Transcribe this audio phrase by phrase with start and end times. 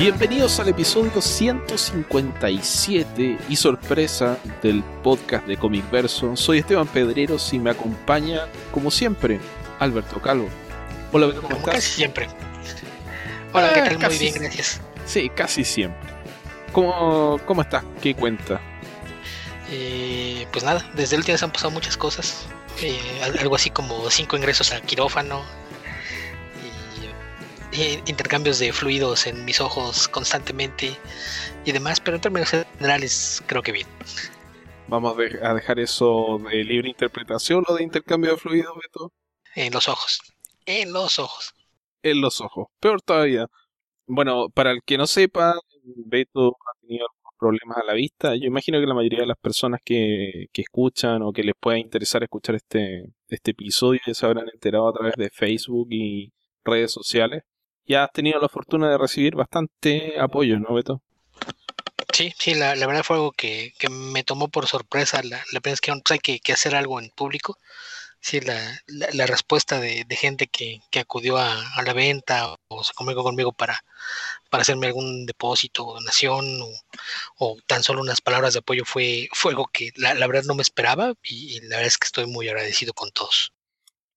[0.00, 6.34] Bienvenidos al episodio 157 y sorpresa del podcast de Comic Verso.
[6.36, 9.38] Soy Esteban Pedreros y me acompaña, como siempre,
[9.78, 10.48] Alberto Calvo.
[11.12, 11.74] Hola, ¿cómo como estás?
[11.74, 12.28] Casi siempre.
[13.52, 13.98] Hola, ¿qué ah, tal?
[14.08, 14.80] Muy bien, gracias.
[15.04, 16.08] Sí, casi siempre.
[16.72, 17.84] ¿Cómo, cómo estás?
[18.00, 18.58] ¿Qué cuenta?
[19.70, 22.46] Eh, pues nada, desde el último se han pasado muchas cosas.
[22.80, 22.98] Eh,
[23.38, 25.42] algo así como cinco ingresos al quirófano,
[28.06, 30.96] intercambios de fluidos en mis ojos constantemente
[31.64, 33.86] y demás, pero en términos generales creo que bien.
[34.88, 39.12] Vamos a dejar eso de libre interpretación o de intercambio de fluidos, Beto.
[39.54, 40.20] En los ojos.
[40.66, 41.54] En los ojos.
[42.02, 42.66] En los ojos.
[42.80, 43.46] Peor todavía.
[44.06, 48.34] Bueno, para el que no sepa, Beto ha tenido algunos problemas a la vista.
[48.34, 51.78] Yo imagino que la mayoría de las personas que, que escuchan o que les pueda
[51.78, 56.32] interesar escuchar este, este episodio ya se habrán enterado a través de Facebook y
[56.64, 57.44] redes sociales
[57.90, 61.02] ya has tenido la fortuna de recibir bastante apoyo, ¿no, Beto?
[62.12, 65.22] Sí, sí, la, verdad fue algo que, me tomó por sorpresa.
[65.24, 67.58] La, la primera vez que hay que, hacer algo en público.
[68.20, 73.52] Sí, la, la, respuesta de, gente que, acudió a, la venta o se comunicó conmigo
[73.52, 73.82] para,
[74.50, 76.44] para hacerme algún depósito o donación
[77.38, 80.62] o, tan solo unas palabras de apoyo fue, fue algo que la, verdad no me
[80.62, 83.52] esperaba y, y la verdad es que estoy muy agradecido con todos.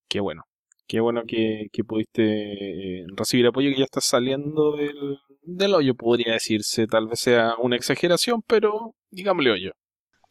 [0.10, 0.46] Qué bueno.
[0.88, 6.34] Qué bueno que, pudiste eh, recibir apoyo que ya estás saliendo del, del, hoyo, podría
[6.34, 6.88] decirse.
[6.88, 9.72] Tal vez sea una exageración, pero digámosle hoyo.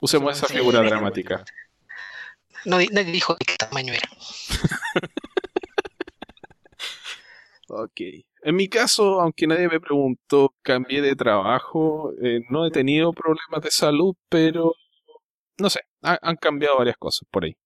[0.01, 1.45] Usemos esa figura dramática.
[2.65, 4.09] No, nadie dijo de qué tamaño era.
[7.69, 8.01] ok.
[8.45, 12.13] En mi caso, aunque nadie me preguntó, cambié de trabajo.
[12.23, 14.75] Eh, no he tenido problemas de salud, pero
[15.59, 17.57] no sé, han cambiado varias cosas por ahí.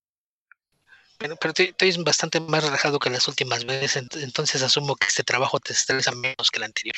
[1.19, 5.59] Pero, pero estoy bastante más relajado que las últimas veces, entonces asumo que este trabajo
[5.61, 6.97] te estresa menos que el anterior.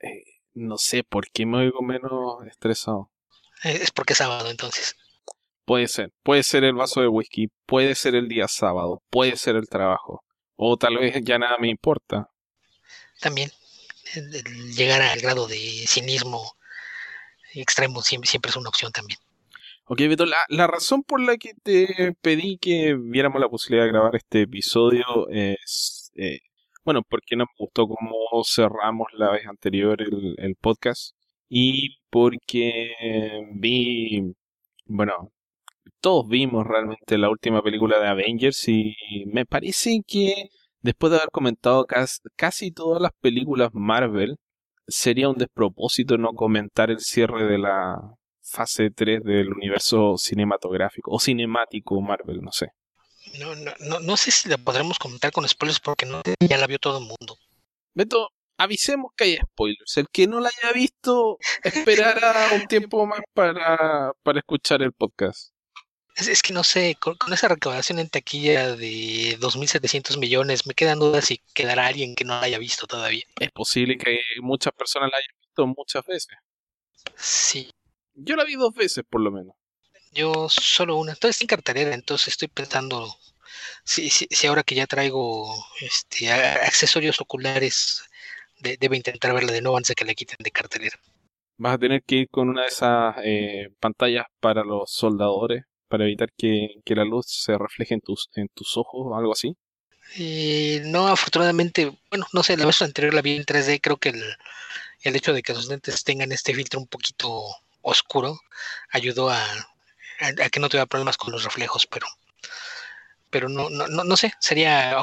[0.00, 3.10] Eh, no sé, ¿por qué me oigo menos estresado?
[3.64, 4.96] Eh, es porque es sábado, entonces.
[5.64, 9.56] Puede ser, puede ser el vaso de whisky, puede ser el día sábado, puede ser
[9.56, 10.22] el trabajo,
[10.56, 12.28] o tal vez ya nada me importa.
[13.20, 13.50] También,
[14.76, 16.56] llegar al grado de cinismo
[17.54, 19.18] extremo siempre es una opción también.
[19.86, 24.16] Ok, Beto, la, razón por la que te pedí que viéramos la posibilidad de grabar
[24.16, 26.40] este episodio es, eh,
[26.84, 31.14] bueno, porque no me gustó cómo cerramos la vez anterior el, podcast
[31.50, 32.94] y porque
[33.56, 34.34] vi,
[34.86, 35.32] bueno,
[36.00, 38.94] todos vimos realmente la última película de Avengers y
[39.26, 40.48] me parece que
[40.80, 41.86] después de haber comentado
[42.36, 44.36] casi todas las películas Marvel,
[44.86, 51.18] sería un despropósito no comentar el cierre de la, fase 3 del universo cinematográfico o
[51.18, 52.68] cinemático Marvel, no sé.
[53.38, 56.78] No, no, no, sé si la podremos comentar con spoilers porque no ya la vio
[56.78, 57.38] todo el mundo.
[57.94, 59.96] Beto, avisemos que hay spoilers.
[59.96, 65.54] El que no la haya visto esperará un tiempo más para, para escuchar el podcast.
[66.16, 71.24] Es, que no sé, con, esa recaudación en taquilla de 2.700 millones, me quedan dudas
[71.24, 73.24] si quedará alguien que no la haya visto todavía.
[73.40, 76.36] Es posible que muchas personas la hayan visto muchas veces.
[77.16, 77.68] Sí,
[78.14, 79.54] yo la vi dos veces, por lo menos.
[80.12, 81.12] Yo solo una.
[81.12, 83.14] Entonces en cartelera, entonces estoy pensando
[83.84, 88.02] si, si, ahora que ya traigo este accesorios oculares,
[88.60, 90.98] debe intentar verla de nuevo antes de que la quiten de cartelera.
[91.56, 96.04] Vas a tener que ir con una de esas eh, pantallas para los soldadores para
[96.04, 99.56] evitar que, la luz se refleje en tus, en tus ojos o algo así.
[100.18, 104.08] Eh, no, afortunadamente, bueno, no sé, la vez anterior la vi en 3D, creo que
[104.08, 104.22] el,
[105.02, 107.44] el hecho de que los lentes tengan este filtro un poquito
[107.84, 108.40] oscuro
[108.90, 109.40] ayudó a,
[110.20, 112.06] a, que no tuviera problemas con los reflejos, pero
[113.30, 114.96] pero no, no, no, sé, sería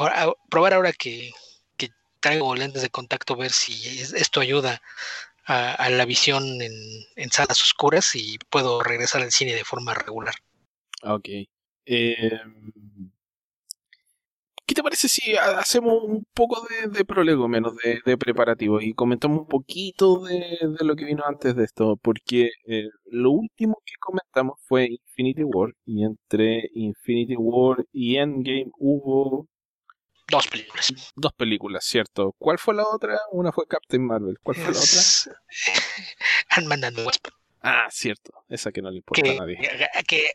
[0.48, 1.32] probar ahora que,
[1.76, 4.80] que, traigo lentes de contacto, ver si esto ayuda
[5.44, 6.72] a, la visión en,
[7.16, 10.34] en, salas oscuras y puedo regresar al cine de forma regular.
[11.02, 11.28] Ok.
[11.84, 12.40] Eh,
[14.72, 17.04] ¿Qué te parece si hacemos un poco de, de
[17.46, 21.98] menos de, de preparativos y comentamos un poquito de, lo que vino antes de esto?
[22.00, 28.70] Porque eh, lo último que comentamos fue Infinity War y entre Infinity War y Endgame
[28.78, 29.46] hubo...
[30.30, 31.12] Dos películas.
[31.16, 32.34] Dos películas, cierto.
[32.38, 33.20] ¿Cuál fue la otra?
[33.30, 34.38] Una fue Captain Marvel.
[34.42, 35.38] ¿Cuál fue la otra?
[36.48, 37.28] Ant-Man and Wasp.
[37.60, 38.32] Ah, cierto.
[38.48, 39.58] Esa que no le importa a nadie.
[40.08, 40.30] Que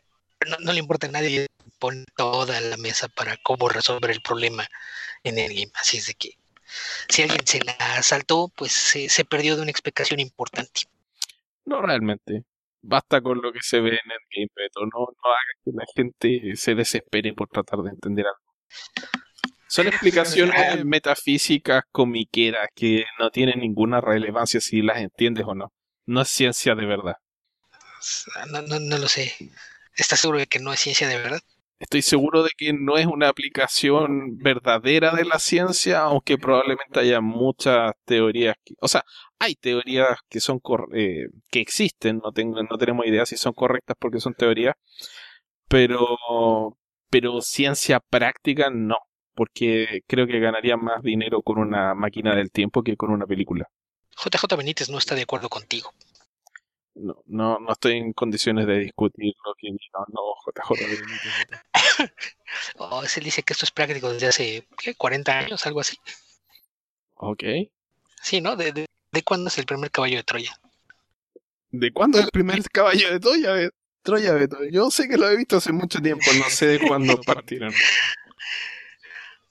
[0.60, 4.66] no, le importa a nadie, pone toda la mesa para cómo resolver el problema
[5.24, 5.72] en el game.
[5.74, 6.38] Así es de que
[7.08, 10.82] si alguien se la saltó, pues se, perdió de una explicación importante.
[11.64, 12.44] No realmente.
[12.80, 15.84] Basta con lo que se ve en el game, pero no, no haga que la
[15.94, 18.48] gente se desespere por tratar de entender algo.
[19.68, 25.72] Son explicaciones metafísicas comiqueras que no tienen ninguna relevancia si las entiendes o no.
[26.06, 27.16] No es ciencia de verdad.
[28.50, 29.34] No, no, no lo sé.
[29.96, 31.40] ¿Estás seguro de que no es ciencia de verdad?
[31.78, 37.20] Estoy seguro de que no es una aplicación verdadera de la ciencia, aunque probablemente haya
[37.20, 38.56] muchas teorías.
[38.80, 39.04] O sea,
[39.38, 40.60] hay teorías que son
[40.92, 44.74] eh, que existen, no, tengo, no tenemos idea si son correctas porque son teorías,
[45.68, 46.76] pero,
[47.10, 48.96] pero ciencia práctica no
[49.38, 53.66] porque creo que ganaría más dinero con una máquina del tiempo que con una película.
[54.16, 55.92] JJ Benítez no está de acuerdo contigo.
[57.00, 61.00] No, no, no estoy en condiciones de discutir lo que diga no, JJ
[62.78, 64.94] oh, se dice que esto es práctico desde hace ¿qué?
[64.94, 65.96] 40 años, algo así.
[67.14, 67.44] Ok.
[68.22, 68.56] Sí, ¿no?
[68.56, 70.52] ¿De, de, cuándo es el primer caballo de Troya?
[71.70, 73.70] ¿De cuándo es el primer caballo de Troya?
[74.02, 74.64] Troya, Beto.
[74.70, 77.74] Yo sé que lo he visto hace mucho tiempo, no sé de cuándo partieron.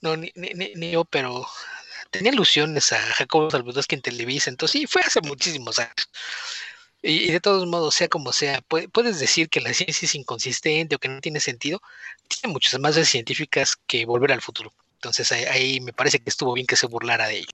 [0.00, 1.46] No, ni, ni, ni, yo, pero
[2.10, 6.10] tenía ilusiones a Jacobo Salvador en Televisa, entonces sí, fue hace muchísimos años.
[7.02, 8.60] Y, de todos modos, sea como sea,
[8.92, 11.80] puedes decir que la ciencia es inconsistente o que no tiene sentido,
[12.26, 14.72] tiene muchas más científicas que volver al futuro.
[14.94, 17.52] Entonces ahí, me parece que estuvo bien que se burlara de ello.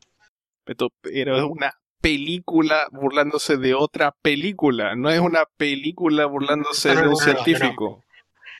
[0.64, 7.16] Pero, es una película burlándose de otra película, no es una película burlándose de un
[7.16, 8.02] científico.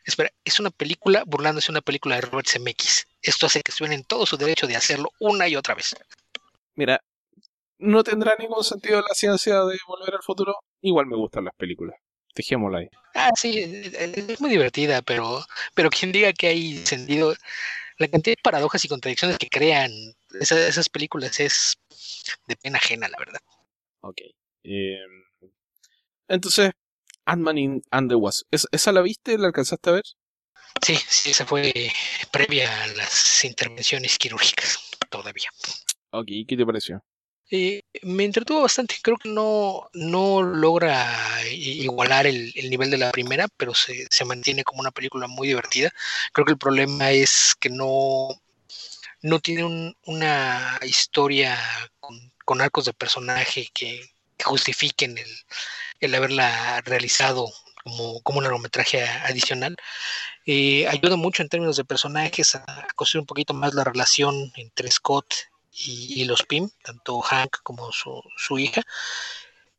[0.05, 3.07] Espera, es una película burlándose de una película de Robert Zemeckis.
[3.23, 5.97] Esto hace que estuvieran en todo su derecho de hacerlo una y otra vez.
[6.75, 7.03] Mira,
[7.79, 10.57] no tendrá ningún sentido la ciencia de volver al futuro.
[10.81, 11.97] Igual me gustan las películas.
[12.35, 12.89] Dejémosla ahí.
[13.15, 15.45] Ah, sí, es muy divertida, pero,
[15.75, 17.35] pero quien diga que hay sentido,
[17.99, 19.93] la cantidad de paradojas y contradicciones que crean
[20.41, 21.79] esas, esas películas es
[22.49, 23.41] de pena ajena, la verdad.
[24.01, 24.21] Ok.
[24.65, 25.25] Em,
[26.29, 26.73] entonces,
[27.27, 28.47] Ant-Man and the Wasp.
[28.51, 29.39] ¿Esa la viste?
[29.39, 30.05] ¿La alcanzaste a ver?
[30.83, 31.73] Sí, sí, esa fue
[32.33, 35.49] previa a las intervenciones quirúrgicas, todavía.
[36.11, 37.03] Ok, ¿qué te pareció?
[37.51, 38.97] Eh, me entretuvo bastante.
[39.03, 41.07] Creo que no, no logra
[41.51, 45.93] igualar el, nivel de la primera, pero se, se, mantiene como una película muy divertida.
[46.33, 48.29] Creo que el problema es que no,
[49.23, 51.59] no tiene una historia
[52.01, 54.03] con, arcos de personaje que,
[54.37, 55.29] que justifiquen el,
[56.01, 57.51] el haberla realizado
[57.85, 59.77] como, como un largometraje adicional.
[60.47, 62.65] Eh, ayuda mucho en términos de personajes a,
[62.97, 65.35] construir un poquito más la relación entre Scott
[65.75, 68.83] y, los Pym, tanto Hank como su, su hija.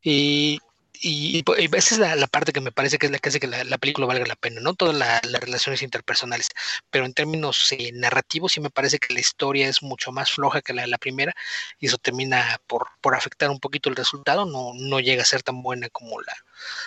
[0.02, 0.60] Y
[1.00, 1.44] y,
[1.74, 4.06] esa es la, parte que me parece que es la que hace que la, película
[4.06, 6.48] valga la pena, no todas las relaciones interpersonales,
[6.90, 10.62] pero en términos eh, narrativos sí me parece que la historia es mucho más floja
[10.62, 11.34] que la de la primera
[11.78, 15.42] y eso termina por, por afectar un poquito el resultado, no, no llega a ser
[15.42, 16.34] tan buena como la,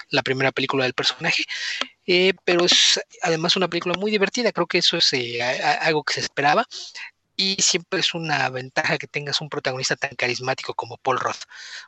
[0.10, 1.44] la primera película del personaje,
[2.08, 5.42] eh, pero es además una película muy divertida, creo que eso es eh,
[5.82, 6.68] algo que se esperaba
[7.40, 11.44] y siempre es una ventaja que tengas un protagonista tan carismático como Paul Roth.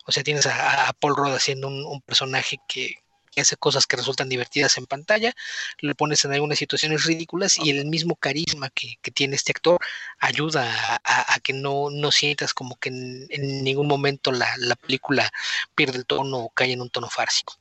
[0.05, 2.95] O sea, tienes a, Paul Roth haciendo un, personaje que,
[3.35, 5.33] hace cosas que resultan divertidas en pantalla,
[5.79, 9.77] lo pones en algunas situaciones ridículas y el mismo carisma que, tiene este actor
[10.19, 15.29] ayuda a, que no, no, sientas como que en, ningún momento la, película
[15.75, 17.55] pierde el tono o cae en un tono fársico.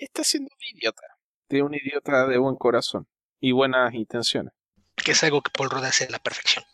[0.00, 1.02] Está siendo un idiota,
[1.50, 3.06] de un idiota de buen corazón
[3.40, 4.54] y buenas intenciones.
[4.96, 6.64] Que es algo que Paul Roth hace a la perfección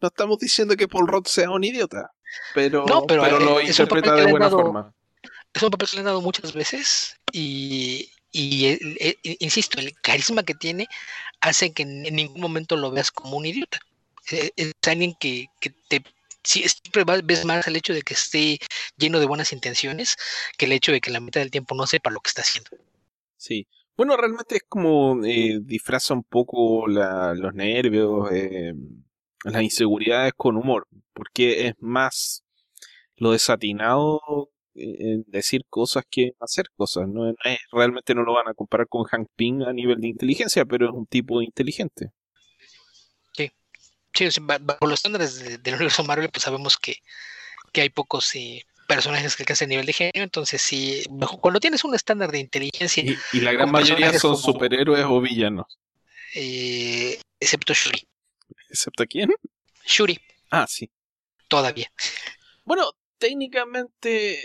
[0.00, 2.12] no estamos diciendo que Paul Roth sea un idiota,
[2.54, 4.94] pero, pero, eh, lo interpreta de buena forma.
[5.52, 10.86] Es un papel que le han dado muchas veces y, insisto, el carisma que tiene
[11.40, 13.78] hace que en, ningún momento lo veas como un idiota.
[14.30, 16.02] Eh, es, alguien que, que te
[16.44, 18.58] siempre ves más el hecho de que esté
[18.96, 20.16] lleno de buenas intenciones
[20.56, 22.70] que el hecho de que la mitad del tiempo no sepa lo que está haciendo.
[23.36, 23.66] Sí.
[23.96, 28.72] Bueno, realmente es como eh, disfraza un poco los nervios, eh,
[29.44, 32.44] las inseguridades con humor, porque es más
[33.16, 37.08] lo desatinado en decir cosas que hacer cosas.
[37.08, 37.36] No, es,
[37.72, 40.92] realmente no lo van a comparar con Hank Pym a nivel de inteligencia, pero es
[40.92, 42.10] un tipo inteligente.
[43.32, 43.50] Sí,
[44.30, 46.96] sí bajo los estándares del universo Marvel, pues sabemos que,
[47.72, 51.04] que hay pocos eh, personajes que alcanzan el nivel de genio, entonces sí,
[51.40, 53.04] cuando tienes un estándar de inteligencia...
[53.32, 55.78] Y, la gran mayoría son superhéroes o villanos.
[56.34, 58.08] Eh, excepto Shuri.
[58.68, 59.30] ¿Excepto quién?
[59.84, 60.18] Shuri.
[60.50, 60.90] Ah, sí.
[61.48, 61.90] Todavía.
[62.64, 64.40] Bueno, técnicamente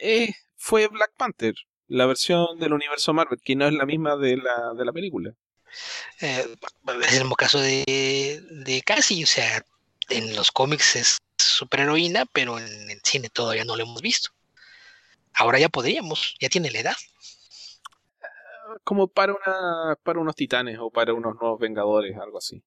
[0.00, 1.54] eh, fue Black Panther,
[1.88, 5.34] la versión del universo Marvel, que no es la misma de la, de la película.
[6.20, 6.46] Eh,
[7.02, 9.64] es el mismo caso de, de Cassie, o sea,
[10.08, 14.30] en los cómics es superheroína, pero en el cine todavía no lo hemos visto.
[15.34, 16.96] Ahora ya podríamos, ya tiene la edad.
[18.84, 22.62] Como para una para unos titanes o para unos nuevos vengadores, algo así.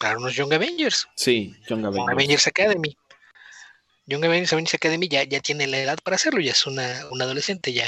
[0.00, 1.06] Para unos Young Avengers.
[1.14, 2.12] Sí, Young Avengers.
[2.12, 2.96] Avengers Academy.
[4.06, 7.72] Young Avengers Academy ya, ya tiene la edad para hacerlo, ya es una, un adolescente,
[7.72, 7.84] ya,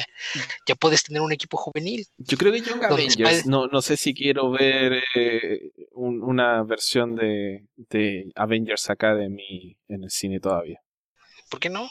[0.69, 2.07] ya puedes tener un equipo juvenil.
[2.19, 7.65] Yo creo que Young Avengers, no, no sé si quiero ver eh, una versión de,
[7.75, 10.81] de Avengers Academy en el cine todavía.
[11.51, 11.89] ¿Por qué no?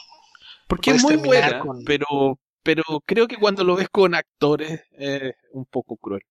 [0.66, 5.66] Porque es muy buena, pero, pero creo que cuando lo ves con actores es un
[5.66, 6.22] poco cruel.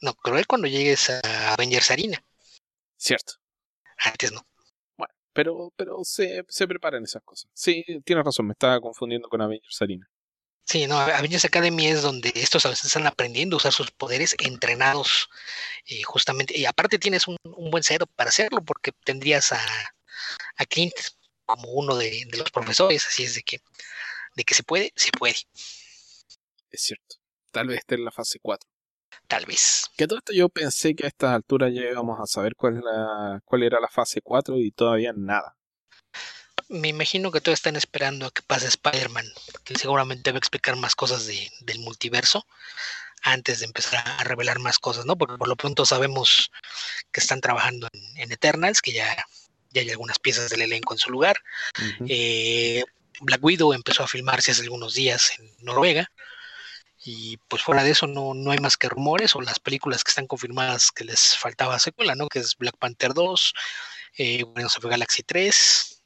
[0.00, 2.20] No, cruel cuando llegues a Avengers Arena.
[3.04, 3.34] Cierto.
[3.98, 4.46] Antes no.
[4.96, 7.50] Bueno, pero, pero se, se preparan esas cosas.
[7.52, 10.10] Sí, tienes razón, me estaba confundiendo con Avengers Arena.
[10.64, 14.34] Sí, no, Avengers Academy es donde estos a veces están aprendiendo a usar sus poderes
[14.38, 15.28] entrenados
[15.84, 16.58] eh, justamente.
[16.58, 17.36] Y aparte tienes un,
[17.70, 19.60] buen cero para hacerlo porque tendrías a,
[20.56, 20.94] a Clint
[21.44, 23.60] como uno de, de, los profesores, así es de que,
[24.34, 25.36] de que se puede, se puede.
[26.70, 27.16] Es cierto.
[27.50, 28.73] Tal vez esté en la fase 4
[29.26, 29.90] tal vez.
[29.96, 33.40] Que todo esto yo pensé que a estas alturas ya íbamos a saber cuál, la,
[33.44, 35.56] cuál era la fase 4 y todavía nada.
[36.68, 39.26] Me imagino que todos están esperando a que pase Spider-Man,
[39.64, 42.46] que seguramente va a explicar más cosas de, del multiverso
[43.22, 45.16] antes de empezar a revelar más cosas, ¿no?
[45.16, 46.50] Porque por lo pronto sabemos
[47.10, 49.26] que están trabajando en, Eternals, que ya,
[49.70, 51.36] ya hay algunas piezas del elenco en su lugar.
[52.06, 52.84] eh,
[53.20, 56.10] Black Widow empezó a filmarse hace algunos días en Noruega.
[57.04, 60.10] Y pues fuera de eso no, no hay más que rumores o las películas que
[60.10, 62.28] están confirmadas que les faltaba secuela, ¿no?
[62.28, 63.54] Que es Black Panther 2,
[64.16, 66.02] eh, Guardians of Galaxy 3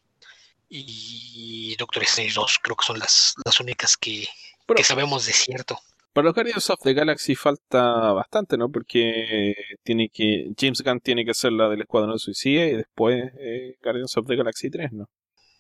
[0.69, 2.59] y Doctor Strange 2.
[2.63, 4.27] Creo que son las, las únicas que,
[4.75, 5.79] que sabemos de cierto.
[6.13, 8.69] Para los Guardians of the Galaxy falta bastante, ¿no?
[8.69, 13.31] Porque tiene que James Gunn tiene que hacer la del Escuadrón de Suicida y después
[13.39, 15.09] eh, Guardians of the Galaxy 3, ¿no?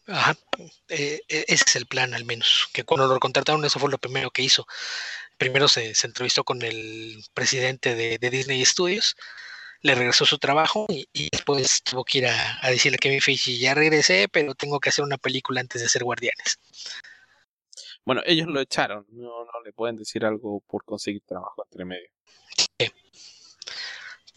[0.09, 0.35] Ajá,
[0.89, 3.99] eh, e, ese es el plan al menos, que cuando lo contrataron eso fue lo
[3.99, 4.67] primero que hizo
[5.39, 9.17] primero se, entrevistó con el presidente de, Disney Studios,
[9.81, 13.75] le regresó su trabajo y, después tuvo que ir a, decirle a Kevin Feige, ya
[13.75, 16.59] regresé, pero tengo que hacer una película antes de hacer Guardianes.
[18.05, 22.09] Bueno, ellos lo echaron, no, le pueden decir algo por conseguir trabajo entre medio.
[22.57, 22.91] Sí.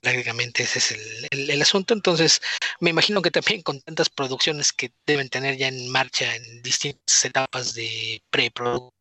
[0.01, 0.91] Prácticamente ese es
[1.31, 1.93] el, el, asunto.
[1.93, 2.41] Entonces,
[2.79, 7.23] me imagino que también con tantas producciones que deben tener ya en marcha en distintas
[7.23, 9.00] etapas de preproducción,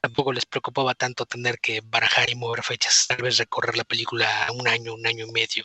[0.00, 4.28] tampoco les preocupaba tanto tener que barajar y mover fechas, tal vez recorrer la película
[4.54, 5.64] un año, un año y medio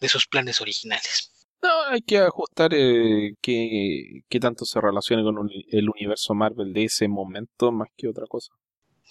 [0.00, 1.32] de sus planes originales.
[1.60, 7.08] No, hay que ajustar eh, qué, tanto se relacione con el universo Marvel de ese
[7.08, 8.52] momento más que otra cosa.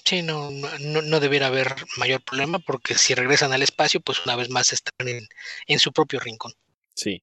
[0.05, 4.37] Sí, no, no, no debería haber mayor problema porque si regresan al espacio, pues una
[4.37, 5.27] vez más están en,
[5.65, 6.53] en su propio rincón.
[6.93, 7.21] Sí.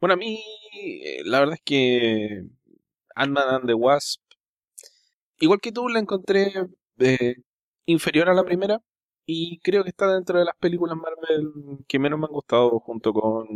[0.00, 2.44] Bueno, a mí eh, la verdad es que
[3.14, 4.21] Ant-Man and the Wasp,
[5.42, 6.52] igual que tú, la encontré
[6.98, 7.34] eh,
[7.86, 8.80] inferior a la primera
[9.26, 13.12] y creo que está dentro de las películas Marvel que menos me han gustado junto
[13.12, 13.46] con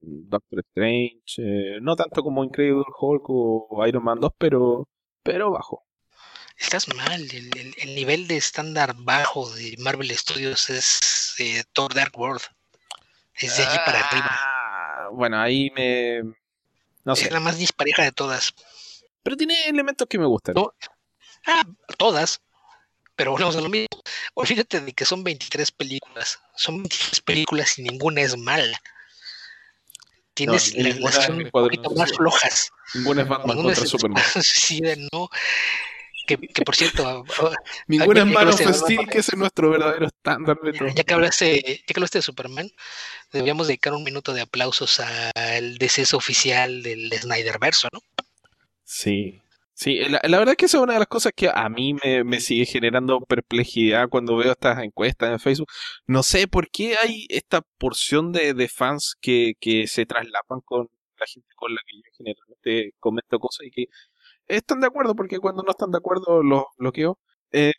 [0.00, 4.88] Doctor Strange, eh, no tanto como Incredible Hulk o Iron Man 2, pero,
[5.22, 5.84] pero bajo.
[6.56, 12.42] Estás mal, el, nivel de estándar bajo de Marvel Studios es eh, Thor Dark World.
[13.34, 14.30] Es de allí para arriba.
[14.30, 16.22] Ah, bueno, ahí me...
[17.04, 17.24] No sé.
[17.26, 18.54] Es la más dispareja de todas.
[19.24, 20.54] Pero tiene elementos que me gustan.
[21.46, 21.64] Ah,
[21.98, 22.40] todas.
[23.16, 23.88] Pero volvemos a lo mismo.
[24.34, 26.40] Olvídate de que son 23 películas.
[26.56, 28.80] Son 23 películas y ninguna es mala.
[30.34, 32.70] Tienes las un poquito más flojas.
[32.94, 34.24] Ninguna es Batman ninguna contra Superman.
[34.42, 34.80] sí,
[35.12, 35.28] no.
[36.26, 37.24] Que, que, por cierto.
[37.86, 40.58] Ninguna es Man of Steel, que es nuestro verdadero estándar.
[40.96, 42.72] Ya que, hablaste, ya que hablaste de Superman,
[43.30, 48.02] deberíamos dedicar un minuto de aplausos al deceso oficial del Snyder Verso, ¿no?
[48.82, 49.40] Sí,
[49.74, 52.40] Sí, la, verdad es que esa es una de las cosas que a mí me,
[52.40, 55.68] sigue generando perplejidad cuando veo estas encuestas en Facebook.
[56.06, 60.88] No sé por qué hay esta porción de, de fans que, que se traslapan con
[61.18, 63.86] la gente con la que yo generalmente comento cosas y que
[64.46, 67.18] están de acuerdo, porque cuando no están de acuerdo los bloqueo.
[67.52, 67.72] Eh,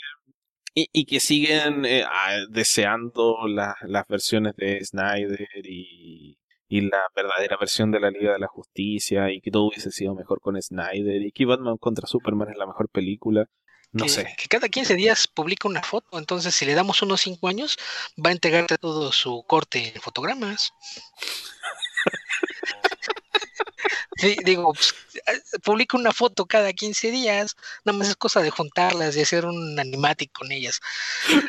[0.73, 2.05] y, y, que siguen eh,
[2.49, 6.37] deseando las versiones de Snyder y,
[6.67, 10.15] y la verdadera versión de la Liga de la Justicia y que todo hubiese sido
[10.15, 13.47] mejor con Snyder y que Batman contra Superman es la mejor película.
[13.91, 14.35] No sé.
[14.37, 17.77] Que cada 15 días publica una foto, entonces si le damos unos 5 años,
[18.23, 20.73] va a entregarte todo su corte en fotogramas.
[24.17, 24.95] Sí, digo, pues,
[25.63, 29.79] publica una foto cada 15 días, nada más es cosa de juntarlas y hacer un
[29.79, 30.79] animatic con ellas.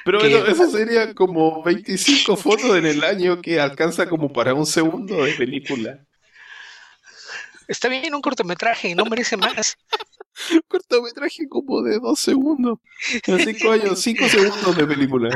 [0.05, 4.67] Pero bueno, eso sería como 25 fotos en el año que alcanza como para un
[4.67, 6.01] segundo de película.
[7.69, 9.77] Está bien un cortometraje, no merece más.
[10.53, 12.79] un cortometraje como de 2 segundos.
[13.27, 15.31] En 5 años, 5 segundos de película.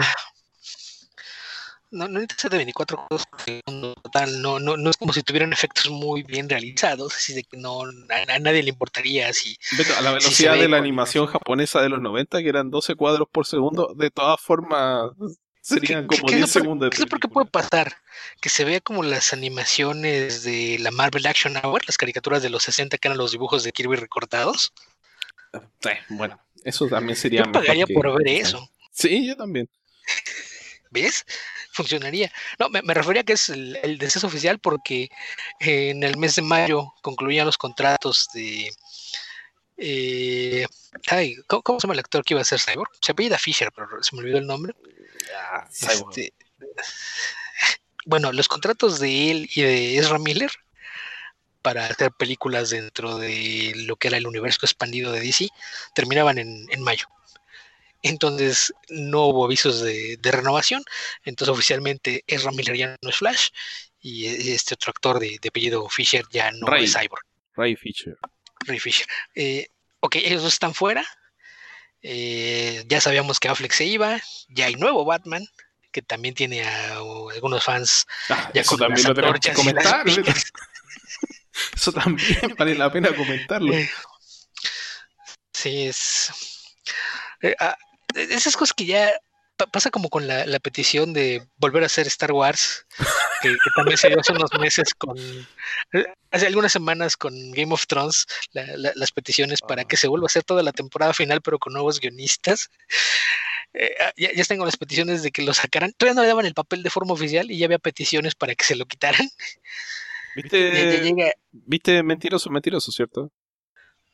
[1.91, 5.23] No, no necesita de 24 cuadros por segundo total, no, no, no es como si
[5.23, 9.57] tuvieran efectos muy bien realizados, así de que no, a, nadie le importaría si...
[9.97, 13.47] a la velocidad de la animación japonesa de los 90, que eran 12 cuadros por
[13.47, 15.11] segundo, de todas formas
[15.61, 16.91] serían como 10 segundos.
[16.91, 17.93] ¿Qué es lo que puede pasar?
[18.41, 22.63] Que se vea como las animaciones de la Marvel Action Hour, las caricaturas de los
[22.65, 24.73] 60 que eran los dibujos de Kirby recortados.
[25.81, 27.45] Sí, bueno, eso también sería...
[27.45, 28.69] Yo pagaría por ver eso.
[28.93, 29.69] Sí, yo también.
[30.91, 31.25] ¿Ves?
[31.73, 32.33] Funcionaría.
[32.59, 35.09] No, me, refería que es el, deceso oficial porque
[35.61, 38.73] eh, en el mes de mayo concluían los contratos de.
[39.77, 40.67] Eh,
[41.09, 42.91] ay, ¿cómo, se llama el actor que iba a ser Cyborg?
[43.01, 44.75] Se apellida Fisher, pero se me olvidó el nombre.
[45.37, 46.35] Ah, este,
[48.05, 50.51] bueno, los contratos de él y de Ezra Miller
[51.63, 55.49] para hacer películas dentro de lo que era el universo expandido de DC
[55.95, 57.07] terminaban en, en mayo.
[58.03, 60.83] Entonces no hubo avisos de, renovación.
[61.25, 63.49] Entonces oficialmente Ezra Miller ya no es Flash
[64.01, 67.25] y este otro actor de, apellido Fisher ya no es Cyborg.
[67.55, 68.17] Ray Fisher.
[68.67, 69.07] Ray Fisher.
[69.35, 69.69] Eh,
[70.01, 71.05] ok, ellos dos están fuera.
[72.03, 74.21] Eh, ya sabíamos que Affleck se iba.
[74.49, 75.47] Ya hay nuevo Batman
[75.93, 78.07] que también tiene a, algunos fans.
[78.29, 80.07] Ah, eso también lo tenemos que comentar.
[81.75, 83.75] eso también vale la pena comentarlo.
[85.53, 86.33] Sí, es.
[87.43, 87.77] Eh, ah,
[88.15, 89.13] esas cosas que ya
[89.67, 92.87] pasa como con la, petición de volver a hacer Star Wars,
[93.43, 95.17] que, también se dio hace unos meses con,
[96.31, 100.45] hace algunas semanas con Game of Thrones, las peticiones para que se vuelva a hacer
[100.45, 102.71] toda la temporada final, pero con nuevos guionistas.
[103.73, 105.93] Eh, ah, ya, ya, están con las peticiones de que lo sacaran.
[105.97, 108.65] Todavía no le daban el papel de forma oficial y ya había peticiones para que
[108.65, 109.29] se lo quitaran.
[110.35, 113.31] ¿Viste, ¿viste Mentiroso, Mentiroso, cierto?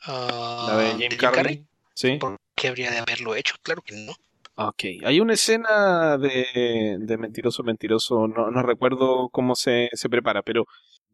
[0.03, 1.65] Ah, la de Jim, Carrey.
[1.95, 2.19] Sí
[2.57, 4.15] qué habría de haberlo hecho, claro que no.
[4.59, 10.43] Ok, hay una escena de, de Mentiroso, Mentiroso, no, no recuerdo cómo se, se, prepara,
[10.43, 10.65] pero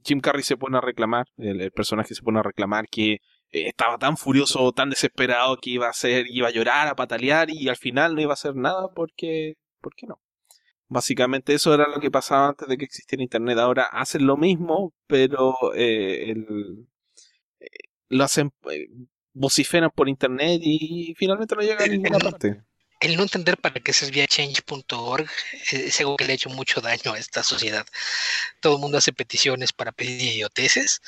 [0.05, 3.19] Jim Carrey se pone a reclamar, el, personaje se pone a reclamar que eh,
[3.51, 7.69] estaba tan furioso, tan desesperado que iba a hacer, iba a llorar, a patalear y
[7.69, 10.21] al final no iba a hacer nada porque, ¿por qué no?
[10.89, 13.59] Básicamente eso era lo que pasaba antes de que existiera Internet.
[13.59, 16.87] Ahora hacen lo mismo, pero eh, el,
[17.61, 17.67] eh,
[18.09, 18.53] lo hacen
[19.35, 22.63] vociferan por internet y finalmente no llegan a ninguna parte.
[23.01, 25.29] El no entender para qué es vía change.org
[25.73, 27.85] es algo que le ha hecho mucho daño a esta sociedad.
[28.61, 31.03] Todo el mundo hace peticiones para pedir idioteces,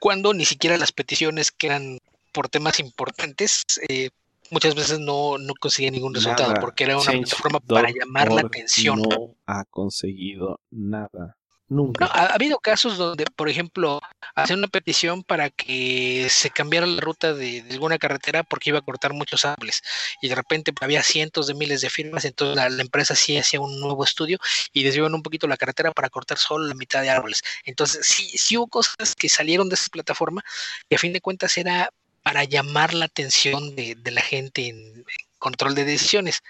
[0.00, 1.98] cuando ni siquiera las peticiones que eran
[2.32, 4.10] por temas importantes eh,
[4.50, 9.02] muchas veces no, no consiguen ningún resultado, porque era una plataforma para llamar la atención.
[9.02, 11.36] No ha conseguido nada.
[11.68, 12.06] Nunca.
[12.06, 14.00] ha, habido casos donde, por ejemplo,
[14.34, 18.82] hacen una petición para que se cambiara la ruta de, alguna carretera porque iba a
[18.82, 19.82] cortar muchos árboles
[20.22, 23.80] y de repente había cientos de miles de firmas, entonces la, empresa sí hacía un
[23.80, 24.38] nuevo estudio
[24.72, 27.42] y desviaban un poquito la carretera para cortar solo la mitad de árboles.
[27.64, 30.42] Entonces sí, sí hubo cosas que salieron de esa plataforma
[30.88, 31.90] y a fin de cuentas era
[32.22, 35.04] para llamar la atención de, la gente en
[35.38, 36.42] control de decisiones.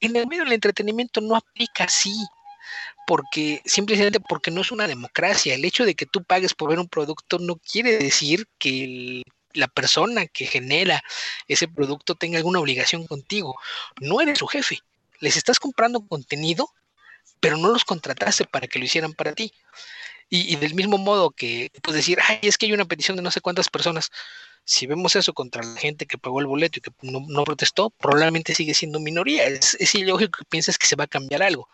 [0.00, 2.14] En el medio del entretenimiento no aplica así
[3.10, 5.52] porque simplemente porque no es una democracia.
[5.52, 9.66] El hecho de que tú pagues por ver un producto no quiere decir que la
[9.66, 11.02] persona que genera
[11.48, 13.58] ese producto tenga alguna obligación contigo.
[14.00, 14.78] No eres su jefe.
[15.18, 16.70] Les estás comprando contenido,
[17.40, 19.52] pero no los contrataste para que lo hicieran para ti.
[20.28, 23.32] Y, del mismo modo que puedes decir, ay, es que hay una petición de no
[23.32, 24.12] sé cuántas personas.
[24.64, 28.54] Si vemos eso contra la gente que pagó el boleto y que no, protestó, probablemente
[28.54, 29.44] sigue siendo minoría.
[29.46, 31.68] Es, es, ilógico que pienses que se va a cambiar algo.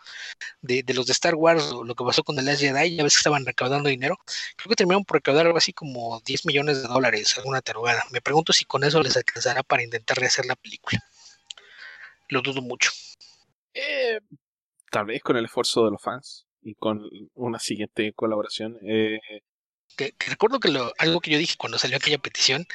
[0.61, 3.19] De, los de Star Wars, lo que pasó con The Last Jedi, ya ves que
[3.19, 4.17] estaban recaudando dinero.
[4.55, 8.03] Creo que terminaron por recaudar algo así como 10 millones de dólares, alguna tarugada.
[8.11, 11.03] Me pregunto si con eso les alcanzará para intentar rehacer la película.
[12.29, 12.91] Lo dudo mucho.
[13.73, 14.19] Eh,
[14.91, 18.77] tal vez con el esfuerzo de los fans y con una siguiente colaboración.
[18.81, 19.19] Eh,
[20.19, 22.67] recuerdo que lo, algo que yo dije cuando salió aquella petición,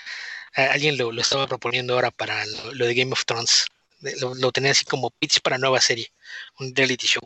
[0.55, 3.66] alguien lo, estaba proponiendo ahora para lo, de Game of Thrones.
[4.20, 6.12] Lo, tenía así como pitch para nueva serie,
[6.59, 7.22] un reality show.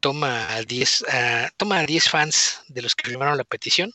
[0.00, 1.04] Toma a 10
[1.56, 3.92] toma a 10 fans de los que firmaron la petición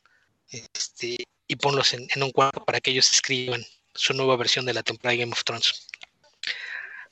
[0.49, 4.73] este, y ponlos en, en un cuadro para que ellos escriban su nueva versión de
[4.73, 5.87] la temporada de Game of Thrones.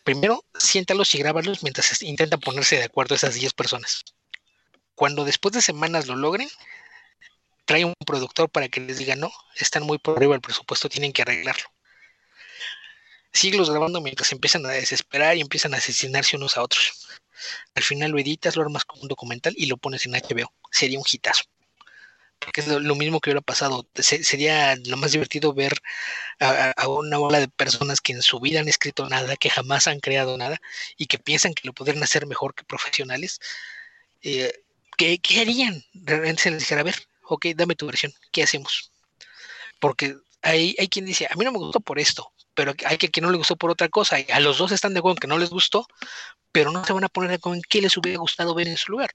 [0.03, 4.05] Primero, siéntalos y grábalos mientras intentan ponerse de acuerdo esas 10 personas.
[4.93, 6.47] Cuando después de semanas lo logren,
[7.65, 11.13] trae un productor para que les diga, no, están muy por arriba del presupuesto, tienen
[11.13, 11.65] que arreglarlo.
[13.31, 17.19] Siglos grabando mientras empiezan a desesperar y empiezan a asesinarse unos a otros.
[17.73, 20.51] Al final lo editas, lo armas como un documental y lo pones en HBO.
[20.71, 21.43] Sería un hitazo.
[22.39, 23.87] Porque es lo, mismo que hubiera pasado.
[23.95, 25.73] sería lo más divertido ver
[26.39, 29.99] a, una ola de personas que en su vida han escrito nada, que jamás han
[29.99, 30.61] creado nada
[30.97, 33.39] y que piensan que lo podrían hacer mejor que profesionales
[34.21, 34.63] eh,
[34.97, 35.83] ¿qué, harían?
[35.93, 36.95] Realmente se les dijera, a ver,
[37.27, 38.91] ok, dame tu versión, ¿qué hacemos?
[39.79, 43.09] Porque hay, hay quien dice, a mí no me gustó por esto, pero hay que,
[43.09, 44.19] que no le gustó por otra cosa.
[44.19, 45.87] Y a los dos están de acuerdo en que no les gustó,
[46.51, 48.77] pero no se van a poner de acuerdo en qué les hubiera gustado ver en
[48.77, 49.11] su lugar.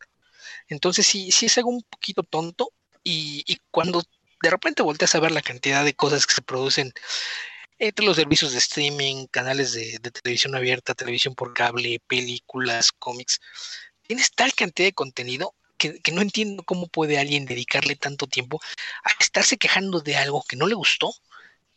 [0.69, 4.03] Entonces sí, sí es algo un poquito tonto y, y cuando
[4.43, 6.93] de repente volteas a ver la cantidad de cosas que se producen
[7.81, 13.41] entre los servicios de streaming, canales de, televisión abierta, televisión por cable, películas, cómics,
[14.07, 18.61] tienes tal cantidad de contenido que, no entiendo cómo puede alguien dedicarle tanto tiempo
[19.03, 21.13] a estarse quejando de algo que no le gustó,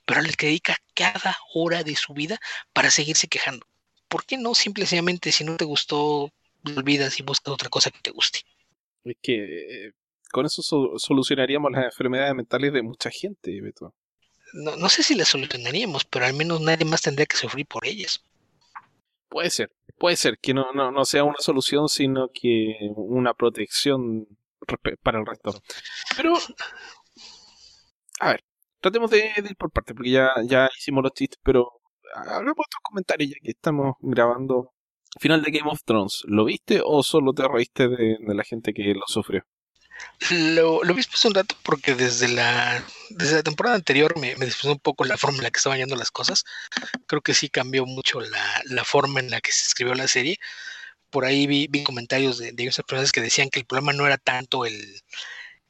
[0.05, 2.39] pero al que dedica cada hora de su vida
[2.73, 3.65] para seguirse quejando.
[4.09, 6.31] ¿Por qué no simplemente si no te gustó,
[6.75, 8.41] olvidas y buscas otra cosa que te guste?
[9.05, 9.91] Es que eh,
[10.31, 10.61] con eso
[10.97, 13.93] solucionaríamos las enfermedades mentales de mucha gente, Beto.
[14.53, 17.87] No, no sé si las solucionaríamos, pero al menos nadie más tendría que sufrir por
[17.87, 18.23] ellas.
[19.33, 24.27] Puede ser, puede ser que no, no, no sea una solución, sino que una protección
[25.01, 25.59] para el resto.
[26.15, 26.35] Pero,
[28.19, 28.43] a ver,
[28.79, 31.67] tratemos de, ir por parte, porque ya, ya hicimos los chistes, pero
[32.13, 34.71] hagamos otros comentarios ya que estamos grabando.
[35.19, 38.93] Final de Game of Thrones, ¿lo viste o solo te reíste de la gente que
[38.93, 39.43] lo sufrió?
[40.29, 44.47] Lo, lo vi hace un rato porque desde la, desde la temporada anterior me, me
[44.63, 46.45] un poco la forma en la que estaban yendo las cosas.
[47.07, 50.39] Creo que sí cambió mucho la, la forma en la que se escribió la serie.
[51.09, 54.05] Por ahí vi, vi comentarios de, de esas personas que decían que el problema no
[54.05, 55.01] era tanto el,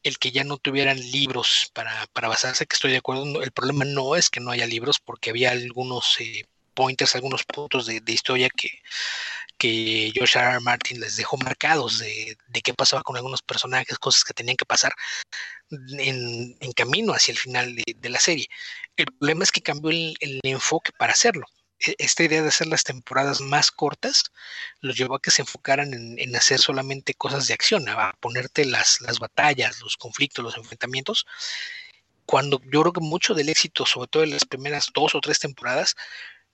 [0.04, 3.42] el que ya no tuvieran libros para, para, basarse, que estoy de acuerdo.
[3.42, 7.86] El problema no es que no haya libros, porque había algunos eh, pointers, algunos puntos
[7.86, 8.70] de, de historia que,
[9.58, 10.60] que George R.
[10.60, 14.94] Martin les dejó marcados de, qué pasaba con algunos personajes, cosas que tenían que pasar
[15.70, 18.48] en, camino hacia el final de, la serie.
[18.98, 21.46] El problema es que cambió el, enfoque para hacerlo.
[21.80, 24.26] E, esta idea de hacer las temporadas más cortas
[24.82, 29.02] los llevó a que se enfocaran en, hacer solamente cosas de acción, a ponerte las,
[29.02, 31.26] las batallas, los conflictos, los enfrentamientos
[32.26, 35.40] cuando yo creo que mucho del éxito, sobre todo en las primeras dos o tres
[35.40, 35.96] temporadas,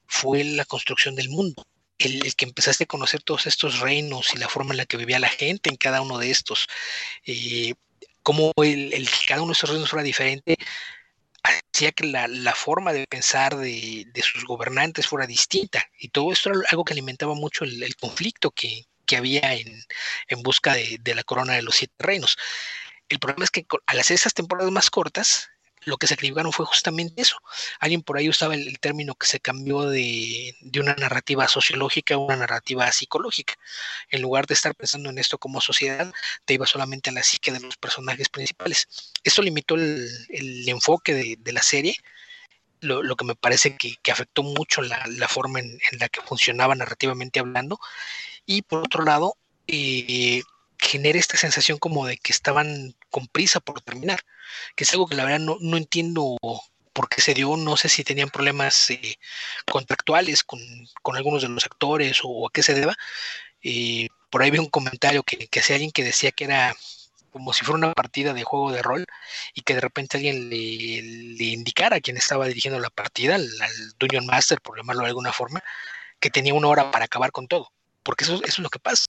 [0.07, 1.63] fue la construcción del mundo
[1.99, 5.19] el, que empezaste a conocer todos estos reinos y la forma en la que vivía
[5.19, 6.67] la gente en cada uno de estos,
[7.25, 7.73] eh,
[8.23, 10.57] cómo el, cada uno de estos reinos fuera diferente,
[11.43, 15.89] hacía que la, forma de pensar de, sus gobernantes fuera distinta.
[15.99, 18.85] Y todo esto era algo que alimentaba mucho el, conflicto que,
[19.15, 22.37] había en, busca de, de, la corona de los siete reinos.
[23.09, 25.49] El problema es que al hacer esas temporadas más cortas,
[25.85, 27.37] lo que sacrificaron fue justamente eso.
[27.79, 32.35] Alguien por ahí usaba el, término que se cambió de, una narrativa sociológica a una
[32.35, 33.55] narrativa psicológica.
[34.09, 36.11] En lugar de estar pensando en esto como sociedad,
[36.45, 38.87] te iba solamente a la psique de los personajes principales.
[39.23, 41.95] Esto limitó el, enfoque de, la serie,
[42.81, 47.79] lo, que me parece que, afectó mucho la, forma en, la que funcionaba narrativamente hablando.
[48.45, 49.35] Y por otro lado,
[49.67, 50.41] eh,
[50.79, 54.21] genera esta sensación como de que estaban con prisa por terminar,
[54.75, 56.37] que es algo que la verdad no, no entiendo
[56.93, 59.15] por qué se dio, no sé si tenían problemas eh,
[59.69, 60.59] contractuales con,
[61.01, 62.95] con, algunos de los actores o, a qué se deba.
[63.61, 66.75] Eh, por ahí vi un comentario que, que hacía alguien que decía que era
[67.31, 69.05] como si fuera una partida de juego de rol
[69.53, 71.01] y que de repente alguien le,
[71.37, 75.09] le indicara a quien estaba dirigiendo la partida, al, al, Dungeon Master, por llamarlo de
[75.09, 75.63] alguna forma,
[76.19, 77.71] que tenía una hora para acabar con todo.
[78.03, 79.05] Porque eso, eso es lo que pasa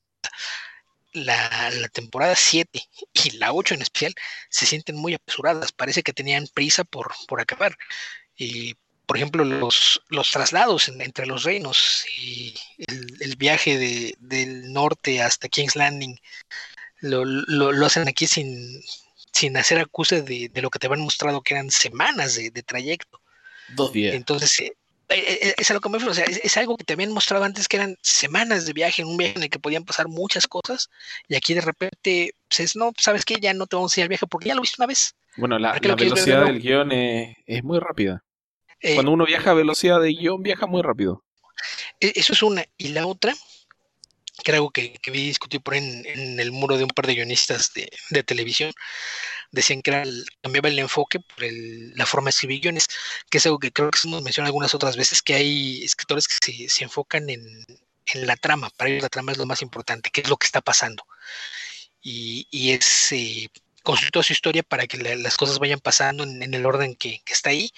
[1.12, 4.14] la, temporada 7 y la 8 en especial
[4.48, 7.76] se sienten muy apresuradas, parece que tenían prisa por, por acabar.
[8.36, 12.54] Y, por ejemplo, los, los traslados entre los reinos y
[13.20, 16.16] el, viaje de, del norte hasta King's Landing
[17.00, 18.80] lo, lo, hacen aquí sin,
[19.32, 22.62] sin hacer acuse de, de, lo que te habían mostrado que eran semanas de, de
[22.62, 23.20] trayecto.
[23.70, 24.14] Dos días.
[24.14, 24.72] Entonces,
[25.10, 27.96] es algo que me o sea, es, algo que te habían mostrado antes que eran
[28.02, 30.90] semanas de viaje, un viaje en el que podían pasar muchas cosas,
[31.28, 34.08] y aquí de repente dices, no, sabes que ya no te vamos a ir al
[34.08, 35.14] viaje porque ya lo viste una vez.
[35.36, 38.24] Bueno, la, velocidad del guion es, muy rápida.
[38.80, 41.24] Eh, Cuando uno viaja a velocidad de guion, viaja muy rápido.
[42.00, 42.64] E, eso es una.
[42.76, 43.34] Y la otra,
[44.42, 47.14] que era algo que, vi discutir por en, en, el muro de un par de
[47.14, 48.72] guionistas de, de televisión,
[49.52, 50.04] decían que era
[50.42, 52.88] cambiaba el enfoque por la forma de escribir guiones,
[53.28, 56.68] que es algo que creo que hemos mencionado algunas otras veces, que hay escritores que
[56.68, 57.66] se, enfocan en,
[58.14, 60.60] la trama, para ellos la trama es lo más importante, qué es lo que está
[60.60, 61.06] pasando.
[62.02, 63.48] Y, y es eh,
[63.82, 67.70] construir su historia para que las cosas vayan pasando en, el orden que, está ahí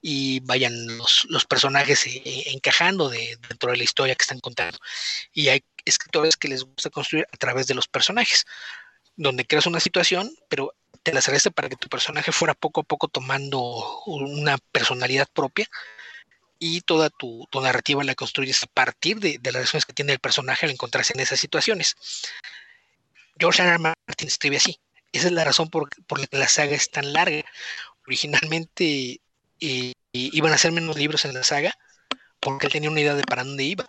[0.00, 4.78] y vayan los, los personajes eh, encajando de, dentro de la historia que están contando.
[5.32, 8.44] Y hay escritores que les gusta construir a través de los personajes,
[9.16, 12.84] donde creas una situación, pero te las arreste para que tu personaje fuera poco a
[12.84, 13.60] poco tomando
[14.06, 15.68] una personalidad propia
[16.58, 20.64] y toda tu, narrativa la construyes a partir de, las reacciones que tiene el personaje
[20.64, 21.96] al encontrarse en esas situaciones.
[23.36, 23.78] George R.
[23.78, 24.78] Martin escribe así.
[25.10, 25.88] Esa es la razón por,
[26.18, 27.44] la que la saga es tan larga.
[28.06, 29.20] Originalmente
[29.60, 31.76] eh, iban a ser menos libros en la saga
[32.38, 33.86] porque él tenía una idea de para dónde iba.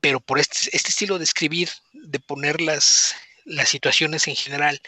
[0.00, 4.80] Pero por este, este estilo de escribir, de poner las, las situaciones en general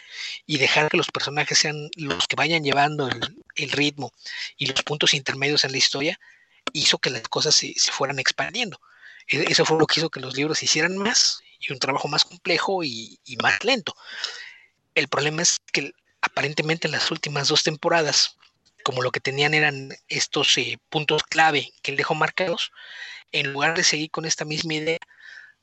[0.45, 3.09] y dejar que los personajes sean los que vayan llevando
[3.55, 4.13] el, ritmo
[4.57, 6.19] y los puntos intermedios en la historia,
[6.73, 8.79] hizo que las cosas se, fueran expandiendo.
[9.27, 12.07] E, eso fue lo que hizo que los libros se hicieran más y un trabajo
[12.07, 13.95] más complejo y, más lento.
[14.95, 15.91] El problema es que
[16.21, 18.37] aparentemente en las últimas dos temporadas,
[18.83, 22.71] como lo que tenían eran estos eh, puntos clave que él dejó marcados,
[23.31, 24.99] en lugar de seguir con esta misma idea,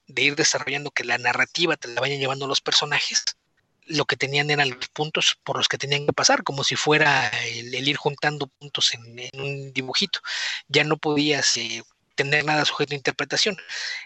[0.06, 3.24] de ir desarrollando que la narrativa te la vayan llevando los personajes,
[3.86, 7.28] lo que tenían eran los puntos por los que tenían que pasar, como si fuera
[7.46, 10.20] el, ir juntando puntos en, un dibujito.
[10.68, 11.82] Ya no podías eh,
[12.14, 13.56] tener nada sujeto a interpretación.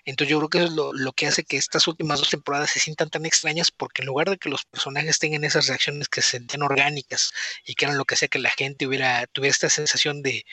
[0.04, 2.80] Entonces yo creo que eso es lo, que hace que estas últimas dos temporadas se
[2.80, 6.30] sientan tan extrañas, porque en lugar de que los personajes tengan esas reacciones que se
[6.30, 7.32] sentían orgánicas
[7.64, 10.44] y que eran lo que hacía que la gente hubiera, tuviera esta sensación de,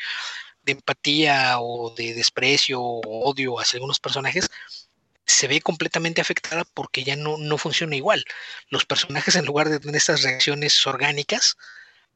[0.63, 4.49] de empatía o de desprecio o odio hacia algunos personajes,
[5.25, 8.23] se ve completamente afectada porque ya no, no funciona igual.
[8.69, 11.57] Los personajes, en lugar de tener estas reacciones orgánicas,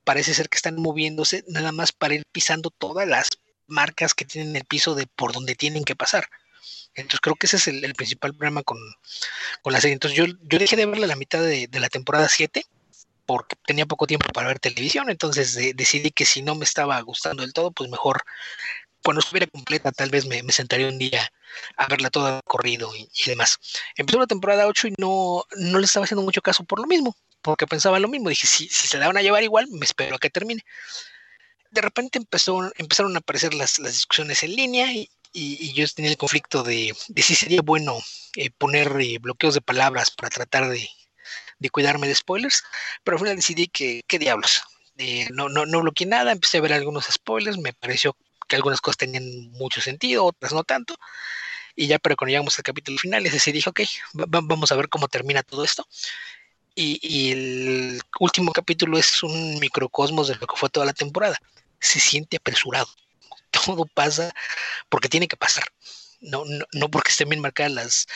[0.03, 3.29] parece ser que están moviéndose nada más para ir pisando todas las
[3.67, 6.29] marcas que tienen el piso de por donde tienen que pasar.
[6.95, 8.77] Entonces creo que ese es el, principal problema con,
[9.65, 9.93] la serie.
[9.93, 12.65] Entonces yo, yo dejé de verla la mitad de, la temporada 7
[13.25, 17.43] porque tenía poco tiempo para ver televisión, entonces decidí que si no me estaba gustando
[17.43, 18.23] del todo, pues mejor
[19.03, 21.31] cuando estuviera completa, tal vez me, sentaría un día
[21.77, 23.59] a verla toda corrido y, demás.
[23.95, 27.15] Empezó la temporada 8 y no, no le estaba haciendo mucho caso por lo mismo,
[27.41, 28.29] porque pensaba lo mismo.
[28.29, 30.63] Dije, si, si se la van a llevar igual, me espero a que termine.
[31.71, 35.09] De repente empezó, empezaron a aparecer las, discusiones en línea y,
[35.73, 37.99] yo tenía el conflicto de, si sería bueno
[38.35, 40.89] eh, poner eh, bloqueos de palabras para tratar de,
[41.71, 42.63] cuidarme de spoilers,
[43.03, 44.63] pero al final decidí que, qué diablos.
[44.97, 48.17] Eh, no, no, no bloqueé nada, empecé a ver algunos spoilers, me pareció
[48.49, 50.97] que algunas cosas tenían mucho sentido, otras no tanto.
[51.75, 53.81] Y ya, pero cuando llegamos al capítulo final, ese sí dije, ok,
[54.13, 55.87] vamos a ver cómo termina todo esto.
[56.75, 61.37] Y, el último capítulo es un microcosmos de lo que fue toda la temporada.
[61.79, 62.87] Se siente apresurado.
[63.51, 64.33] Todo pasa
[64.89, 65.63] porque tiene que pasar.
[66.21, 68.07] No, no, porque estén bien marcadas las,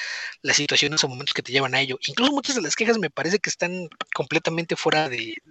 [0.41, 1.97] las situaciones o momentos que te llevan a ello.
[2.07, 5.41] Incluso muchas de las quejas me parece que están completamente fuera de,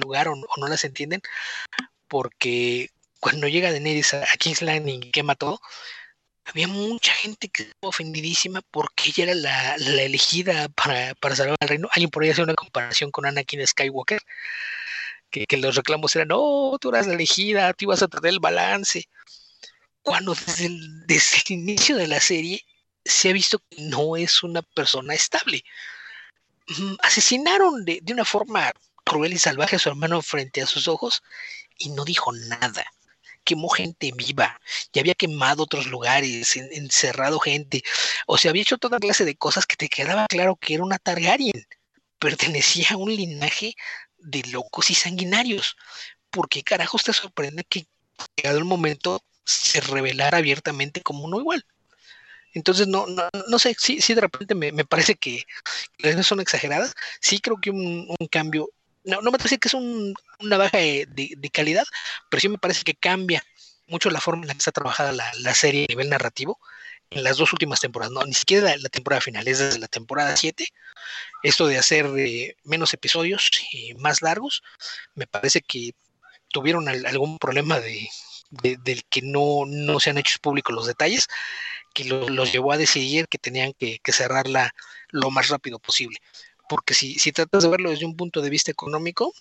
[0.00, 1.22] lugar o, o, no las entienden,
[2.08, 2.90] porque
[3.22, 5.60] cuando llega Daenerys a, King's Landing y quema todo,
[6.44, 11.88] había mucha gente que estaba ofendidísima porque ella era la, elegida para, salvar al reino.
[11.92, 14.20] Alguien por ahí hace una comparación con Anakin Skywalker,
[15.30, 19.08] que, los reclamos eran, no, tú eras la elegida, tú ibas a tratar el balance.
[20.02, 21.06] Cuando desde el,
[21.48, 22.66] inicio de la serie
[23.04, 25.62] se ha visto que no es una persona estable.
[26.66, 28.72] Mm, asesinaron de una forma
[29.04, 31.22] cruel y salvaje a su hermano frente a sus ojos
[31.78, 32.84] y no dijo nada
[33.44, 34.60] quemó gente viva,
[34.92, 37.82] ya había quemado otros lugares, encerrado gente,
[38.26, 40.98] o sea, había hecho toda clase de cosas que te quedaba claro que era una
[40.98, 41.66] Targaryen,
[42.18, 43.74] pertenecía a un linaje
[44.18, 45.76] de locos y sanguinarios.
[46.30, 47.86] ¿Por qué carajos te sorprende que
[48.36, 51.66] llegado el momento se revelara abiertamente como uno igual?
[52.54, 55.44] Entonces, no, no, no sé, sí, sí de repente me, parece que
[55.98, 56.94] las son exageradas.
[57.20, 58.70] Sí creo que un, un cambio
[59.04, 61.84] no, no me parece que es una baja de, calidad,
[62.30, 63.42] pero sí me parece que cambia
[63.86, 66.58] mucho la forma en la que está trabajada la, serie a nivel narrativo
[67.10, 70.34] en las dos últimas temporadas, no, ni siquiera la, temporada final, es desde la temporada
[70.34, 70.66] 7.
[71.42, 74.62] Esto de hacer eh, menos episodios y más largos,
[75.14, 75.92] me parece que
[76.48, 78.08] tuvieron algún problema de,
[78.50, 81.28] del que no, no se han hecho públicos los detalles,
[81.92, 84.74] que los llevó a decidir que tenían que cerrarla
[85.10, 86.18] lo más rápido posible
[86.68, 89.32] porque si, si tratas de verlo desde un punto de vista económico,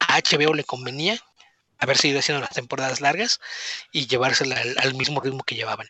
[0.00, 1.20] a HBO le convenía
[1.78, 3.40] haber seguido haciendo las temporadas largas
[3.92, 5.88] y llevársela al, mismo ritmo que llevaban.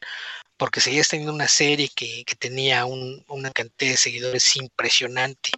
[0.57, 5.51] Porque seguías teniendo una serie que, tenía una cantidad de seguidores impresionante,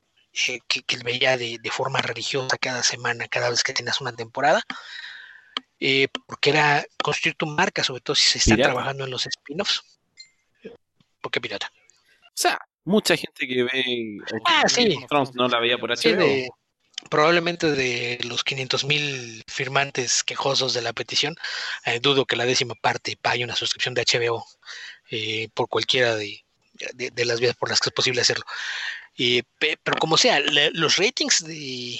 [0.48, 4.62] eh, que, que, veía de, forma religiosa cada semana, cada vez que tenías una temporada,
[5.80, 9.82] eh, porque era construir tu marca, sobre todo si se está trabajando en los spin-offs.
[11.20, 11.70] ¿Por qué pirata?
[12.24, 14.98] O sea, mucha gente que ve ah, sí.
[15.34, 16.56] no la veía por HBO.
[17.10, 21.36] probablemente de los 500 mil firmantes quejosos de la petición,
[21.84, 24.44] eh, dudo que la décima parte pague una suscripción de HBO
[25.10, 26.42] eh, por cualquiera de,
[27.24, 28.44] las vías por las que es posible hacerlo.
[29.16, 30.40] Eh, pero como sea,
[30.72, 31.98] los ratings de,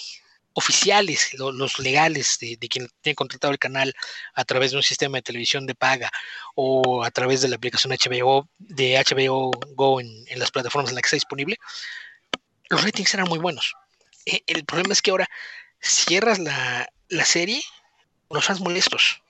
[0.59, 3.95] oficiales, los legales de, quien tiene contratado el canal
[4.35, 6.11] a través de un sistema de televisión de paga
[6.57, 11.03] o a través de la aplicación HBO de HBO Go en, las plataformas en las
[11.03, 11.57] que está disponible,
[12.71, 13.75] los ratings eran muy buenos.
[14.27, 15.29] eh, el problema es que ahora
[15.81, 17.63] cierras la, la serie
[18.31, 19.23] los fans molestos.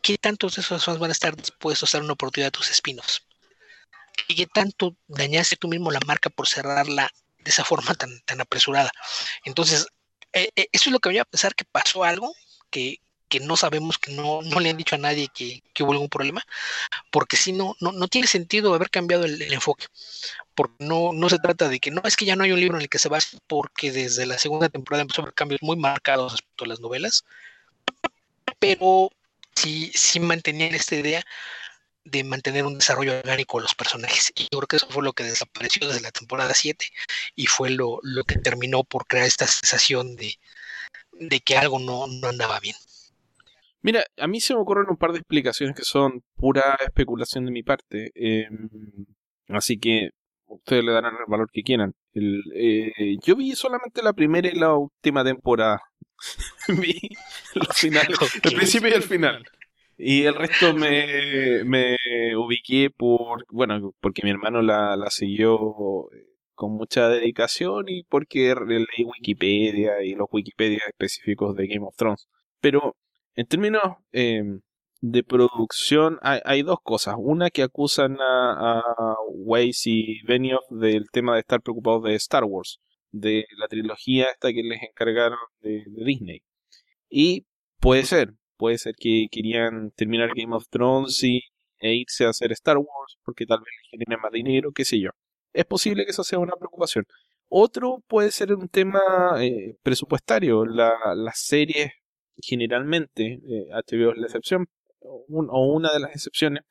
[0.00, 2.70] ¿Qué tantos de esos fans van a estar dispuestos a dar una oportunidad a tus
[2.70, 3.26] espinos?
[4.28, 8.40] ¿Y qué tanto dañaste tú mismo la marca por cerrarla de esa forma tan, tan
[8.40, 8.90] apresurada?
[9.44, 9.86] Entonces,
[10.32, 12.34] eh, eh, eso es lo que me a pensar que pasó algo
[12.70, 15.92] que, que no sabemos, que no, no, le han dicho a nadie que, que, hubo
[15.92, 16.42] algún problema,
[17.10, 19.86] porque si no, no, no tiene sentido haber cambiado el, enfoque,
[20.54, 22.76] porque no, no se trata de que no, es que ya no hay un libro
[22.76, 25.76] en el que se basa, porque desde la segunda temporada empezó a haber cambios muy
[25.76, 27.24] marcados respecto a las novelas,
[28.58, 29.10] pero
[29.54, 31.24] sí, sí mantenían esta idea
[32.04, 34.32] de mantener un desarrollo orgánico de los personajes.
[34.36, 36.84] Y yo creo que eso fue lo que desapareció desde la temporada 7
[37.36, 40.34] y fue lo, lo que terminó por crear esta sensación de,
[41.12, 42.76] de que algo no, no andaba bien.
[43.82, 47.50] Mira, a mí se me ocurren un par de explicaciones que son pura especulación de
[47.50, 48.12] mi parte.
[48.14, 48.48] Eh,
[49.48, 50.10] así que
[50.46, 51.94] ustedes le darán el valor que quieran.
[52.12, 55.82] El, eh, yo vi solamente la primera y la última temporada.
[56.68, 57.00] vi
[57.54, 59.44] los finales, el principio y el final.
[60.04, 61.96] Y el resto me, me
[62.36, 66.08] ubiqué por, bueno, porque mi hermano la, la siguió
[66.54, 72.28] con mucha dedicación y porque leí Wikipedia y los Wikipedia específicos de Game of Thrones.
[72.60, 72.96] Pero
[73.36, 74.42] en términos eh,
[75.00, 77.14] de producción, hay, hay, dos cosas.
[77.16, 82.42] Una que acusan a, a Weiss y Benioff del tema de estar preocupados de Star
[82.42, 82.80] Wars,
[83.12, 86.42] de la trilogía esta que les encargaron de, de Disney.
[87.08, 87.46] Y
[87.78, 91.40] puede ser, puede ser que querían terminar Game of Thrones y,
[91.80, 95.00] e irse a hacer Star Wars porque tal vez les genere más dinero, qué sé
[95.00, 95.10] yo.
[95.52, 97.04] Es posible que eso sea una preocupación.
[97.48, 99.00] Otro puede ser un tema
[99.40, 100.64] eh, presupuestario.
[100.64, 101.90] La, las series
[102.36, 104.68] generalmente, eh, HBO es la excepción,
[105.00, 106.62] un, o una de las excepciones,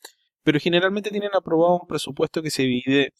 [0.44, 3.12] pero generalmente tienen aprobado un presupuesto que se divide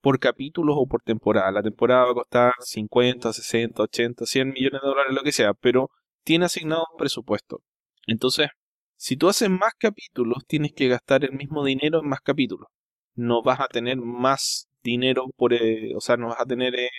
[0.00, 1.52] por capítulos o por temporada.
[1.52, 5.52] La temporada va a costar 50, 60, 80, 100 millones de dólares, lo que sea,
[5.52, 5.90] pero
[6.24, 7.60] tiene asignado un presupuesto.
[8.06, 8.48] Entonces,
[8.96, 12.68] si tú haces más capítulos, tienes que gastar el mismo dinero en más capítulos.
[13.14, 16.90] No vas a tener más dinero por, eh, o sea, no vas a tener, eh,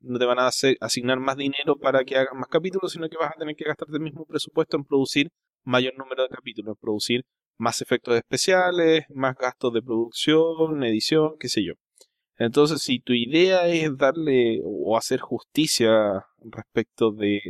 [0.00, 0.48] no te van a
[0.80, 3.94] asignar más dinero para que hagas más capítulos, sino que vas a tener que gastarte
[3.96, 5.28] el mismo presupuesto en producir
[5.64, 7.22] mayor número de capítulos, en producir
[7.58, 11.74] más efectos especiales, más gastos de producción, edición, qué sé yo.
[12.38, 17.40] Entonces, si tu idea es darle o hacer justicia respecto de,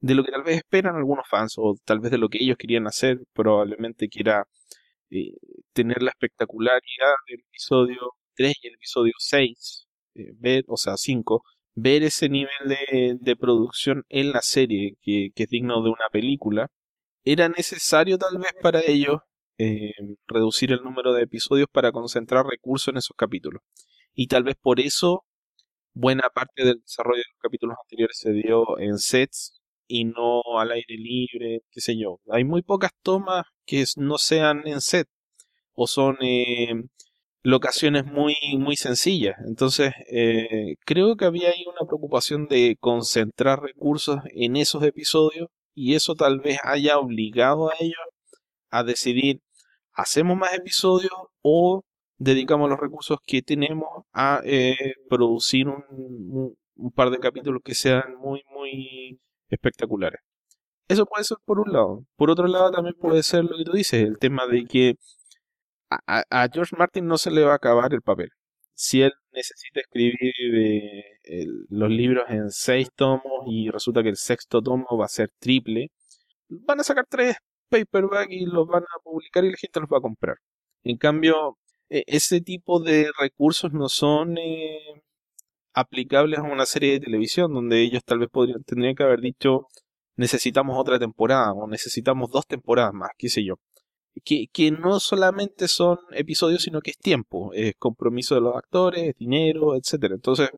[0.00, 2.56] de lo que tal vez esperan algunos fans, o tal vez de lo que ellos
[2.58, 4.46] querían hacer, probablemente quiera
[5.10, 5.34] eh,
[5.72, 11.42] tener la espectacularidad del episodio 3 y el episodio 6, eh, ver, o sea, 5,
[11.74, 16.08] ver ese nivel de, de producción en la serie que, que, es digno de una
[16.12, 16.68] película,
[17.24, 19.18] era necesario tal vez para ellos
[19.58, 19.92] eh,
[20.26, 23.62] reducir el número de episodios para concentrar recursos en esos capítulos.
[24.14, 25.24] Y tal vez por eso
[25.92, 29.59] buena parte del desarrollo de los capítulos anteriores se dio en sets
[29.90, 32.20] y no al aire libre, qué sé yo.
[32.30, 35.08] Hay muy pocas tomas que no sean en set
[35.74, 36.74] o son eh,
[37.42, 39.36] locaciones muy, muy sencillas.
[39.46, 45.94] Entonces, eh, creo que había ahí una preocupación de concentrar recursos en esos episodios y
[45.94, 47.96] eso tal vez haya obligado a ellos
[48.70, 49.40] a decidir,
[49.92, 51.82] hacemos más episodios o
[52.18, 56.56] dedicamos los recursos que tenemos a eh, producir un,
[56.94, 59.18] par de capítulos que sean muy, muy
[59.50, 60.20] espectaculares.
[60.88, 62.04] Eso puede ser por un lado.
[62.16, 64.94] Por otro lado también puede ser lo que tú dices, el tema de que
[65.90, 68.30] a, George Martin no se le va a acabar el papel.
[68.74, 70.32] Si él necesita escribir
[71.24, 75.30] eh, los libros en seis tomos y resulta que el sexto tomo va a ser
[75.38, 75.90] triple,
[76.48, 77.36] van a sacar tres
[77.70, 80.36] paperback y los van a publicar y la gente los va a comprar.
[80.84, 81.58] En cambio,
[81.88, 85.02] e, ese tipo de recursos no son eh,
[85.72, 89.66] aplicables a una serie de televisión donde ellos tal vez podrían, tendrían que haber dicho
[90.16, 93.56] necesitamos otra temporada o necesitamos dos temporadas más, qué sé yo
[94.24, 99.14] que, que no solamente son episodios, sino que es tiempo, es compromiso de los actores,
[99.16, 100.14] dinero, etcétera.
[100.14, 100.50] Entonces,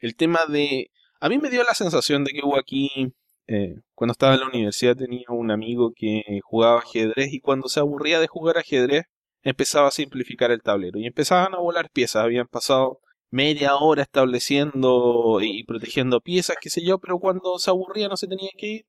[0.00, 0.90] el tema de...
[1.20, 3.12] A mí me dio la sensación de que hubo aquí,
[3.46, 7.80] eh, cuando estaba en la universidad tenía un amigo que jugaba ajedrez y cuando se
[7.80, 9.04] aburría de jugar ajedrez
[9.42, 13.00] empezaba a simplificar el tablero y empezaban a volar piezas, habían pasado
[13.32, 18.28] media hora estableciendo y protegiendo piezas, qué sé yo, pero cuando se aburría no se
[18.28, 18.86] tenía que ir,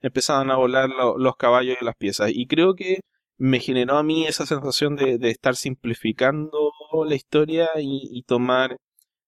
[0.00, 2.30] empezaban a volar lo, los caballos y las piezas.
[2.32, 3.00] Y creo que
[3.38, 6.72] me generó a mí esa sensación de, de estar simplificando
[7.06, 8.76] la historia y, y, tomar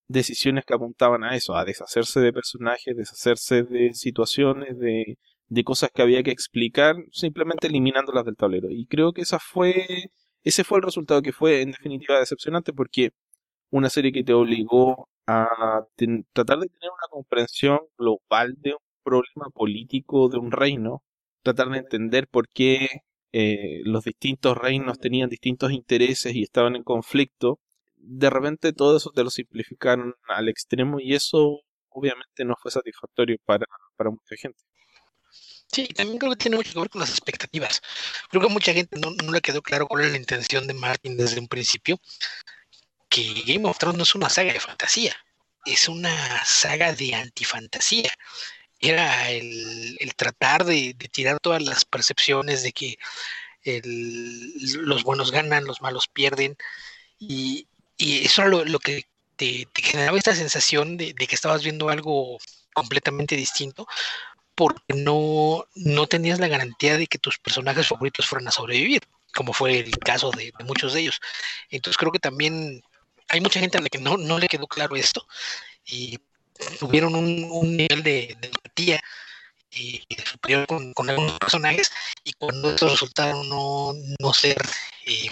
[0.08, 5.90] decisiones que apuntaban a eso, a deshacerse de personajes, deshacerse de situaciones, de, de cosas
[5.94, 8.68] que había que explicar, simplemente eliminándolas del tablero.
[8.70, 10.10] Y creo que esa fue,
[10.42, 13.12] ese fue el resultado que fue en definitiva decepcionante porque
[13.72, 15.86] una serie que te obligó a
[16.32, 21.02] tratar de tener una comprensión global de un problema político de un reino,
[21.42, 22.88] tratar de entender por qué
[23.32, 27.60] eh, los distintos reinos tenían distintos intereses y estaban en conflicto,
[27.96, 33.38] de repente todo eso te lo simplificaron al extremo y eso obviamente no fue satisfactorio
[33.44, 33.66] para,
[33.96, 34.62] para mucha gente.
[35.72, 37.80] Sí, también creo que tiene mucho que ver con las expectativas.
[38.28, 40.74] Creo que a mucha gente no, no le quedó claro cuál era la intención de
[40.74, 41.98] Martin desde un principio,
[43.12, 45.14] que Game of Thrones no es una saga de fantasía,
[45.66, 48.10] es una saga de antifantasía.
[48.80, 52.98] Era el, tratar de, tirar todas las percepciones de que
[53.84, 56.56] los buenos ganan, los malos pierden,
[57.18, 59.04] y, eso era lo, que
[59.36, 62.38] te, generaba esta sensación de, que estabas viendo algo
[62.72, 63.86] completamente distinto,
[64.54, 69.02] porque no, no tenías la garantía de que tus personajes favoritos fueran a sobrevivir,
[69.34, 71.20] como fue el caso de, muchos de ellos.
[71.68, 72.82] Entonces creo que también
[73.32, 75.26] hay mucha gente a la que no, no le quedó claro esto
[75.86, 76.18] y
[76.78, 79.02] tuvieron un, nivel de, empatía
[79.70, 81.90] y, superior con, algunos personajes
[82.24, 84.60] y cuando estos resultaron no, no ser
[85.06, 85.30] eh,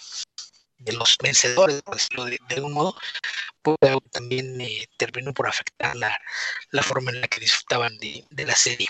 [0.78, 2.96] de los vencedores, por decirlo de, algún modo,
[3.62, 3.76] pues
[4.10, 6.18] también eh, terminó por afectar la,
[6.70, 8.88] la, forma en la que disfrutaban de, de la serie.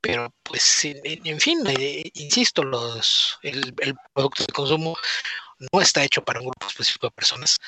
[0.00, 4.96] Pero pues, en, fin, eh, insisto, los, el, el, producto de consumo
[5.72, 7.58] no está hecho para un grupo específico de personas.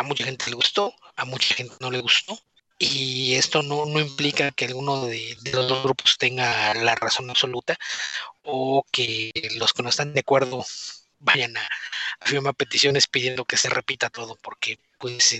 [0.00, 2.38] A mucha gente le gustó, a mucha gente no le gustó.
[2.78, 7.28] Y esto no, no implica que alguno de, de los dos grupos tenga la razón
[7.28, 7.76] absoluta
[8.42, 10.64] o que los que no están de acuerdo
[11.18, 11.68] vayan a,
[12.22, 15.32] firmar peticiones pidiendo que se repita todo, porque, pues,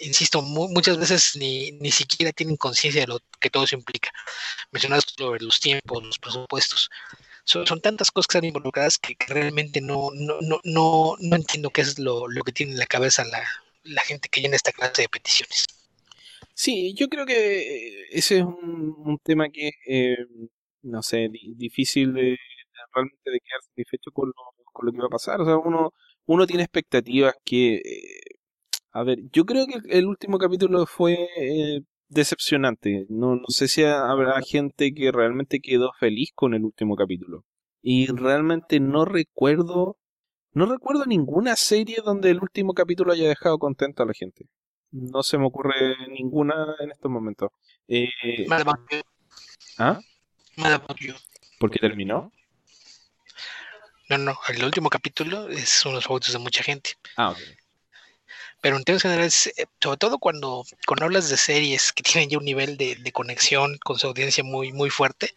[0.00, 4.10] insisto, muchas veces ni, ni siquiera tienen conciencia de lo que todo eso implica.
[4.72, 6.90] Mencionaste sobre los tiempos, los presupuestos.
[7.44, 11.82] Son, tantas cosas que están involucradas que, realmente no, no, no, no, no entiendo qué
[11.82, 13.42] es lo, lo que tiene en la cabeza la,
[13.82, 15.66] la gente que llena esta clase de peticiones.
[16.54, 20.16] Sí, yo creo que ese es un, tema que, eh,
[20.82, 22.36] no sé, difícil de,
[22.94, 24.34] realmente de quedar satisfecho con lo,
[24.72, 25.40] con lo que va a pasar.
[25.40, 25.92] O sea, uno,
[26.26, 27.76] uno tiene expectativas que...
[27.76, 28.20] Eh,
[28.92, 33.06] a ver, yo creo que el último capítulo fue eh, decepcionante.
[33.08, 37.44] No, no sé si habrá gente que realmente quedó feliz con el último capítulo.
[37.82, 39.96] Y realmente no recuerdo...
[40.52, 44.46] No recuerdo ninguna serie donde el último capítulo haya dejado contento a la gente.
[44.90, 47.50] No se me ocurre ninguna en estos momentos.
[47.86, 48.08] Eh,
[49.78, 50.00] ¿Ah?
[51.58, 52.32] ¿Por qué terminó?
[54.08, 56.94] No, no, el último capítulo es uno de los favoritos de mucha gente.
[57.16, 57.38] Ah, ok.
[58.60, 62.38] Pero en términos generales, eh, sobre todo cuando, cuando hablas de series que tienen ya
[62.38, 65.34] un nivel de, conexión con su audiencia muy, muy fuerte,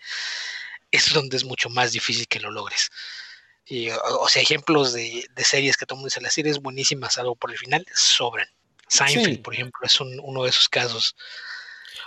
[0.92, 2.90] es donde es mucho más difícil que lo logres.
[3.66, 7.86] Y, o, sea, ejemplos de, series que toman las series buenísimas, algo por el final,
[7.94, 8.48] sobran.
[8.88, 11.16] Seinfeld, por ejemplo, es uno de esos casos.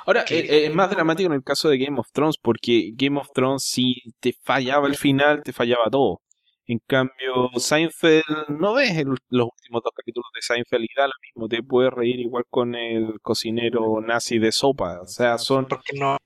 [0.05, 3.29] Ahora, eh, es más dramático en el caso de Game of Thrones, porque Game of
[3.35, 6.21] Thrones, si te fallaba el final, te fallaba todo.
[6.69, 11.49] En cambio, Seinfeld, no ves los últimos dos capítulos de Seinfeld y da lo mismo,
[11.49, 15.01] te puedes reír igual con el cocinero nazi de sopa.
[15.01, 15.67] O sea, son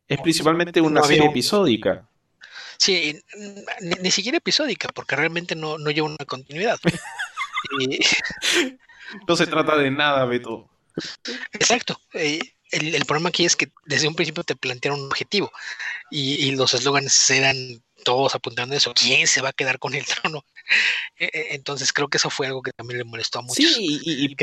[0.08, 2.09] es principalmente una serie episódica.
[2.80, 3.22] Sí,
[4.00, 6.80] ni, siquiera episódica, porque realmente no, no lleva una continuidad.
[9.28, 10.66] no se trata de nada, Beto.
[11.52, 12.00] Exacto.
[12.14, 15.52] Eh, el, el, problema aquí es que desde un principio te plantearon un objetivo
[16.10, 17.54] y, y los eslogans eran
[18.02, 20.46] todos apuntando eso, ¿quién se va a quedar con el trono?
[21.18, 23.74] E, e, entonces creo que eso fue algo que también le molestó a muchos.
[23.74, 24.36] Sí, y, el,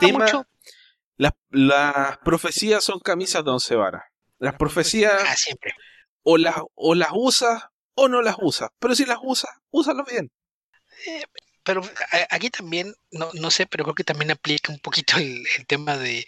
[0.00, 0.26] tema,
[1.50, 4.02] Las, profecías son camisas de once varas.
[4.40, 5.72] Las profecías ah, siempre.
[6.28, 7.62] O, las, o las usas
[7.94, 10.30] o no las usas, pero si las usas, úsalas bien.
[11.06, 11.22] Eh,
[11.62, 11.82] pero
[12.30, 16.26] aquí también, no, no sé, pero creo que también aplica un poquito el, tema de,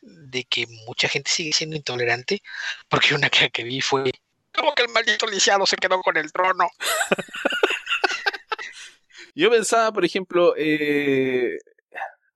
[0.00, 2.42] de que mucha gente sigue siendo intolerante,
[2.88, 4.10] porque una que, que vi fue
[4.56, 6.68] como que el maldito lisiado se quedó con el trono?
[9.34, 11.58] Yo pensaba, por ejemplo, eh,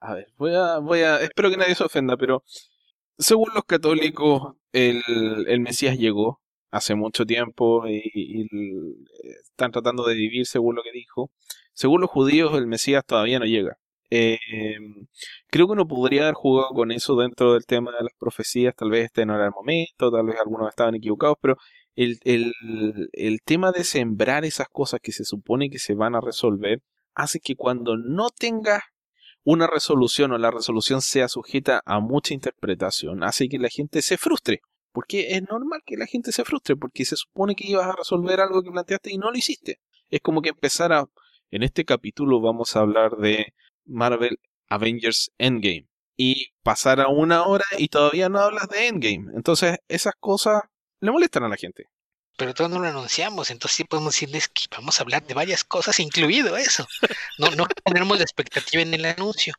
[0.00, 2.44] a ver, voy a, voy a, espero que nadie se ofenda, pero
[3.18, 5.02] según los católicos, el,
[5.48, 6.39] el Mesías llegó
[6.70, 8.46] hace mucho tiempo y,
[9.50, 11.30] están tratando de vivir según lo que dijo.
[11.72, 13.76] Según los judíos, el Mesías todavía no llega.
[14.10, 14.38] Eh,
[15.48, 18.90] creo que uno podría haber jugado con eso dentro del tema de las profecías, tal
[18.90, 21.56] vez este no era el momento, tal vez algunos estaban equivocados, pero
[21.94, 22.52] el, el,
[23.12, 26.82] el tema de sembrar esas cosas que se supone que se van a resolver
[27.14, 28.82] hace que cuando no tenga
[29.44, 34.16] una resolución o la resolución sea sujeta a mucha interpretación, hace que la gente se
[34.18, 34.60] frustre.
[34.92, 38.40] Porque es normal que la gente se frustre, porque se supone que ibas a resolver
[38.40, 39.80] algo que planteaste y no lo hiciste.
[40.10, 41.06] Es como que empezar a...
[41.50, 44.38] En este capítulo vamos a hablar de Marvel
[44.68, 45.86] Avengers Endgame.
[46.16, 49.32] Y pasara una hora y todavía no hablas de Endgame.
[49.34, 50.62] Entonces, esas cosas
[51.00, 51.86] le molestan a la gente.
[52.36, 55.62] Pero todavía no lo anunciamos, entonces sí podemos decirles que vamos a hablar de varias
[55.62, 56.86] cosas, incluido eso.
[57.38, 59.54] No, no tenemos la expectativa en el anuncio.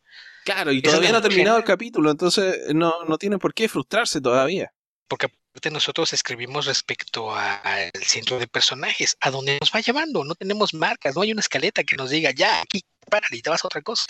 [0.45, 4.19] Claro, y todavía no ha terminado el capítulo, entonces no, no tiene por qué frustrarse
[4.19, 4.71] todavía.
[5.11, 10.35] Porque aparte nosotros escribimos respecto al centro de personajes, a dónde nos va llevando, no
[10.35, 13.61] tenemos marcas, no hay una escaleta que nos diga, ya, aquí, para, y te vas
[13.61, 14.05] a otra cosa.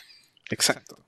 [0.51, 1.03] Exacto.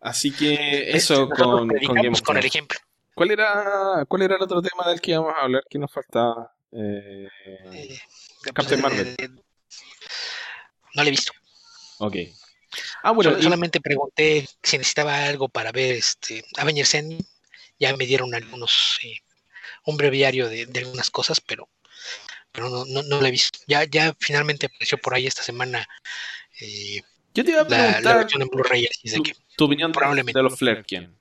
[0.00, 2.80] Así que eso con, con, con el ejemplo.
[3.14, 6.52] ¿Cuál era, ¿Cuál era el otro tema del que íbamos a hablar que nos faltaba?
[6.72, 7.28] Eh,
[7.74, 8.00] eh,
[8.52, 9.14] Captain Marvel.
[10.94, 11.30] no lo he visto.
[11.98, 12.16] Ok.
[13.04, 17.31] Ah, bueno, solamente pregunté si necesitaba algo para ver este Avengers Endgame.
[17.82, 19.18] Ya me dieron algunos eh,
[19.84, 21.68] un breviario de, algunas cosas, pero
[22.52, 23.58] pero no, no, lo he visto.
[23.66, 25.86] Ya, ya finalmente apareció por ahí esta semana.
[27.34, 28.26] Yo te iba a preguntar
[29.56, 31.16] tu, opinión de los Flerken.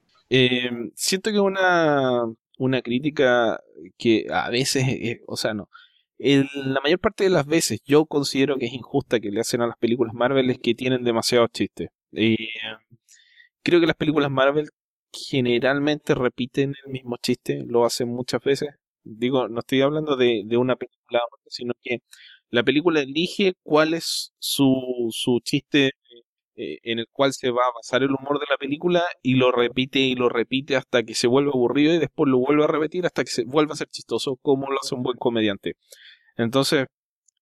[0.96, 2.26] siento que una
[2.62, 3.60] una crítica
[3.98, 4.86] que a veces,
[5.26, 5.68] o sea, no.
[6.20, 9.68] la mayor parte de las veces yo considero que es injusta que le hacen a
[9.68, 11.90] las películas Marvel es que tienen demasiados chistes.
[12.12, 12.50] Y
[13.64, 14.70] creo que las películas Marvel
[15.14, 18.70] generalmente repiten el mismo chiste, lo hacen muchas veces.
[19.04, 22.00] Digo, no estoy hablando de, de una película, sino que
[22.50, 25.92] la película elige cuál es su, su chiste
[26.56, 29.52] eh, en el cual se va a basar el humor de la película y lo
[29.52, 33.06] repite y lo repite hasta que se vuelve aburrido y después lo vuelve a repetir
[33.06, 35.76] hasta que se vuelva a ser chistoso como lo hace un buen comediante.
[36.38, 36.88] Entonces,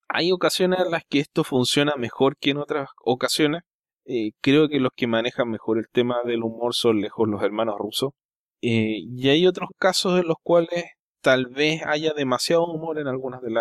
[0.10, 3.64] hay ocasiones en las que esto funciona mejor que en otras ocasiones.
[4.06, 7.76] Eh, creo que los que manejan mejor el tema del humor son lejos los hermanos
[7.78, 8.12] rusos.
[8.62, 10.86] Eh, y hay otros casos en los cuales
[11.22, 13.52] tal vez haya demasiado humor en algunas de,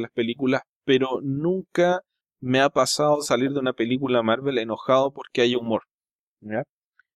[0.00, 2.00] las películas, pero nunca
[2.40, 5.82] me ha pasado salir de una película Marvel enojado porque hay humor.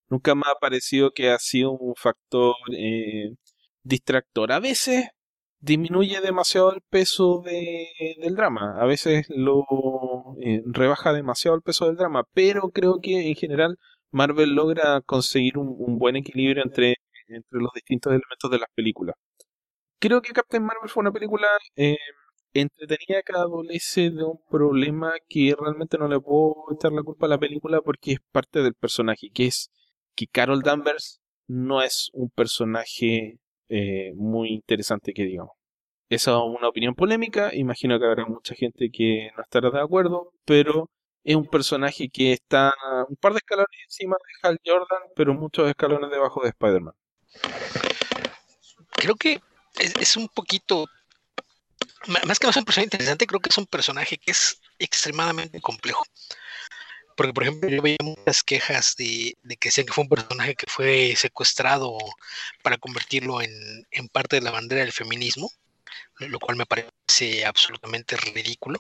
[0.09, 3.35] Nunca me ha parecido que ha sido un factor eh,
[3.83, 4.53] distractor.
[4.53, 5.09] A veces
[5.63, 8.77] disminuye demasiado el peso del drama.
[8.81, 9.65] A veces lo
[10.41, 12.25] eh, rebaja demasiado el peso del drama.
[12.35, 13.79] Pero creo que en general
[14.11, 16.97] Marvel logra conseguir un, buen equilibrio entre,
[17.29, 19.17] entre los distintos elementos de las películas.
[19.99, 21.47] Creo que Captain Marvel fue una película
[21.77, 21.97] eh,
[22.53, 27.31] entretenida que adolece de un problema que realmente no le puedo echar la culpa a
[27.31, 29.71] la película porque es parte del personaje, que es
[30.17, 33.39] que Carol Danvers no es un personaje
[33.75, 35.53] eh, muy interesante que digamos.
[36.11, 40.33] Esa es una opinión polémica, imagino que habrá mucha gente que no estará de acuerdo,
[40.45, 40.91] pero
[41.25, 42.75] es un personaje que está
[43.09, 46.95] un par de escalones encima de Hal Jordan, pero muchos escalones debajo de Spider-Man.
[48.91, 49.41] Creo que
[49.79, 50.87] es un poquito
[52.27, 56.03] más que no un personaje interesante, creo que es un personaje que es extremadamente complejo.
[57.17, 60.67] Porque, por ejemplo, yo veía muchas quejas de, que decían que fue un personaje que
[60.69, 61.97] fue secuestrado
[62.63, 65.51] para convertirlo en, parte de la bandera del feminismo,
[66.19, 68.79] lo cual me parece absolutamente ridículo.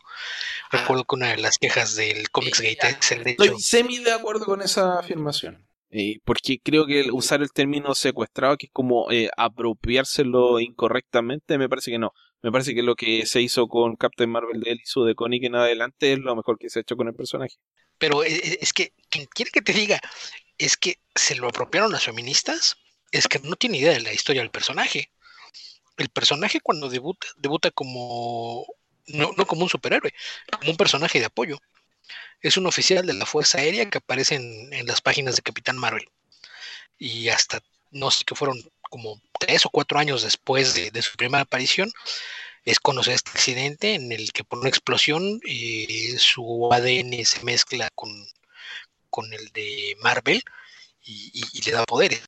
[0.70, 0.78] Ah.
[0.78, 4.12] Recuerdo que una de las quejas del Comics Gate es el de Estoy semi de
[4.12, 5.66] acuerdo con esa afirmación.
[5.94, 11.68] Eh, porque creo que usar el término secuestrado, que es como eh, apropiárselo incorrectamente, me
[11.68, 12.14] parece que no.
[12.42, 15.14] Me parece que lo que se hizo con Captain Marvel de él y su de
[15.18, 17.56] en adelante es lo mejor que se ha hecho con el personaje.
[17.98, 20.00] Pero e, e, es que quien quiere que te diga
[20.58, 22.76] es que se lo apropiaron las feministas,
[23.10, 25.10] es que no tiene idea de la historia del personaje.
[25.96, 28.66] El personaje cuando debuta, debuta como,
[29.06, 30.12] no, no como un superhéroe,
[30.58, 31.58] como un personaje de apoyo
[32.42, 36.08] es un oficial de la Fuerza Aérea que aparece en, las páginas de Capitán Marvel.
[36.98, 38.60] Y hasta, no sé qué fueron
[38.92, 41.90] como tres o cuatro años después de, su primera aparición,
[42.62, 47.88] es conocer este accidente en el que por una explosión eh, su ADN se mezcla
[47.94, 48.10] con,
[49.08, 50.42] con el de Marvel
[51.04, 52.22] y, le da poderes,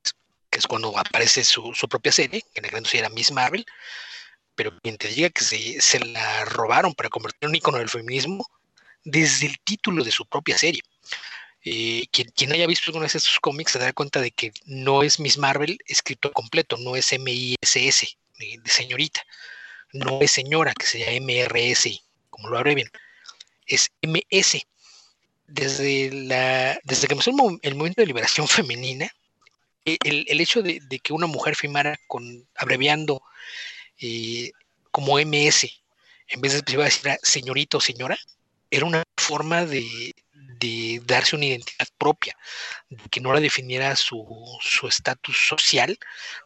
[0.49, 3.67] que es cuando aparece su, propia serie, que en el caso era Miss Marvel,
[4.55, 7.91] pero quien te diga que se, se la robaron para convertir en un icono del
[7.91, 8.47] feminismo,
[9.05, 10.81] desde el título de su propia serie.
[11.67, 15.19] Eh, quien, haya visto alguno de estos cómics se dará cuenta de que no es
[15.19, 19.23] Miss Marvel escrito completo, no es M-I-S-S, de, señorita,
[19.93, 22.91] no es señora, que sería M-R-S, como lo abrevian,
[23.67, 24.67] es M-S.
[25.47, 26.11] Desde,
[26.85, 29.11] desde que empezó el, movimiento de liberación femenina,
[29.87, 33.23] e, el, hecho de, que una mujer firmara con, abreviando
[34.01, 34.53] eh,
[34.91, 35.71] como MS,
[36.29, 38.19] en vez de decir señorita o señora,
[38.71, 40.15] era una forma de,
[41.05, 42.37] darse una identidad propia,
[42.89, 44.59] de que no la definiera su
[44.89, 45.99] estatus social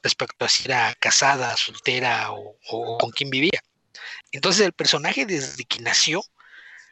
[0.03, 3.61] respecto a si era casada, soltera o, con quién vivía.
[4.33, 6.23] Entonces el personaje desde que nació,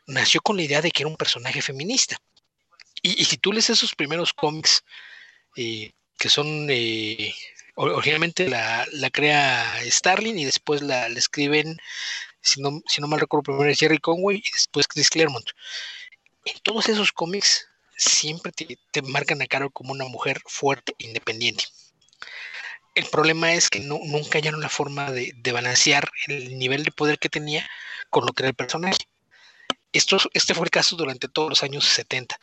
[0.07, 2.16] nació con la idea de que era un personaje feminista.
[3.03, 4.83] Y, si tú lees esos primeros cómics,
[5.57, 7.35] eh, que son eh,
[7.77, 11.77] originalmente la, crea Starling y después la, escriben,
[12.41, 15.47] si no, si no mal recuerdo, primero es Jerry Conway y después Chris Claremont.
[16.47, 17.66] En todos esos cómics
[17.97, 21.64] siempre te, marcan a Carol como una mujer fuerte, independiente.
[22.94, 27.18] El problema es que no, nunca hallaron la forma de, balancear el nivel de poder
[27.18, 27.68] que tenía
[28.11, 29.09] con lo que era el personaje.
[29.92, 32.38] Esto, este fue el caso durante todos los años 70.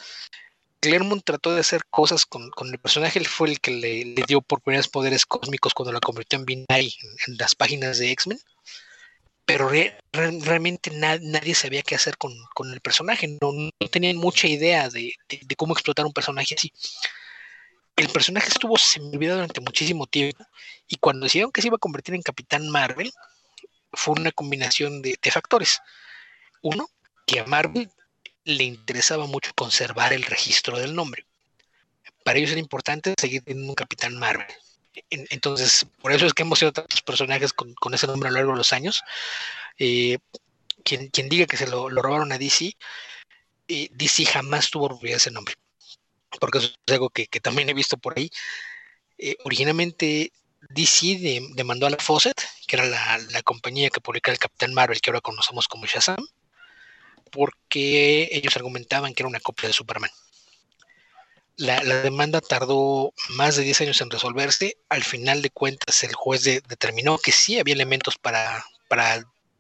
[0.82, 4.60] Claremont trató de hacer cosas con, el personaje, él fue el que le, dio por
[4.62, 6.94] primeras poderes cósmicos cuando la convirtió en Binary
[7.26, 8.40] en, las páginas de X-Men,
[9.54, 9.70] pero
[10.40, 12.34] realmente nadie sabía qué hacer con,
[12.74, 13.52] el personaje, no,
[13.92, 15.14] tenían mucha idea de,
[15.58, 16.72] cómo explotar un personaje así.
[17.96, 18.76] El personaje estuvo
[19.14, 20.44] olvidado durante muchísimo tiempo
[20.88, 23.12] y cuando decidieron que se iba a convertir en Capitán Marvel,
[23.92, 25.80] fue una combinación de factores.
[26.64, 26.90] Uno,
[27.28, 27.92] que a Marvel
[28.46, 31.28] le interesaba mucho conservar el registro del nombre.
[32.24, 34.48] Para ellos era importante seguir teniendo un Capitán Marvel.
[35.10, 38.52] Entonces, por eso es que hemos sido tantos personajes con, ese nombre a lo largo
[38.52, 39.02] de los años.
[39.78, 40.20] Eh,
[40.84, 42.76] quien, diga que se lo, robaron a DC,
[43.68, 45.56] eh, DC jamás tuvo de ese nombre.
[46.40, 48.30] Porque eso es algo que, también he visto por ahí.
[49.18, 50.32] Eh, originalmente
[50.70, 55.10] DC demandó a la Fawcett, que era la compañía que publicaba el Capitán Marvel, que
[55.10, 56.26] ahora conocemos como Shazam
[57.34, 60.12] porque ellos argumentaban que era una copia de Superman.
[61.56, 64.78] La, demanda tardó más de 10 años en resolverse.
[64.90, 68.66] Al final de cuentas, el juez determinó que sí había elementos para,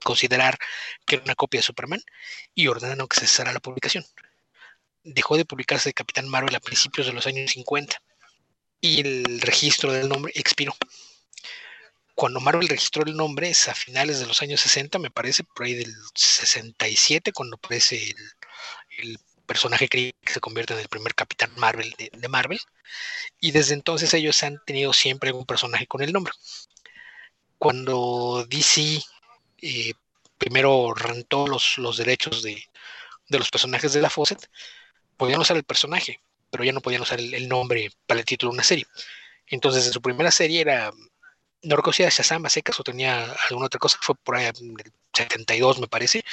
[0.03, 0.57] considerar
[1.05, 2.01] que era una copia de Superman
[2.53, 4.05] y ordenaron que cesara la publicación.
[5.03, 8.01] Dejó de publicarse Capitán Marvel a principios de los años 50
[8.81, 10.75] y el registro del nombre expiró
[12.15, 15.65] cuando Marvel registró el nombre es a finales de los años 60, me parece, por
[15.65, 18.13] ahí del 67, cuando aparece
[18.99, 22.59] el, personaje que se convierte en el primer Capitán Marvel de, Marvel.
[23.39, 26.33] Y desde entonces ellos han tenido siempre algún personaje con el nombre.
[27.57, 29.01] Cuando DC
[29.61, 29.93] eh,
[30.37, 32.61] primero rentó los, los derechos de,
[33.29, 34.49] los personajes de la Fawcett,
[35.17, 38.55] podían usar el personaje, pero ya no podían usar el, nombre para el título de
[38.55, 38.85] una serie.
[39.47, 40.91] Entonces, en su primera serie era
[41.63, 45.79] no era Shazam secas o tenía alguna otra cosa, fue por ahí en el 72
[45.79, 46.23] me parece,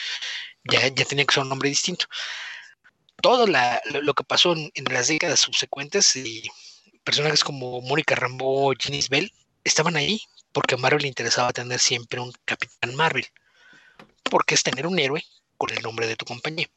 [0.64, 2.06] ya, ya tenía que ser un nombre distinto.
[3.22, 6.42] Todo lo, que pasó en, las décadas subsecuentes y
[7.04, 9.32] personajes como Mónica Rambeau, Janice Bell,
[9.64, 10.20] estaban ahí
[10.52, 13.26] porque a Marvel le interesaba tener siempre un Capitán Marvel,
[14.24, 15.24] porque es tener un héroe
[15.56, 16.68] con el nombre de tu compañía.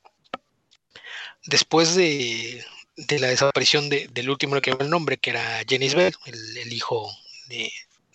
[1.46, 2.64] Después de,
[2.96, 7.12] la desaparición del último que llevaba el nombre, que era Janice Bell, el hijo
[7.48, 7.72] de,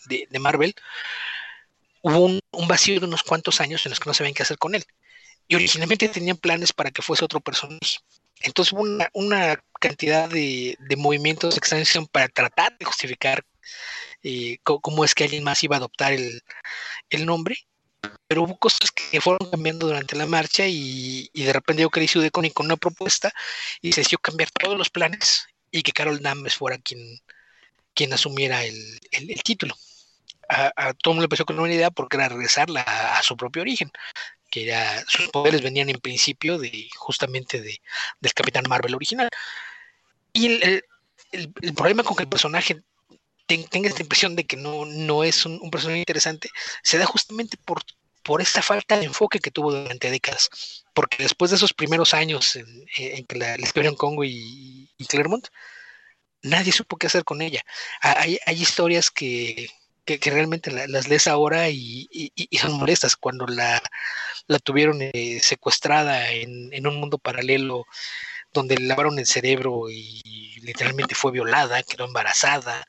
[0.06, 0.74] de, Marvel,
[2.02, 4.74] hubo un, vacío de unos cuantos años en los que no sabían qué hacer con
[4.74, 4.84] él.
[5.48, 7.98] Y originalmente tenían planes para que fuese otro personaje.
[8.40, 8.82] Entonces hubo
[9.14, 13.44] una, cantidad de, movimientos de extensión para tratar de justificar
[14.22, 16.42] eh, cómo es que alguien más iba a adoptar el,
[17.26, 17.56] nombre.
[18.28, 22.30] Pero hubo cosas que fueron cambiando durante la marcha y, de repente yo quería de
[22.30, 23.32] con una propuesta
[23.80, 27.20] y se decidió cambiar todos los planes y que Carol Danvers fuera quien,
[27.94, 29.74] quien asumiera el título
[30.48, 33.62] a, todo el mundo le pareció con una idea porque era regresarla a, su propio
[33.62, 33.90] origen,
[34.50, 37.80] que ya sus poderes venían en principio de justamente de,
[38.20, 39.28] del Capitán Marvel original.
[40.32, 40.84] Y el,
[41.74, 42.82] problema con que el personaje
[43.46, 46.50] tenga esta impresión de que no, no es un, personaje interesante
[46.82, 47.82] se da justamente por,
[48.22, 50.84] por esta falta de enfoque que tuvo durante décadas.
[50.94, 55.48] Porque después de esos primeros años en, que la, escribieron Congo y, y, Claremont,
[56.42, 57.62] nadie supo qué hacer con ella.
[58.00, 59.68] Hay, hay historias que,
[60.16, 62.08] que, realmente las lees ahora y,
[62.60, 63.16] son molestas.
[63.16, 63.82] Cuando la,
[64.46, 67.84] la tuvieron eh, secuestrada en, un mundo paralelo
[68.52, 70.22] donde le lavaron el cerebro y
[70.62, 72.86] literalmente fue violada, quedó embarazada,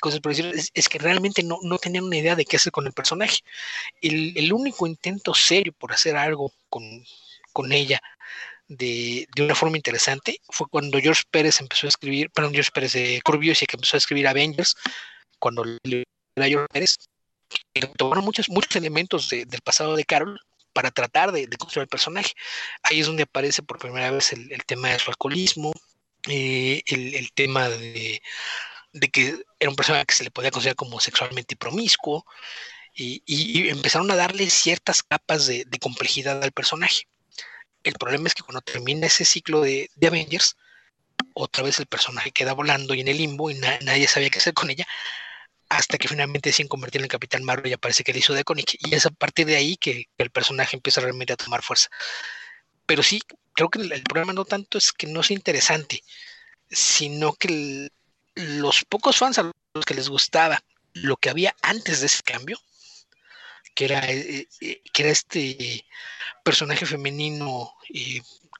[0.00, 2.86] cosas por decirlo, es, que realmente no, no, tenían una idea de qué hacer con
[2.86, 3.38] el personaje.
[4.00, 6.82] El, único intento serio por hacer algo con,
[7.70, 8.00] ella
[8.68, 13.20] de, una forma interesante fue cuando George Pérez empezó a escribir, perdón, George Pérez de
[13.22, 14.74] Corbios y que empezó a escribir Avengers,
[15.38, 16.04] cuando le
[16.72, 16.96] Pérez,
[17.96, 20.40] tomaron muchos, muchos elementos del pasado de Carol
[20.72, 22.32] para tratar de, construir el personaje.
[22.82, 25.72] Ahí es donde aparece por primera vez el, tema de su alcoholismo,
[26.28, 28.22] eh, el, tema de,
[29.12, 32.24] que era un personaje que se le podía considerar como sexualmente promiscuo,
[32.94, 37.08] y, empezaron a darle ciertas capas de, complejidad al personaje.
[37.82, 40.56] El problema es que cuando termina ese ciclo de, Avengers,
[41.34, 44.54] otra vez el personaje queda volando y en el limbo y nadie sabía qué hacer
[44.54, 44.86] con ella,
[45.70, 48.76] hasta que finalmente se convirtió en Capitán Marvel y aparece que le hizo de Koenig.
[48.80, 51.88] Y es a partir de ahí que el personaje empieza realmente a tomar fuerza.
[52.86, 53.22] Pero sí,
[53.54, 56.02] creo que el, problema no tanto es que no sea interesante,
[56.68, 57.88] sino que
[58.34, 60.60] los pocos fans a los que les gustaba
[60.92, 62.60] lo que había antes de ese cambio,
[63.76, 65.86] que era, eh, eh, que era este
[66.42, 67.74] personaje femenino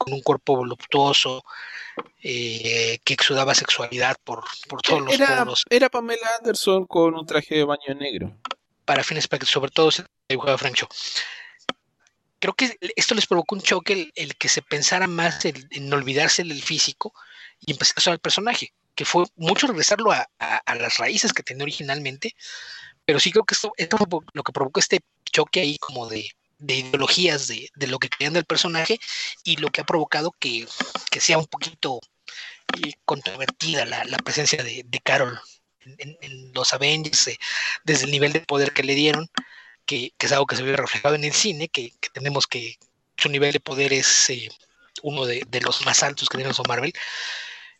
[0.00, 1.44] con un cuerpo voluptuoso,
[2.22, 7.64] que exudaba sexualidad por, por todos los era, Era Pamela Anderson con un traje de
[7.64, 8.34] baño negro.
[8.86, 10.88] Para fines sobre todo se dibujaba Frank Show
[12.40, 16.62] creo que esto les provocó un choque el, que se pensara más en, olvidarse del
[16.62, 17.12] físico
[17.60, 20.26] y empezar a usar el personaje, que fue mucho regresarlo a,
[20.74, 22.34] las raíces que tenía originalmente,
[23.04, 26.30] pero sí creo que esto, esto fue lo que provocó este choque ahí como de,
[26.66, 28.98] ideologías de, lo que creían del personaje
[29.44, 30.66] y lo que ha provocado que,
[31.18, 32.00] sea un poquito
[32.82, 35.40] eh, controvertida la, presencia de, Carol
[35.98, 37.38] en, los Avengers, eh,
[37.84, 39.28] desde el nivel de poder que le dieron
[39.86, 42.78] que, es algo que se ve reflejado en el cine, que, tenemos que
[43.16, 44.48] su nivel de poder es eh,
[45.02, 46.92] uno de, los más altos que tiene Marvel.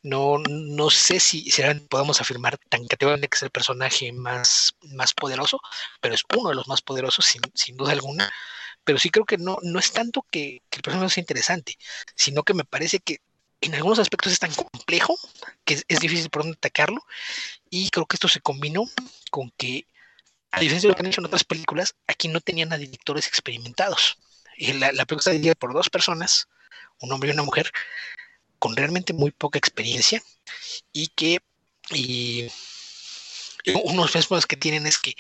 [0.03, 5.13] No, no sé si, si podemos afirmar tan categóricamente que es el personaje más, más
[5.13, 5.61] poderoso,
[6.01, 8.33] pero es uno de los más poderosos sin, duda alguna.
[8.91, 11.79] Pero sí creo que no, no es tanto que, el personaje sea interesante,
[12.17, 13.21] sino que me parece que
[13.61, 15.17] en algunos aspectos es tan complejo
[15.65, 17.01] que es, difícil por dónde atacarlo.
[17.71, 18.91] Y creo que esto se combinó
[19.31, 19.87] con que
[20.51, 23.29] a diferencia de lo que han hecho en otras películas, aquí no tenían a directores
[23.29, 24.19] experimentados.
[24.59, 26.49] La, la película está dirigida por dos personas,
[26.99, 27.71] un hombre y una mujer,
[28.59, 30.21] con realmente muy poca experiencia
[30.93, 31.39] y que
[33.85, 35.15] unos mismos que tienen es que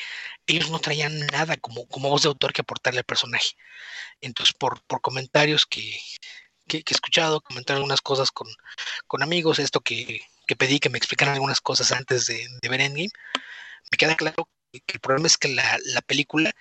[0.47, 3.51] ellos no traían nada como, como voz de autor que aportarle al personaje.
[4.20, 5.99] Entonces, por, por comentarios que,
[6.66, 8.49] que, he escuchado, comentar algunas cosas con,
[9.07, 12.80] con amigos, esto que, que, pedí que me explicaran algunas cosas antes de, de ver
[12.80, 13.11] Endgame,
[13.91, 16.53] me queda claro el problema es que la, película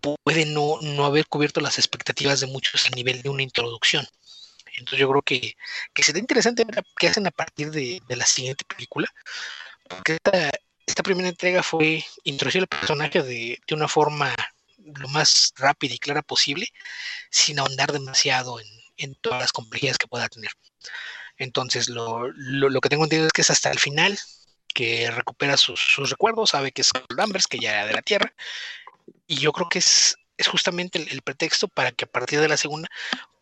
[0.00, 4.06] puede no, haber cubierto las expectativas de muchos a nivel de una introducción.
[4.78, 5.56] Entonces yo creo que,
[5.92, 9.12] que sería interesante ver qué hacen a partir de, la siguiente película,
[9.88, 10.50] porque esta,
[11.02, 14.34] primera entrega fue introducir el personaje de, una forma
[14.78, 16.68] lo más rápida y clara posible,
[17.30, 18.58] sin ahondar demasiado
[18.96, 20.50] en, todas las complejidades que pueda tener.
[21.38, 24.18] Entonces lo, lo, que tengo entendido es que es hasta el final
[24.74, 28.32] que recupera sus, recuerdos, sabe que es Danvers, que ya era de la Tierra,
[29.26, 32.56] y yo creo que es, es justamente el, pretexto para que a partir de la
[32.56, 32.88] segunda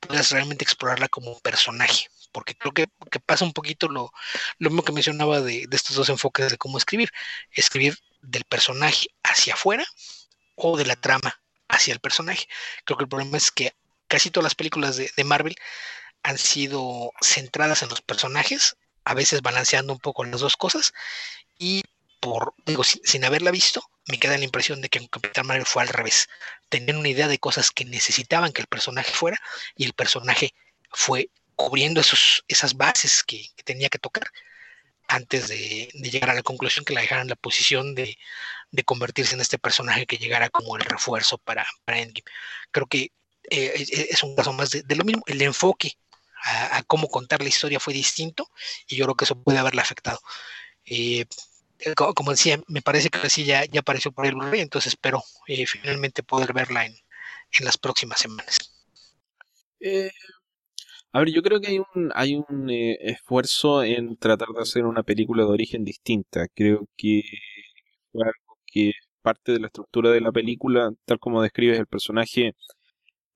[0.01, 2.87] puedas realmente explorarla como personaje, porque creo que,
[3.21, 4.13] pasa un poquito lo,
[4.59, 7.11] lo mismo que mencionaba de, estos dos enfoques de cómo escribir,
[7.53, 9.85] escribir del personaje hacia afuera
[10.57, 12.47] o de la trama hacia el personaje.
[12.85, 13.75] Creo que el problema es que
[14.07, 15.57] casi todas las películas de, de Marvel
[16.23, 20.93] han sido centradas en los personajes a veces balanceando un poco las dos cosas
[21.59, 21.83] y
[22.21, 25.83] por, digo, sin, haberla visto, me queda la impresión de que en Capitán Marvel fue
[25.83, 26.29] al revés.
[26.69, 29.41] Tenían una idea de cosas que necesitaban que el personaje fuera
[29.77, 30.53] y el personaje
[30.91, 34.31] fue cubriendo esos, esas bases que, tenía que tocar
[35.09, 38.17] antes de, llegar a la conclusión que la dejaran en la posición de,
[38.85, 42.23] convertirse en este personaje que llegara como el refuerzo para, para Endgame.
[42.71, 43.11] Creo que
[43.51, 45.95] eh, es un caso más de, lo mismo, el enfoque
[46.45, 48.49] a, cómo contar la historia fue distinto
[48.87, 50.21] y yo creo que eso puede haberle afectado.
[50.85, 51.25] Eh,
[51.81, 55.25] eh, como decía, me parece que así ya, ya apareció por el Blu-ray, entonces espero
[55.49, 58.59] eh, finalmente poder verla en, en las próximas semanas.
[61.13, 65.03] A ver, yo creo que hay un, hay un esfuerzo en tratar de hacer una
[65.03, 66.47] película de origen distinta.
[66.55, 67.23] Creo que
[68.13, 68.93] fue algo que
[69.23, 72.55] parte de la estructura de la película, tal como describes el personaje,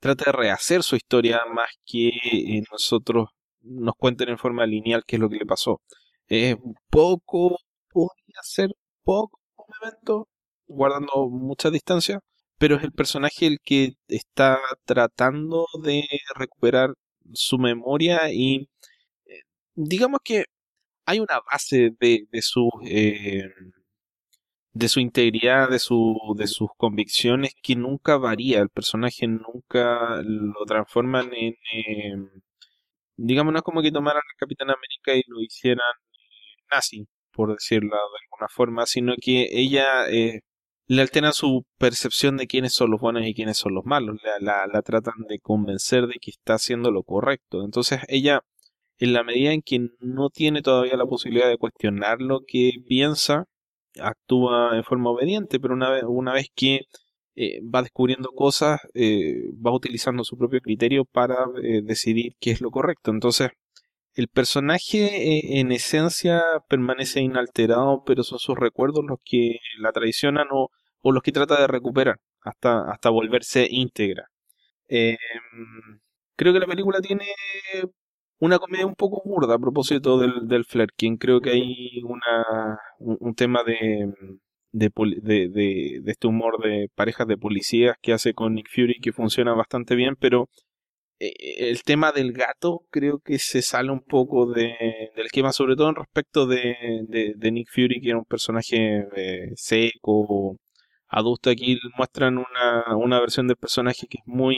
[0.01, 3.29] trata de rehacer su historia más que eh, nosotros
[3.63, 5.81] nos cuenten en forma lineal qué es lo que le pasó.
[6.29, 7.59] Es un poco,
[7.91, 8.71] podría ser
[9.05, 10.29] poco un evento,
[10.67, 12.21] guardando mucha distancia,
[12.59, 16.05] pero es el personaje el que está tratando de
[16.37, 16.95] recuperar
[17.33, 18.69] su memoria y
[19.27, 19.41] eh,
[19.75, 20.47] digamos que
[21.07, 23.51] hay una base de, de su eh,
[24.75, 28.61] de su integridad, de, su, de sus convicciones que nunca varía.
[28.61, 31.55] El personaje nunca lo transforman en...
[31.75, 32.17] Eh,
[33.17, 35.79] digamos, no es como que tomaran al Capitán América y lo hicieran
[36.13, 40.07] eh, nazi, por decirlo de alguna forma, sino que ella
[40.93, 44.21] le altera su percepción de quiénes son los buenos y quiénes son los malos.
[44.41, 47.65] La, la, tratan de convencer de que está haciendo lo correcto.
[47.65, 48.43] Entonces ella,
[48.99, 53.47] en la medida en que no tiene todavía la posibilidad de cuestionar lo que piensa,
[54.01, 56.83] actúa en forma obediente, pero una vez, una vez que
[57.37, 62.61] eh, va descubriendo cosas, eh, va utilizando su propio criterio para eh, decidir qué es
[62.61, 63.11] lo correcto.
[63.13, 63.51] Entonces,
[64.15, 70.69] el personaje en esencia permanece inalterado, pero son sus recuerdos los que la traicionan o,
[71.03, 74.29] o los que trata de recuperar hasta, hasta volverse íntegra.
[74.89, 75.17] Em,
[76.37, 77.27] creo que la película tiene
[78.39, 81.17] una comedia un poco burda a propósito del, del Flerkin.
[81.17, 84.13] Creo que hay una, un, tema de,
[84.73, 84.91] de,
[85.49, 89.95] de, este humor de parejas de policías que hace con Nick Fury que funciona bastante
[89.95, 90.49] bien, pero
[91.21, 94.75] eh, el tema del gato creo que se sale un poco de,
[95.15, 96.75] del esquema, sobre todo en respecto de,
[97.09, 100.57] de, Nick Fury, que era un personaje eh, seco,
[101.13, 101.51] adulto.
[101.51, 104.57] Aquí muestran una, una versión del personaje que es muy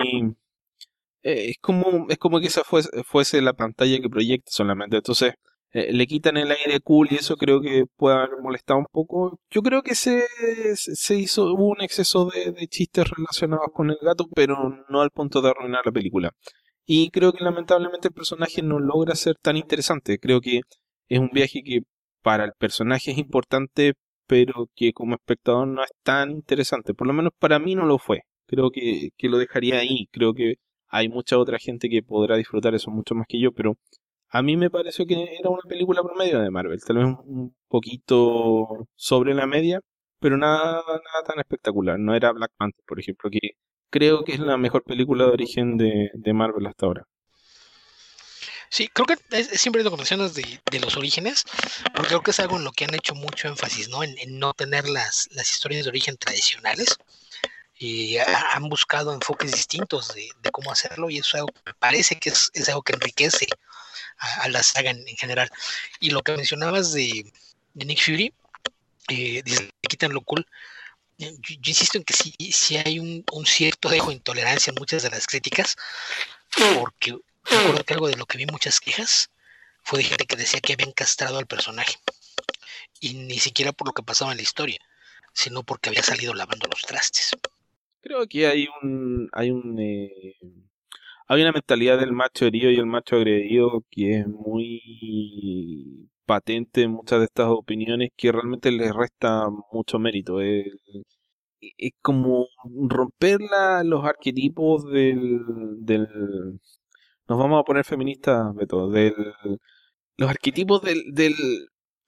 [1.23, 4.97] eh, es como es como que esa fuese, fuese la pantalla que proyecta solamente.
[4.97, 5.35] Entonces,
[5.73, 9.41] eh, le quitan el aire cool y eso creo que puede haber molestado un poco.
[9.51, 10.25] Yo creo que se,
[10.77, 14.57] se hizo, hubo un exceso de, de, chistes relacionados con el gato, pero
[14.89, 16.31] no al punto de arruinar la película.
[16.87, 20.19] Y creo que lamentablemente el personaje no logra ser tan interesante.
[20.19, 20.61] Creo que
[21.09, 21.81] es un viaje que
[22.23, 23.95] para el personaje es importante,
[24.27, 26.95] pero que como espectador no es tan interesante.
[26.95, 28.23] Por lo menos para mí no lo fue.
[28.47, 30.09] Creo que, que lo dejaría ahí.
[30.13, 30.57] Creo que
[30.89, 33.77] hay mucha otra gente que podrá disfrutar eso mucho más que yo, pero
[34.29, 38.87] a mí me pareció que era una película promedio de Marvel, tal vez un poquito
[38.97, 39.81] sobre la media,
[40.21, 41.99] pero nada, nada tan espectacular.
[41.99, 43.51] No era Black Panther, por ejemplo, que
[43.91, 47.05] creo que es la mejor película de origen de, Marvel hasta ahora.
[48.75, 51.45] Sí, creo que es, siempre lo mencionas de, de, los orígenes,
[51.95, 54.03] porque creo que es algo en lo que han hecho mucho énfasis, ¿no?
[54.03, 56.99] En, no tener las, las historias de origen tradicionales
[57.79, 61.47] y han buscado enfoques distintos de, cómo hacerlo y eso
[61.79, 63.47] parece que es, algo que enriquece
[64.19, 65.49] a, la saga en, general.
[66.01, 67.33] Y lo que mencionabas de,
[67.75, 68.35] Nick Fury,
[69.09, 69.45] eh,
[69.89, 70.45] quitan lo cool.
[71.17, 71.31] Yo,
[71.63, 75.29] insisto en que sí, sí hay un, cierto dejo de intolerancia en muchas de las
[75.29, 75.77] críticas,
[76.57, 77.15] porque
[77.45, 79.31] recuerdo que algo de lo que vi muchas quejas
[79.83, 81.97] fue de gente que decía que habían castrado al personaje,
[83.01, 84.79] y ni siquiera por lo que pasaba en la historia,
[85.33, 87.37] sino porque había salido lavando los trastes.
[88.01, 90.37] Creo que hay un, hay un, eh,
[91.27, 96.93] hay una mentalidad del macho herido y el macho agredido que es muy patente en
[96.93, 100.41] muchas de estas opiniones que realmente les resta mucho mérito.
[100.41, 100.67] Es,
[101.61, 102.47] es como
[102.89, 103.41] romper
[103.85, 105.41] los arquetipos del,
[105.79, 106.07] del,
[107.29, 109.15] nos vamos a poner feministas, Beto, del,
[110.17, 111.35] los arquetipos del, del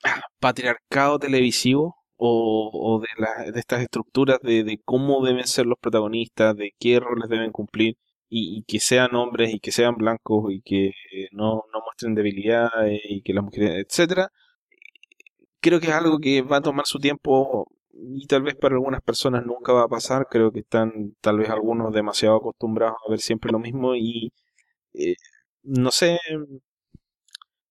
[0.05, 6.57] ah, patriarcado televisivo o, de, la, de estas estructuras de, cómo deben ser los protagonistas,
[6.57, 7.97] de qué roles deben cumplir,
[8.29, 10.93] y, que sean hombres y que sean blancos y que
[11.33, 12.71] no, no muestren debilidad
[13.05, 14.31] y que las mujeres, etcétera,
[15.61, 19.03] creo que es algo que va a tomar su tiempo y tal vez para algunas
[19.03, 20.27] personas nunca va a pasar.
[20.31, 24.33] Creo que están tal vez algunos demasiado acostumbrados a ver siempre lo mismo y
[24.97, 25.17] eh,
[25.63, 26.19] no sé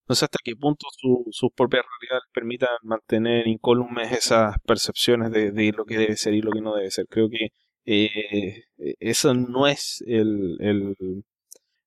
[0.08, 0.88] no sé hasta qué punto
[1.32, 6.52] sus propias realidades permitan mantener incólumes esas percepciones de, lo que debe ser y lo
[6.52, 7.08] que no debe ser.
[7.08, 7.50] Creo que
[7.86, 8.64] eh,
[9.00, 10.96] eso no es el, el...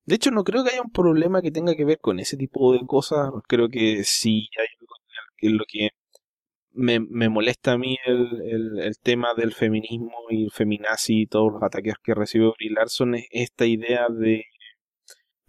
[0.05, 2.73] De hecho, no creo que haya un problema que tenga que ver con ese tipo
[2.73, 3.29] de cosas.
[3.47, 4.95] Creo que si hay algo
[5.41, 5.89] lo que
[6.71, 11.53] me, me molesta a mí el, el, tema del feminismo y el feminazi y todos
[11.53, 14.45] los ataques que recibe Brie Larson es esta idea de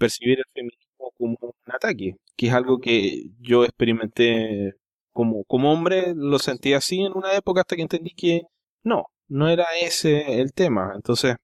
[0.00, 4.74] percibir el feminismo como un ataque, que es algo que yo experimenté
[5.12, 8.42] como, como hombre, lo sentí así en una época hasta que entendí que
[8.82, 10.92] no, no era ese el tema.
[10.96, 11.36] Entonces,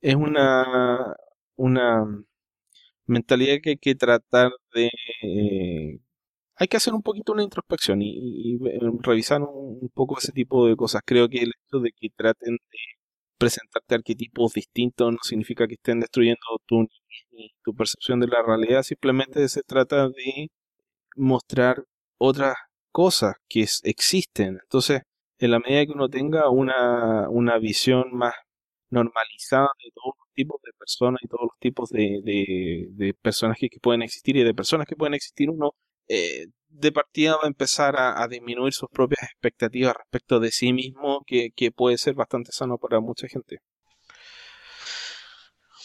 [0.00, 1.14] es una,
[1.56, 2.04] una
[3.06, 4.90] mentalidad que hay que tratar de...
[5.22, 6.00] Eh,
[6.56, 8.58] hay que hacer un poquito una introspección y,
[9.02, 11.02] revisar un, un, poco ese tipo de cosas.
[11.04, 12.78] Creo que el hecho de que traten de
[13.38, 16.86] presentarte arquetipos distintos no significa que estén destruyendo tu,
[17.62, 20.48] tu percepción de la realidad, simplemente se trata de
[21.16, 21.84] mostrar
[22.18, 22.54] otras
[22.92, 24.58] cosas que existen.
[24.62, 25.02] Entonces,
[25.38, 28.34] en la medida que uno tenga una, una visión más
[28.90, 32.20] normalizada de todos los tipos de personas y todos los tipos de,
[32.92, 35.72] de, personajes que pueden existir y de personas que pueden existir, uno
[36.08, 41.22] eh, de partida va a empezar a, disminuir sus propias expectativas respecto de sí mismo,
[41.26, 43.58] que, puede ser bastante sano para mucha gente.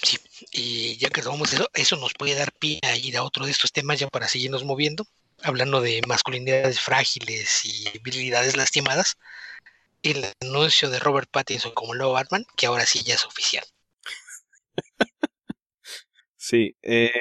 [0.01, 0.17] Sí,
[0.51, 3.51] y ya que tomamos eso, eso nos puede dar pie a ir a otro de
[3.51, 5.05] estos temas ya para seguirnos moviendo,
[5.43, 9.17] hablando de masculinidades frágiles y habilidades lastimadas,
[10.01, 13.65] el anuncio de Robert Pattinson como nuevo Batman, que ahora sí ya es oficial.
[16.37, 17.11] sí, eh,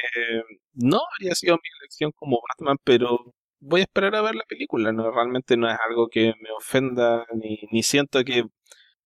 [0.75, 4.93] no habría sido mi elección como Batman, pero voy a esperar a ver la película.
[4.93, 8.45] No, realmente no es algo que me ofenda ni, ni siento que.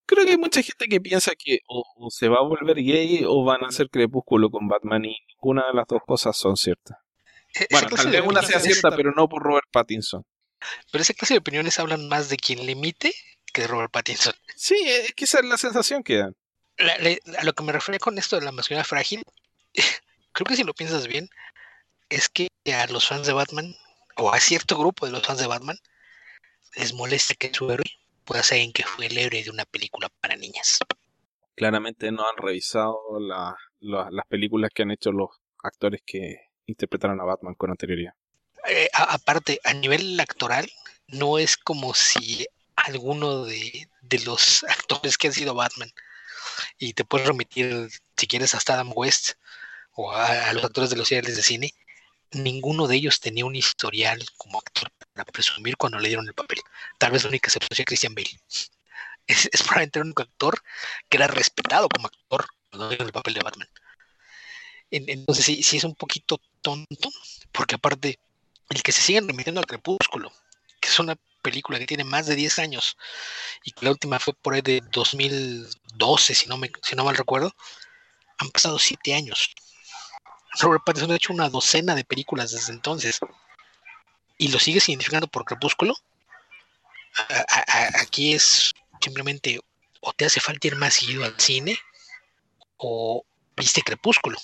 [0.05, 3.45] Creo que hay mucha gente que piensa que o, se va a volver gay o
[3.45, 6.99] van a hacer crepúsculo con Batman y ninguna de las dos cosas son ciertas.
[7.55, 10.25] E-, bueno, tal vez una sea cierta, pero no por Robert Pattinson.
[10.91, 13.15] Pero esa clase de opiniones hablan más de quien le emite
[13.53, 14.35] que de Robert Pattinson.
[14.57, 16.37] Sí, es que esa es la sensación que dan.
[17.39, 19.23] a lo que me refiero con esto de la masculinidad frágil,
[20.33, 21.29] creo que si lo piensas bien,
[22.09, 23.75] es que a los fans de Batman,
[24.17, 25.79] o a cierto grupo de los fans de Batman,
[26.77, 27.85] les molesta que su héroe
[28.25, 30.79] pueda ser en que fue el héroe de una película para niñas.
[31.55, 32.99] Claramente no han revisado
[33.81, 35.31] las películas que han hecho los
[35.63, 38.15] actores que interpretaron a Batman con anterioridad.
[38.69, 40.71] Eh, aparte, a nivel actoral,
[41.09, 42.47] no es como si
[42.77, 43.89] alguno de,
[44.25, 45.91] los actores que han sido Batman,
[46.79, 49.33] y te puedes remitir, si quieres, hasta Adam West
[49.95, 51.75] o a, los actores de los seriales de cine,
[52.33, 56.61] ninguno de ellos tenía un historial como actor para presumir cuando le dieron el papel.
[56.99, 58.41] Tal vez la única excepción sea Christian Bale.
[59.25, 60.61] Es, es probablemente el único actor
[61.09, 63.69] que era respetado como actor cuando le dieron el papel de Batman.
[64.91, 67.09] Entonces sí, sí es un poquito tonto,
[67.51, 68.19] porque aparte,
[68.69, 70.33] el que se siguen remitiendo al crepúsculo,
[70.81, 72.97] que es una película que tiene más de 10 años
[73.65, 77.17] y que la última fue por ahí de 2012, si no, me, si no mal
[77.17, 77.55] recuerdo,
[78.39, 79.55] han pasado 7 años.
[80.61, 83.21] Robert Pattinson ha hecho una docena de películas desde entonces
[84.39, 85.95] y lo sigue significando por crepúsculo.
[88.01, 89.61] aquí es simplemente
[90.01, 91.79] o te hace falta ir más seguido al cine
[92.77, 93.25] o
[93.57, 94.39] viste crepúsculo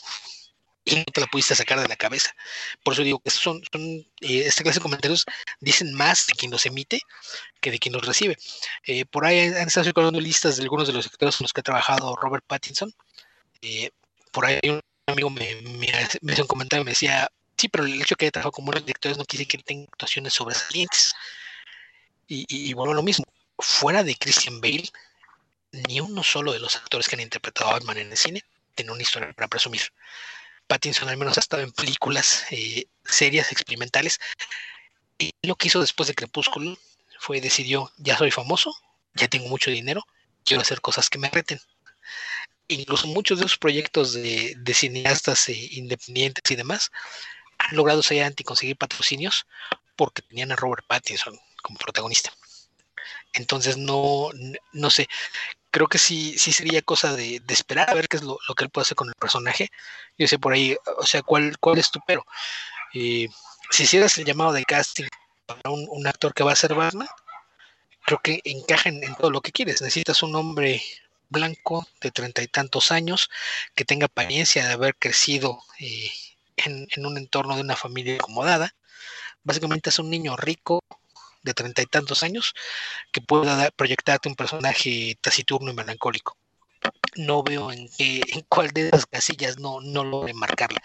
[0.85, 2.35] y no te la pudiste sacar de la cabeza.
[2.83, 5.27] Por eso digo que son, son eh, esta clase de comentarios
[5.61, 7.01] dicen más de quien los emite
[7.61, 8.37] que de quien los recibe.
[8.87, 11.61] Eh, por ahí han estado recordando listas de algunos de los actores con los que
[11.61, 12.95] ha trabajado Robert Pattinson.
[13.61, 13.91] Eh,
[14.33, 14.81] por ahí un
[15.13, 18.33] amigo me, hizo un comentario y me decía, sí, pero el hecho de que haya
[18.33, 21.15] trabajado como unos directores no quiere decir que tenga actuaciones sobresalientes.
[22.31, 23.25] Y vuelvo a lo mismo,
[23.59, 24.91] fuera de Christian Bale,
[25.73, 28.43] ni uno solo de los actores que han interpretado a Batman en el cine
[28.75, 29.83] tiene una historia para presumir.
[30.67, 34.21] Pattinson al menos ha estado en películas eh, serias, experimentales.
[35.19, 36.79] Y lo que hizo después de Crepúsculo
[37.19, 38.73] fue decidió, ya soy famoso,
[39.15, 40.07] ya tengo mucho dinero,
[40.45, 41.59] quiero hacer cosas que me reten.
[42.69, 46.91] Incluso muchos de esos proyectos de, cineastas eh, independientes y demás
[47.59, 49.47] han logrado ser y conseguir patrocinios
[49.97, 52.33] porque tenían a Robert Pattinson como protagonista.
[53.33, 54.31] Entonces no,
[54.73, 55.09] no sé,
[55.71, 58.71] creo que sí, sí sería cosa de, esperar a ver qué es lo, que él
[58.71, 59.71] puede hacer con el personaje.
[60.17, 62.25] Yo sé por ahí, o sea, cuál, cuál es tu pero.
[62.93, 63.29] si
[63.79, 65.07] hicieras el llamado de casting
[65.47, 67.09] para un, actor que va a ser Batman,
[68.05, 69.81] creo que encaja en, todo lo que quieres.
[69.83, 70.83] Necesitas un hombre
[71.29, 73.31] blanco de treinta y tantos años
[73.75, 76.11] que tenga apariencia de haber crecido eh,
[76.57, 78.75] en, en, un entorno de una familia acomodada.
[79.43, 80.83] Básicamente es un niño rico
[81.43, 82.55] de treinta y tantos años
[83.13, 86.37] que pueda proyectarte un personaje taciturno y melancólico.
[87.17, 90.81] No veo en, qué, en cuál de esas casillas no, no logre marcarla.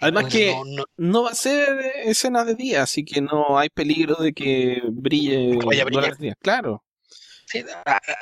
[0.00, 0.54] Además que
[0.96, 5.58] no, va a ser escena de día, así que no hay peligro de que brille.
[5.64, 6.16] vaya a brillar.
[6.42, 6.84] Claro.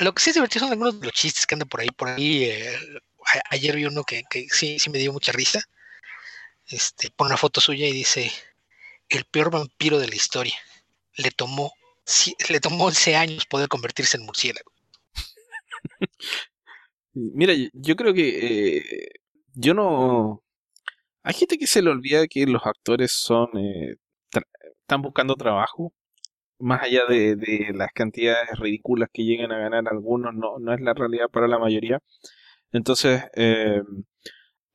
[0.00, 1.88] Lo que sí es divertido son algunos de los chistes que andan por ahí.
[1.90, 2.78] Por ahí eh,
[3.50, 5.62] ayer vi uno que, que, sí, sí me dio mucha risa.
[6.66, 8.30] Este, pone una foto suya y dice,
[9.08, 10.56] el peor vampiro de la historia.
[11.16, 11.72] Le tomó
[12.48, 14.70] le tomó 11 años poder convertirse en murciélago.
[17.14, 19.08] Mira, yo creo que eh,
[19.54, 20.42] yo no...
[21.22, 23.48] Hay gente que se le olvida que los actores son...
[23.56, 23.96] Eh,
[24.80, 25.92] están buscando trabajo.
[26.58, 27.36] Más allá de,
[27.74, 31.58] las cantidades ridículas que llegan a ganar algunos, no, no es la realidad para la
[31.58, 32.00] mayoría.
[32.72, 33.82] Entonces, eh,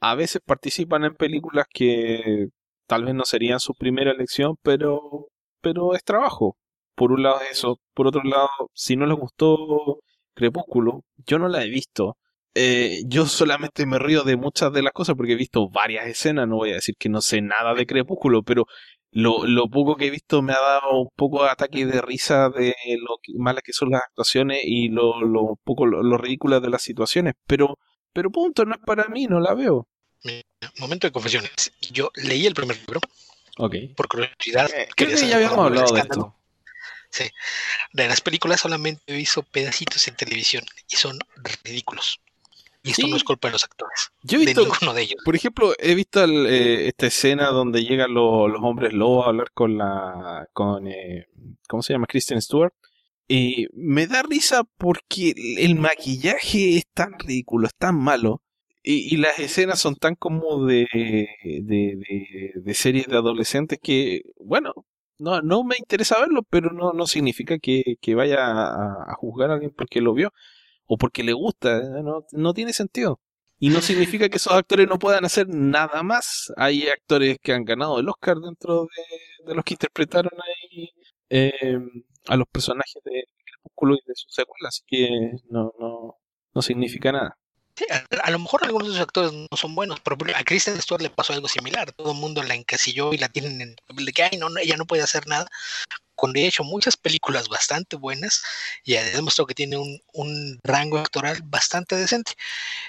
[0.02, 2.48] a veces participan en películas que
[2.88, 5.30] tal vez no serían su primera elección, pero,
[5.62, 6.58] pero es trabajo
[7.02, 10.00] por un lado eso, por otro lado, si no les gustó
[10.36, 12.18] Crepúsculo, yo no la he visto.
[12.54, 16.48] Eh, yo solamente me río de muchas de las cosas porque he visto varias escenas,
[16.48, 18.66] no voy a decir que no sé nada de Crepúsculo, pero
[19.12, 22.50] lo, lo poco que he visto me ha dado un poco de ataque de risa
[22.50, 26.82] de lo malas que son las actuaciones y lo, lo poco lo, ridículas de las
[26.82, 27.78] situaciones, pero,
[28.14, 29.88] pero punto, no es para mí, no la veo.
[30.80, 31.74] Momento de confesiones.
[31.92, 33.02] Yo leí el primer libro.
[33.58, 33.76] Ok.
[33.96, 34.70] Por curiosidad.
[34.74, 36.36] Eh, creo que ya habíamos hablado de esto.
[37.10, 37.26] Sí.
[37.92, 41.20] De las películas solamente visto pedacitos en televisión y son
[41.64, 42.22] ridículos.
[42.84, 44.12] Y esto no es culpa de los actores.
[44.24, 44.64] Yo he visto,
[44.94, 45.22] de ellos.
[45.24, 49.78] Por ejemplo, he visto eh, esta escena donde llegan los, hombres lobos a hablar con
[49.78, 50.48] la.
[50.54, 51.28] con eh,
[51.68, 52.08] ¿Cómo se llama?
[52.08, 52.74] Kristen Stewart.
[53.28, 58.42] Y me da risa porque el maquillaje es tan ridículo, es tan malo.
[58.84, 64.74] Y, las escenas son tan como de, de, de, de series de adolescentes que, bueno,
[65.22, 69.72] no, no me interesa verlo, pero no, no significa que, vaya a, juzgar a alguien
[69.72, 70.34] porque lo vio
[70.86, 71.78] o porque le gusta.
[71.78, 72.04] ¿eh?
[72.04, 73.20] No, no tiene sentido.
[73.60, 76.52] Y no significa que esos actores no puedan hacer nada más.
[76.58, 78.88] Hay actores que han ganado el Oscar dentro
[79.46, 80.90] de, los que interpretaron ahí
[81.30, 81.78] eh,
[82.28, 85.10] a los personajes de Crepúsculo y de sus secuelas, así que
[85.50, 86.18] no, no,
[86.54, 87.38] no significa nada.
[88.24, 91.10] A, lo mejor algunos de esos actores no son buenos, pero a Kristen Stewart le
[91.10, 91.92] pasó algo similar.
[91.92, 94.78] Todo el mundo la encasilló y la tienen en el de que, ay, no, ella
[94.78, 95.48] no puede hacer nada.
[96.16, 98.44] Cuando ha hecho muchas películas bastante buenas
[98.84, 102.34] y ha demostrado que tiene un, rango actoral bastante decente.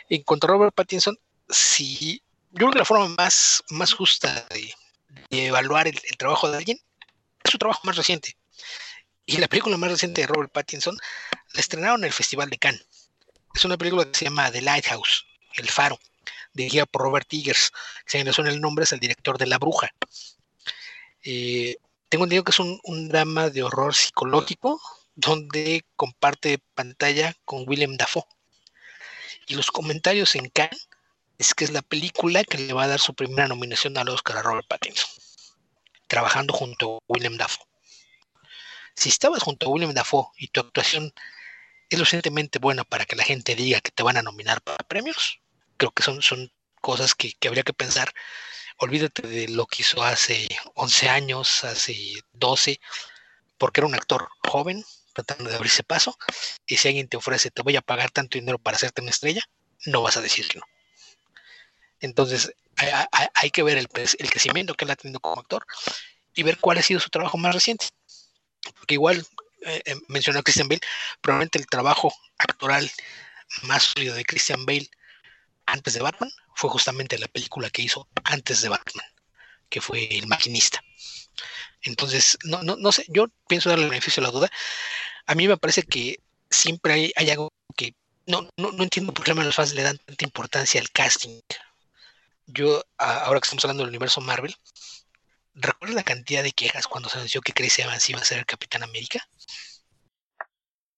[0.08, 1.18] En cuanto a Robert Pattinson,
[1.48, 4.74] sí, yo creo que la forma más, más justa de,
[5.30, 6.78] evaluar el, el trabajo de alguien
[7.42, 8.36] es su trabajo más reciente.
[9.24, 10.96] Y la película más reciente de Robert Pattinson
[11.54, 12.91] la estrenaron en el Festival de Cannes
[13.54, 15.98] es una película que se llama The Lighthouse, El Faro,
[16.52, 17.70] dirigida por Robert Eggers,
[18.04, 19.90] que se me suena el nombre, es el director de La Bruja.
[21.24, 21.76] Eh,
[22.08, 24.80] tengo entendido que es un, drama de horror psicológico
[25.14, 28.24] donde comparte pantalla con William Dafoe.
[29.46, 30.88] Y los comentarios en Cannes
[31.38, 34.38] es que es la película que le va a dar su primera nominación al Oscar
[34.38, 35.10] a Robert Pattinson,
[36.06, 37.64] trabajando junto a William Dafoe.
[38.94, 41.12] Si estabas junto a William Dafoe y tu actuación
[41.94, 44.78] es lo suficientemente buena para que la gente diga que te van a nominar para
[44.78, 45.40] premios.
[45.76, 48.12] Creo que son, son cosas que, habría que pensar.
[48.78, 51.94] Olvídate de lo que hizo hace 11 años, hace
[52.32, 52.80] 12,
[53.58, 56.16] porque era un actor joven, tratando de abrirse paso,
[56.66, 59.42] y si alguien te ofrece, te voy a pagar tanto dinero para hacerte una estrella,
[59.84, 60.64] no vas a decir que no.
[62.00, 62.54] Entonces,
[63.34, 65.64] hay, que ver el, el, crecimiento que él ha tenido como actor
[66.34, 67.86] y ver cuál ha sido su trabajo más reciente.
[68.78, 69.24] Porque igual
[69.64, 70.80] eh, eh, mencionó a Christian Bale,
[71.20, 72.90] probablemente el trabajo actoral
[73.62, 74.88] más sólido de Christian Bale
[75.66, 79.06] antes de Batman fue justamente la película que hizo antes de Batman,
[79.68, 80.82] que fue El Maquinista.
[81.82, 84.50] Entonces, no, no, no sé, yo pienso darle el beneficio a la duda.
[85.26, 87.94] A mí me parece que siempre hay, hay algo que
[88.26, 91.40] no, no, no, entiendo por qué los fans le dan tanta importancia al casting.
[92.46, 94.54] Yo, ahora que estamos hablando del universo Marvel,
[95.54, 98.46] ¿Recuerdas la cantidad de quejas cuando se anunció que Chris Evans iba a ser el
[98.46, 99.20] Capitán América?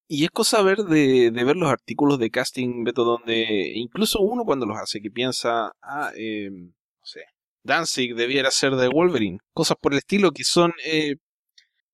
[0.06, 4.66] Y es cosa ver de, ver los artículos de casting, Beto, donde incluso uno cuando
[4.66, 7.24] los hace, que piensa, ah, eh, no sé,
[7.62, 10.72] Danzig debiera ser de Wolverine, cosas por el estilo que son...
[10.84, 11.16] Eh,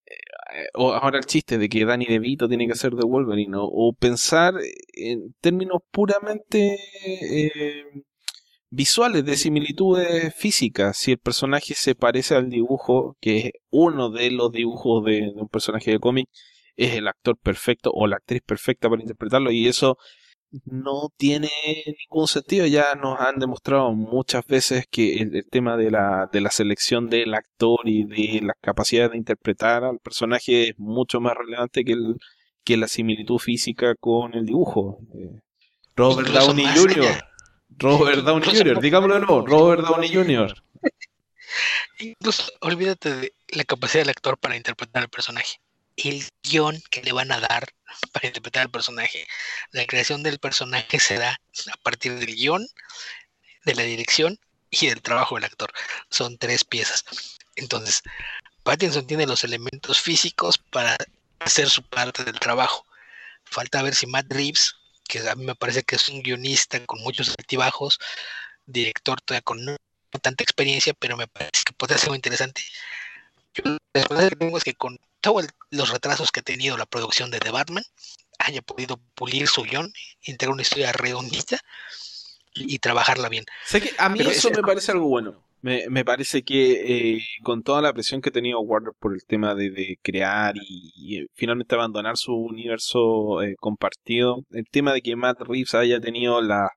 [0.07, 3.93] eh, o ahora el chiste de que Danny DeVito tiene que ser de Wolverine, o
[3.93, 4.55] pensar
[4.93, 6.77] en términos puramente
[8.71, 10.97] visuales, de similitudes físicas.
[10.97, 15.49] Si el personaje se parece al dibujo, que es uno de los dibujos de, un
[15.49, 16.29] personaje de cómic,
[16.77, 19.99] es el actor perfecto o la actriz perfecta para interpretarlo y eso
[20.64, 21.51] no tiene
[21.87, 22.66] ningún sentido.
[22.66, 27.35] Ya nos han demostrado muchas veces que el, tema de la, de la selección del
[27.35, 32.16] actor y de la capacidad de interpretar al personaje es mucho más relevante que, el,
[32.64, 34.99] que la similitud física con el dibujo.
[35.14, 35.41] Eh,
[35.97, 37.30] Robert Downey Jr.
[37.81, 40.62] Robert Downey Jr., digámoslo de nuevo, Robert Downey Jr.
[41.99, 45.61] Incluso olvídate de la capacidad del actor para interpretar el personaje.
[45.97, 47.68] El guion que le van a dar
[48.12, 49.26] para interpretar el personaje.
[49.72, 52.66] La creación del personaje se da a partir del guion,
[53.64, 54.39] de la dirección
[54.70, 55.72] y del trabajo del actor.
[56.11, 57.05] Son tres piezas.
[57.57, 58.03] Entonces,
[58.62, 60.97] Pattinson tiene los elementos físicos para
[61.41, 62.87] hacer su parte del trabajo.
[63.45, 64.76] Falta ver si Matt Reeves
[65.11, 67.99] que a mí me parece que es un guionista con muchos altibajos,
[68.67, 69.77] director todavía con no,
[70.23, 72.63] tanta experiencia, pero me parece que puede ser muy interesante.
[73.55, 77.31] Yo la que tengo es que con todos los retrasos que ha tenido la producción
[77.31, 77.85] de The Batman,
[78.39, 79.93] haya podido pulir su guion,
[80.23, 81.59] integrar una historia redondita
[82.55, 83.45] y, trabajarla bien.
[83.66, 85.43] Sé que a mí eso me parece algo bueno.
[85.62, 89.24] Me, me parece que eh, con toda la presión que ha tenido Warner por el
[89.27, 95.16] tema de, crear y, eh, finalmente abandonar su universo eh, compartido, el tema de que
[95.16, 96.70] Matt Reeves haya tenido la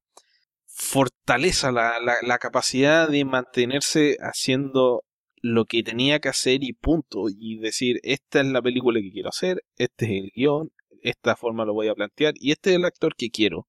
[0.66, 5.04] fortaleza, la, la, la capacidad de mantenerse haciendo
[5.42, 9.30] lo que tenía que hacer y punto, y decir, esta es la película que quiero
[9.30, 10.72] hacer, este es el guion,
[11.04, 13.68] esta forma lo voy a plantear y este es el actor que quiero.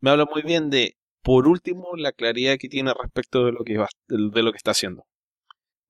[0.00, 0.96] Me habla muy bien de
[1.26, 5.08] por último, la claridad que tiene respecto de lo que, de lo que está haciendo.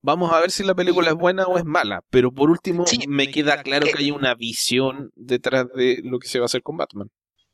[0.00, 3.30] Vamos a ver si la película es buena o es mala, pero por último me
[3.30, 6.78] queda claro que hay una visión detrás de lo que se va a hacer con
[6.78, 7.10] Batman.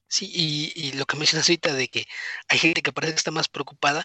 [0.07, 2.07] Sí, y, lo que mencionas ahorita de que
[2.47, 4.05] hay gente que parece que está más preocupada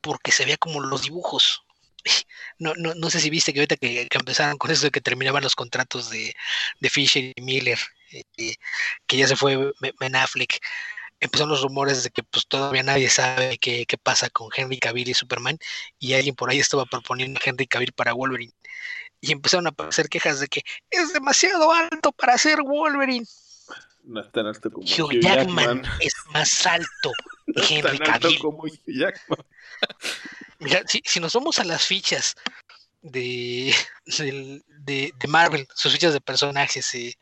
[0.00, 1.62] porque se vea como los dibujos.
[2.58, 5.42] No, no, no sé si viste que ahorita que, empezaron con eso de que terminaban
[5.42, 6.34] los contratos de,
[6.80, 7.78] de Fisher y Miller,
[8.12, 8.54] eh,
[9.06, 10.60] que ya se fue Ben Affleck
[11.20, 15.14] empezaron los rumores de que pues todavía nadie sabe qué, pasa con Henry Cavill y
[15.14, 15.58] Superman
[15.98, 18.52] y alguien por ahí estaba proponiendo a Henry Cavill para Wolverine
[19.20, 23.26] y empezaron a aparecer quejas de que es demasiado alto para ser Wolverine.
[24.02, 27.12] No es tan alto como Hugh, Jackman, es más alto
[27.66, 28.38] que Henry Cavill.
[28.38, 29.38] como Hugh Jackman.
[30.58, 32.36] Mira, si, si, nos vamos a las fichas
[33.00, 33.74] de,
[34.06, 37.14] de, Marvel, sus fichas de personajes, eh,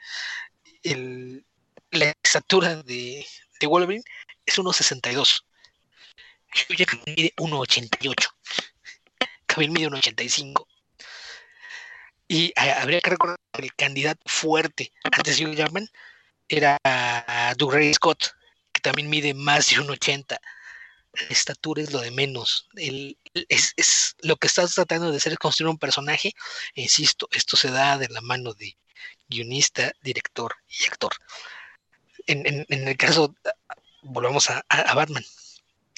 [0.83, 1.45] el,
[1.91, 3.27] la estatura de,
[3.67, 4.05] Wolverine
[4.47, 5.45] es 1.62.
[6.55, 8.29] Hugh Jackman mide 1.88.
[9.47, 10.67] Cavill mide 1.85.
[12.29, 15.89] Y habría que recordar que el candidato fuerte antes de Hugh Jackman
[16.49, 16.79] era
[17.57, 18.35] Doug Scott,
[18.73, 20.39] que también mide más de 1.80.
[21.13, 22.69] La estatura es lo de menos.
[22.75, 26.33] es, lo que estás tratando de hacer es construir un personaje.
[26.75, 28.79] E insisto, esto se da de la mano de
[29.29, 31.13] guionista, director y actor.
[32.27, 33.35] En, el caso,
[34.03, 35.25] volvamos a, Batman.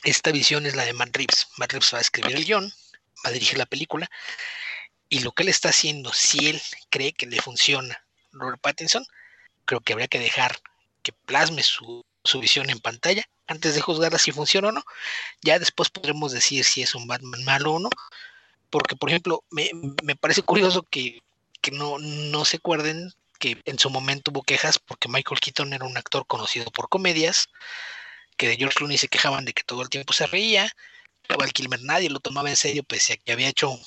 [0.02, 1.48] Esta visión es la de Matt Reeves.
[1.56, 2.72] Matt Reeves va a escribir el guion,
[3.24, 4.10] va a dirigir la película.
[5.08, 9.06] Y lo que él está haciendo, si él cree que le funciona Robert Pattinson,
[9.64, 10.58] creo que habría que dejar
[11.02, 12.04] que plasme su,
[12.40, 14.82] visión en pantalla antes de juzgarla si funciona o no.
[15.42, 17.90] Ya después podremos decir si es un Batman malo o no.
[18.70, 21.22] Porque, por ejemplo, me, parece curioso que,
[21.72, 23.12] no, no se acuerden
[23.44, 27.48] que en su momento hubo quejas porque Michael Keaton era un actor conocido por comedias,
[28.38, 30.74] que de George Clooney se quejaban de que todo el tiempo se reía,
[31.28, 33.78] Val Kilmer nadie lo tomaba en serio, pese a que había hecho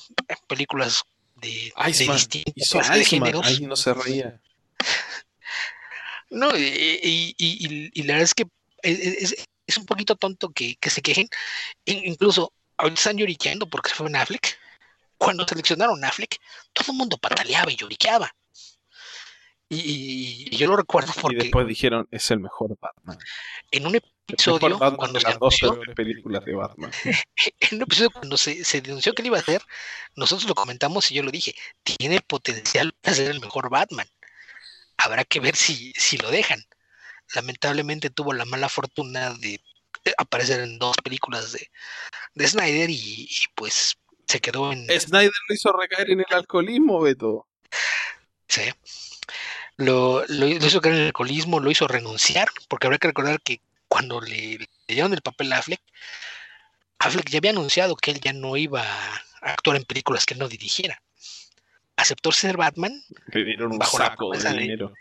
[0.47, 1.03] películas
[1.35, 3.61] de, distintos géneros.
[3.61, 4.39] no se reía.
[6.29, 8.47] No, y, la verdad es que
[8.81, 11.29] es, un poquito tonto que, se quejen.
[11.85, 14.59] Incluso ahorita están lloriqueando porque se fue en Affleck.
[15.17, 16.37] Cuando seleccionaron Affleck,
[16.73, 18.35] todo el mundo pataleaba y lloriqueaba.
[19.69, 21.37] Y, yo lo recuerdo porque.
[21.37, 23.17] Y después dijeron, es el mejor Batman.
[23.71, 26.91] En un episodio, cuando se anunció, películas de Batman.
[27.59, 29.61] en un episodio, cuando se, se denunció que él iba a hacer,
[30.15, 31.53] nosotros lo comentamos y yo lo dije:
[31.83, 34.07] tiene potencial para ser el mejor Batman
[34.97, 36.63] habrá que ver si, si lo dejan.
[37.35, 39.61] Lamentablemente tuvo la mala fortuna de
[40.17, 41.69] aparecer en dos películas de,
[42.33, 44.87] de Snyder y, pues se quedó en...
[44.99, 47.47] Snyder lo hizo recaer en el alcoholismo, Beto.
[48.47, 48.63] Sí.
[49.77, 53.61] Lo, lo, hizo caer en el alcoholismo, lo hizo renunciar, porque habrá que recordar que
[53.87, 55.81] cuando le, le dieron el papel a Affleck,
[56.99, 60.39] Affleck ya había anunciado que él ya no iba a actuar en películas que él
[60.39, 61.01] no dirigiera
[61.97, 63.03] aceptó ser Batman.
[63.33, 64.93] Le dieron un bajo saco de dinero.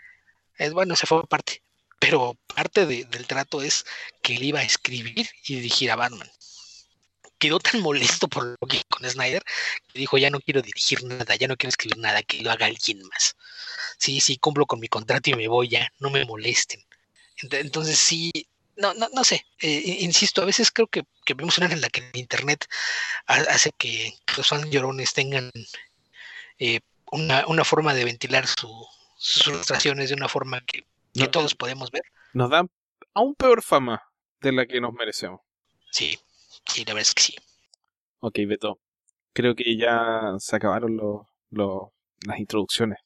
[0.58, 1.62] es bueno, se fue parte.
[1.98, 3.86] Pero parte del trato es
[4.22, 6.28] que él iba a escribir y dirigir a Batman.
[7.38, 9.42] Quedó tan molesto por lo que con Snyder
[9.92, 12.66] que dijo ya no quiero dirigir nada, ya no quiero escribir nada, que lo haga
[12.66, 13.36] alguien más.
[13.98, 16.82] Sí, sí, cumplo con mi contrato y me voy ya, no me molesten.
[17.50, 18.32] Entonces sí,
[18.76, 21.88] no, no, no sé, eh, insisto, a veces creo que, que vemos una en la
[21.88, 22.66] que el Internet
[23.26, 25.50] hace que los fans llorones tengan
[26.58, 26.80] eh,
[27.10, 28.68] una, una, forma de ventilar su,
[29.16, 30.86] sus frustraciones de una forma que,
[31.28, 32.02] todos podemos ver.
[32.34, 32.68] Nos dan
[33.14, 34.02] aún peor fama
[34.40, 35.40] de la que nos merecemos.
[35.90, 36.18] Sí,
[36.66, 37.36] sí, la verdad es que sí.
[38.20, 38.80] Ok, Beto.
[39.32, 41.90] Creo que ya se acabaron los, los,
[42.26, 42.98] las introducciones,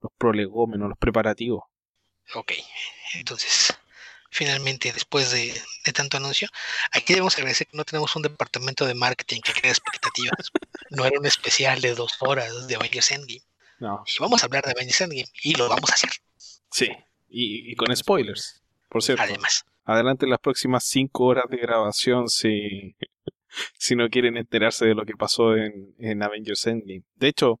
[0.00, 1.64] los prolegómenos, los preparativos.
[2.34, 2.52] Ok,
[3.14, 3.78] entonces
[4.30, 5.52] finalmente después de,
[5.92, 6.48] tanto anuncio.
[6.92, 10.52] Aquí debemos agradecer que no tenemos un departamento de marketing que crea expectativas.
[10.90, 13.42] no era un especial de dos horas de Avengers Endgame.
[13.78, 14.04] No.
[14.06, 16.10] Y vamos a hablar de Avengers Endgame y lo vamos a hacer.
[16.70, 16.90] Sí,
[17.28, 19.22] y, con spoilers, por cierto.
[19.22, 19.64] Además.
[19.88, 22.94] Adelante las próximas cinco horas de grabación si,
[23.78, 27.04] si no quieren enterarse de lo que pasó en, en Avengers Endgame.
[27.14, 27.58] De hecho,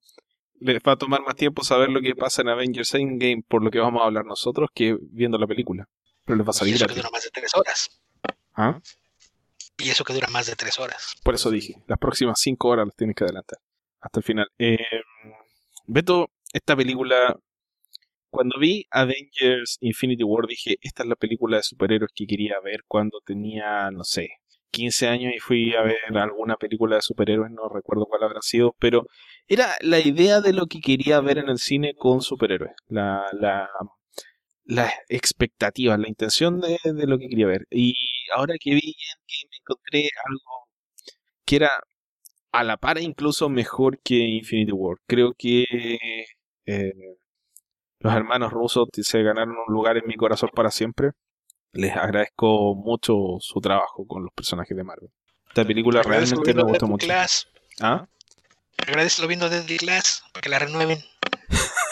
[0.60, 3.70] les va a tomar más tiempo saber lo que pasa en Avengers Endgame por lo
[3.70, 5.88] que vamos a hablar nosotros que viendo la película.
[6.26, 6.74] Pero les va a salir.
[6.74, 8.00] Y eso que dura más de tres horas.
[8.54, 8.78] ¿Ah?
[9.78, 11.14] Y eso que dura más de tres horas.
[11.24, 13.58] Por eso dije, las próximas cinco horas las tienes que adelantar.
[14.02, 14.48] Hasta el final.
[14.58, 14.76] Eh,
[15.86, 17.34] Beto, esta película.
[18.30, 22.80] Cuando vi Avengers Infinity War dije, esta es la película de superhéroes que quería ver
[22.86, 24.28] cuando tenía, no sé,
[24.70, 28.76] 15 años y fui a ver alguna película de superhéroes, no recuerdo cuál habrá sido,
[28.78, 29.06] pero
[29.46, 32.72] era la idea de lo que quería ver en el cine con superhéroes.
[32.88, 33.68] La, la
[34.68, 37.66] las expectativas, la intención de, lo que quería ver.
[37.70, 37.94] Y
[38.34, 38.94] ahora que vi
[39.26, 40.68] que me encontré algo
[41.44, 41.70] que era
[42.52, 44.98] a la par incluso mejor que Infinity War.
[45.06, 45.64] Creo que
[46.66, 46.92] eh,
[48.00, 51.12] los hermanos rusos se ganaron un lugar en mi corazón para siempre.
[51.72, 55.10] Les agradezco mucho su trabajo con los personajes de Marvel.
[55.48, 57.06] Esta película realmente me gustó mucho.
[57.80, 58.06] ¿Ah?
[58.78, 60.98] Agradezco viendo desde Glass para que la renueven.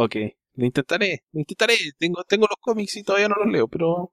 [0.00, 0.14] Ok,
[0.54, 1.76] lo intentaré, lo intentaré.
[1.98, 4.12] Tengo, tengo los cómics y todavía no los leo, pero,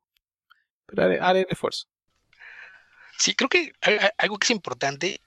[0.87, 1.85] pero haré, el esfuerzo.
[3.19, 3.71] Sí, creo que
[4.17, 5.21] algo que es importante,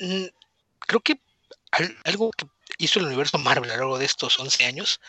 [0.00, 0.24] mm,
[0.80, 1.20] creo que
[2.04, 2.46] algo que
[2.78, 5.00] hizo el universo Marvel a lo largo de estos 11 años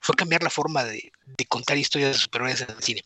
[0.00, 1.12] fue cambiar la forma de,
[1.48, 3.02] contar historias de superhéroes en el cine.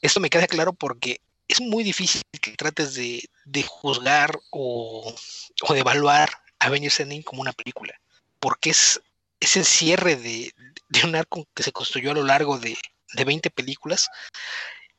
[0.00, 3.28] Esto me queda claro porque es muy difícil que trates de,
[3.66, 5.14] juzgar o,
[5.68, 7.94] de evaluar Avengers Ending como una película,
[8.40, 9.00] porque es
[9.38, 10.52] ese cierre de,
[11.04, 12.76] un arco que se construyó a lo largo de,
[13.12, 14.08] de 20 películas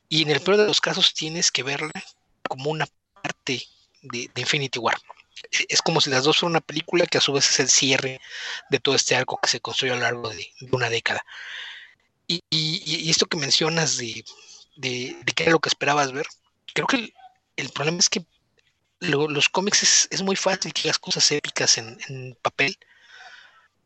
[0.08, 1.92] y en el peor de los casos tienes que verla
[2.48, 2.86] como una
[3.20, 3.66] parte
[4.02, 4.96] de, Infinity War.
[5.68, 8.20] Es como si las dos fueran una película que a su vez es el cierre
[8.70, 11.24] de todo este arco que se construyó a lo largo de, una década.
[12.26, 14.24] Y, esto que mencionas de,
[14.76, 16.26] de, qué era lo que esperabas ver,
[16.72, 17.12] creo que
[17.56, 18.24] el, problema es que
[19.00, 22.76] los cómics es, muy fácil que las cosas épicas en, papel.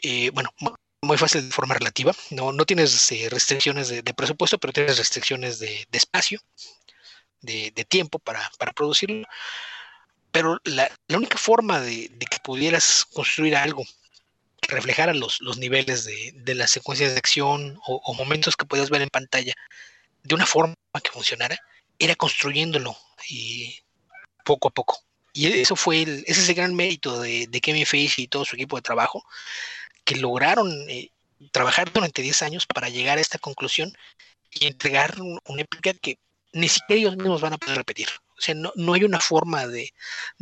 [0.00, 0.50] Eh, bueno,
[1.02, 2.12] muy fácil de forma relativa.
[2.30, 6.40] No, no tienes eh, restricciones de, presupuesto, pero tienes restricciones de, espacio,
[7.40, 9.26] de, tiempo para, producirlo.
[10.32, 13.84] Pero la, única forma de, que pudieras construir algo
[14.60, 19.08] que reflejara los, niveles de, las secuencias de acción o, momentos que podías ver en
[19.08, 19.54] pantalla
[20.22, 21.58] de una forma que funcionara,
[21.98, 22.96] era construyéndolo
[23.28, 23.78] y
[24.44, 25.02] poco a poco.
[25.32, 28.44] Y eso fue el, ese es el gran mérito de, de Kevin Feige y todo
[28.44, 29.24] su equipo de trabajo,
[30.04, 31.10] que lograron eh,
[31.52, 33.92] trabajar durante 10 años para llegar a esta conclusión
[34.50, 36.18] y entregar una épica que
[36.52, 38.08] ni siquiera ellos mismos van a poder repetir.
[38.38, 39.92] O sea, no, no hay una forma de,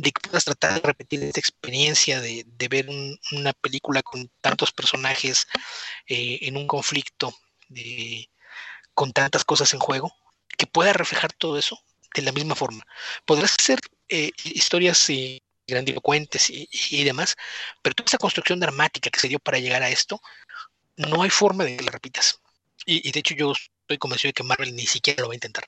[0.01, 2.87] que puedas tratar de repetir esta experiencia de, ver
[3.31, 5.47] una película con tantos personajes
[6.07, 7.33] eh, en un conflicto,
[8.93, 10.13] con tantas cosas en juego,
[10.57, 11.81] que pueda reflejar todo eso
[12.13, 12.85] de la misma forma.
[13.25, 13.79] Podrás hacer
[14.09, 15.07] eh, historias
[15.67, 17.35] grandilocuentes y, y, demás,
[17.81, 20.21] pero toda esa construcción dramática que se dio para llegar a esto,
[20.97, 22.39] no hay forma de que la repitas.
[22.85, 25.67] Y, de hecho yo estoy convencido de que Marvel ni siquiera lo va a intentar.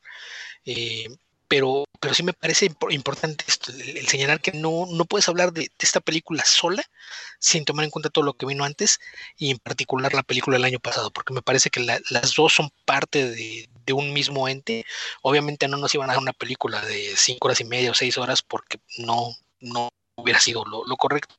[0.65, 1.07] Eh,
[1.49, 5.71] pero, pero sí me parece importante esto, el, señalar que no, no puedes hablar de,
[5.80, 6.84] esta película sola
[7.39, 8.99] sin tomar en cuenta todo lo que vino antes
[9.35, 12.69] y en particular la película del año pasado, porque me parece que las dos son
[12.85, 14.85] parte de, un mismo ente.
[15.23, 18.19] Obviamente no nos iban a dar una película de cinco horas y media o seis
[18.19, 21.35] horas porque no, no hubiera sido lo, correcto.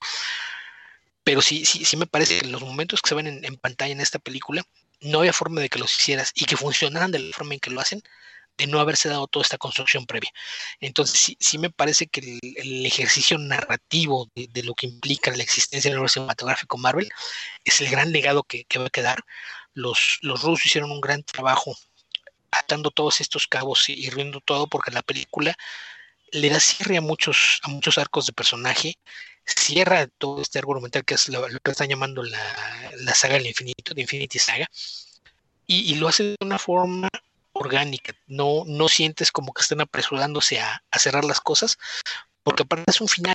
[1.22, 4.00] Pero sí, sí, sí me parece que los momentos que se ven en, pantalla en
[4.00, 4.64] esta película,
[5.00, 7.70] no había forma de que los hicieras y que funcionaran de la forma en que
[7.70, 8.02] lo hacen,
[8.58, 10.30] de no haberse dado toda esta construcción previa.
[10.80, 15.98] Entonces, sí, me parece que el, ejercicio narrativo de, lo que implica la existencia del
[15.98, 17.08] universo cinematográfico Marvel
[17.64, 19.24] es el gran legado que, va a quedar.
[19.74, 21.76] Los, los rusos hicieron un gran trabajo
[22.50, 25.56] atando todos estos cabos y, y riendo todo porque la película
[26.32, 28.98] le da cierre a muchos, a muchos arcos de personaje,
[29.44, 34.02] cierra todo este argumental que es lo, que están llamando la, saga del infinito, de
[34.02, 34.66] Infinity Saga,
[35.66, 37.08] y, lo hace de una forma
[37.60, 41.78] orgánica, no, no sientes como que estén apresurándose a, cerrar las cosas,
[42.42, 43.34] porque aparte es un final,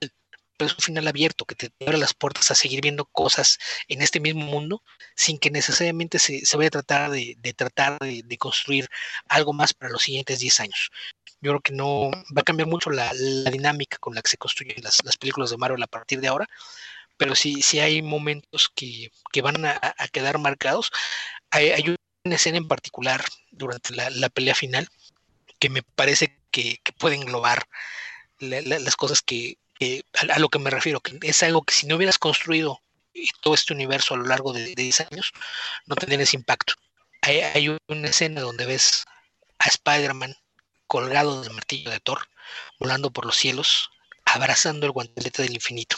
[0.57, 4.01] pero es un final abierto que te abre las puertas a seguir viendo cosas en
[4.01, 4.81] este mismo mundo
[5.15, 8.89] sin que necesariamente se, vaya a tratar de, tratar de, construir
[9.27, 10.91] algo más para los siguientes 10 años.
[11.41, 14.81] Yo creo que no va a cambiar mucho la, dinámica con la que se construyen
[14.81, 16.47] las, películas de Marvel a partir de ahora,
[17.17, 19.11] pero sí, sí hay momentos que,
[19.43, 19.79] van a,
[20.11, 20.91] quedar marcados.
[21.51, 21.94] Hay,
[22.25, 24.89] una escena en particular durante la, pelea final
[25.59, 27.67] que me parece que, puede englobar
[28.39, 29.57] las cosas que,
[30.29, 32.81] a, lo que me refiero, que es algo que si no hubieras construido
[33.41, 35.31] todo este universo a lo largo de, 10 años,
[35.85, 36.73] no tendría ese impacto.
[37.21, 39.05] Hay, hay, una escena donde ves
[39.59, 40.35] a Spider-Man
[40.87, 42.27] colgado del martillo de Thor,
[42.79, 43.91] volando por los cielos,
[44.25, 45.97] abrazando el guantelete del infinito.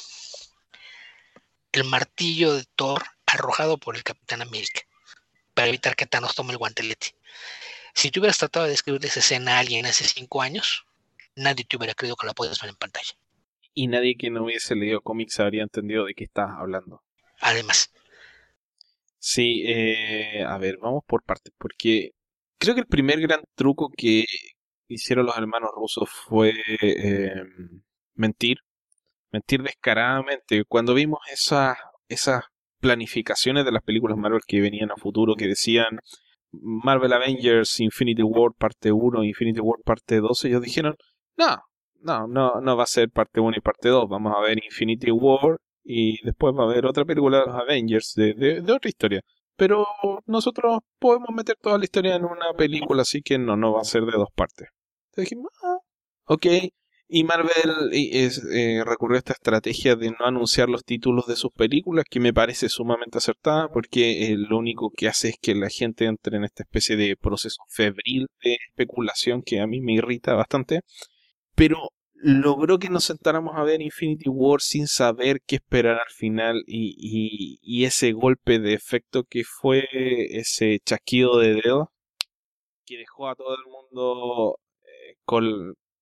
[1.72, 4.82] El martillo de Thor arrojado por el Capitán América,
[5.58, 7.16] para evitar que Thanos tome el guantelete.
[7.96, 10.86] Si tú hubieras tratado de describir esa escena a alguien hace cinco años,
[11.36, 13.18] nadie te hubiera creído que la podías ver en pantalla.
[13.74, 17.02] Y nadie que no hubiese leído cómics habría entendido de qué estás hablando.
[17.42, 17.92] Además.
[19.18, 22.12] Sí, eh, a ver, vamos por partes, porque
[22.60, 24.26] creo que el primer gran truco que,
[24.88, 26.54] hicieron los hermanos rusos fue
[26.84, 27.34] eh,
[28.14, 28.60] mentir,
[29.32, 30.66] mentir descaradamente.
[30.66, 31.80] Cuando vimos esas,
[32.10, 32.44] esas
[32.88, 36.00] planificaciones de las películas Marvel que venían a futuro, que decían
[36.52, 40.96] Marvel Avengers Infinity War parte 1, Infinity War parte 2, ellos dijeron,
[41.36, 41.58] no,
[42.02, 45.12] no, no, no va a ser parte 1 y parte 2, vamos a ver Infinity
[45.12, 49.22] War y después va a haber otra película de los Avengers de, de otra historia
[49.56, 49.88] pero
[50.28, 53.86] nosotros podemos meter toda la historia en una película, así que no, no va a
[53.86, 54.68] ser de dos partes
[55.22, 55.78] dijimos, ah,
[56.26, 56.46] ok.
[57.10, 62.04] Y Marvel eh, recurrió a esta estrategia de no anunciar los títulos de sus películas,
[62.10, 66.06] que me parece sumamente acertada, porque eh, lo único que hace es que la gente
[66.06, 70.82] entre en esta especie de proceso febril de especulación que a mí me irrita bastante.
[71.56, 76.64] Pero logró que nos sentáramos a ver Infinity War sin saber qué esperar al final
[76.68, 79.88] y, ese golpe de efecto que fue
[80.32, 81.94] ese chasquido de dedo
[82.86, 84.60] que dejó a todo el mundo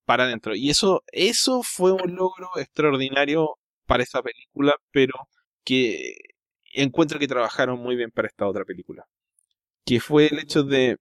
[0.06, 0.54] para adentro.
[0.56, 5.14] Y eso, eso fue un logro extraordinario para esa película, pero
[5.64, 6.14] que
[6.74, 9.06] encuentro que trabajaron muy bien para esta otra película.
[9.84, 10.98] Que fue el hecho de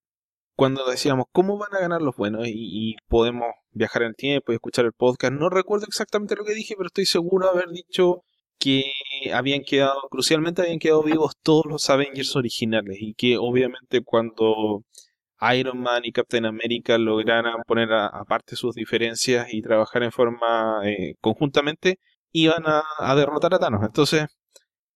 [0.55, 4.55] cuando decíamos cómo van a ganar los buenos y, podemos viajar en el tiempo y
[4.55, 8.23] escuchar el podcast, no recuerdo exactamente lo que dije, pero estoy seguro de haber dicho
[8.57, 8.85] que
[9.33, 14.83] habían quedado, crucialmente habían quedado vivos todos los Avengers originales y que obviamente cuando
[15.53, 21.15] Iron Man y Captain America lograran poner aparte sus diferencias y trabajar en forma eh,
[21.21, 21.99] conjuntamente,
[22.31, 23.83] iban a, derrotar a Thanos.
[23.83, 24.27] Entonces,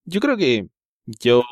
[0.05, 0.67] yo creo que
[1.05, 1.43] yo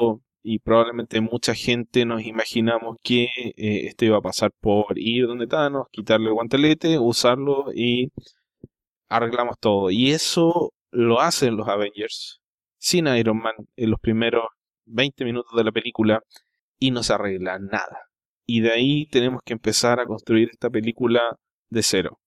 [0.44, 3.26] y probablemente mucha gente nos imaginamos que
[3.58, 8.12] eh, esto iba a pasar por ir donde Thanos, quitarle el guantelete, usarlo y
[9.10, 9.92] arreglamos todo.
[9.92, 12.42] Y eso lo hacen los Avengers
[12.78, 14.46] sin Iron Man en los primeros
[14.86, 16.22] 20 minutos de la película
[16.80, 18.07] y no se arregla nada.
[18.48, 21.22] Y de ahí tenemos que empezar a construir esta película
[21.70, 22.20] de cero.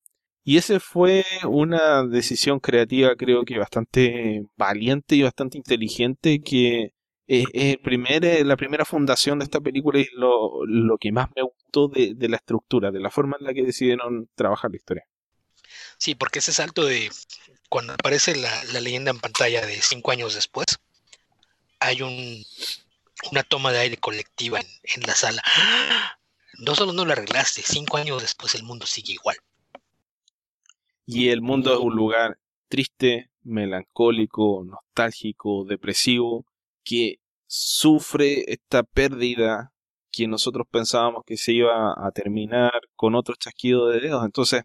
[0.43, 6.93] Y esa fue una decisión creativa creo que bastante valiente y bastante inteligente que
[7.27, 11.29] es, el primer, eh, la primera fundación de esta película y lo, lo que más
[11.35, 14.77] me gustó de, de, la estructura, de la forma en la que decidieron trabajar la
[14.77, 15.03] historia.
[15.97, 17.09] Sí, porque ese salto de
[17.69, 20.65] cuando aparece la, la leyenda en pantalla de cinco años después,
[21.79, 22.43] hay un,
[23.31, 25.43] una toma de aire colectiva en, la sala.
[26.59, 29.37] No solo no lo arreglaste, cinco años después el mundo sigue igual.
[31.05, 32.37] Y el mundo es un lugar
[32.67, 36.45] triste, melancólico, nostálgico, depresivo,
[36.83, 39.73] que sufre esta pérdida
[40.11, 44.23] que nosotros pensábamos que se iba a terminar con otro chasquido de dedos.
[44.25, 44.63] Entonces,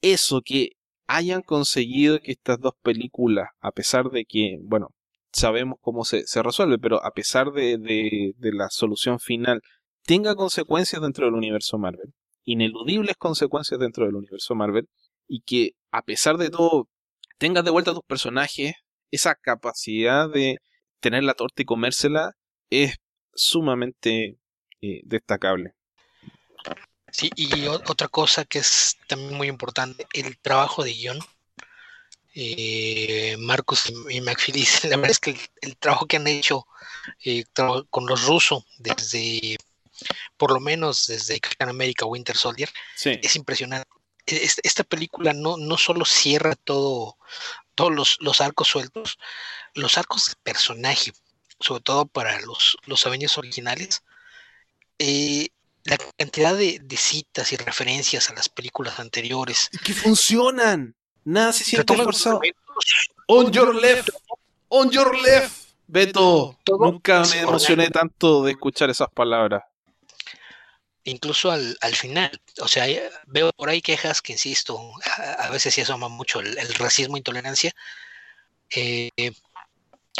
[0.00, 0.72] eso que
[1.06, 4.93] hayan conseguido que estas dos películas, a pesar de que, bueno,
[5.34, 9.60] sabemos cómo se, resuelve, pero a pesar de la solución final,
[10.04, 12.12] tenga consecuencias dentro del universo Marvel,
[12.44, 14.88] ineludibles consecuencias dentro del universo Marvel,
[15.26, 16.88] y que a pesar de todo
[17.38, 18.74] tengas de vuelta a tus personajes,
[19.10, 20.58] esa capacidad de
[21.00, 22.32] tener la torta y comérsela
[22.70, 22.96] es
[23.34, 24.38] sumamente
[24.80, 25.72] eh, destacable.
[27.10, 31.18] Sí, y otra cosa que es también muy importante, el trabajo de guion.
[32.34, 36.66] Eh, Marcus y McPhilly, la verdad es que el, trabajo que han hecho
[37.24, 37.44] eh,
[37.90, 39.56] con los rusos desde,
[40.36, 42.68] por lo menos desde Captain America Winter Soldier,
[43.02, 43.88] es impresionante.
[44.26, 47.18] Esta película no, no solo cierra todo,
[47.74, 49.18] todos los, los arcos sueltos,
[49.74, 51.12] los arcos de personaje,
[51.60, 54.02] sobre todo para los, los Avengers originales,
[54.98, 55.48] eh,
[55.84, 59.70] la cantidad de, citas y referencias a las películas anteriores.
[59.84, 60.96] Que funcionan.
[61.24, 62.40] Nada se siente forzado.
[63.28, 64.10] On your left.
[64.68, 65.64] On your left.
[65.86, 66.58] Beto.
[66.78, 69.64] Nunca me emocioné tanto de escuchar esas palabras.
[71.04, 72.30] Incluso al, al final.
[72.60, 72.86] O sea,
[73.26, 74.80] veo por ahí quejas que, insisto,
[75.38, 77.74] a, veces sí asoma mucho el, racismo, intolerancia.
[78.70, 79.10] Eh,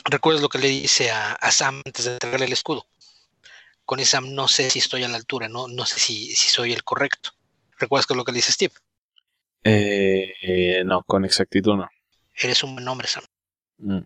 [0.04, 2.86] ¿Recuerdas lo que le dice a, Sam antes de entregarle el escudo?
[3.86, 6.72] Con Sam no sé si estoy a la altura, no, no sé si, si soy
[6.72, 7.30] el correcto.
[7.78, 8.74] ¿Recuerdas qué es lo que le dice Steve?
[9.64, 11.88] Eh, no, con exactitud no.
[12.34, 13.24] Eres un buen hombre, Sam.
[13.78, 14.02] Mm.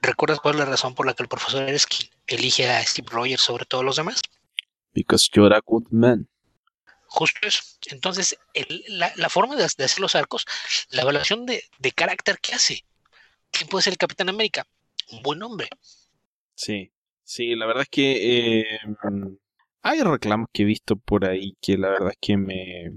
[0.00, 3.42] ¿Recuerdas cuál es la razón por la que el profesor Erskine elige a Steve Rogers
[3.42, 4.20] sobre todos los demás?
[4.92, 6.28] Because you're a good man.
[7.06, 7.62] Justo eso.
[7.86, 8.38] Entonces,
[8.88, 10.44] la, forma de, hacer los arcos,
[10.90, 12.84] la evaluación de, de carácter que hace.
[13.50, 14.66] ¿Quién puede ser el Capitán América?
[15.12, 15.68] un buen hombre.
[16.54, 16.92] Sí,
[17.22, 18.80] sí, la verdad es que eh,
[19.82, 22.92] hay reclamos que he visto por ahí que la verdad es que me...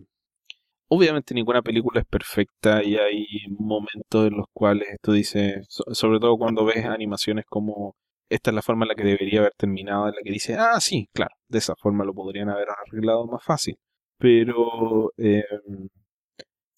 [0.94, 3.26] Obviamente ninguna película es perfecta y hay
[3.58, 7.96] momentos en los cuales tú dices, sobre todo cuando ves animaciones como
[8.28, 10.82] esta es la forma en la que debería haber terminado, en la que dice, ah,
[10.82, 13.78] sí, claro, de esa forma lo podrían haber arreglado más fácil.
[14.18, 15.46] Pero eh,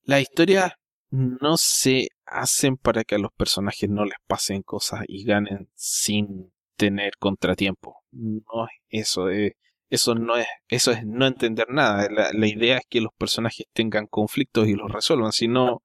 [0.03, 0.77] la historia
[1.10, 6.53] no se hacen para que a los personajes no les pasen cosas y ganen sin
[6.77, 8.03] tener contratiempo.
[8.11, 9.56] No es eso, eh,
[9.95, 12.07] eso no es, eso es no entender nada.
[12.09, 15.83] La, idea es que los personajes tengan conflictos y los resuelvan, si no,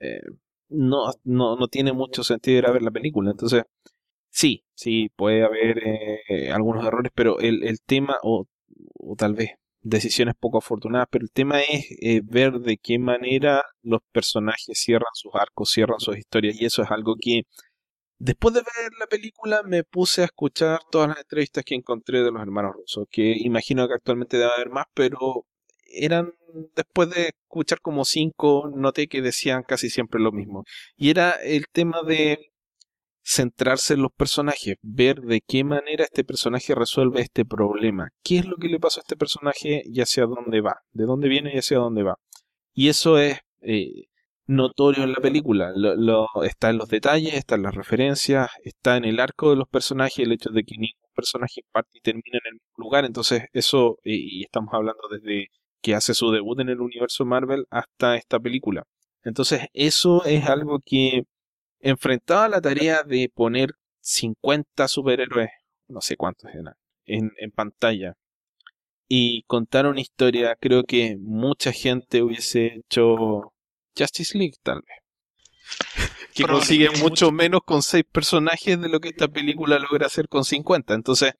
[0.00, 0.20] eh,
[0.68, 3.30] no, no, tiene mucho sentido ir a ver la película.
[3.30, 3.64] Entonces,
[4.30, 5.78] sí, sí, puede haber
[6.28, 8.46] eh, algunos errores, pero el, el tema, o,
[8.94, 9.50] o tal vez
[9.82, 15.14] decisiones poco afortunadas, pero el tema es eh, ver de qué manera los personajes cierran
[15.14, 17.42] sus arcos, cierran sus historias, y eso es algo que
[18.18, 22.30] después de ver la película me puse a escuchar todas las entrevistas que encontré de
[22.30, 25.46] los hermanos rusos, que imagino que actualmente debe haber más, pero
[25.92, 26.32] eran,
[26.74, 30.64] después de escuchar como cinco, noté que decían casi siempre lo mismo,
[30.96, 32.50] y era el tema de
[33.26, 38.46] centrarse en los personajes, ver de qué manera este personaje resuelve este problema, qué es
[38.46, 41.58] lo que le pasó a este personaje y hacia dónde va, de dónde viene y
[41.58, 42.16] hacia dónde va.
[42.72, 44.06] Y eso es eh,
[44.46, 49.04] notorio en la película, lo, está en los detalles, está en las referencias, está en
[49.04, 52.48] el arco de los personajes, el hecho de que ningún personajes parten y terminan en
[52.48, 53.04] el mismo lugar.
[53.04, 55.48] Entonces, eso, y, estamos hablando desde
[55.82, 58.84] que hace su debut en el universo Marvel hasta esta película.
[59.24, 61.22] Entonces, eso es algo que
[61.80, 63.70] enfrentaba la tarea de poner
[64.00, 65.50] 50 superhéroes,
[65.88, 66.74] no sé cuántos eran,
[67.06, 68.14] en, en pantalla
[69.08, 73.52] y contar una historia, creo que mucha gente hubiese hecho
[73.96, 75.06] Justice League, tal vez.
[76.34, 80.44] que consigue mucho menos con seis personajes de lo que esta película logra hacer con
[80.44, 80.94] 50.
[80.94, 81.34] Entonces,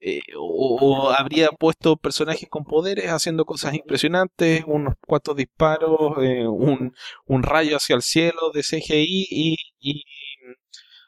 [0.00, 6.94] eh, o, habría puesto personajes con poderes haciendo cosas impresionantes, unos cuantos disparos, eh, un,
[7.26, 10.04] un, rayo hacia el cielo de CGI y, y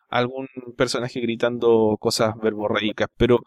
[0.09, 3.09] algún personaje gritando cosas verborreicas.
[3.17, 3.41] Pero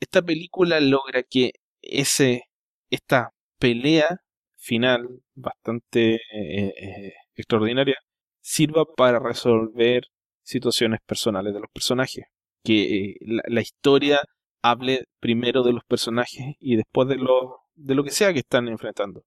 [0.00, 1.52] esta película logra que
[1.82, 2.44] ese,
[2.90, 4.20] esta pelea
[4.64, 7.96] final bastante eh, eh, extraordinaria
[8.40, 10.04] sirva para resolver
[10.42, 12.26] situaciones personales de los personajes.
[12.62, 14.20] Que eh, la, historia
[14.62, 18.68] hable primero de los personajes y después de lo, de lo que sea que están
[18.68, 19.22] enfrentando.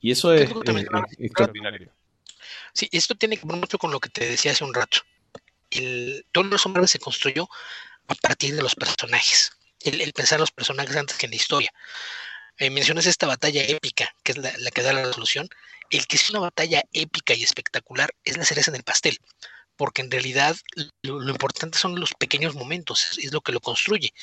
[0.00, 0.50] Y eso es,
[1.18, 1.92] extraordinario.
[2.72, 4.98] Sí, esto tiene que ver mucho con lo que te decía hace un rato.
[5.70, 7.48] El, todo los hombres se construyó
[8.08, 9.52] a partir de los personajes
[9.84, 11.72] el, pensar los personajes antes que en la historia.
[12.62, 15.48] Eh, mencionas esta batalla épica, que es la, que da la resolución.
[15.90, 19.18] El que es una batalla épica y espectacular es la cereza en el pastel,
[19.76, 20.56] porque en realidad
[21.02, 24.14] lo, importante son los pequeños momentos, es, lo que lo construye.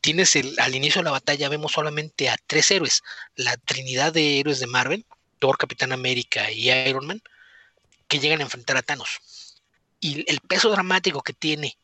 [0.00, 3.02] Tienes el, al inicio de la batalla vemos solamente a tres héroes,
[3.36, 5.04] la trinidad de héroes de Marvel,
[5.38, 7.20] Thor, Capitán América y Iron Man,
[8.08, 9.20] que llegan a enfrentar a Thanos.
[10.00, 11.76] Y el peso dramático que tiene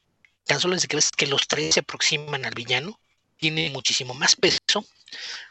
[0.46, 2.98] tan solo desde que ves que los tres se aproximan al villano,
[3.36, 4.86] tiene muchísimo más peso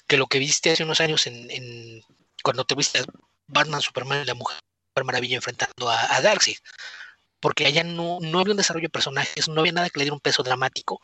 [0.08, 2.04] que lo que viste hace unos años en,
[2.44, 3.06] cuando te viste a
[3.48, 4.58] Batman, Superman y la Mujer
[5.04, 6.58] Maravilla enfrentando a, Darkseid.
[7.40, 10.16] Porque allá no, no había un desarrollo de personajes, no había nada que le diera
[10.16, 11.02] un peso dramático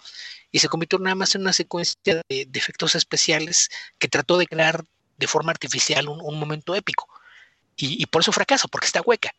[0.52, 4.84] y se convirtió nada más en una secuencia de, efectos especiales que trató de crear
[5.18, 7.08] de forma artificial un, momento épico.
[7.78, 9.34] Y, por eso fracasa, porque está hueca.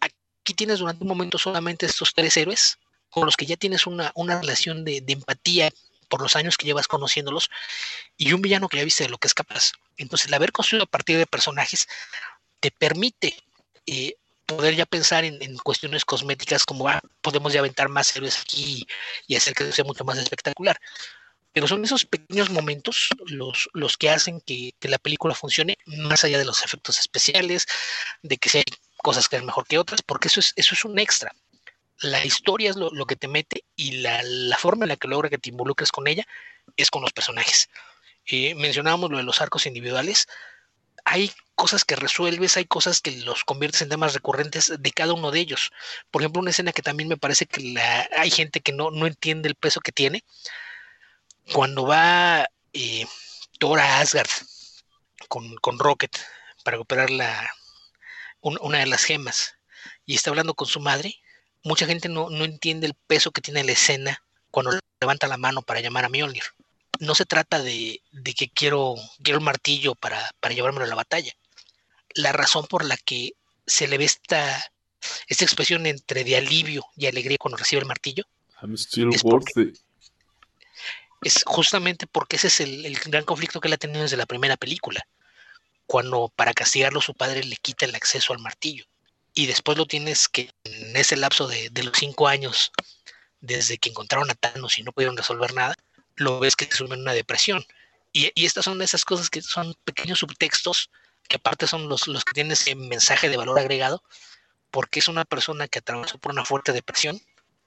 [0.00, 2.78] Aquí tienes durante un momento solamente estos tres héroes
[3.10, 5.70] con los que ya tienes una, relación de, empatía
[6.08, 7.50] por los años que llevas conociéndolos
[8.16, 9.72] y un villano que ya viste de lo que es capaz.
[9.96, 11.86] Entonces, el haber construido a partir de personajes
[12.60, 13.36] te permite
[13.86, 14.16] eh,
[14.46, 18.86] poder ya pensar en, cuestiones cosméticas como ah, podemos ya aventar más héroes aquí
[19.26, 20.80] y, hacer que sea mucho más espectacular.
[21.52, 26.38] Pero son esos pequeños momentos los, los que hacen que, la película funcione más allá
[26.38, 27.66] de los efectos especiales,
[28.22, 28.62] de que sea
[28.98, 31.34] cosas que es mejor que otras, porque eso es, eso es un extra
[32.00, 34.22] la historia es lo, que te mete y la,
[34.58, 36.26] forma en la que logra que te involucres con ella
[36.76, 37.68] es con los personajes.
[38.26, 40.28] Eh, mencionábamos lo de los arcos individuales.
[41.04, 45.30] Hay cosas que resuelves, hay cosas que los conviertes en temas recurrentes de cada uno
[45.30, 45.72] de ellos.
[46.10, 47.80] Por ejemplo, una escena que también me parece que
[48.16, 50.24] hay gente que no, no entiende el peso que tiene.
[51.52, 53.06] Cuando va eh,
[53.58, 54.28] Thor a Asgard
[55.28, 56.16] con, Rocket
[56.62, 57.50] para recuperar la,
[58.40, 59.56] una de las gemas
[60.06, 61.18] y está hablando con su madre,
[61.64, 65.80] mucha gente no, entiende el peso que tiene la escena cuando levanta la mano para
[65.80, 66.44] llamar a Mjolnir.
[67.00, 68.02] No se trata de,
[68.36, 71.32] que quiero, quiero el martillo para, para llevármelo a la batalla.
[72.14, 73.34] La razón por la que
[73.66, 74.64] se le ve esta,
[75.28, 78.24] esta expresión entre de alivio y alegría cuando recibe el martillo
[81.22, 84.26] es, justamente porque ese es el, el, gran conflicto que él ha tenido desde la
[84.26, 85.06] primera película,
[85.86, 88.86] cuando para castigarlo su padre le quita el acceso al martillo
[89.34, 92.72] y después lo tienes que en ese lapso de, los cinco años,
[93.40, 95.74] desde que encontraron a Thanos y no pudieron resolver nada,
[96.16, 97.64] lo ves que se sube en una depresión.
[98.12, 100.90] Y, estas son esas cosas que son pequeños subtextos,
[101.28, 104.02] que aparte son los, los que tienen ese mensaje de valor agregado,
[104.70, 107.20] porque es una persona que atravesó por una fuerte depresión,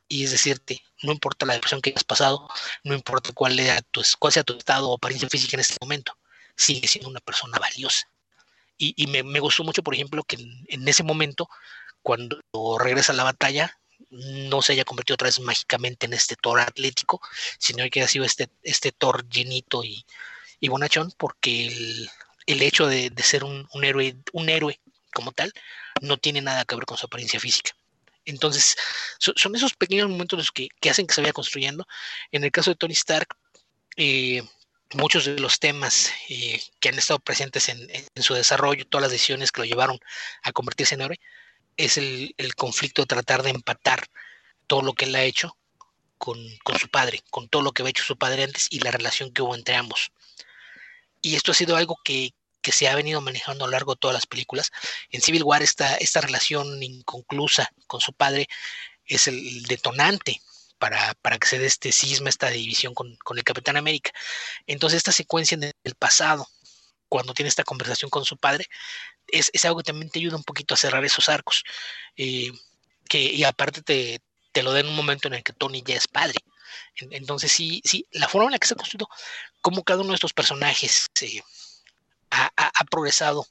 [0.08, 2.50] y es decirte, no importa la depresión que hayas pasado,
[2.84, 6.18] no importa cuál, sea tu, cuál sea tu estado o apariencia física en este momento,
[6.58, 8.10] sigue siendo una persona valiosa.
[8.78, 10.38] Y, me, gustó mucho, por ejemplo, que
[10.68, 11.48] en, ese momento,
[12.02, 12.42] cuando
[12.80, 13.78] regresa a la batalla,
[14.10, 17.22] no se haya convertido otra vez mágicamente en este Thor atlético,
[17.60, 20.04] sino que haya sido este, este Thor llenito y,
[20.68, 21.68] bonachón, porque
[22.48, 24.80] el, hecho de, ser un, héroe, un héroe
[25.14, 25.54] como tal,
[26.02, 27.76] no tiene nada que ver con su apariencia física.
[28.26, 28.76] Entonces,
[29.20, 31.86] son esos pequeños momentos los que, que, hacen que se vaya construyendo.
[32.32, 33.36] En el caso de Tony Stark,
[33.98, 34.42] eh,
[34.94, 39.52] muchos de los temas eh, que han estado presentes en, su desarrollo, todas las decisiones
[39.52, 40.00] que lo llevaron
[40.44, 41.20] a convertirse en héroe,
[41.78, 44.08] es el, conflicto de tratar de empatar
[44.68, 45.58] todo lo que él ha hecho
[46.18, 46.38] con,
[46.80, 49.42] su padre, con todo lo que había hecho su padre antes y la relación que
[49.42, 50.12] hubo entre ambos.
[51.22, 54.14] Y esto ha sido algo que, se ha venido manejando a lo largo de todas
[54.14, 54.72] las películas.
[55.10, 58.48] En Civil War esta, esta relación inconclusa con su padre
[59.06, 60.42] es el detonante
[60.82, 64.12] para, para que se dé este cisma, esta división con, con el Capitán América.
[64.66, 66.48] Entonces esta secuencia en el pasado,
[67.08, 68.66] cuando tiene esta conversación con su padre,
[69.28, 71.64] es, es algo que también te ayuda un poquito a cerrar esos arcos.
[72.18, 72.52] Eh,
[73.08, 74.22] que, y aparte te,
[74.52, 76.40] te lo da en un momento en el que Tony ya es padre.
[77.12, 79.08] Entonces, sí, sí, la forma en la que se ha construido,
[79.62, 81.44] cómo cada uno de estos personajes eh,
[82.32, 83.46] ha, ha, progresado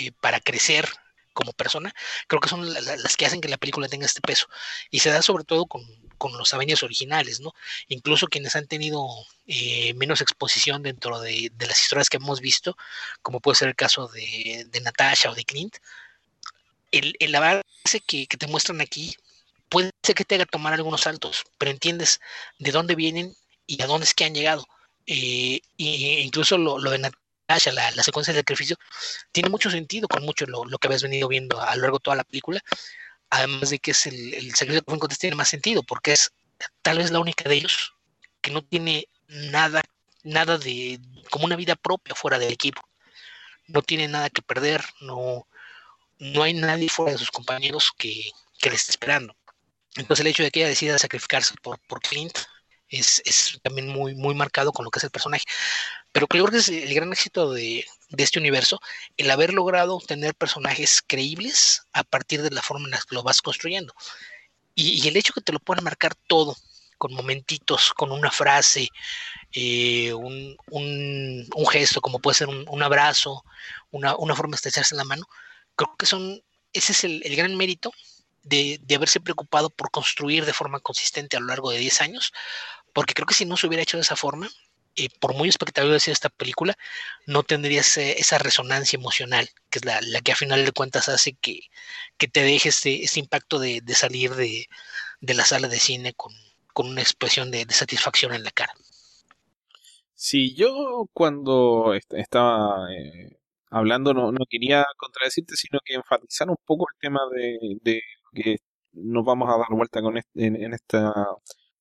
[0.00, 0.88] eh, para crecer
[1.32, 1.94] como persona,
[2.26, 4.48] creo que son las que hacen que la película tenga este peso.
[4.90, 5.84] Y se da sobre todo con,
[6.22, 7.52] con los Avengers originales, ¿no?
[7.88, 9.08] Incluso quienes han tenido
[9.48, 12.76] eh, menos exposición dentro de, de, las historias que hemos visto,
[13.22, 15.78] como puede ser el caso de, de Natasha o de Clint,
[16.92, 17.64] el, el avance
[18.06, 19.16] que, que, te muestran aquí
[19.68, 22.20] puede ser que te haga tomar algunos saltos, pero entiendes
[22.60, 23.34] de dónde vienen
[23.66, 24.64] y a dónde es que han llegado.
[25.06, 28.76] Eh, e incluso lo, lo de Natasha, la, la, secuencia del sacrificio,
[29.32, 32.02] tiene mucho sentido con mucho lo, lo, que habías venido viendo a lo largo de
[32.04, 32.62] toda la película.
[33.34, 36.32] Además de que es el, el sacrificio que fue tiene más sentido, porque es
[36.82, 37.94] tal vez la única de ellos
[38.42, 39.80] que no tiene nada,
[40.22, 41.00] nada de
[41.30, 42.82] como una vida propia fuera del equipo.
[43.68, 45.48] No tiene nada que perder, no,
[46.18, 49.34] no hay nadie fuera de sus compañeros que, que le esté esperando.
[49.96, 52.36] Entonces el hecho de que ella decida sacrificarse por, por Clint
[52.90, 55.44] es, es, también muy, muy marcado con lo que es el personaje.
[56.12, 58.80] Pero creo que es el gran éxito de, de, este universo,
[59.16, 63.22] el haber logrado tener personajes creíbles a partir de la forma en la que lo
[63.22, 63.94] vas construyendo.
[64.74, 66.56] Y, y el hecho que te lo puedan marcar todo,
[67.02, 68.88] con momentitos, con una frase,
[69.52, 73.44] eh, un, un, un, gesto, como puede ser un, un abrazo,
[73.90, 75.26] una, una, forma de estrecharse la mano,
[75.74, 76.40] creo que son,
[76.72, 77.92] ese es el, el gran mérito
[78.44, 82.32] de, de, haberse preocupado por construir de forma consistente a lo largo de 10 años,
[82.92, 84.48] porque creo que si no se hubiera hecho de esa forma,
[85.20, 86.74] por muy espectacular sea esta película,
[87.26, 91.34] no tendría ese, esa resonancia emocional, que es la, que a final de cuentas hace
[91.34, 91.60] que,
[92.18, 94.66] que te deje este, impacto de, salir de,
[95.20, 96.32] de, la sala de cine con,
[96.72, 98.74] con una expresión de, satisfacción en la cara.
[100.14, 103.38] Sí, yo cuando est estaba eh,
[103.70, 108.00] hablando no, no, quería contradecirte, sino que enfatizar un poco el tema de,
[108.34, 108.58] que
[108.92, 111.12] nos vamos a dar vuelta con en, esta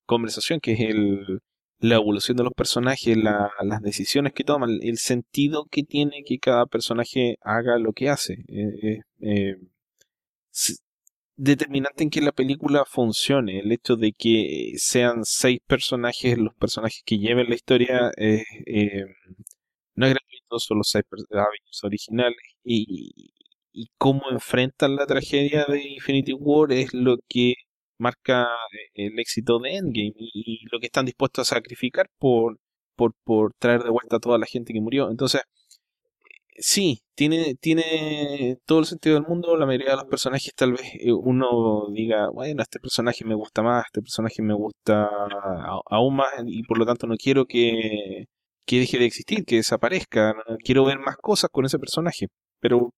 [0.05, 1.41] conversación, que es el,
[1.81, 6.37] la evolución de los personajes, la, las decisiones que toman, el sentido que tiene que
[6.39, 8.45] cada personaje haga lo que hace.
[8.47, 9.55] Eh, eh,
[11.35, 13.59] determinante en que la película funcione.
[13.59, 18.43] El hecho de que sean seis personajes los personajes que lleven la historia eh,
[19.95, 23.33] no es gratuito, son los seis Avengers originales y,
[23.73, 27.55] y cómo enfrentan la tragedia de Infinity War es lo que
[28.01, 28.47] marca
[28.93, 32.59] el éxito de Endgame y, lo que están dispuestos a sacrificar por,
[32.95, 35.09] por, por traer de vuelta a toda la gente que murió.
[35.11, 35.41] Entonces,
[36.57, 39.57] sí, tiene, tiene todo el sentido del mundo.
[39.57, 40.81] La mayoría de los personajes, tal vez
[41.23, 45.09] uno diga, bueno, este personaje me gusta más, este personaje me gusta
[45.89, 48.25] aún más, y por lo tanto no quiero que,
[48.65, 50.35] que deje de existir, que desaparezca.
[50.63, 52.27] Quiero ver más cosas con ese personaje.
[52.59, 52.93] Pero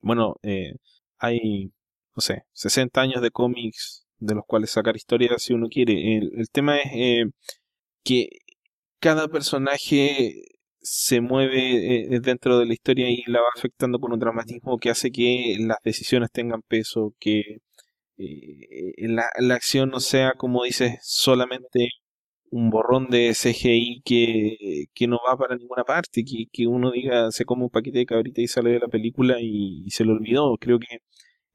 [0.00, 0.72] bueno, eh,
[1.18, 1.72] hay,
[2.16, 6.18] no sé, 60 años de cómics de los cuales sacar historias si uno quiere.
[6.18, 7.24] El, el tema es eh,
[8.04, 8.28] que
[9.00, 10.42] cada personaje
[10.80, 14.90] se mueve eh, dentro de la historia y la va afectando con un dramatismo que
[14.90, 17.58] hace que las decisiones tengan peso, que
[18.18, 21.90] eh, la, la, acción no sea, como dices, solamente
[22.50, 27.30] un borrón de CGI que, que no va para ninguna parte, que, que, uno diga,
[27.30, 30.14] se come un paquete de cabrita y sale de la película y, y se lo
[30.14, 30.56] olvidó.
[30.58, 30.98] Creo que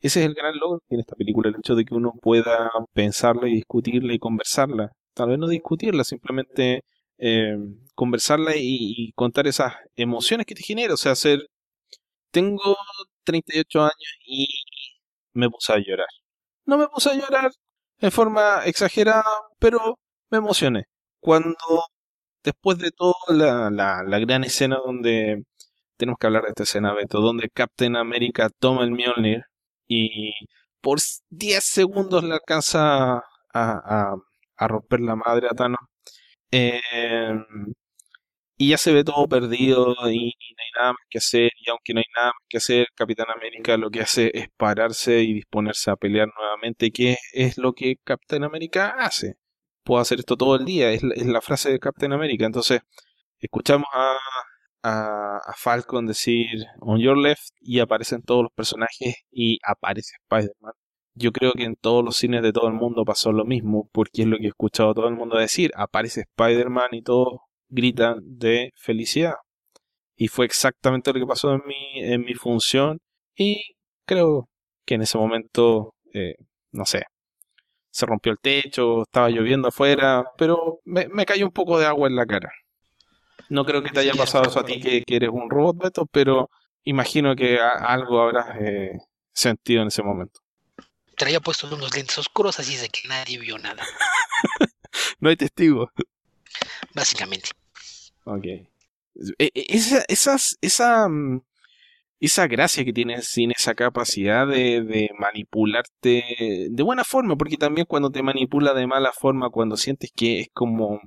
[0.04, 2.70] ese es el gran logro que tiene esta película, el hecho de que uno pueda
[2.94, 4.92] pensarla y discutirla y conversarla.
[5.14, 6.84] Tal vez no discutirla, simplemente
[7.18, 7.58] eh,
[7.96, 10.96] conversarla y, contar esas emociones que te genera.
[10.96, 11.48] O sea, hacer...
[12.32, 12.78] Tengo
[13.26, 13.94] 38 años
[14.26, 14.48] y
[15.34, 16.08] me puse a llorar.
[16.66, 17.52] No me puse a llorar
[18.00, 19.24] en forma exagerada,
[19.60, 20.00] pero
[20.30, 20.86] me emocioné.
[21.22, 21.56] Cuando,
[22.44, 25.44] después de todo, la, la, la gran escena donde...
[25.98, 29.44] Tenemos que hablar de esta escena, Beto, donde Captain America toma el Mjolnir
[29.88, 30.34] y
[30.82, 31.00] por
[31.30, 33.22] 10 segundos le alcanza
[33.54, 34.16] a,
[34.60, 35.80] romper la madre a Thanos.
[36.52, 36.82] Eh,
[38.58, 41.52] y ya se ve todo perdido y, y, no hay nada más que hacer.
[41.66, 45.22] Y aunque no hay nada más que hacer, Capitán América lo que hace es pararse
[45.22, 49.36] y disponerse a pelear nuevamente, que es lo que Capitán América hace.
[49.84, 52.46] Puedo hacer esto todo el día, es la, es la frase de Capitán América.
[52.46, 52.82] Entonces,
[53.40, 54.18] escuchamos a,
[54.84, 60.74] a, Falcon decir on your left y aparecen todos los personajes y aparece Spider-Man.
[61.16, 64.24] Yo creo que en todos los cines de todo el mundo pasó lo mismo, porque
[64.24, 65.72] es lo que he escuchado todo el mundo decir.
[65.76, 67.40] Aparece Spider-Man y todos
[67.70, 69.36] gritan de felicidad.
[70.16, 73.00] Y fue exactamente lo que pasó en mi, en mi función.
[73.36, 73.62] Y
[74.06, 74.50] creo
[74.86, 76.36] que en ese momento, eh,
[76.72, 77.04] no sé,
[77.92, 82.08] se rompió el techo, estaba lloviendo afuera, pero me, me cayó un poco de agua
[82.08, 82.52] en la cara.
[83.50, 86.50] No creo que te haya pasado eso a ti que, eres un robot, Beto, pero
[86.84, 88.98] imagino que algo habrás eh,
[89.32, 90.40] sentido en ese momento.
[91.16, 93.84] Traía puestos unos lentes oscuros así de que nadie vio nada.
[95.20, 95.90] no hay testigos.
[96.94, 97.50] Básicamente.
[98.26, 98.46] Ok.
[98.46, 98.66] E,
[99.38, 101.42] e, esa, esas, esa, mm,
[102.20, 107.86] esa gracia que tienes sin esa capacidad de, de, manipularte de buena forma, porque también
[107.86, 111.02] cuando te manipula de mala forma, cuando sientes que es como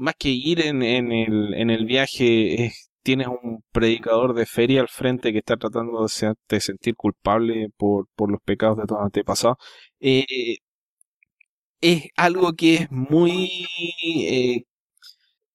[0.00, 2.72] más que ir en, en, el, en el viaje,
[3.02, 6.06] tienes un predicador de feria al frente que está tratando
[6.48, 9.58] de sentir culpable por, por los pecados de tus antepasados.
[10.00, 10.24] Eh,
[11.80, 13.66] es algo que es muy...
[14.02, 14.62] Eh,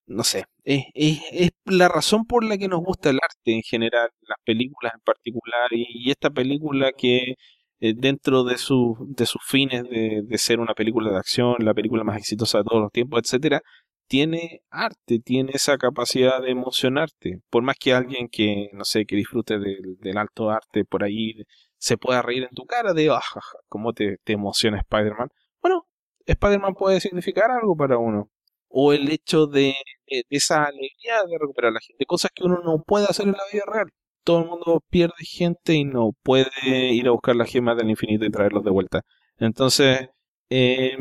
[0.07, 4.09] no sé, es, es, la razón por la que nos gusta el arte en general,
[4.21, 7.35] las películas en particular, y, esta película que
[7.79, 11.73] eh, dentro de, su, de sus fines de, de, ser una película de acción, la
[11.73, 13.61] película más exitosa de todos los tiempos, etcétera,
[14.07, 17.41] tiene arte, tiene esa capacidad de emocionarte.
[17.49, 21.43] Por más que alguien que, no sé, que disfrute del, alto arte por ahí
[21.77, 23.21] se pueda reír en tu cara de, ah,
[23.67, 25.29] cómo te, emociona Spider-Man.
[25.61, 25.87] Bueno,
[26.25, 28.29] Spider-Man puede significar algo para uno.
[28.69, 29.75] O el hecho de,
[30.07, 33.63] esa alegría de recuperar la gente, cosas que uno no puede hacer en la vida
[33.67, 33.91] real.
[34.23, 36.49] Todo el mundo pierde gente y no puede
[36.93, 39.01] ir a buscar las gemas del infinito y traerlos de vuelta.
[39.37, 40.09] Entonces,
[40.49, 40.97] eh,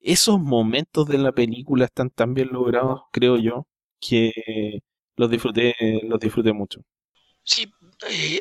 [0.00, 3.66] esos momentos de la película están tan bien logrados, creo yo,
[4.00, 4.32] que
[5.16, 6.80] los disfruté, los disfruté mucho.
[7.42, 7.70] Sí,
[8.08, 8.40] eh,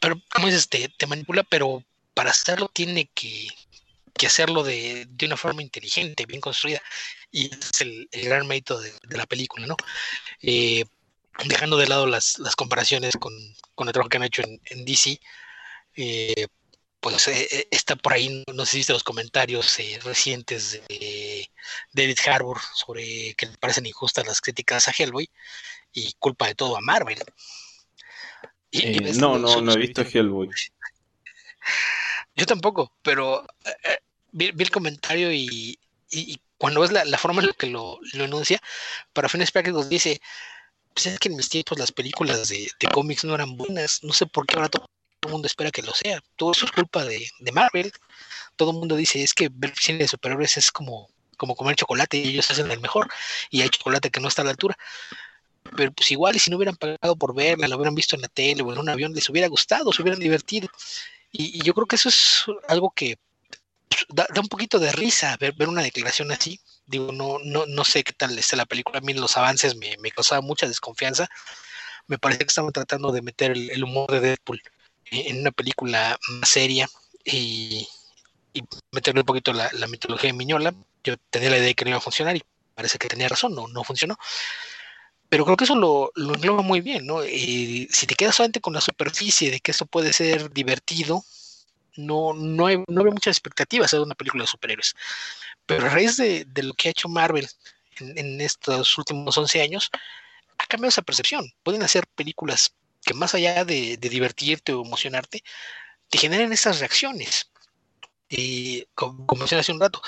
[0.00, 1.82] pero como dices, te, te, manipula, pero
[2.14, 3.48] para hacerlo tiene que,
[4.26, 6.82] hacerlo de, una forma inteligente, bien construida.
[7.30, 9.76] Y es el, gran mérito de, la película, ¿no?
[10.42, 10.84] Eh,
[11.46, 13.32] dejando de lado las, comparaciones con,
[13.74, 15.20] con, el trabajo que han hecho en, en DC,
[15.96, 16.46] eh,
[17.00, 21.48] pues eh, eh, está por ahí, no sé si viste los comentarios eh, recientes de
[21.92, 25.30] David Harbour sobre que le parecen injustas las críticas a Hellboy
[25.92, 27.18] y culpa de todo a Marvel.
[29.16, 30.50] no, no, no he visto Hellboy.
[32.34, 33.46] Yo tampoco, pero
[34.32, 35.78] vi, el comentario y,
[36.56, 38.60] cuando ves la, forma en la que lo, lo enuncia,
[39.12, 40.20] para fines prácticos dice,
[40.94, 44.12] pues es que en mis tiempos las películas de, de cómics no eran buenas, no
[44.12, 44.88] sé por qué ahora todo
[45.28, 46.20] el mundo espera que lo sea.
[46.36, 47.92] Todo eso es culpa de, Marvel.
[48.56, 52.16] Todo el mundo dice, es que ver cine de superhéroes es como, como comer chocolate
[52.16, 53.08] y ellos hacen el mejor
[53.50, 54.76] y hay chocolate que no está a la altura.
[55.76, 58.28] Pero pues igual y si no hubieran pagado por verla, lo hubieran visto en la
[58.28, 60.68] tele o en un avión, les hubiera gustado, se hubieran divertido.
[61.30, 63.18] Y, yo creo que eso es algo que
[63.88, 66.60] pues, da, un poquito de risa ver, ver una declaración así.
[66.86, 68.98] Digo, no, no, no sé qué tal está la película.
[68.98, 71.28] A mí los avances me, me causaba mucha desconfianza.
[72.06, 74.62] Me parece que estaban tratando de meter el humor de Deadpool
[75.10, 76.88] en una película más seria
[77.24, 77.86] y,
[78.90, 80.74] meterle un poquito la, mitología de Miñola.
[81.04, 82.42] Yo tenía la idea de que no iba a funcionar y
[82.74, 84.16] parece que tenía razón, no, no funcionó.
[85.28, 87.24] Pero creo que eso lo, lo engloba muy bien, ¿no?
[87.24, 91.22] Y si te quedas solamente con la superficie de que esto puede ser divertido,
[91.96, 94.94] no, no, hay, no hay muchas expectativas de una película de superhéroes.
[95.66, 97.46] Pero a raíz de, lo que ha hecho Marvel
[97.98, 99.90] en, en, estos últimos 11 años,
[100.56, 101.52] ha cambiado esa percepción.
[101.62, 102.72] Pueden hacer películas
[103.02, 105.42] que más allá de, divertirte o emocionarte,
[106.08, 107.50] te generen esas reacciones.
[108.28, 110.02] Y como, mencioné hace un rato,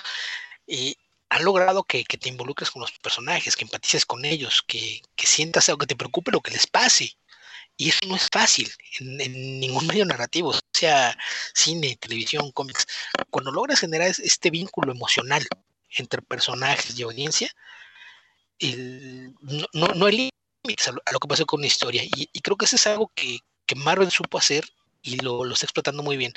[0.67, 0.97] y
[1.31, 5.79] han logrado que, te involucres con los personajes, que empatices con ellos, que, sientas algo,
[5.79, 7.17] que te preocupe lo que les pase.
[7.77, 11.17] Y eso no es fácil en, ningún medio narrativo, sea
[11.55, 12.87] cine, televisión, cómics.
[13.31, 15.47] Cuando logras generar este vínculo emocional
[15.97, 17.51] entre personajes y audiencia,
[19.73, 20.09] no, no,
[20.65, 22.03] a lo, que pasó con la historia.
[22.05, 24.65] Y, creo que eso es algo que, que Marvel supo hacer
[25.03, 26.33] y lo, lo, está explotando muy bien.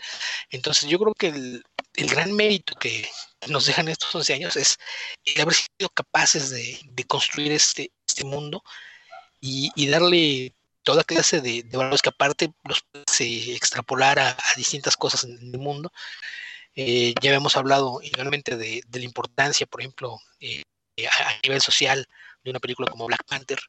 [0.50, 1.64] Entonces yo creo que el,
[1.96, 3.08] el, gran mérito que
[3.48, 4.78] nos dejan estos 11 años es
[5.26, 8.64] el haber sido capaces de, de construir este, este mundo
[9.42, 14.56] y, y, darle toda clase de, de valores que aparte los se extrapolar a, a,
[14.56, 15.92] distintas cosas en el mundo.
[16.76, 20.64] Eh, ya habíamos hablado igualmente de, de, la importancia, por ejemplo, eh,
[21.06, 22.08] a nivel social
[22.44, 23.60] de una película como Black Panther,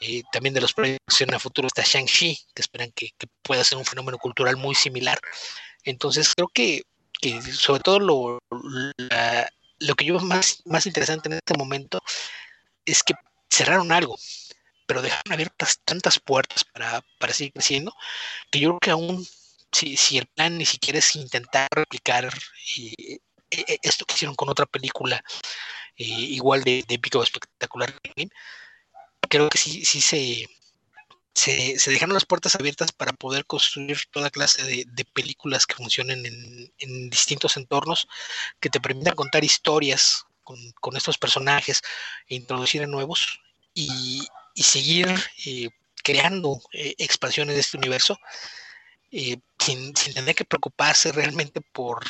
[0.00, 3.10] eh, también de los proyectos el futuro está Shang-Chi, que esperan que,
[3.42, 5.18] pueda ser un fenómeno cultural muy similar.
[5.84, 6.82] Entonces creo que,
[7.20, 8.38] que sobre todo lo,
[9.78, 12.02] lo que yo veo más, más interesante en este momento
[12.86, 13.14] es que
[13.50, 14.18] cerraron algo,
[14.86, 17.94] pero dejaron abiertas tantas puertas para, para seguir creciendo,
[18.50, 19.26] que yo creo que aún
[19.72, 22.32] si, si el plan ni siquiera es intentar replicar
[22.78, 23.18] eh,
[23.50, 25.22] eh, esto que hicieron con otra película
[25.96, 27.92] igual de, de épico espectacular,
[29.28, 30.46] creo que sí, sí se,
[31.34, 36.24] se, dejaron las puertas abiertas para poder construir toda clase de, películas que funcionen
[36.78, 38.08] en, distintos entornos,
[38.60, 41.82] que te permitan contar historias con, estos personajes
[42.28, 43.40] e introducir a nuevos
[43.74, 44.26] y,
[44.56, 45.08] seguir
[45.46, 45.70] eh,
[46.02, 48.18] creando eh, expansiones de este universo
[49.10, 52.04] eh, sin, tener que preocuparse realmente por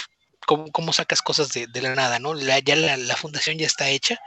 [0.46, 2.36] cómo, sacas cosas de, la nada, ¿no?
[2.36, 4.18] ya la, fundación ya está hecha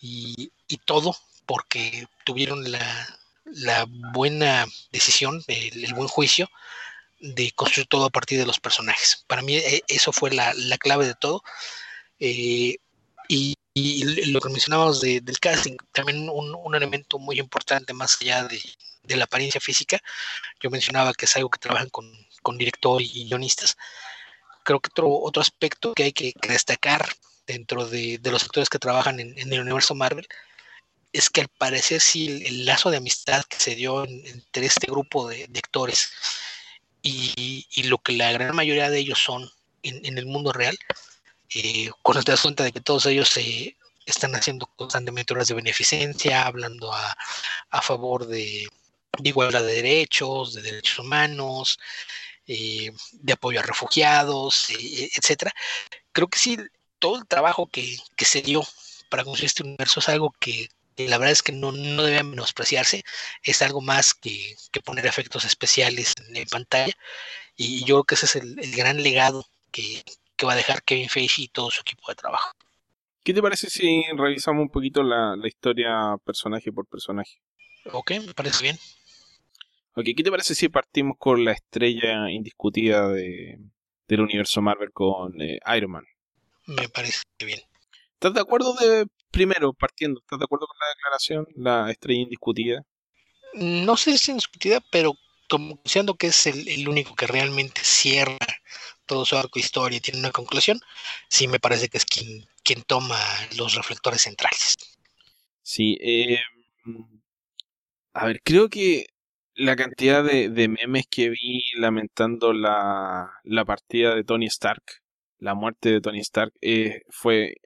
[0.00, 0.50] y,
[0.84, 1.16] todo
[1.48, 6.50] porque tuvieron la, buena decisión, el, buen juicio
[7.20, 9.24] de construir todo a partir de los personajes.
[9.26, 9.58] Para mí
[9.88, 11.42] eso fue la, clave de todo.
[12.18, 12.78] Y,
[14.26, 19.60] lo que mencionábamos del casting, también un, elemento muy importante más allá de, la apariencia
[19.60, 19.98] física,
[20.60, 22.12] yo mencionaba que es algo que trabajan con,
[22.58, 23.78] director y guionistas.
[24.64, 27.08] Creo que otro, otro aspecto que hay que, destacar
[27.46, 30.28] dentro de, los actores que trabajan en, el universo Marvel
[31.12, 35.28] es que al parecer sí el, lazo de amistad que se dio entre este grupo
[35.28, 36.10] de, actores
[37.02, 39.50] y, lo que la gran mayoría de ellos son
[39.82, 40.76] en el mundo real,
[41.54, 45.54] eh, cuando te das cuenta de que todos ellos se están haciendo constantemente horas de
[45.54, 47.16] beneficencia, hablando a,
[47.82, 48.66] favor de,
[49.24, 51.78] igualdad de derechos, de derechos humanos,
[52.46, 55.52] eh, de apoyo a refugiados, eh, etcétera.
[56.12, 56.58] Creo que sí,
[56.98, 58.62] todo el trabajo que, se dio
[59.10, 60.68] para construir este universo es algo que,
[60.98, 63.04] la verdad es que no, debe menospreciarse,
[63.42, 66.94] es algo más que, poner efectos especiales en, pantalla,
[67.56, 70.02] y yo creo que ese es el, el gran legado que,
[70.38, 72.52] que va a dejar Kevin Feige y todo su equipo de trabajo.
[73.24, 77.42] ¿Qué te parece si revisamos un poquito la, historia personaje por personaje?
[77.92, 78.78] Ok, me parece bien.
[79.94, 83.58] Ok, ¿qué te parece si partimos con la estrella indiscutida de,
[84.06, 86.04] del universo Marvel con eh, Iron Man?
[86.66, 87.60] Me parece bien.
[88.14, 92.84] ¿Estás de acuerdo de, primero, partiendo, ¿estás de acuerdo con la declaración, la estrella indiscutida?
[93.54, 95.14] No sé si es indiscutida, pero
[95.48, 98.36] como siendo que es el, el único que realmente cierra
[99.06, 100.78] todo su arco historia y tiene una conclusión,
[101.28, 103.18] sí me parece que es quien, quien toma
[103.56, 104.76] los reflectores centrales.
[105.62, 106.38] Sí, eh,
[108.12, 109.06] a ver, creo que
[109.54, 114.82] la cantidad de, memes que vi lamentando la, la, partida de Tony Stark,
[115.38, 117.56] la muerte de Tony Stark, eh, fue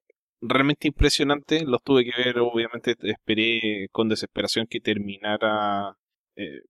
[0.43, 1.65] realmente impresionante.
[1.65, 5.97] Los tuve que ver, obviamente esperé con desesperación que terminara
[6.37, 6.63] eh,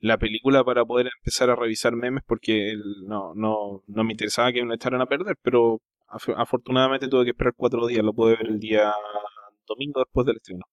[0.00, 2.74] la película para poder empezar a revisar memes porque
[3.06, 5.80] no, no, no me interesaba que me echaran a perder, pero
[6.36, 8.92] afortunadamente tuve que esperar cuatro días, lo pude ver el día
[9.66, 10.64] domingo después del estreno.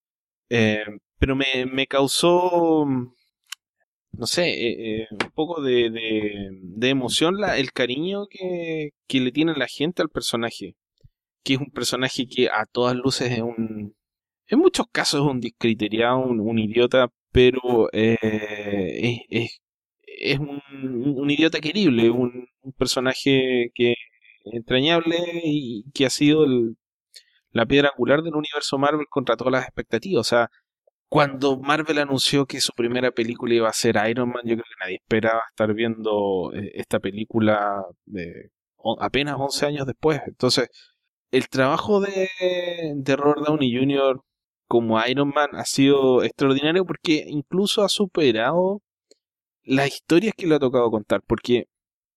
[0.50, 0.84] Eh,
[1.18, 2.86] pero me, me, causó,
[4.12, 9.54] no sé, eh, un poco de, de, emoción la, el cariño que, que le tiene
[9.56, 10.74] la gente al personaje,
[11.42, 13.94] que es un personaje que a todas luces es un...
[14.48, 19.20] En muchos casos es un discriteriado, un, idiota, pero eh,
[20.02, 23.94] es, un, idiota querible, un, personaje que
[24.44, 26.46] entrañable y que ha sido
[27.52, 30.20] la piedra angular del universo Marvel contra todas las expectativas.
[30.20, 30.50] O sea,
[31.08, 34.84] cuando Marvel anunció que su primera película iba a ser Iron Man, yo creo que
[34.84, 38.50] nadie esperaba estar viendo eh, esta película de,
[39.00, 40.20] apenas 11 años después.
[40.26, 40.68] Entonces,
[41.30, 42.28] el trabajo de,
[42.94, 44.20] de Robert Downey Jr
[44.70, 48.82] como Iron Man ha sido extraordinario porque incluso ha superado
[49.64, 51.22] las historias que le ha tocado contar.
[51.26, 51.64] Porque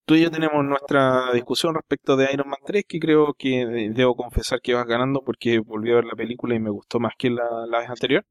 [0.06, 4.16] tú y yo tenemos nuestra discusión respecto de Iron Man 3, que creo que debo
[4.16, 7.32] confesar que vas ganando porque volví a ver la película y me gustó más que
[7.32, 8.24] la, vez anterior.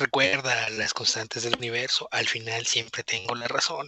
[0.00, 3.86] Recuerda las constantes del universo, al final siempre tengo la razón.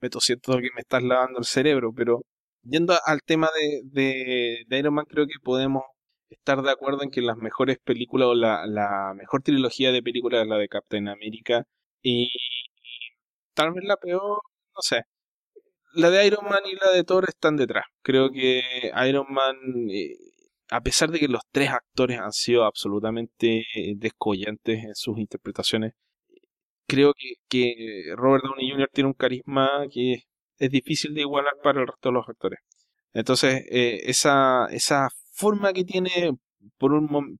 [0.00, 2.22] Me siento que me estás lavando el cerebro, pero
[2.62, 3.48] yendo al tema
[3.92, 5.84] de, Iron Man, creo que podemos
[6.28, 10.48] estar de acuerdo en que las mejores películas o la, mejor trilogía de películas es
[10.48, 11.64] la de Captain America
[12.02, 12.30] y,
[13.54, 14.40] tal vez la peor,
[14.74, 15.02] no sé.
[15.94, 17.84] La de Iron Man y la de Thor están detrás.
[18.02, 18.62] Creo que
[19.08, 19.56] Iron Man,
[19.90, 20.16] eh,
[20.70, 23.64] a pesar de que los tres actores han sido absolutamente
[23.96, 25.94] descollantes en sus interpretaciones,
[26.86, 28.88] creo que, que Robert Downey Jr.
[28.92, 30.29] tiene un carisma que es
[30.68, 32.60] difícil de igualar para el resto de los actores.
[33.12, 36.32] Entonces, eh, esa, esa forma que tiene,
[36.78, 37.38] por un,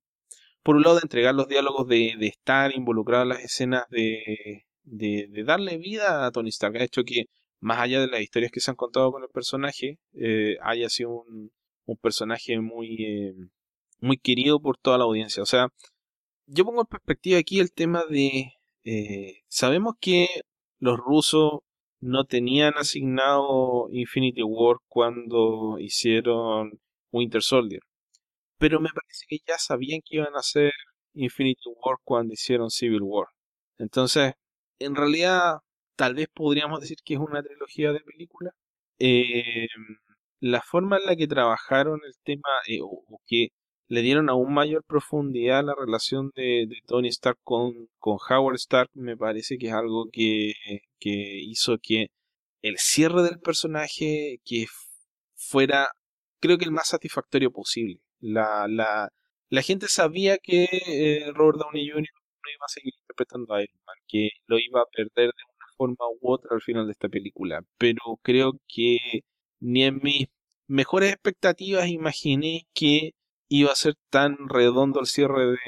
[0.62, 5.44] por un lado, de entregar los diálogos, de, estar involucrado en las escenas, de, de,
[5.44, 7.26] darle vida a Tony Stark, ha hecho que,
[7.60, 11.10] más allá de las historias que se han contado con el personaje, eh, haya sido
[11.10, 11.52] un,
[11.86, 13.34] un personaje muy, eh,
[14.00, 15.42] muy querido por toda la audiencia.
[15.42, 15.68] O sea,
[16.46, 18.54] yo pongo en perspectiva aquí el tema de,
[19.48, 20.26] sabemos que
[20.78, 21.60] los rusos
[22.00, 26.80] no tenían asignado Infinity War cuando hicieron
[27.12, 27.80] Winter Soldier
[28.60, 30.72] pero me parece que ya sabían que iban a hacer
[31.14, 33.28] Infinity War cuando hicieron Civil War.
[33.78, 34.34] Entonces,
[34.78, 35.60] en realidad
[35.96, 38.54] tal vez podríamos decir que es una trilogía de películas.
[38.98, 39.68] Eh,
[40.40, 43.48] la forma en la que trabajaron el tema eh, o, que
[43.90, 48.90] le dieron aún mayor profundidad a la relación de, Tony Stark con, con, Howard Stark
[48.94, 50.52] me parece que es algo que,
[51.00, 52.06] que hizo que
[52.62, 54.66] el cierre del personaje que
[55.34, 55.88] fuera
[56.40, 58.00] creo que el más satisfactorio posible.
[58.20, 59.10] La, la,
[59.48, 61.96] la gente sabía que eh, Robert Downey Jr.
[62.44, 65.66] no iba a seguir interpretando a Iron Man, que lo iba a perder de una
[65.76, 68.98] forma u otra al final de esta película, pero creo que
[69.58, 70.28] ni en mis
[70.68, 73.14] mejores expectativas imaginé que
[73.50, 75.58] iba a ser tan redondo el cierre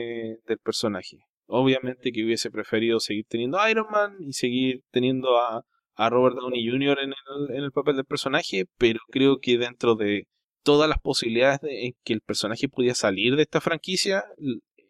[0.47, 1.19] del personaje.
[1.47, 6.37] Obviamente que hubiese preferido seguir teniendo a Iron Man y seguir teniendo a, a Robert
[6.37, 7.01] Downey Jr.
[7.01, 10.29] En el, en el papel del personaje, pero creo que dentro de
[10.63, 14.25] todas las posibilidades de que el personaje pudiera salir de esta franquicia,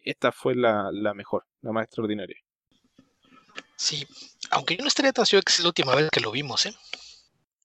[0.04, 2.36] esta fue la, mejor, la más extraordinaria.
[3.76, 4.06] Sí,
[4.50, 6.74] aunque yo no estaría tan seguro que es la última vez que lo vimos, ¿eh?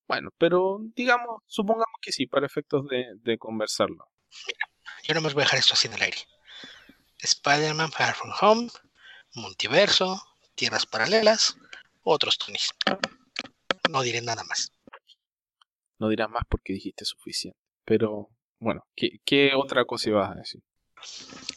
[0.08, 4.06] Bueno, pero digamos, supongamos que sí, para efectos de, conversarlo.
[4.48, 4.66] Mira,
[5.04, 6.18] yo no me voy a dejar esto así en el aire.
[7.20, 8.70] Spider-Man Far From Home,
[9.34, 10.22] Multiverso,
[10.56, 11.58] Tierras Paralelas,
[12.04, 12.72] otros Tonys.
[13.90, 14.72] No diré nada más.
[16.00, 17.60] No dirás más porque dijiste suficiente.
[17.86, 20.62] Pero bueno, ¿qué, otra cosa ibas a decir?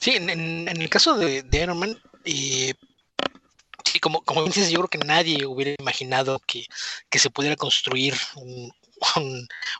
[0.00, 2.74] Sí, en, el caso de, Iron Man, eh,
[3.84, 6.66] sí, como, como dices, yo creo que nadie hubiera imaginado que,
[7.10, 8.72] se pudiera construir un,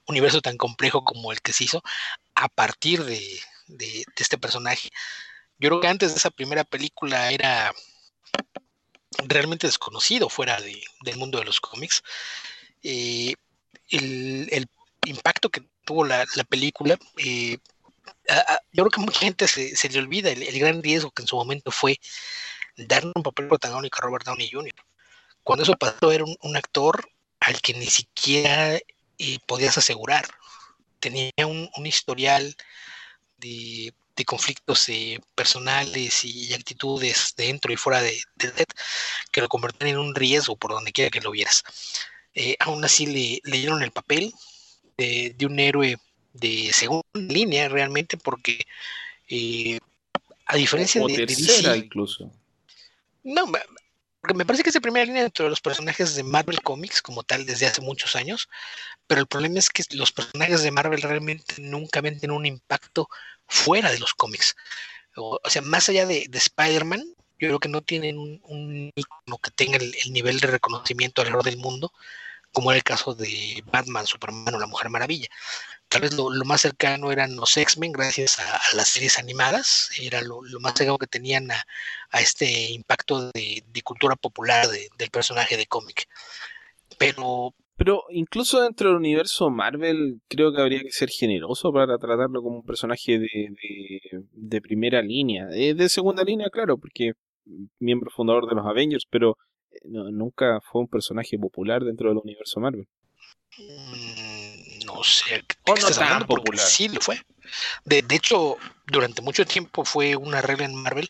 [0.06, 1.82] universo tan complejo como el que se hizo
[2.34, 3.40] a partir de,
[4.16, 4.90] este personaje.
[5.58, 7.72] Yo creo que antes de esa primera película era
[9.24, 12.02] realmente desconocido fuera del mundo de los cómics.
[12.82, 13.34] Eh,
[13.88, 14.68] el, el,
[15.06, 17.58] impacto que tuvo la, película, eh,
[18.72, 21.70] yo creo que mucha gente se, le olvida el, gran riesgo que en su momento
[21.70, 21.98] fue
[22.76, 24.74] darle un papel protagónico a Robert Downey Jr.
[25.42, 27.08] Cuando eso pasó era un, actor
[27.40, 28.78] al que ni siquiera
[29.20, 30.26] eh, podías asegurar.
[30.98, 32.56] Tenía un, historial
[33.38, 33.92] de,
[34.26, 38.66] conflictos eh, personales y, actitudes dentro y fuera de, de
[39.32, 41.64] que lo convertían en un riesgo por donde quiera que lo vieras.
[42.58, 44.34] aún así le, le dieron el papel,
[45.36, 45.96] de, un héroe
[46.32, 48.66] de segunda línea realmente, porque
[49.28, 49.78] eh,
[50.46, 52.30] a diferencia de, tercera incluso.
[53.22, 53.50] No,
[54.20, 57.00] porque me parece que es de primera línea dentro de los personajes de Marvel Comics
[57.02, 58.48] como tal desde hace muchos años,
[59.06, 63.08] pero el problema es que los personajes de Marvel realmente nunca ven un impacto
[63.46, 64.56] fuera de los cómics.
[65.16, 67.02] O, sea, más allá de, Spider-Man,
[67.38, 71.44] yo creo que no tienen un, un que tenga el, el, nivel de reconocimiento alrededor
[71.44, 71.92] del mundo
[72.52, 75.28] como era el caso de Batman, Superman o la Mujer Maravilla.
[75.90, 80.40] Tal vez lo, más cercano eran los X-Men, gracias a, las series animadas, era lo,
[80.60, 86.06] más cercano que tenían a, este impacto de, cultura popular del personaje de cómic.
[86.96, 92.40] Pero, pero incluso dentro del universo Marvel, creo que habría que ser generoso para tratarlo
[92.40, 95.48] como un personaje de, primera línea.
[95.52, 97.14] Eh, de segunda línea, claro, porque
[97.80, 99.36] miembro fundador de los Avengers, pero
[99.82, 102.86] nunca fue un personaje popular dentro del universo Marvel.
[104.94, 105.44] No sé.
[105.46, 106.64] ¿qué no tan popular.
[106.64, 107.22] Sí lo fue.
[107.84, 111.08] De, hecho, durante mucho tiempo fue una regla en Marvel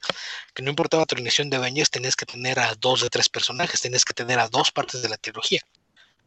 [0.54, 3.80] que no importaba tu alineación de Avengers, tenías que tener a dos de tres personajes,
[3.80, 5.60] tenías que tener a dos partes de la trilogía.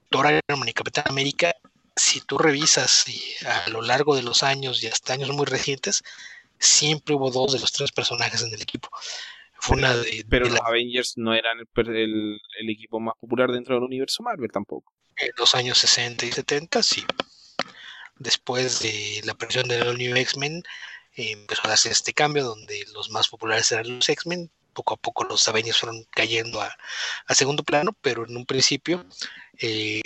[0.09, 1.55] Thor, Iron Man y Capitán América,
[1.95, 3.05] si tú revisas
[3.45, 6.03] a lo largo de los años y hasta años muy recientes,
[6.59, 8.89] siempre hubo dos de los tres personajes en el equipo
[10.29, 14.91] pero los Avengers no eran el, equipo más popular dentro del universo Marvel tampoco.
[15.15, 17.05] En los años 60 y 70, sí.
[18.17, 20.63] Después de la aparición de los New X-Men,
[21.15, 24.49] eh, empezó a hacer este cambio donde los más populares eran los X-Men.
[24.73, 26.75] Poco a poco los Avengers fueron cayendo a,
[27.35, 29.05] segundo plano, pero en un principio,
[29.59, 30.01] eh,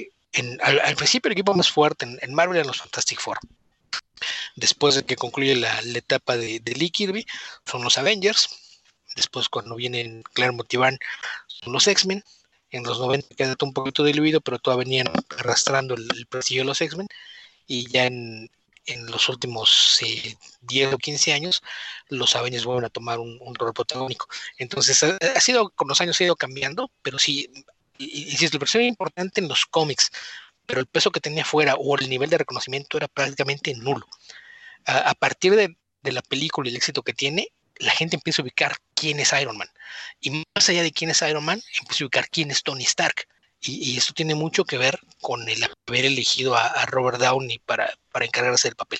[0.61, 3.39] al, principio el equipo más fuerte en, Marvel eran los Fantastic Four.
[4.55, 7.25] Después de que concluye la, etapa de, de Lee Kirby,
[7.65, 8.49] son los Avengers
[9.17, 10.99] Después, cuando vienen Claremont y Van,
[11.47, 12.23] son los X-Men.
[12.69, 15.07] En los 90 queda un poquito diluido, pero todavía venían
[15.39, 17.07] arrastrando el, prestigio de los X-Men.
[17.67, 18.49] Y ya en,
[19.07, 19.99] los últimos
[20.61, 21.61] 10 eh, o 15 años,
[22.07, 24.27] los Avengers vuelven a tomar un, rol protagónico.
[24.57, 27.51] Entonces, ha, sido, con los años ha ido cambiando, pero sí,
[27.99, 30.09] es la versión importante en los cómics,
[30.65, 34.07] pero el peso que tenía fuera o el nivel de reconocimiento era prácticamente nulo.
[34.85, 37.49] A, partir de, de, la película y el éxito que tiene,
[37.79, 39.69] la gente empieza a ubicar quién es Iron Man.
[40.21, 43.27] Y más allá de quién es Iron Man, empieza a ubicar quién es Tony Stark.
[43.61, 48.25] Y, esto tiene mucho que ver con el haber elegido a, Robert Downey para, para,
[48.25, 48.99] encargarse del papel.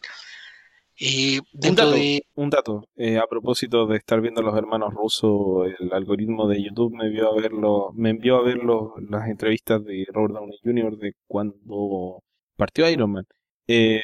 [0.99, 1.95] Y un dato,
[2.35, 6.63] un dato eh, a propósito de estar viendo a los hermanos rusos, el algoritmo de
[6.63, 10.97] YouTube me envió a verlo, me envió a ver las entrevistas de Robert Downey Jr.
[10.97, 12.23] de cuando
[12.55, 13.25] partió Iron Man.
[13.67, 14.01] Eh,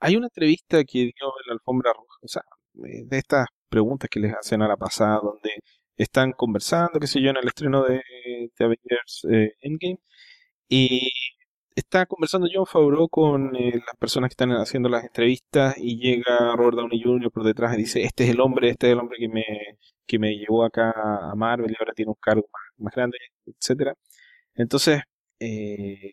[0.00, 2.42] hay una entrevista que dio en la alfombra roja, o sea,
[2.84, 5.50] eh, de estas preguntas que les hacen a la pasada, donde
[5.96, 8.02] están conversando, qué sé yo, en el estreno de,
[8.58, 9.26] de Avengers
[9.60, 9.98] Endgame,
[10.68, 11.10] y
[11.76, 16.56] está conversando John Favreau con eh, las personas que están haciendo las entrevistas y llega
[16.56, 17.30] Robert Downey Jr.
[17.30, 19.44] por detrás y dice, este es el hombre, este es el hombre que me,
[20.06, 22.46] que me llevó acá a Marvel y ahora tiene un cargo
[22.78, 23.94] más, grande, etcétera.
[24.54, 25.02] Entonces,
[25.40, 26.12] eh,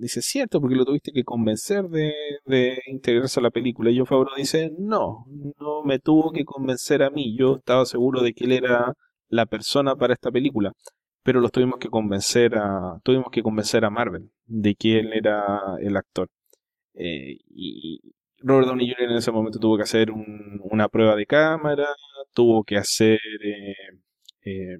[0.00, 2.12] dice, cierto, porque lo tuviste que convencer de,
[2.46, 3.90] de integrarse a la película.
[3.90, 5.26] Y John Favreau dice, no,
[5.58, 8.94] no me tuvo que convencer a mí, yo estaba seguro de que él era
[9.28, 10.72] la persona para esta película
[11.22, 15.60] pero los tuvimos que convencer a tuvimos que convencer a Marvel de que él era
[15.80, 16.28] el actor
[16.94, 18.00] eh, y
[18.38, 19.10] Robert Downey Jr.
[19.10, 21.88] en ese momento tuvo que hacer una prueba de cámara
[22.34, 23.74] tuvo que hacer eh,
[24.44, 24.78] eh,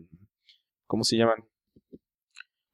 [0.87, 1.45] ¿cómo se llaman?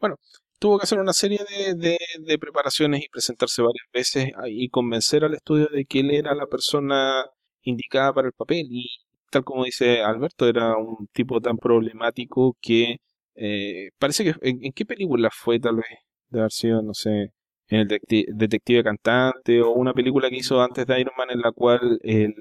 [0.01, 0.17] bueno
[0.59, 5.35] tuvo que hacer una serie de, de, preparaciones y presentarse varias veces y convencer al
[5.35, 7.25] estudio de que él era la persona
[7.63, 8.87] indicada para el papel y
[9.31, 12.99] tal como dice Alberto era un tipo tan problemático que
[13.37, 14.35] eh, parece que.
[14.41, 15.87] ¿en, qué película fue, tal vez?
[16.31, 17.33] De haber sido, no sé.
[17.69, 21.51] En el detective, Cantante o una película que hizo antes de Iron Man en la
[21.51, 22.35] cual el,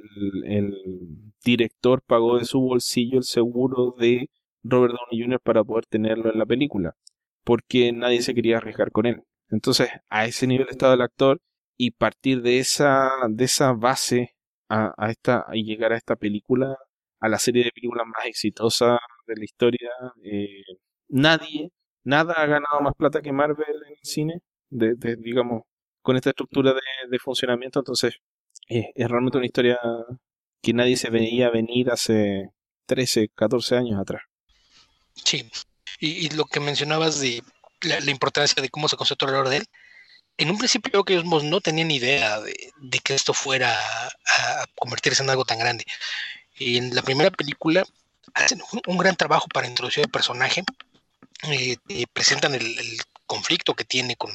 [1.44, 4.30] director pagó de su bolsillo el seguro de
[4.64, 5.40] Robert Downey Jr.
[5.42, 6.96] para poder tenerlo en la película.
[7.46, 9.24] Porque nadie se quería arriesgar con él.
[9.50, 11.40] Entonces, a ese nivel estaba el actor
[11.78, 14.36] y partir de esa, de esa base
[14.70, 16.78] a, esta, y llegar a esta película,
[17.20, 19.90] a la serie de películas más exitosa de la historia,
[20.24, 20.64] eh,
[21.10, 21.72] nadie,
[22.04, 25.64] nada ha ganado más plata que Marvel en el cine, digamos,
[26.02, 28.18] con esta estructura de, funcionamiento, entonces
[28.68, 29.80] es realmente una historia
[30.62, 32.50] que nadie se veía venir hace
[32.88, 34.24] 13, 14 años atrás.
[35.14, 35.50] Sí,
[36.00, 37.44] y, lo que mencionabas de
[37.82, 39.68] la, importancia de cómo se conceptuó alrededor de él,
[40.38, 45.24] en un principio creo que ellos no tenían idea de, que esto fuera a convertirse
[45.24, 45.86] en algo tan grande.
[46.58, 47.86] Y en la primera película
[48.34, 50.64] hacen un gran trabajo para introducir el personaje,
[51.44, 54.32] eh, eh, presentan el, conflicto que tiene con,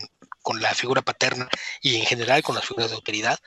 [0.61, 1.49] la figura paterna
[1.81, 3.39] y en general con las figuras de autoridad,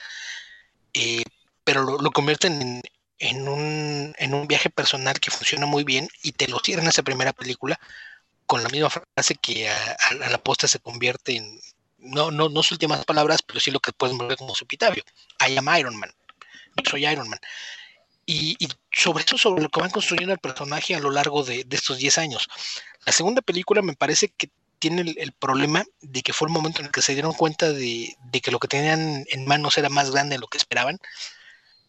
[0.93, 1.23] eh,
[1.65, 2.81] pero lo, convierten en,
[3.31, 7.79] un, viaje personal que funciona muy bien y te lo cierran en esa primera película
[8.45, 11.59] con la misma frase que a, la posta se convierte en,
[11.97, 15.03] no, no, no sus últimas palabras, pero sí lo que puedes ver como su pitavio.
[15.47, 16.11] I am Iron Man.
[16.89, 17.39] Soy Iron Man.
[18.25, 18.57] Y,
[18.91, 22.17] sobre eso, sobre lo que van construyendo el personaje a lo largo de, estos 10
[22.19, 22.47] años.
[23.05, 26.87] La segunda película me parece que tiene el, problema de que fue el momento en
[26.87, 30.35] el que se dieron cuenta de, que lo que tenían en manos era más grande
[30.35, 30.99] de lo que esperaban.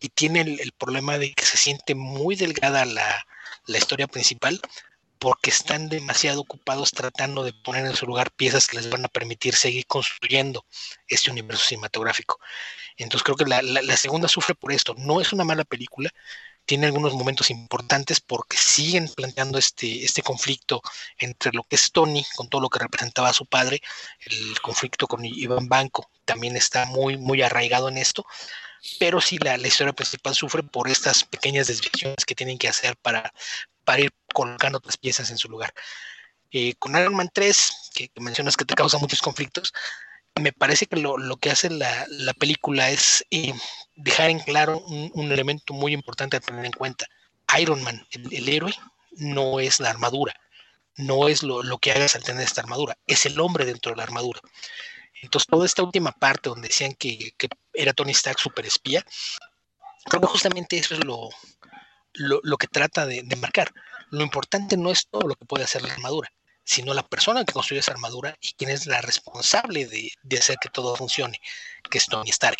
[0.04, 3.26] Y tiene el, problema de que se siente muy delgada la,
[3.66, 4.60] la historia principal
[5.18, 9.08] porque están demasiado ocupados tratando de poner en su lugar piezas que les van a
[9.08, 10.66] permitir seguir construyendo
[11.08, 12.38] este universo cinematográfico.
[12.98, 14.94] Entonces creo que la, segunda sufre por esto.
[14.98, 16.10] No es una mala película,
[16.66, 20.82] tiene algunos momentos importantes porque siguen planteando este, este conflicto
[21.16, 23.80] entre lo que es Tony, con todo lo que representaba a su padre,
[24.26, 28.26] el conflicto con Iván Banco también está muy, muy arraigado en esto,
[28.98, 33.32] pero sí la, historia principal sufre por estas pequeñas desviaciones que tienen que hacer para,
[33.84, 35.72] para ir colocando otras piezas en su lugar.
[36.50, 39.72] Eh, con Iron Man 3, que mencionas que te causa muchos conflictos,
[40.40, 42.06] me parece que lo, que hace la,
[42.38, 43.54] película es eh,
[43.94, 47.06] dejar en claro un, elemento muy importante a tener en cuenta.
[47.58, 48.74] Iron Man, el, héroe,
[49.12, 50.34] no es la armadura,
[50.96, 54.02] no es lo, que hagas al tener esta armadura, es el hombre dentro de la
[54.02, 54.40] armadura.
[55.24, 57.34] Entonces, toda esta última parte donde decían que,
[57.72, 59.04] era Tony Stark super espía,
[60.04, 61.28] creo que justamente eso es lo,
[62.14, 63.72] lo, que trata de, de marcar.
[64.10, 66.30] Lo importante no es todo lo que puede hacer la armadura,
[66.64, 70.68] sino la persona que construye esa armadura y quien es la responsable de, hacer que
[70.68, 71.38] todo funcione,
[71.90, 72.58] que es Tony Stark.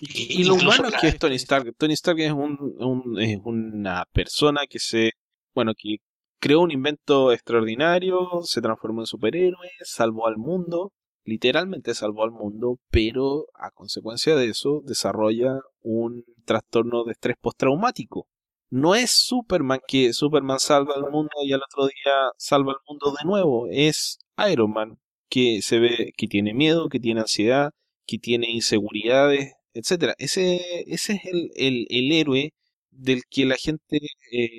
[0.00, 1.74] Y, lo humano que es Tony Stark.
[1.76, 5.12] Tony Stark es, un, es una persona que se,
[5.54, 5.98] bueno, que
[6.40, 10.92] creó un invento extraordinario, se transformó en superhéroe, salvó al mundo,
[11.24, 18.28] literalmente salvó al mundo, pero a consecuencia de eso desarrolla un trastorno de estrés postraumático
[18.74, 23.14] no es Superman que Superman salva al mundo y al otro día salva al mundo
[23.16, 23.68] de nuevo.
[23.70, 24.18] Es
[24.50, 24.98] Iron Man
[25.28, 27.70] que se ve que tiene miedo, que tiene ansiedad,
[28.04, 30.14] que tiene inseguridades, etcétera.
[30.18, 32.52] Ese, ese es el, el, héroe
[32.90, 33.98] del que la gente
[34.32, 34.58] eh,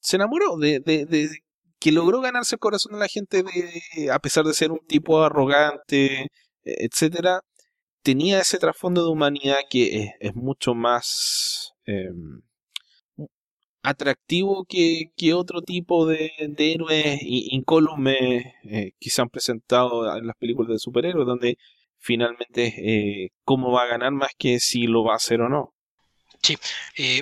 [0.00, 1.28] se enamoró, de, de, de,
[1.78, 5.22] que logró ganarse el corazón de la gente de, a pesar de ser un tipo
[5.22, 6.28] arrogante,
[6.64, 7.42] etcétera
[8.08, 12.40] tenía ese trasfondo de humanidad que es, mucho más em,
[13.82, 20.70] atractivo que, otro tipo de, héroes incólumes eh, que se han presentado en las películas
[20.70, 21.58] de superhéroes, donde
[21.98, 25.74] finalmente eh, cómo va a ganar más que si lo va a hacer o no.
[26.42, 26.56] Sí,
[26.96, 27.20] eh,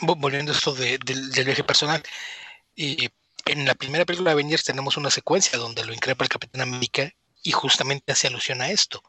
[0.00, 2.02] volviendo a esto del eje personal,
[3.46, 7.12] en la primera película de Avengers tenemos una secuencia donde lo increpa el Capitán América
[7.42, 9.02] y justamente hace alusión a esto.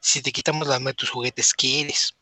[0.00, 2.14] Si te quitamos la de tus juguetes, ¿qué eres?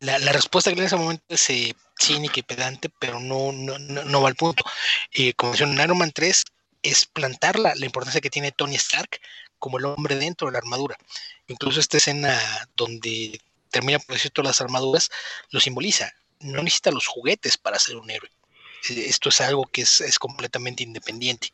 [0.00, 4.22] La, respuesta que en ese momento es eh, cínica y pedante, pero no, no, no,
[4.22, 4.62] va al punto.
[5.12, 6.44] Eh, como decía en Iron Man 3,
[6.82, 9.20] es plantar la, la importancia que tiene Tony Stark
[9.58, 10.96] como el hombre dentro de la armadura.
[11.48, 12.38] Incluso esta escena
[12.76, 13.40] donde
[13.70, 15.10] termina por decir todas las armaduras
[15.50, 16.12] lo simboliza.
[16.40, 18.30] No necesita los juguetes para ser un héroe.
[18.90, 21.52] Eh, esto es algo que es, completamente independiente.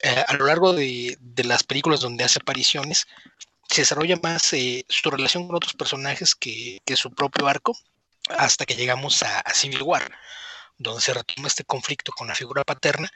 [0.00, 3.06] Eh, a lo largo de, las películas donde hace apariciones,
[3.68, 7.76] se desarrolla más eh, su relación con otros personajes que, su propio arco,
[8.28, 10.10] hasta que llegamos a, Civil War,
[10.78, 13.10] donde se retoma este conflicto con la figura paterna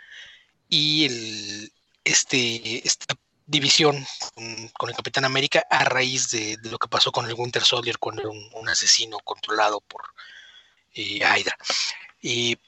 [0.68, 1.72] y el,
[2.04, 3.16] este, esta
[3.46, 4.04] división
[4.74, 8.18] con, el Capitán América a raíz de, lo que pasó con el Winter Soldier, con
[8.26, 10.02] un, un asesino controlado por
[10.96, 11.56] eh, Hydra.
[12.22, 12.58] Y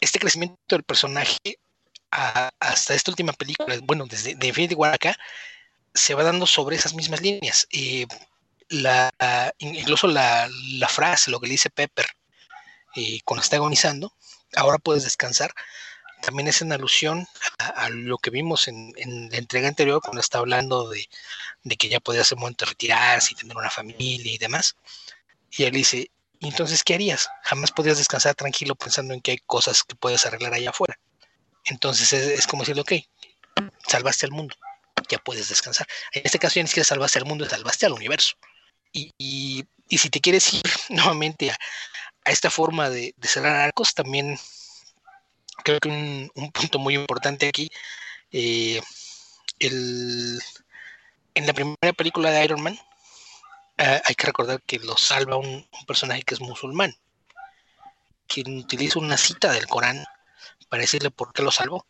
[0.00, 1.58] este crecimiento del personaje
[2.10, 5.18] hasta esta última película, bueno, desde de Infinity War acá,
[5.94, 7.66] se va dando sobre esas mismas líneas.
[8.68, 9.10] La,
[9.58, 10.48] incluso la,
[10.88, 12.06] frase, lo que le dice Pepper
[12.96, 14.12] eh, cuando está agonizando,
[14.54, 15.52] ahora puedes descansar,
[16.22, 17.28] también es en alusión
[17.58, 18.92] a, lo que vimos en,
[19.30, 21.08] la entrega anterior cuando está hablando de,
[21.76, 24.76] que ya podía ser momento de retirarse y tener una familia y demás.
[25.50, 26.10] Y él dice,
[26.40, 27.28] entonces, ¿qué harías?
[27.42, 30.98] Jamás podrías descansar tranquilo pensando en que hay cosas que puedes arreglar allá afuera.
[31.64, 32.92] Entonces es, como decirle, ok,
[33.86, 34.54] salvaste al mundo,
[35.08, 35.86] ya puedes descansar.
[36.12, 38.36] En este caso ya ni siquiera salvaste al mundo, salvaste al universo.
[38.92, 41.56] Y, si te quieres ir nuevamente a,
[42.24, 44.38] esta forma de, cerrar arcos, también
[45.64, 47.70] creo que un, punto muy importante aquí,
[48.30, 48.80] eh,
[49.60, 52.78] en la primera película de Iron Man,
[53.78, 56.96] Ah, hay que recordar que lo salva un, personaje que es musulmán,
[58.26, 60.04] quien utiliza una cita del Corán
[60.68, 61.86] para decirle por qué lo salvó,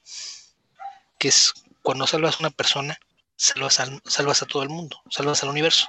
[1.19, 2.99] que es cuando salvas a una persona,
[3.37, 5.89] salvas, salvas a todo el mundo, salvas al universo.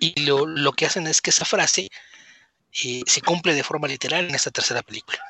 [0.00, 1.88] Y lo, que hacen es que esa frase
[2.84, 5.22] eh, se cumple de forma literal en esta tercera película.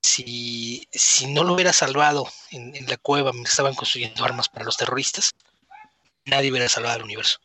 [0.00, 0.88] Si,
[1.28, 5.32] no lo hubiera salvado en, en la cueva donde estaban construyendo armas para los terroristas,
[6.24, 7.38] nadie hubiera salvado al universo.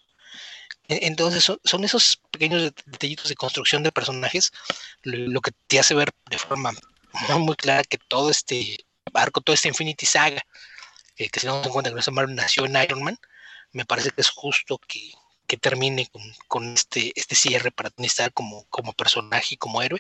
[0.90, 4.52] E-, entonces son, esos pequeños detallitos de construcción de personajes
[5.04, 6.74] lo, que te hace ver de forma
[7.38, 10.42] muy, clara que todo este arco, todo este Infinity Saga,
[11.18, 13.18] eh, que si no se cuenta que Marvel nació en Iron Man,
[13.72, 15.12] me parece que es justo que,
[15.62, 16.08] termine
[16.48, 20.00] con, este, este cierre para Tony como, como personaje y como héroe.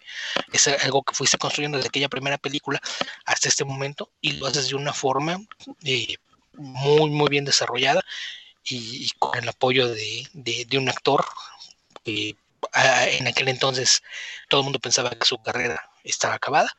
[0.53, 2.79] Es algo que fuiste construyendo desde aquella primera película
[3.25, 5.39] hasta este momento y lo haces de una forma
[5.83, 6.17] eh,
[6.53, 8.05] muy, muy bien desarrollada
[8.63, 11.25] y, con el apoyo de, un actor
[12.03, 12.35] que
[12.73, 14.03] en aquel entonces
[14.49, 16.69] todo el mundo pensaba que su carrera estaba acabada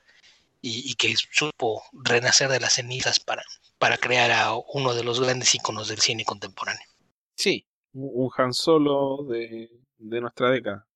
[0.62, 3.43] y, que supo renacer de las cenizas para,
[3.78, 6.86] para crear a uno de los grandes íconos del cine contemporáneo.
[7.35, 10.86] Sí, un Han Solo de, nuestra década.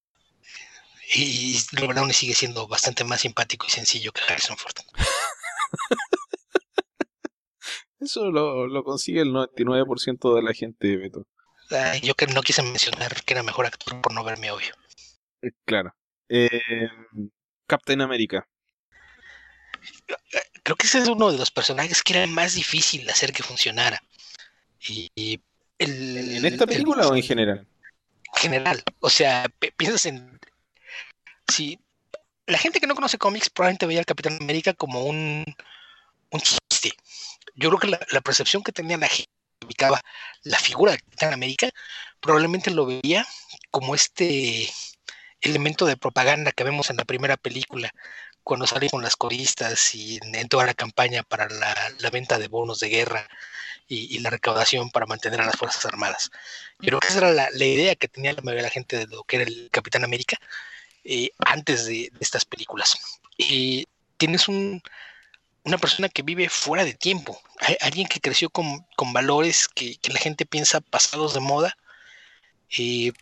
[1.15, 4.75] Y, Robert Downey sigue siendo bastante más simpático y sencillo que Harrison Ford.
[8.05, 11.27] Eso lo, consigue el 99% de la gente, Beto.
[12.03, 14.75] yo que no quise mencionar que era mejor actor por no verme obvio.
[15.41, 15.95] Eh, claro.
[16.29, 16.89] Eh,
[17.67, 18.47] Captain America.
[20.63, 23.43] Creo que ese es uno de los personajes que era más difícil de hacer que
[23.43, 24.03] funcionara.
[24.87, 25.41] Y,
[25.79, 27.67] ¿En esta película o en general?
[28.35, 28.83] En general.
[29.01, 30.39] O sea, piensas en.
[31.49, 31.79] Si
[32.47, 35.45] la gente que no conoce cómics probablemente veía al Capitán América como un,
[36.31, 36.41] un
[37.55, 39.31] yo creo que la, percepción que tenía la gente
[39.79, 39.89] que
[40.43, 41.71] la figura de Capitán América
[42.21, 43.27] probablemente lo veía
[43.71, 44.69] como este
[45.41, 47.91] elemento de propaganda que vemos en la primera película
[48.43, 52.79] cuando sale con las coristas y en, toda la campaña para la, venta de bonos
[52.79, 53.27] de guerra
[53.89, 56.31] y, la recaudación para mantener a las Fuerzas Armadas.
[56.81, 59.07] Yo creo que esa era la, idea que tenía la mayoría de la gente de
[59.07, 60.37] lo que era el Capitán América
[61.05, 62.99] eh, antes de, estas películas.
[63.39, 63.87] Y
[64.19, 64.83] tienes un,
[65.65, 67.41] una persona que vive fuera de tiempo,
[67.81, 71.77] alguien que creció con, valores que, la gente piensa pasados de moda,
[72.79, 73.13] eh,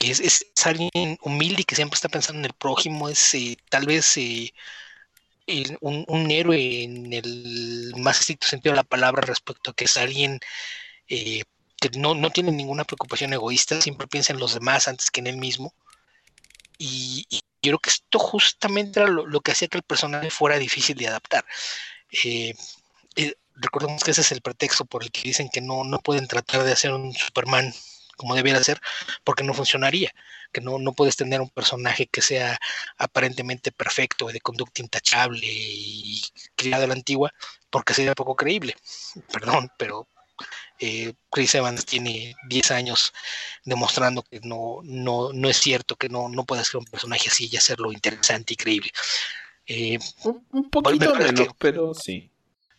[0.00, 4.16] es, es, alguien humilde que siempre está pensando en el prójimo, es eh, tal vez
[4.16, 4.52] eh,
[5.80, 10.40] un, héroe en el más estricto sentido de la palabra respecto a que es alguien
[11.08, 15.26] que no, no tiene ninguna preocupación egoísta, siempre piensa en los demás antes que en
[15.26, 15.74] él mismo.
[16.78, 17.26] Y,
[17.62, 21.08] yo creo que esto justamente era lo, que hacía que el personaje fuera difícil de
[21.08, 21.44] adaptar.
[22.24, 22.54] Eh,
[23.16, 26.26] eh, recordemos que ese es el pretexto por el que dicen que no, no pueden
[26.26, 27.72] tratar de hacer un Superman
[28.16, 28.80] como debiera ser,
[29.24, 30.12] porque no funcionaría,
[30.52, 32.58] que no, no puedes tener un personaje que sea
[32.98, 36.22] aparentemente perfecto, de conducta intachable y
[36.54, 37.32] criado a la antigua,
[37.70, 38.76] porque sería poco creíble.
[39.32, 40.08] Perdón, pero
[40.78, 43.12] eh, Chris Evans tiene 10 años
[43.64, 47.48] demostrando que no, no, no es cierto, que no, no puede ser un personaje así
[47.50, 48.90] y hacerlo interesante y creíble.
[49.66, 52.30] Eh, un, poquito menos, pero sí.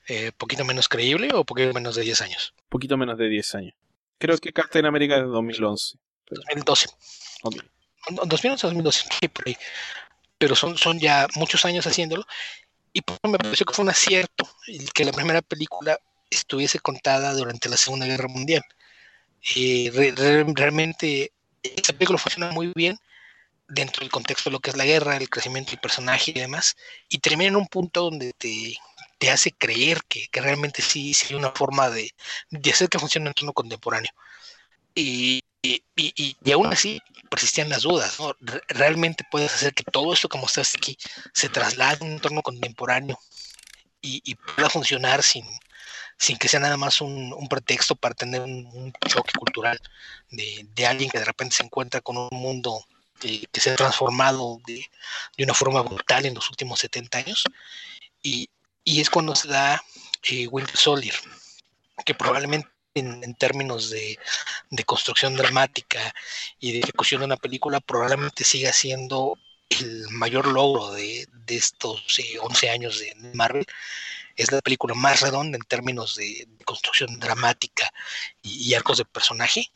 [0.08, 2.54] Eh, ¿Poquito menos creíble o poquito menos de 10 años?
[2.68, 3.74] Poquito menos de 10 años.
[4.18, 5.98] Creo que Captain América es de 2011.
[6.30, 6.88] 2012.
[8.26, 9.06] 2011 2012,
[10.38, 12.26] Pero son, son ya muchos años haciéndolo.
[12.92, 15.98] Y me pareció que fue un acierto el que la primera película
[16.36, 18.64] estuviese contada durante la Segunda Guerra Mundial.
[19.56, 19.92] Eh,
[20.56, 21.32] realmente
[21.62, 22.98] esta película funciona muy bien
[23.68, 26.76] dentro del contexto de lo que es la guerra, el crecimiento del personaje y demás,
[27.10, 28.76] y termina en un punto donde te,
[29.18, 32.14] te hace creer que, realmente sí, sí hay una forma de,
[32.50, 34.12] de hacer que funcione en un entorno contemporáneo.
[34.96, 38.36] Y, y, y, aún así persistían las dudas, ¿no?
[38.68, 40.98] Realmente puedes hacer que todo esto que mostraste aquí
[41.34, 43.18] se traslade a un entorno contemporáneo
[44.02, 45.46] y, y pueda funcionar sin,
[46.24, 49.78] sin que sea nada más un, pretexto para tener un, choque cultural
[50.32, 52.86] de, alguien que de repente se encuentra con un mundo
[53.20, 54.90] que, se ha transformado de,
[55.44, 57.44] una forma brutal en los últimos 70 años.
[58.22, 58.50] Y,
[58.86, 59.84] es cuando se da
[60.24, 61.16] eh, Winter Soldier,
[62.06, 64.18] que probablemente en, términos de,
[64.86, 66.14] construcción dramática
[66.58, 69.38] y de ejecución de una película, probablemente siga siendo
[69.68, 72.02] el mayor logro de, estos
[72.42, 73.66] 11 eh, años de Marvel
[74.36, 77.92] es la película más redonda en términos de, construcción dramática
[78.42, 79.72] y, arcos de personaje,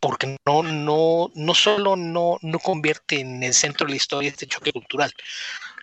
[0.00, 4.46] porque no, no, no solo no, no convierte en el centro de la historia este
[4.46, 5.12] choque cultural,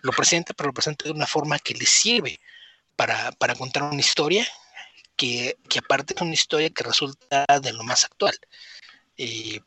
[0.02, 2.40] lo presenta, pero lo presenta de una forma que le sirve
[2.96, 4.46] para, contar una historia
[5.16, 8.38] que, aparte es una historia que resulta de lo más actual.
[9.18, 9.60] Eh,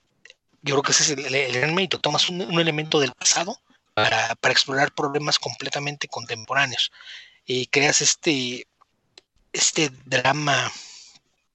[0.62, 2.00] yo creo que ese es el, el, gran mérito.
[2.00, 3.60] Tomas un, elemento del pasado
[3.94, 6.90] para, para, explorar problemas completamente contemporáneos
[7.70, 8.66] creas este,
[9.52, 10.70] este drama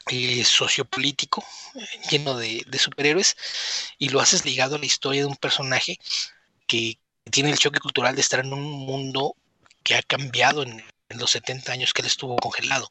[0.07, 1.45] eh, sociopolítico
[1.75, 3.37] eh, lleno de, superhéroes
[3.97, 5.99] y lo haces ligado a la historia de un personaje
[6.67, 6.97] que
[7.29, 9.35] tiene el choque cultural de estar en un mundo
[9.83, 12.89] que ha cambiado en, los 70 años que él estuvo congelado.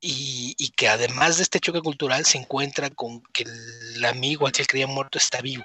[0.00, 4.52] Y, y, que además de este choque cultural se encuentra con que el amigo al
[4.52, 5.64] que él creía muerto está vivo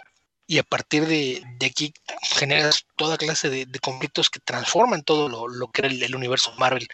[0.50, 1.94] y a partir de, aquí
[2.24, 6.88] generas toda clase de, conflictos que transforman todo lo, que era el, universo Marvel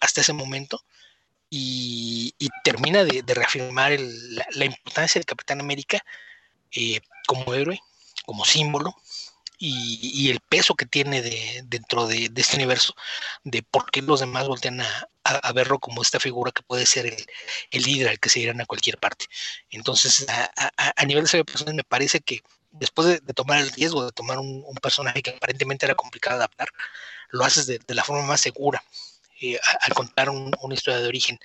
[0.00, 0.84] hasta ese momento
[1.48, 2.34] y,
[2.64, 3.96] termina de, reafirmar
[4.50, 6.04] la, importancia del Capitán América
[6.72, 7.80] eh, como héroe,
[8.24, 8.96] como símbolo
[9.56, 11.22] y, el peso que tiene
[11.62, 12.96] dentro de, este universo,
[13.44, 17.82] de por qué los demás voltean a, verlo como esta figura que puede ser el,
[17.84, 19.26] líder al que se irán a cualquier parte.
[19.70, 22.42] Entonces, a, nivel de personas me parece que
[22.78, 26.68] después de, tomar el riesgo de tomar un, personaje que aparentemente era complicado de adaptar,
[27.30, 28.82] lo haces de, la forma más segura.
[29.38, 31.38] Eh, al contar una historia de origen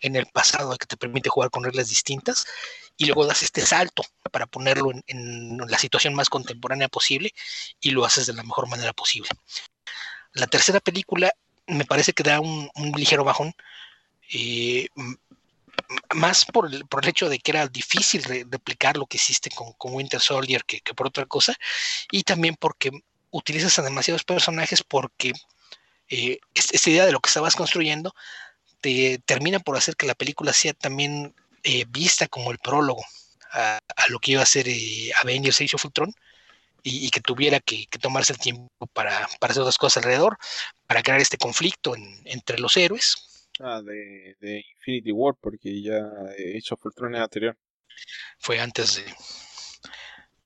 [0.00, 2.46] en el pasado que te permite jugar con reglas distintas
[2.98, 7.32] y luego das este salto para ponerlo en, la situación más contemporánea posible
[7.80, 9.30] y lo haces de la mejor manera posible.
[10.32, 11.32] La tercera película
[11.66, 13.54] me parece que da un, ligero bajón,
[14.30, 14.88] eh,
[16.14, 19.74] más por el, por el hecho de que era difícil replicar lo que hiciste con,
[19.94, 21.54] Winter Soldier que, por otra cosa,
[22.10, 22.90] y también porque
[23.30, 25.32] utilizas a demasiados personajes porque
[26.08, 28.14] eh, esta idea de lo que estabas construyendo
[28.80, 33.04] te termina por hacer que la película sea también eh, vista como el prólogo
[33.52, 33.78] a,
[34.08, 36.14] lo que iba a ser eh, Avengers Age of Ultron
[36.82, 40.38] y, que tuviera que, tomarse el tiempo para, para, hacer otras cosas alrededor,
[40.86, 41.94] para crear este conflicto
[42.24, 43.27] entre los héroes
[43.58, 47.56] De, de Infinity War, porque ya Age of Ultron es anterior.
[48.38, 49.14] Fue antes de,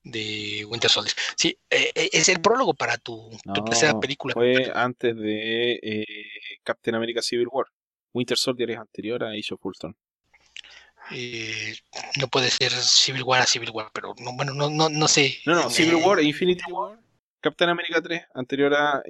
[0.05, 1.15] de Winter Soldier.
[1.37, 3.31] Sí, eh, eh, es el prólogo para tu,
[3.67, 4.35] tercera película.
[4.35, 6.07] Fue antes de eh,
[6.63, 7.67] Captain America Civil War.
[8.13, 9.97] Winter Soldier es anterior a Age of Ultron.
[12.19, 15.39] no puede ser Civil War a Civil War, pero no, bueno, no, no, no sé.
[15.47, 16.99] No, no, Civil War, Infinity War,
[17.41, 19.03] Captain America 3, anterior a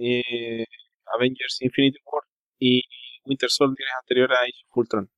[1.14, 2.22] Avengers Infinity War
[2.58, 2.82] y
[3.24, 5.10] Winter Soldier es anterior a Age of Ultron.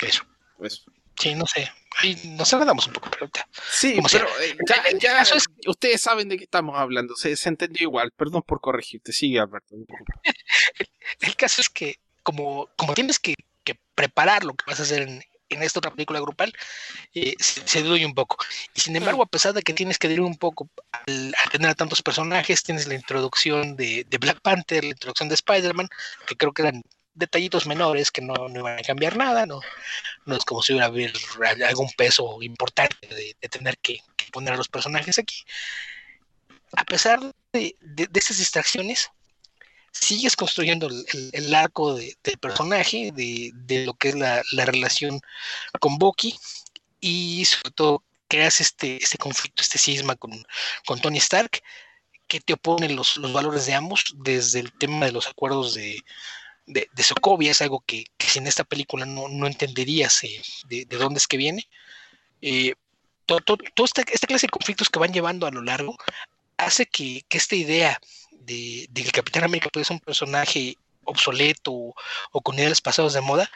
[0.00, 0.24] Eso.
[0.60, 0.82] Eso.
[1.18, 1.70] Sí, no sé.
[1.98, 3.30] Ahí nos agradamos un poco, pero
[3.70, 4.56] Sí, pero eh,
[5.00, 5.22] ya,
[5.66, 7.14] ustedes saben de qué estamos hablando.
[7.16, 8.10] Se, se, entendió igual.
[8.16, 9.12] Perdón por corregirte.
[9.12, 9.74] Sigue, Alberto.
[11.20, 13.34] el caso es que, como, como tienes que,
[13.94, 16.52] preparar lo que vas a hacer en, en esta otra película grupal
[17.14, 18.38] eh, se, se diluye un poco.
[18.74, 21.74] Y sin embargo, a pesar de que tienes que diluir un poco al, tener a
[21.74, 25.88] tantos personajes, tienes la introducción de, de Black Panther, la introducción de Spider-Man,
[26.26, 26.82] que creo que eran
[27.14, 29.60] detallitos menores que no, no, iban a cambiar nada, no,
[30.26, 31.12] no es como si hubiera haber
[31.64, 34.00] algún peso importante de, de tener que,
[34.32, 35.44] poner a los personajes aquí.
[36.74, 37.20] A pesar
[37.52, 39.10] de, de, de estas distracciones,
[39.92, 45.20] sigues construyendo el, el, arco del personaje, de, lo que es la, la, relación
[45.80, 46.34] con Bucky
[47.00, 50.32] y sobre todo creas este, este conflicto, este cisma con,
[50.86, 51.62] con Tony Stark
[52.26, 56.02] que te opone los, los valores de ambos desde el tema de los acuerdos de,
[56.66, 60.96] de, de Sokovia, es algo que, que esta película no, no entenderías eh, de, de,
[60.96, 61.68] dónde es que viene.
[62.40, 62.74] Eh,
[63.26, 65.96] Toda to, to esta, esta, clase de conflictos que van llevando a lo largo
[66.56, 68.00] hace que, que esta idea
[68.32, 71.94] de, de, que Capitán América puede ser un personaje obsoleto o,
[72.32, 73.50] o con ideales pasados de moda,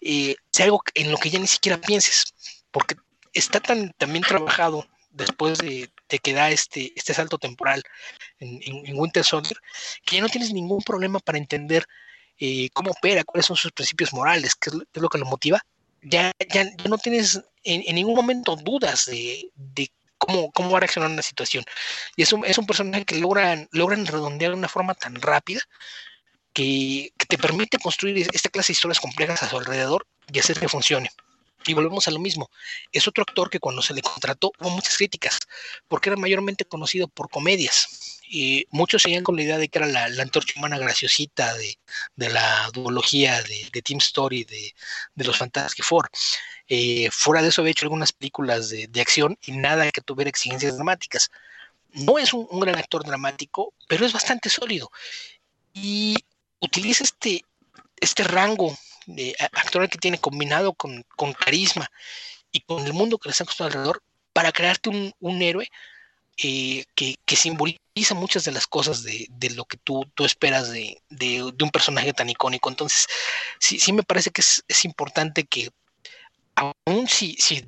[0.00, 2.34] eh, sea algo en lo que ya ni siquiera pienses,
[2.70, 2.96] porque
[3.32, 7.82] está tan también trabajado después de, de que da este, este salto temporal
[8.38, 9.58] en, en, en Winter Soldier,
[10.04, 11.86] que ya no tienes ningún problema para entender
[12.38, 15.60] eh, cómo opera, cuáles son sus principios morales, qué es lo, que lo motiva,
[16.02, 20.78] ya, ya, ya, no tienes en, en ningún momento dudas de, de, cómo, cómo va
[20.78, 21.64] a reaccionar una situación.
[22.16, 25.60] Y es un, es un personaje que logran, logran redondear de una forma tan rápida
[26.52, 30.58] que, que, te permite construir esta clase de historias complejas a su alrededor y hacer
[30.58, 31.10] que funcione.
[31.66, 32.48] Y volvemos a lo mismo.
[32.92, 35.38] Es otro actor que cuando se le contrató hubo muchas críticas,
[35.88, 37.95] porque era mayormente conocido por comedias.
[38.28, 41.78] Y muchos seguían con la idea de que era la, la antorcha humana graciosita de,
[42.16, 44.74] de la duología de, de, Team Story de,
[45.14, 46.10] de los Fantastic Four.
[46.68, 50.28] Eh, fuera de eso había hecho algunas películas de, de, acción y nada que tuviera
[50.28, 51.30] exigencias dramáticas.
[51.92, 54.90] No es un, un gran actor dramático, pero es bastante sólido.
[55.72, 56.16] Y
[56.60, 57.44] utiliza este,
[58.00, 58.76] este rango
[59.06, 61.90] de actor que tiene combinado con, con, carisma
[62.50, 65.70] y con el mundo que le está costando alrededor para crearte un, un héroe
[66.42, 67.78] eh, que, que, simboliza
[68.14, 72.12] muchas de las cosas de, de lo que tú, tú esperas de, de, un personaje
[72.12, 72.68] tan icónico.
[72.68, 73.06] Entonces,
[73.58, 75.70] sí, sí me parece que es, importante que,
[76.54, 77.66] aún si, si,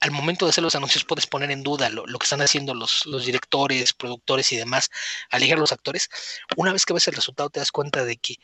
[0.00, 2.74] al momento de hacer los anuncios puedes poner en duda lo, lo que están haciendo
[2.74, 4.90] los, los, directores, productores y demás,
[5.30, 6.08] al llegar los actores,
[6.56, 8.36] una vez que ves el resultado te das cuenta de que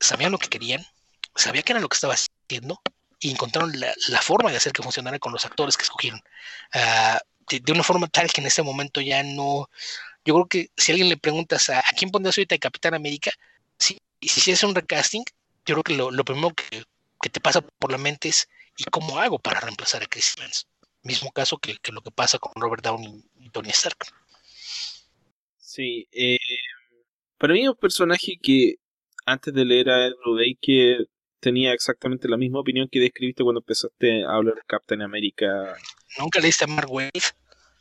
[0.00, 0.84] sabían lo que querían,
[1.36, 2.80] sabía que era lo que estaba haciendo
[3.20, 6.20] y encontraron la, la forma de hacer que funcionara con los actores que escogieron.
[6.74, 7.18] Uh,
[7.48, 9.68] de, de, una forma tal que en este momento ya no.
[10.24, 13.32] Yo creo que si alguien le preguntas a, a quién pondrías ahorita de Capitán América,
[13.78, 15.24] si, si es un recasting,
[15.66, 16.84] yo creo que lo, lo primero que,
[17.20, 20.66] que, te pasa por la mente es: ¿y cómo hago para reemplazar a Chris Evans?
[21.02, 23.98] Mismo caso que, que lo que pasa con Robert Downey y Tony Stark.
[25.58, 26.38] Sí, eh,
[27.38, 28.76] para mí es un personaje que
[29.26, 31.08] antes de leer a Andrew Baker
[31.40, 35.74] tenía exactamente la misma opinión que describiste cuando empezaste a hablar de Captain America.
[36.18, 37.10] ¿Nunca leíste a Mark Wade?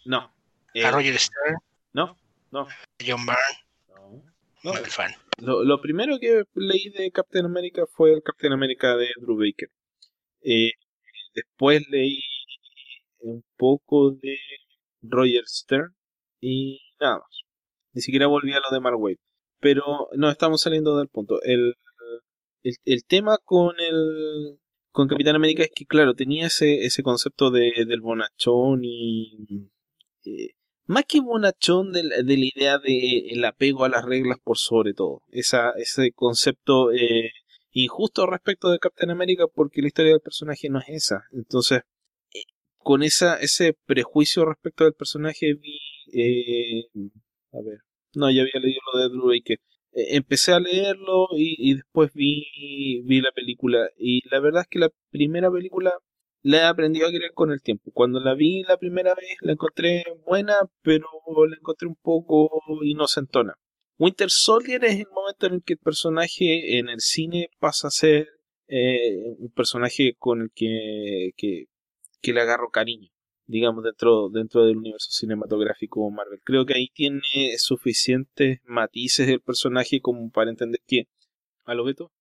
[0.06, 0.34] No.
[0.74, 1.58] Eh, ¿A Roger Stern?
[1.94, 2.18] No,
[2.52, 2.68] no.
[3.06, 4.24] ¿John Byrne?
[4.64, 4.72] No.
[4.72, 4.78] no.
[4.78, 5.12] El fan.
[5.38, 9.70] Lo, lo, primero que leí de Captain America fue el Captain America de Andrew Baker.
[10.42, 10.72] Eh,
[11.34, 12.20] después leí
[13.20, 14.38] un poco de
[15.02, 15.96] Roger Stern
[16.40, 17.44] y nada más.
[17.94, 19.20] Ni siquiera volví a lo de Mark Wade.
[19.60, 21.42] Pero no estamos saliendo del punto.
[21.44, 21.76] El,
[22.64, 24.60] el, el, tema con el
[24.92, 29.70] con Capitán América es que claro tenía ese, ese concepto de, del bonachón y
[30.26, 30.52] eh,
[30.92, 34.94] más que bonachón de, de, la idea de el apego a las reglas por sobre
[34.94, 35.24] todo.
[35.32, 37.32] Esa, ese concepto eh,
[37.72, 41.24] injusto respecto de Capitán América porque la historia del personaje no es esa.
[41.32, 41.84] Entonces
[42.34, 42.44] eh,
[42.78, 45.80] con esa ese prejuicio respecto del personaje vi
[46.14, 46.88] eh,
[47.54, 47.80] a ver
[48.14, 49.60] no ya había leído lo de Drew Baker.
[49.94, 53.90] Empecé a leerlo y, y, después vi, vi la película.
[53.98, 55.92] Y la verdad es que la primera película
[56.44, 57.92] la he aprendido a querer con el tiempo.
[57.94, 61.08] Cuando la vi la primera vez la encontré buena, pero
[61.48, 62.50] la encontré un poco
[62.84, 63.56] inocentona.
[63.98, 67.92] Winter Soldier es el momento en el que el personaje en el cine pasa a
[67.92, 68.30] ser
[68.68, 71.66] eh, un personaje con el que, que,
[72.22, 73.12] que le agarro cariño
[73.52, 76.40] digamos, dentro, dentro del universo cinematográfico Marvel.
[76.44, 77.22] Creo que ahí tiene
[77.58, 81.08] suficientes matices del personaje como para entender que...
[81.66, 82.12] ¿A lo Beto?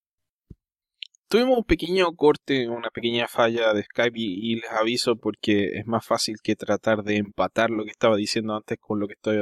[1.31, 6.05] Tuvimos un pequeño corte, una pequeña falla de Skype y, les aviso porque es más
[6.05, 9.37] fácil que tratar de empatar lo que estaba diciendo antes con lo que estoy,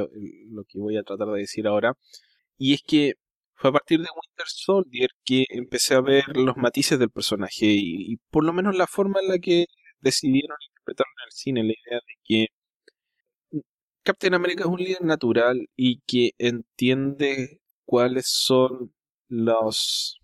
[0.50, 1.94] lo que voy a tratar de decir ahora.
[2.56, 3.14] Y es que
[3.56, 8.12] fue a partir de Winter Soldier que empecé a ver los matices del personaje y,
[8.12, 9.66] y por lo menos la forma en la que
[10.00, 12.46] decidieron interpretaron en el cine la idea de que
[14.04, 18.94] Captain America es un líder natural y que entiende cuáles son
[19.26, 20.20] los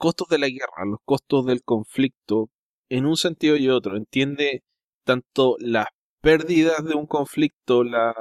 [0.00, 2.50] costos de la guerra, los costos del conflicto
[2.88, 3.96] en un sentido y otro.
[3.96, 4.64] Entiende
[5.04, 5.88] tanto las
[6.22, 8.14] pérdidas de un conflicto, la,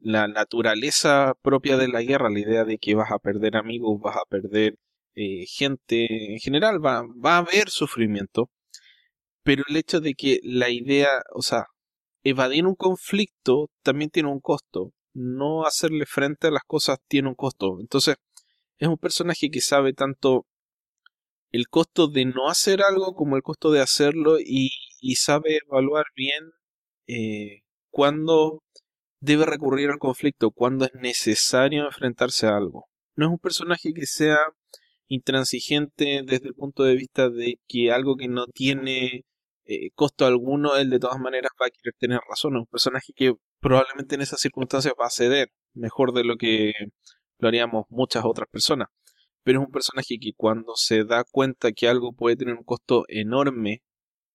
[0.00, 4.24] naturaleza propia de la guerra, la idea de que vas a perder amigos, vas a
[4.28, 4.76] perder
[5.14, 8.50] eh, gente, en general va, va a haber sufrimiento,
[9.42, 11.66] pero el hecho de que la idea, o sea,
[12.24, 14.92] evadir un conflicto también tiene un costo.
[15.12, 17.78] No hacerle frente a las cosas tiene un costo.
[17.80, 18.16] Entonces,
[18.78, 20.46] es un personaje que sabe tanto
[21.52, 24.70] el costo de no hacer algo como el costo de hacerlo y,
[25.16, 26.52] sabe evaluar bien
[27.06, 28.62] eh, cuándo
[29.20, 32.86] debe recurrir al conflicto, cuándo es necesario enfrentarse a algo.
[33.16, 34.38] No es un personaje que sea
[35.08, 39.24] intransigente desde el punto de vista de que algo que no tiene
[39.64, 42.56] eh, costo alguno, él de todas maneras va a querer tener razón.
[42.56, 46.72] Es un personaje que probablemente en esas circunstancias va a ceder mejor de lo que
[47.38, 48.88] lo haríamos muchas otras personas.
[49.42, 53.04] Pero es un personaje que cuando se da cuenta que algo puede tener un costo
[53.08, 53.82] enorme,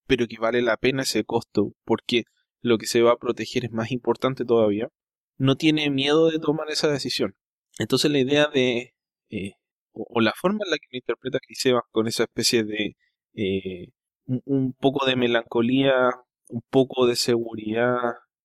[0.07, 2.23] pero que vale la pena ese costo, porque
[2.61, 4.90] lo que se va a proteger es más importante todavía,
[5.38, 7.36] no tiene miedo de tomar esa decisión.
[7.77, 8.94] Entonces la idea de,
[9.30, 9.53] eh,
[9.91, 12.95] o, la forma en la que lo interpreta Chris Evans con esa especie de
[13.34, 13.90] eh,
[14.26, 15.94] un, poco de melancolía,
[16.49, 17.99] un poco de seguridad,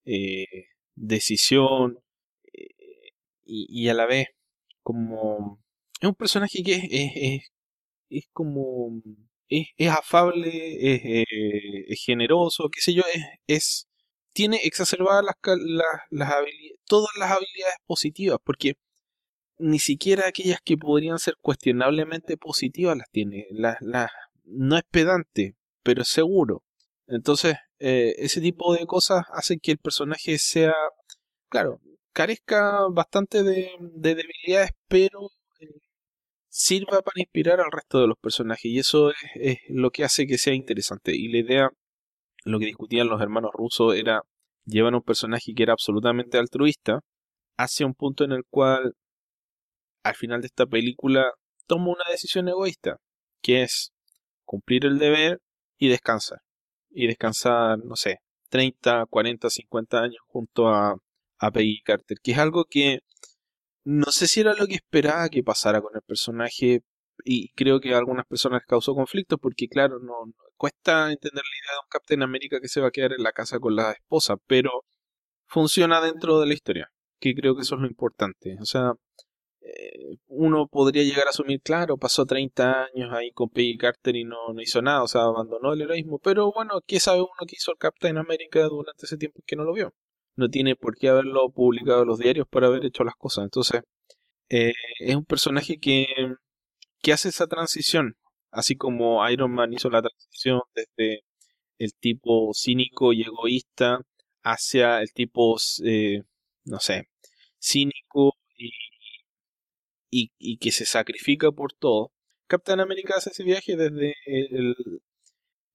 [0.04, 1.98] eh, decisión,
[3.50, 4.28] y, a la vez
[4.82, 5.60] como
[6.00, 7.42] es un personaje que es,
[8.08, 9.02] es, como
[9.48, 10.50] es, afable,
[10.94, 11.26] es,
[11.88, 13.90] es, generoso, qué sé yo, es, es
[14.32, 15.36] tiene exacerbadas las,
[16.10, 18.74] las, habilidades, todas las habilidades positivas, porque
[19.58, 23.46] ni siquiera aquellas que podrían ser cuestionablemente positivas las tiene.
[23.50, 24.10] Las, las,
[24.44, 26.64] no es pedante, pero es seguro.
[27.06, 30.74] Entonces, eh, ese tipo de cosas hacen que el personaje sea,
[31.48, 31.80] claro,
[32.12, 35.39] carezca bastante de, debilidades, pero eh,
[36.50, 38.66] sirva para inspirar al resto de los personajes.
[38.66, 41.16] Y eso es, lo que hace que sea interesante.
[41.16, 41.70] Y la idea,
[42.44, 44.22] lo que discutían los hermanos rusos, era
[44.66, 47.00] llevar a un personaje que era absolutamente altruista
[47.56, 48.94] hacia un punto en el cual,
[50.02, 51.32] al final de esta película,
[51.66, 52.96] toma una decisión egoísta,
[53.42, 53.92] que es
[54.44, 55.40] cumplir el deber
[55.78, 56.40] y descansar.
[56.90, 58.18] Y descansar, no sé,
[58.50, 60.96] 30, 40, 50 años junto a
[61.40, 63.00] a Peggy Carter, que es algo que
[63.84, 66.82] no sé si era lo que esperaba que pasara con el personaje
[67.24, 71.72] y creo que a algunas personas causó conflicto porque claro, no, cuesta entender la idea
[71.72, 74.36] de un Captain América que se va a quedar en la casa con la esposa,
[74.46, 74.84] pero
[75.46, 78.56] funciona dentro de la historia, que creo que eso es lo importante.
[78.60, 78.92] O sea,
[79.62, 84.24] eh, uno podría llegar a asumir, claro, pasó 30 años ahí con Peggy Carter y
[84.24, 87.56] no, no hizo nada, o sea, abandonó el heroísmo, pero bueno, ¿qué sabe uno que
[87.56, 89.94] hizo el Captain América durante ese tiempo que no lo vio?
[90.40, 93.44] No tiene por qué haberlo publicado en los diarios para haber hecho las cosas.
[93.44, 93.82] Entonces,
[94.48, 96.06] eh, es un personaje que,
[97.02, 98.16] que hace esa transición,
[98.50, 101.24] así como Iron Man hizo la transición desde
[101.78, 104.00] el tipo cínico y egoísta
[104.42, 106.22] hacia el tipo, eh,
[106.64, 107.08] no sé,
[107.60, 108.34] cínico
[110.10, 112.12] y, y, que se sacrifica por todo.
[112.46, 114.74] Captain America hace ese viaje desde, el,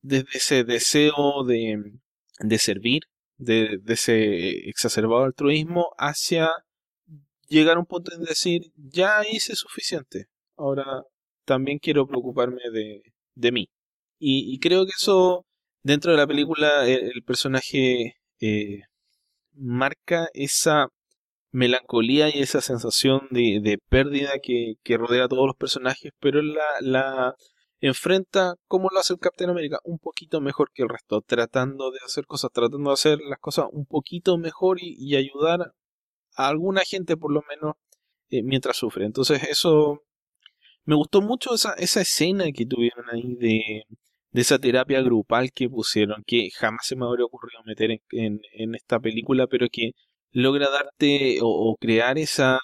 [0.01, 1.93] desde ese deseo de,
[2.39, 3.03] de servir,
[3.37, 6.51] de, ese exacerbado altruismo hacia
[7.47, 11.03] llegar a un punto en decir, ya hice suficiente, ahora
[11.45, 13.01] también quiero preocuparme de,
[13.35, 13.69] de mí.
[14.19, 15.45] Y, creo que eso,
[15.83, 18.81] dentro de la película, el, personaje eh,
[19.53, 20.87] marca esa
[21.51, 26.41] melancolía y esa sensación de, de pérdida que, que, rodea a todos los personajes, pero
[26.41, 27.35] la, la,
[27.87, 31.99] enfrenta como lo hace el Captain América, un poquito mejor que el resto, tratando de
[32.05, 35.73] hacer cosas, tratando de hacer las cosas un poquito mejor y, ayudar
[36.35, 37.75] a alguna gente por lo menos
[38.29, 39.05] eh, mientras sufre.
[39.05, 40.01] Entonces eso
[40.85, 43.83] me gustó mucho esa, esa escena que tuvieron ahí de,
[44.31, 48.75] de esa terapia grupal que pusieron, que jamás se me habría ocurrido meter en, en,
[48.75, 49.91] esta película, pero que
[50.31, 52.59] logra darte o crear esa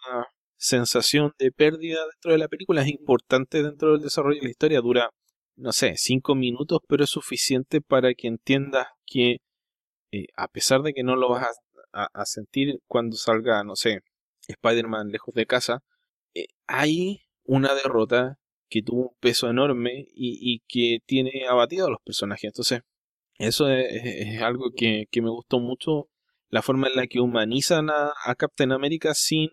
[0.61, 4.79] sensación de pérdida dentro de la película es importante dentro del desarrollo de la historia.
[4.79, 5.09] Dura,
[5.55, 9.37] no sé, cinco minutos, pero es suficiente para que entiendas que
[10.11, 11.47] eh, a pesar de que no lo vas
[11.93, 14.01] a, sentir cuando salga, no sé,
[14.47, 15.79] Spider-Man lejos de casa,
[16.35, 18.37] eh, hay una derrota
[18.69, 22.45] que tuvo un peso enorme y, que tiene abatido a los personajes.
[22.45, 22.81] Entonces,
[23.39, 26.09] eso es, algo que, me gustó mucho,
[26.49, 29.49] la forma en la que humanizan a Captain America sin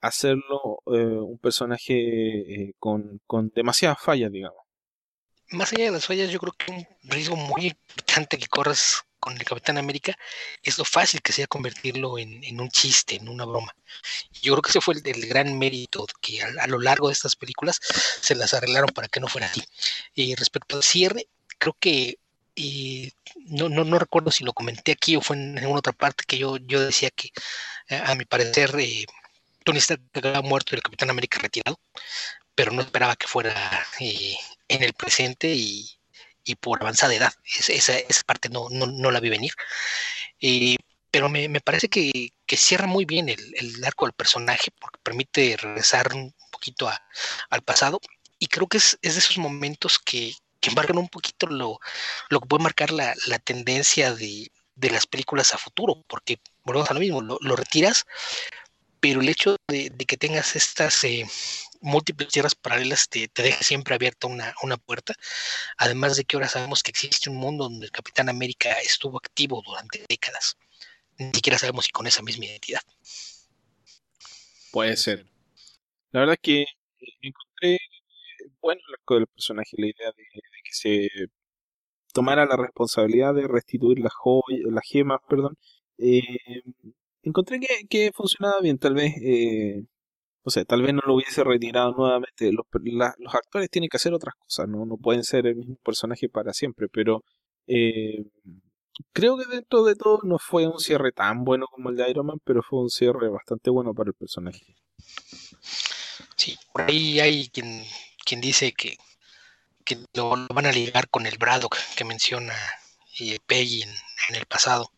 [0.00, 4.58] hacerlo eh, un personaje eh, con, con demasiadas fallas, digamos.
[5.50, 9.36] Más allá de las fallas, yo creo que un riesgo muy importante que corres con
[9.36, 10.16] el Capitán América
[10.62, 13.74] es lo fácil que sea convertirlo en, un chiste, en una broma.
[14.42, 17.80] Yo creo que ese fue el, gran mérito que a, lo largo de estas películas
[18.20, 19.62] se las arreglaron para que no fuera así.
[20.14, 22.18] Y respecto al cierre, creo que
[22.54, 23.12] y
[23.46, 26.38] no, no, no recuerdo si lo comenté aquí o fue en, en otra parte que
[26.38, 27.30] yo, yo decía que
[27.88, 29.06] a mi parecer eh,
[29.68, 31.78] Tony Stark había muerto y el Capitán América retirado,
[32.54, 34.34] pero no esperaba que fuera eh,
[34.66, 35.86] en el presente y,
[36.42, 37.34] y, por avanzada edad.
[37.44, 39.52] esa, esa, parte no, no, no, la vi venir.
[40.40, 40.76] Eh,
[41.10, 45.00] pero me, me parece que, que, cierra muy bien el, el, arco del personaje porque
[45.02, 46.98] permite regresar un poquito a,
[47.50, 48.00] al pasado
[48.38, 51.78] y creo que es, es de esos momentos que, que un poquito lo,
[52.30, 56.90] lo que puede marcar la, la tendencia de, de, las películas a futuro, porque volvemos
[56.90, 58.06] a lo mismo, lo, lo retiras,
[59.00, 61.26] pero el hecho de, que tengas estas eh,
[61.80, 65.14] múltiples tierras paralelas te, deja siempre abierta una, una, puerta,
[65.76, 69.62] además de que ahora sabemos que existe un mundo donde el Capitán América estuvo activo
[69.64, 70.56] durante décadas,
[71.18, 72.82] ni siquiera sabemos si con esa misma identidad.
[74.70, 75.26] Puede ser.
[76.10, 76.64] La verdad que
[77.22, 77.78] encontré
[78.60, 81.08] bueno el arco del personaje, la idea de, de, que se
[82.12, 85.56] tomara la responsabilidad de restituir las joyas, las gemas, perdón.
[85.98, 86.62] Eh,
[87.28, 89.84] encontré que, que, funcionaba bien, tal vez, eh,
[90.44, 92.52] no sé, tal vez no lo hubiese retirado nuevamente.
[92.52, 95.76] Los, la, los, actores tienen que hacer otras cosas, no, no pueden ser el mismo
[95.84, 97.24] personaje para siempre, pero
[97.66, 98.24] eh,
[99.12, 102.26] creo que dentro de todo no fue un cierre tan bueno como el de Iron
[102.26, 104.76] Man, pero fue un cierre bastante bueno para el personaje.
[106.36, 107.82] Sí, por ahí hay quien
[108.28, 108.98] quien dice que,
[109.84, 112.54] que lo, lo, van a ligar con el Braddock que menciona
[113.18, 113.88] eh, Peggy en,
[114.28, 114.92] en, el pasado.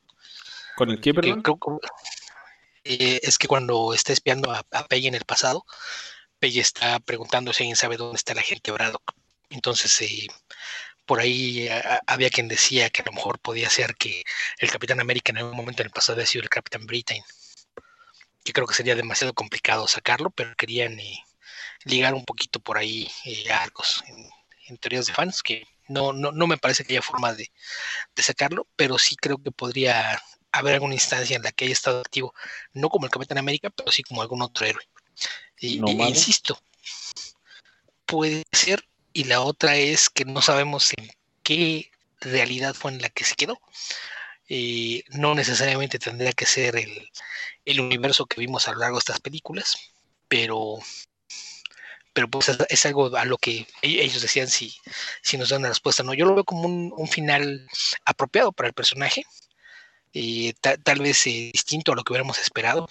[0.77, 1.43] ¿Con el qué, perdón?
[1.43, 1.53] Que,
[2.99, 5.65] eh, es que cuando está espiando a, a, en el pasado,
[6.39, 9.15] Peggy está preguntando si alguien sabe dónde está la gente Braddock.
[9.51, 10.27] Entonces, eh,
[11.07, 11.69] por ahí
[12.07, 14.23] había quien decía que a lo mejor podía ser que
[14.59, 17.23] el Capitán América en algún momento en el pasado había sido el Capitán Britain.
[18.45, 21.19] Que creo que sería demasiado complicado sacarlo, pero querían eh,
[21.85, 23.11] ligar un poquito por ahí
[23.53, 24.03] arcos
[24.69, 27.51] en, teorías de fans, que no, no, no me parece que haya forma de,
[28.17, 32.35] sacarlo, pero sí creo que podría haber alguna instancia en la que haya estado activo,
[32.73, 34.85] no como el Capitán América, pero sí como algún otro héroe.
[35.59, 36.61] Y, no, e, insisto,
[38.07, 41.11] puede ser, y la otra es que no sabemos en
[41.43, 41.91] qué
[42.21, 43.61] realidad fue en la que se quedó.
[44.49, 47.09] Eh, no necesariamente tendría que ser el,
[47.65, 49.77] el universo que vimos a lo largo de estas películas,
[50.29, 50.79] pero
[52.13, 54.75] pero pues es, es, algo a lo que e, ellos decían si,
[55.23, 56.03] si nos dan una respuesta.
[56.03, 57.69] No, yo lo veo como un, un final
[58.05, 59.25] apropiado para el personaje,
[60.13, 62.89] y ta, tal vez eh, distinto a lo que hubiéramos esperado,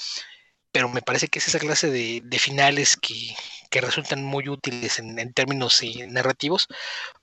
[0.72, 3.36] pero me parece que es esa clase de, finales que,
[3.82, 6.68] resultan muy útiles en, en términos eh, narrativos,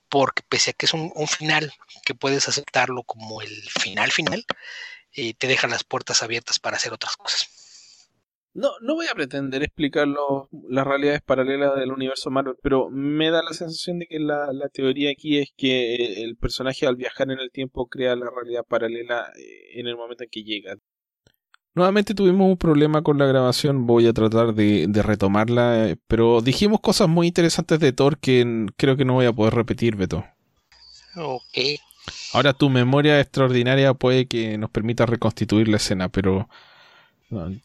[0.08, 1.72] porque pese a que es un, un, final
[2.04, 4.44] que puedes aceptarlo como el final final,
[5.12, 7.48] eh, te deja las puertas abiertas para hacer otras cosas.
[8.56, 13.30] No, no voy a pretender explicar lo, las realidades paralelas del universo Marvel, pero me
[13.30, 17.30] da la sensación de que la, la, teoría aquí es que el personaje al viajar
[17.30, 20.74] en el tiempo crea la realidad paralela eh, en el momento en que llega.
[21.74, 26.40] Nuevamente tuvimos un problema con la grabación, voy a tratar de, de retomarla, eh, pero
[26.40, 30.24] dijimos cosas muy interesantes de Thor que creo que no voy a poder repetir, Beto.
[31.14, 31.78] Ok.
[32.32, 36.48] Ahora tu memoria extraordinaria puede que nos permita reconstituir la escena, pero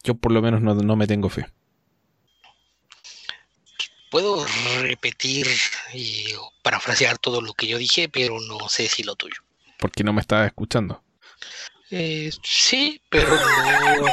[0.02, 1.46] yo por lo menos no, no, me tengo fe.
[4.10, 4.44] Puedo
[4.80, 5.46] repetir
[5.94, 6.26] y
[6.62, 9.36] parafrasear todo lo que yo dije, pero no sé si lo tuyo.
[9.78, 11.02] Porque no me estaba escuchando.
[11.90, 14.06] Eh, sí, pero no.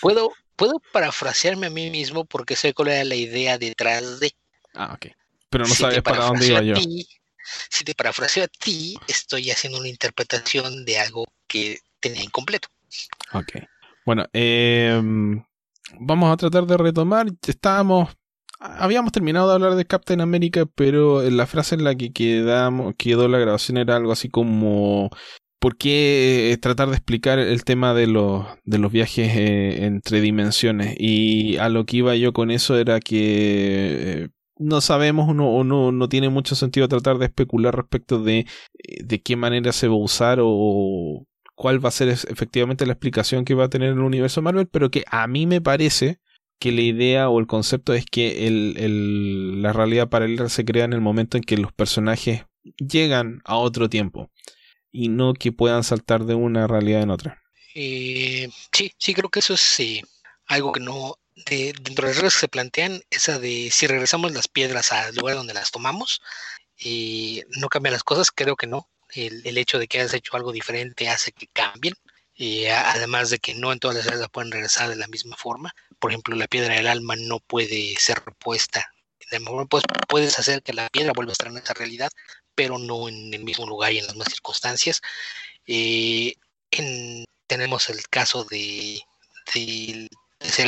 [0.00, 4.32] puedo, puedo parafrasearme a mí mismo porque sé cuál era la idea detrás de.
[4.74, 5.12] Ah, ok.
[5.50, 6.74] Pero no si sabes para dónde iba yo.
[6.74, 7.06] Ti,
[7.70, 12.68] si te parafraseo a ti, estoy haciendo una interpretación de algo que tenía incompleto.
[13.34, 13.64] Ok.
[14.06, 15.00] Bueno, eh,
[15.98, 17.26] vamos a tratar de retomar.
[17.46, 18.16] Estábamos.
[18.60, 23.28] Habíamos terminado de hablar de Captain America, pero la frase en la que quedamos, quedó
[23.28, 25.10] la grabación era algo así como.
[25.58, 30.94] ¿Por qué tratar de explicar el tema de los, de los viajes eh, entre dimensiones?
[30.98, 34.24] Y a lo que iba yo con eso era que.
[34.24, 38.46] Eh, no sabemos o no, no, tiene mucho sentido tratar de especular respecto de,
[39.04, 43.44] de qué manera se va a usar o, cuál va a ser efectivamente la explicación
[43.44, 46.20] que va a tener el universo Marvel, pero que a mí me parece
[46.58, 50.92] que la idea o el concepto es que el, la realidad paralela se crea en
[50.92, 52.44] el momento en que los personajes
[52.78, 54.30] llegan a otro tiempo
[54.90, 57.42] y no que puedan saltar de una realidad en otra.
[57.74, 60.02] Eh, sí, sí, creo que eso es eh,
[60.46, 64.32] algo que no, de, dentro de las reglas que se plantean, esa de si regresamos
[64.32, 66.20] las piedras al lugar donde las tomamos,
[66.78, 70.52] eh, no cambia las cosas, creo que no el, hecho de que hayas hecho algo
[70.52, 71.94] diferente hace que cambien.
[72.36, 75.74] Y además de que no en todas las áreas pueden regresar de la misma forma.
[75.98, 78.92] Por ejemplo, la piedra del alma no puede ser repuesta.
[79.30, 82.10] De mejor pues, puedes hacer que la piedra vuelva a estar en esa realidad,
[82.54, 85.00] pero no en el mismo lugar y en las mismas circunstancias.
[85.66, 86.34] Eh,
[87.46, 89.00] tenemos el caso de,
[89.54, 90.08] de,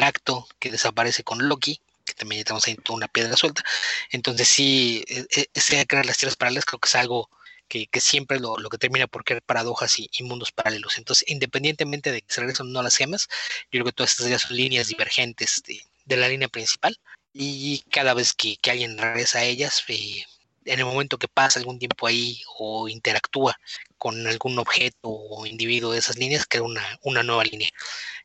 [0.02, 3.64] acto que desaparece con Loki, que también tenemos ahí una piedra suelta.
[4.10, 7.28] Entonces sí, e, e, ese crear las tierras paralelas creo que es algo
[7.68, 10.98] que, siempre lo, que termina por crear paradojas y, mundos paralelos.
[10.98, 13.28] Entonces, independientemente de que se regresen no las gemas,
[13.64, 16.98] yo creo que todas estas son líneas divergentes de, la línea principal
[17.32, 20.24] y cada vez que, alguien regresa a ellas, eh,
[20.64, 23.56] en el momento que pasa algún tiempo ahí o interactúa
[23.98, 27.70] con algún objeto o individuo de esas líneas, crea una, una nueva línea.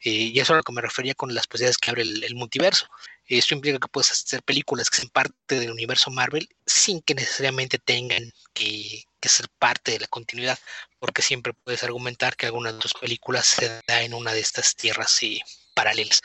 [0.04, 2.36] Eh, y eso es a lo que me refería con las posibilidades que abre el,
[2.36, 2.88] multiverso.
[3.26, 7.78] Esto implica que puedes hacer películas que sean parte del universo Marvel sin que necesariamente
[7.78, 10.58] tengan que, ser parte de la continuidad,
[11.00, 14.76] porque siempre puedes argumentar que alguna de tus películas se da en una de estas
[14.76, 15.40] tierras eh,
[15.74, 16.22] paralelas.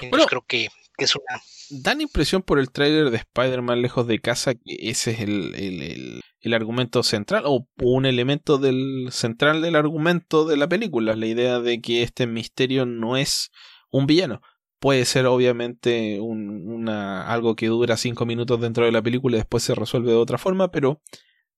[0.00, 0.68] Entonces creo que
[0.98, 1.40] es una...
[1.70, 6.22] Dan impresión por el tráiler de Spider-Man lejos de casa que ese es el,
[6.54, 11.82] argumento central o un elemento del central del argumento de la película, la idea de
[11.82, 13.50] que este misterio no es
[13.90, 14.40] un villano.
[14.80, 19.62] Puede ser obviamente una, algo que dura cinco minutos dentro de la película y después
[19.62, 21.02] se resuelve de otra forma, pero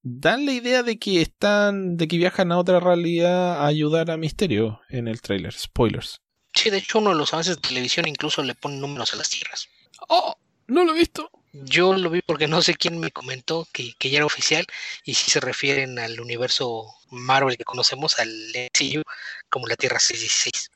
[0.03, 4.17] dan la idea de que están, de que viajan a otra realidad a ayudar a
[4.17, 5.53] Misterio en el tráiler.
[5.53, 6.21] Spoilers.
[6.55, 9.31] Sí, de hecho uno de los avances de televisión incluso le pone números a las
[9.31, 9.69] tierras.
[10.09, 10.37] ¡Oh!
[10.67, 11.31] No lo he visto.
[11.53, 14.65] Yo lo vi porque no sé quién me comentó que, ya era oficial
[15.05, 19.03] y si se refieren al universo Marvel que conocemos, al MCU,
[19.49, 20.71] como la Tierra 616.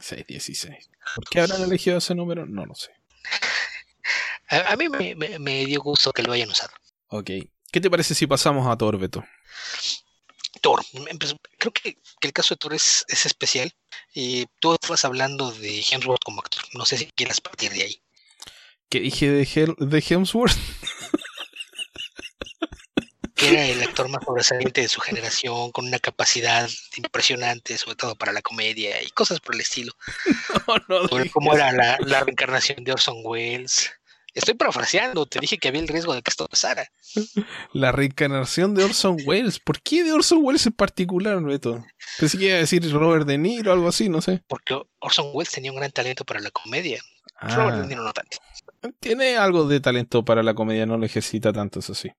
[0.00, 0.90] 616.
[1.14, 2.44] ¿Por qué habrán elegido ese número?
[2.44, 2.90] No lo sé.
[4.48, 6.72] A, mí me, dio gusto que lo hayan usado.
[7.06, 7.30] Ok.
[7.72, 9.24] ¿Qué te parece si pasamos a Thor, Beto?
[10.60, 10.84] Thor.
[11.18, 13.72] Pues, creo que, el caso de Thor es, es especial
[14.12, 16.62] y tú estás hablando de Hemsworth como actor.
[16.74, 18.02] No sé si quieras partir de ahí.
[18.88, 20.58] ¿Qué dije de, de Hemsworth?
[23.40, 28.14] que era el actor más sobresaliente de su generación, con una capacidad impresionante, sobre todo
[28.14, 29.92] para la comedia y cosas por el estilo.
[30.88, 33.90] No, no cómo era la, la, reencarnación de Orson Welles.
[34.34, 36.88] Estoy parafraseando, te dije que había el riesgo de que esto pasara.
[37.72, 39.58] La reencarnación de Orson Welles.
[39.58, 41.84] ¿Por qué de Orson Welles en particular, Beto?
[42.18, 44.42] Pensé que iba a decir Robert De Niro o algo así, no sé.
[44.46, 47.00] Porque Orson Welles tenía un gran talento para la comedia.
[47.40, 47.54] Ah.
[47.56, 48.38] Robert De Niro no tanto.
[49.00, 52.10] Tiene algo de talento para la comedia, no lo ejercita tanto, eso sí.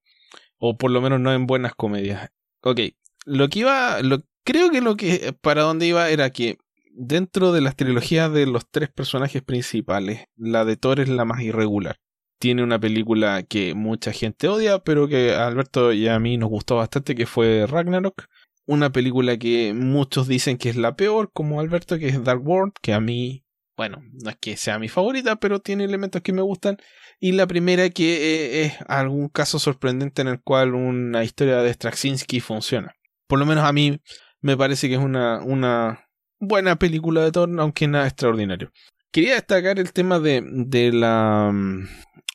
[0.58, 2.30] O por lo menos no en buenas comedias.
[2.62, 2.80] Ok,
[3.26, 6.58] lo que iba, lo, creo que lo que, para donde iba era que
[6.94, 11.42] dentro de las trilogías de los tres personajes principales, la de Thor es la más
[11.42, 11.98] irregular.
[12.40, 16.50] Tiene una película que mucha gente odia, pero que a Alberto y a mí nos
[16.50, 18.26] gustó bastante, que fue Ragnarok.
[18.66, 22.74] Una película que muchos dicen que es la peor, como Alberto, que es Dark World,
[22.82, 23.44] que a mí,
[23.78, 26.78] bueno, no es que sea mi favorita, pero tiene elementos que me gustan.
[27.20, 31.74] Y la primera que eh, es algún caso sorprendente en el cual una historia de
[31.74, 32.96] Straczynski funciona.
[33.28, 34.00] Por lo menos a mí
[34.42, 36.08] me parece que es una, una
[36.42, 38.72] buena película de Thor, aunque nada extraordinario.
[39.12, 41.84] Quería destacar el tema de, de las mm,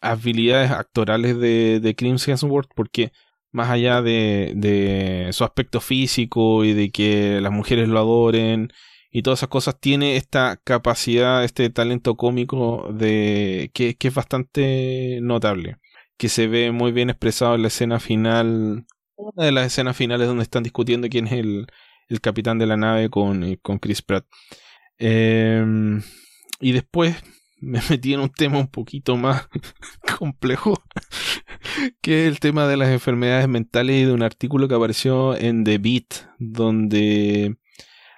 [0.00, 3.12] habilidades actorales de, de Chris Hemsworth, porque
[3.52, 8.72] más allá de, de su aspecto físico y de que las mujeres lo adoren
[9.10, 15.20] y todas esas cosas, tiene esta capacidad, este talento cómico de que, que es bastante
[15.22, 15.78] notable,
[16.18, 18.84] que se ve muy bien expresado en la escena final,
[19.16, 21.66] una de las escenas finales donde están discutiendo quién es el,
[22.08, 24.26] el capitán de la nave con, eh, con Chris Pratt.
[24.98, 26.02] Em,
[26.60, 27.16] y después
[27.60, 29.48] me metí en un tema un poquito más
[30.18, 30.74] complejo,
[32.00, 35.64] que es el tema de las enfermedades mentales y de un artículo que apareció en
[35.64, 37.56] The Beat, donde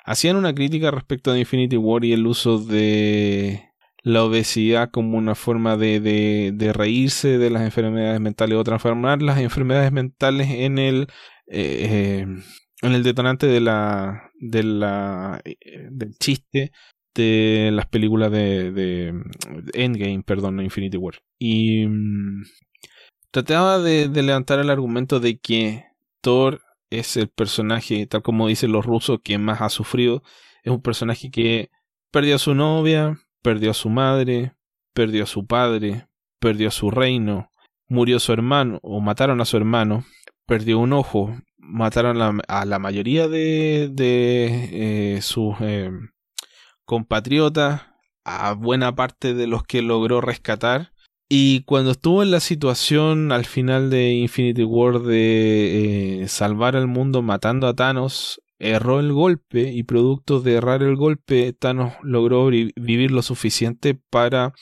[0.05, 3.65] hacían una crítica respecto a Infinity War y el uso de
[4.02, 9.39] la obesidad como una forma de, de, reírse de las enfermedades mentales o transformar las
[9.39, 11.08] enfermedades mentales en el
[11.49, 12.26] eh,
[12.82, 16.73] en el detonante de la, de la eh, del chiste
[17.15, 19.12] de las películas de, de
[19.74, 21.15] Endgame, perdón, Infinity War.
[21.39, 22.44] Y mm,
[23.31, 25.84] trataba de, de, levantar el argumento de que
[26.20, 30.23] Thor es el personaje, tal como dicen los rusos, que más ha sufrido.
[30.62, 31.70] Es un personaje que
[32.12, 34.55] perdió a su novia, perdió a su madre,
[34.94, 36.07] perdió a su padre,
[36.39, 37.50] perdió a su reino,
[37.89, 40.05] murió su hermano o mataron a su hermano,
[40.47, 41.36] perdió un ojo,
[41.69, 45.91] mataron a la mayoría de, de eh, sus eh,
[46.85, 47.83] compatriotas,
[48.25, 50.93] a buena parte de los que logró rescatar.
[51.29, 56.87] Y cuando estuvo en la situación al final de Infinity War de eh, salvar al
[56.87, 62.47] mundo matando a Thanos, erró el golpe y producto de errar el golpe, Thanos logró
[62.47, 64.55] vivir lo suficiente para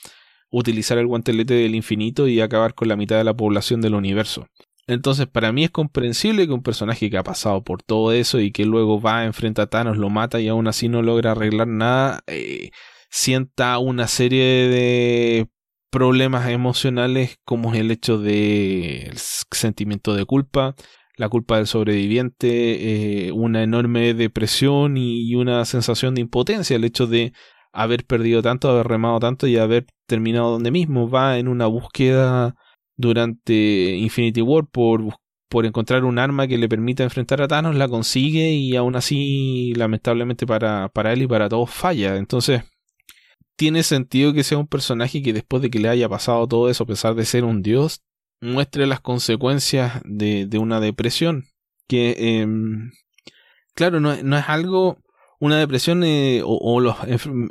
[0.50, 4.48] utilizar el guantelete del infinito y acabar con la mitad de la población del universo.
[4.86, 8.52] Entonces, para mí es comprensible que un personaje que ha pasado por todo eso y
[8.52, 12.20] que luego va, enfrenta a Thanos, lo mata y aún así no logra arreglar nada,
[12.28, 12.70] eh,
[13.10, 15.48] sienta una serie de
[15.90, 19.12] problemas emocionales como el hecho de
[19.50, 20.76] sentimiento de culpa,
[21.16, 27.06] la culpa del sobreviviente, eh, una enorme depresión y, una sensación de impotencia, el hecho
[27.06, 27.32] de
[27.72, 32.54] haber perdido tanto, haber remado tanto y haber terminado donde mismo, va en una búsqueda
[32.96, 35.16] durante Infinity War por,
[35.48, 39.72] por encontrar un arma que le permita enfrentar a Thanos, la consigue y aún así,
[39.76, 42.16] lamentablemente para, para él y para todos, falla.
[42.16, 42.62] Entonces,
[43.56, 46.84] tiene sentido que sea un personaje que después de que le haya pasado todo eso,
[46.84, 48.02] a pesar de ser un dios,
[48.40, 51.46] muestre las consecuencias de, de una depresión.
[51.88, 52.92] Que, em,
[53.74, 54.98] claro, no, no, es algo,
[55.38, 56.96] una depresión eh, o, las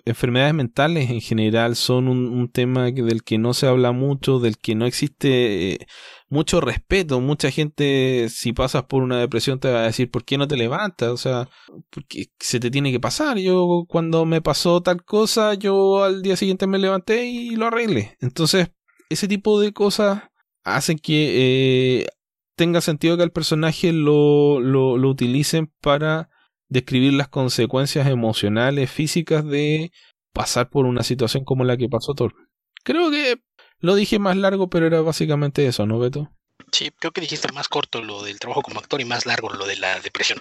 [0.05, 4.57] enfermedades mentales en general son un, un, tema del que no se habla mucho, del
[4.57, 5.87] que no existe eh,
[6.29, 7.21] mucho respeto.
[7.21, 10.57] Mucha gente, si pasas por una depresión, te va a decir, ¿por qué no te
[10.57, 11.09] levantas?
[11.09, 11.49] O sea,
[11.89, 13.37] porque se te tiene que pasar.
[13.37, 18.17] Yo, cuando me pasó tal cosa, yo al día siguiente me levanté y lo arreglé.
[18.19, 18.69] Entonces,
[19.09, 20.23] ese tipo de cosas
[20.63, 22.07] hacen que eh,
[22.55, 26.29] tenga sentido que el personaje lo, lo, lo utilicen para
[26.69, 29.91] describir las consecuencias emocionales, físicas de
[30.33, 32.35] pasar por una situación como la que pasó Thor.
[32.83, 33.39] Creo que
[33.79, 36.31] lo dije más largo, pero era básicamente eso, ¿no, Beto?
[36.71, 39.65] Sí, creo que dijiste más corto lo del trabajo como actor y más largo lo
[39.65, 40.39] de la depresión.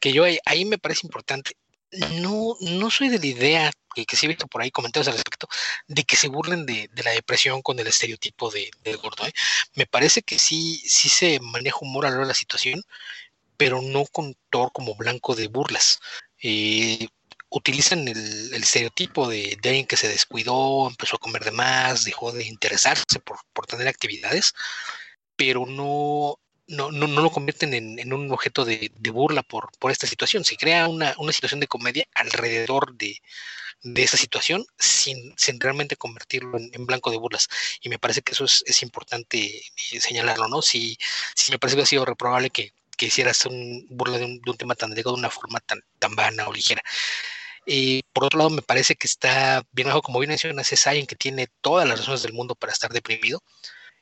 [0.00, 1.52] Que yo ahí, me parece importante.
[2.20, 5.14] No, no soy de la idea que, que sí he visto por ahí comentarios al
[5.14, 5.48] respecto
[5.86, 9.26] de que se burlen de, de la depresión con el estereotipo de, del gordo.
[9.26, 9.32] ¿eh?
[9.74, 12.82] Me parece que sí, sí se maneja humor a lo de la situación,
[13.56, 16.00] pero no con Thor como blanco de burlas.
[16.42, 17.08] Eh,
[17.48, 22.44] utilizan el, estereotipo de, alguien que se descuidó, empezó a comer de más, dejó de
[22.44, 24.52] interesarse por, por tener actividades,
[25.36, 29.70] pero no, no, no, no lo convierten en, en un objeto de, de, burla por,
[29.78, 30.44] por esta situación.
[30.44, 33.20] Se crea una, una situación de comedia alrededor de,
[33.82, 37.48] de esa situación sin, sin realmente convertirlo en, en, blanco de burlas.
[37.80, 40.62] Y me parece que eso es, es importante eh, señalarlo, ¿no?
[40.62, 40.98] Si,
[41.34, 44.74] si me parece que ha sido reprobable que, que hicieras un burla de un, tema
[44.74, 46.82] tan delicado de una forma tan, tan vana o ligera.
[47.66, 51.06] Eh, por otro lado, me parece que está bien bajo, como bien mencionas, es alguien
[51.06, 53.42] que tiene todas las razones del mundo para estar deprimido.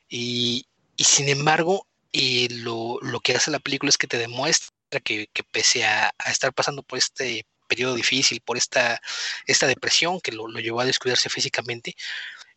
[0.09, 0.67] Y,
[0.97, 4.71] y sin embargo, eh, lo, lo, que hace la película es que te demuestra
[5.03, 9.01] que, que pese a, a, estar pasando por este periodo difícil, por esta,
[9.47, 11.95] esta depresión que lo, lo llevó a descuidarse físicamente,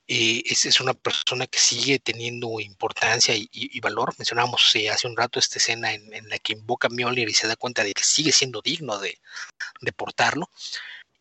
[0.08, 4.14] eh, es, es, una persona que sigue teniendo importancia y, y, y valor.
[4.16, 7.46] Mencionábamos eh, hace un rato esta escena en, la que invoca a Mjolnir y se
[7.46, 9.18] da cuenta de que sigue siendo digno de,
[9.82, 10.50] de portarlo.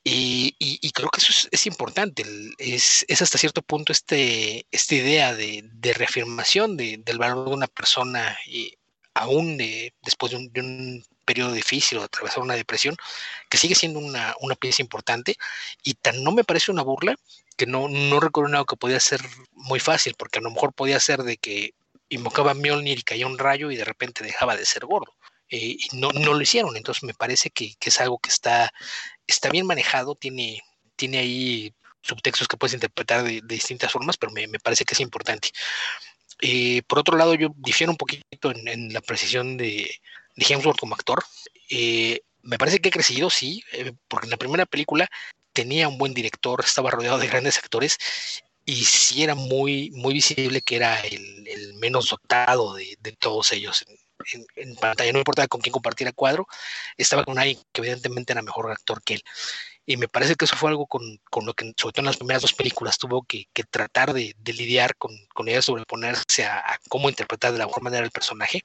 [0.10, 2.24] Y, y, creo que eso es, importante,
[2.60, 7.56] es, es, hasta cierto punto este, esta idea de, de reafirmación de, del valor de
[7.56, 8.74] una persona, y
[9.14, 12.96] aún de, después de un, de un, periodo difícil o atravesar una depresión,
[13.50, 15.36] que sigue siendo una, una, pieza importante
[15.84, 17.18] y tan no me parece una burla
[17.58, 19.22] que no, no recuerdo nada que podía ser
[19.52, 21.74] muy fácil, porque a lo mejor podía ser de que
[22.10, 25.14] invocaba Mjolnir y caía un rayo y de repente dejaba de ser gordo.
[25.50, 28.72] Eh, y no, no lo hicieron, entonces me parece que, que es algo que está
[29.28, 30.64] está bien manejado, tiene,
[30.96, 35.00] tiene ahí subtextos que puedes interpretar de, distintas formas, pero me, me, parece que es
[35.02, 35.50] importante.
[36.42, 39.90] Eh, por otro lado, yo difiero un poquito en, en la precisión de,
[40.36, 41.24] de, Hemsworth como actor.
[41.70, 45.10] Eh, me parece que ha crecido, sí, eh, porque en la primera película
[45.58, 47.98] tenía un buen director, estaba rodeado de grandes actores
[48.64, 53.84] y sí era muy, muy visible que era el, menos dotado de, de todos ellos
[54.34, 56.48] en, en, pantalla, no importaba con quién compartiera cuadro,
[56.96, 59.24] estaba con alguien que evidentemente era mejor actor que él.
[59.88, 62.18] Y me parece que eso fue algo con, con lo que, sobre todo en las
[62.18, 67.10] primeras dos películas, tuvo que, tratar de, lidiar con, con ella, sobreponerse a, a, cómo
[67.10, 68.64] interpretar de la mejor manera el personaje.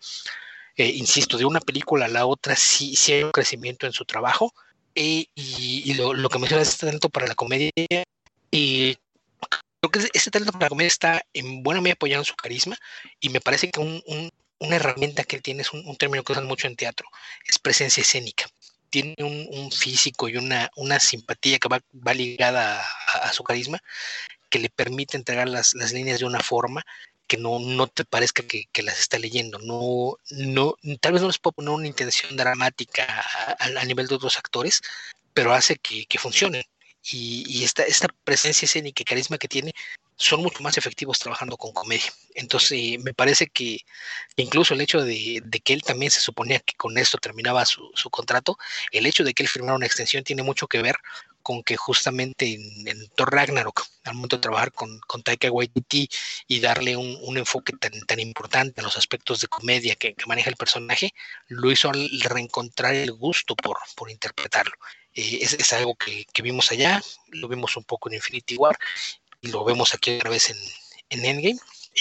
[0.76, 4.04] Eh, insisto, de una película a la otra sí, sí hay un crecimiento en su
[4.04, 4.52] trabajo.
[4.94, 7.70] Y, y lo, lo, que mencionas es este talento para la comedia.
[8.50, 8.96] Y
[9.80, 12.76] creo que ese talento para la comedia está en buena medida apoyado en su carisma.
[13.20, 14.30] Y me parece que un, un
[14.62, 17.08] una herramienta que él tiene, es un, un, término que usan mucho en teatro,
[17.46, 18.46] es presencia escénica.
[18.90, 23.42] Tiene un, un físico y una, una, simpatía que va, va ligada a, a, su
[23.42, 23.82] carisma,
[24.50, 26.84] que le permite entregar las, las líneas de una forma
[27.26, 29.58] que no, no te parezca que, que, las está leyendo.
[29.58, 33.06] No, no, tal vez no les puedo poner una intención dramática
[33.58, 34.82] a, a nivel de otros actores,
[35.34, 36.68] pero hace que, que funcione.
[37.04, 39.74] Y, y, esta, esta presencia escénica y carisma que tiene
[40.16, 42.12] son mucho más efectivos trabajando con comedia.
[42.34, 43.80] Entonces, eh, me parece que
[44.36, 47.90] incluso el hecho de, de, que él también se suponía que con esto terminaba su,
[47.94, 48.56] su, contrato,
[48.92, 50.96] el hecho de que él firmara una extensión tiene mucho que ver
[51.42, 56.08] con que justamente en, Thor Ragnarok, al momento de trabajar con, con Taika Waititi
[56.46, 60.56] y darle un, enfoque tan, tan importante a los aspectos de comedia que, maneja el
[60.56, 61.12] personaje,
[61.48, 64.74] lo hizo al reencontrar el gusto por, por interpretarlo.
[65.14, 68.78] Eh, es, algo que, vimos allá, lo vimos un poco en Infinity War
[69.40, 70.58] y lo vemos aquí otra vez en,
[71.10, 71.58] en Endgame.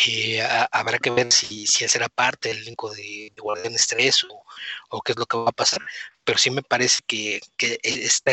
[0.07, 4.45] Eh, habrá que ver si, si será parte del elenco de, de Guardianes 3 o,
[4.89, 5.81] o, qué es lo que va a pasar,
[6.23, 8.31] pero sí me parece que, que esta,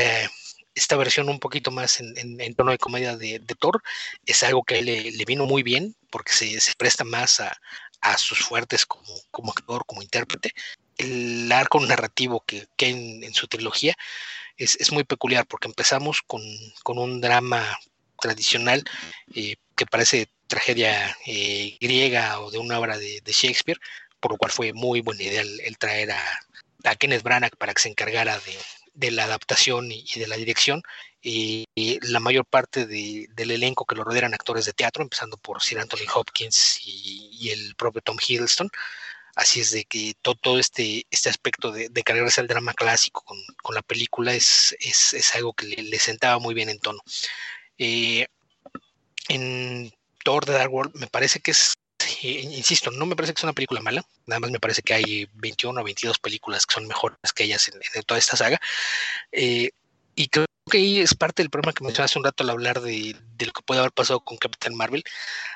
[0.78, 3.82] esta versión un poquito más en, tono de comedia de, Thor
[4.24, 8.38] es algo que le, le vino muy bien porque se, se presta más a, sus
[8.38, 10.52] fuertes como, actor, como intérprete.
[10.96, 13.94] El arco narrativo que, que en, su trilogía
[14.56, 16.42] es, muy peculiar porque empezamos con,
[16.86, 17.78] un drama
[18.20, 18.84] tradicional
[19.34, 23.80] eh, que parece tragedia eh, griega o de una obra de, Shakespeare,
[24.20, 26.40] por lo cual fue muy buena idea el, traer a,
[26.84, 28.56] a Kenneth Branagh para que se encargara de,
[28.98, 30.82] de la adaptación y, de la dirección.
[31.22, 31.66] Y,
[32.02, 36.06] la mayor parte del elenco que lo rodean actores de teatro, empezando por Sir Anthony
[36.14, 38.68] Hopkins y, el propio Tom Hiddleston.
[39.36, 43.82] Así es de que todo, este, este aspecto de, cargarse al drama clásico con, la
[43.82, 47.00] película es, es, algo que le, sentaba muy bien en tono.
[47.78, 48.26] Eh,
[49.28, 49.92] en
[50.24, 51.74] Thor The Dark World me parece que es
[52.22, 55.28] insisto, no me parece que sea una película mala, nada más me parece que hay
[55.34, 58.60] 21 o 22 películas que son mejores que ellas en, toda esta saga.
[59.32, 59.70] Eh,
[60.14, 62.80] y creo que ahí es parte del problema que mencioné hace un rato al hablar
[62.80, 65.04] de, lo que puede haber pasado con Captain Marvel,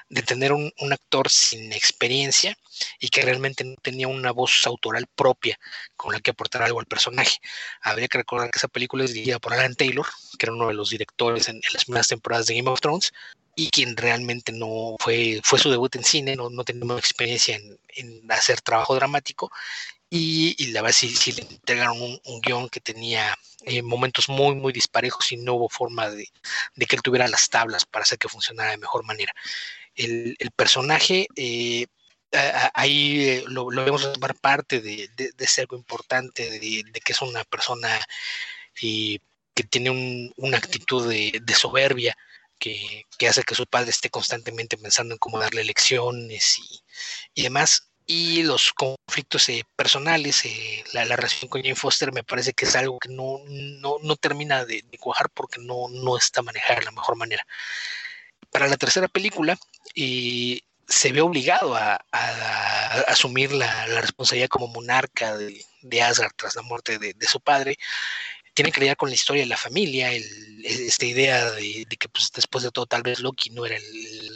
[0.08, 2.56] de tener un, actor sin experiencia
[3.00, 5.58] y que realmente no tenía una voz autoral propia
[5.96, 7.38] con la que aportar algo al personaje.
[7.80, 10.06] Habría que recordar que esa película es dirigida por Alan Taylor,
[10.38, 13.12] que era uno de los directores en las primeras temporadas de Game of Thrones,
[13.54, 17.58] y quien realmente no fue, fue su debut en cine, no, no tenía experiencia
[17.96, 19.50] en, hacer trabajo dramático
[20.14, 25.32] y, la verdad sí, le entregaron un, guion que tenía eh, momentos muy, muy disparejos
[25.32, 26.28] y no hubo forma de,
[26.86, 29.32] que él tuviera las tablas para hacer que funcionara de mejor manera.
[29.94, 31.86] El, personaje, eh,
[32.74, 37.44] ahí eh, lo, vemos tomar parte de, de, ser algo importante, de, que es una
[37.44, 37.98] persona
[38.74, 42.14] que tiene una actitud de, soberbia,
[42.62, 46.58] que, hace que su padre esté constantemente pensando en cómo darle lecciones
[47.34, 47.88] y, demás.
[48.06, 52.76] Y los conflictos eh, personales, eh, la, relación con Jane Foster me parece que es
[52.76, 57.16] algo que no, no, termina de, cuajar porque no, no está manejada de la mejor
[57.16, 57.46] manera.
[58.50, 59.56] Para la tercera película,
[59.94, 62.04] eh, se ve obligado a,
[63.08, 67.78] asumir la, responsabilidad como monarca de, Asgard tras la muerte de, su padre
[68.54, 70.24] tienen que lidiar con la historia de la familia, el,
[70.64, 73.78] esta idea de, que pues, después de todo tal vez Loki no era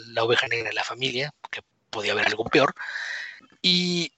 [0.09, 2.75] la oveja negra de la familia, que podía haber algo peor,
[3.63, 4.13] y,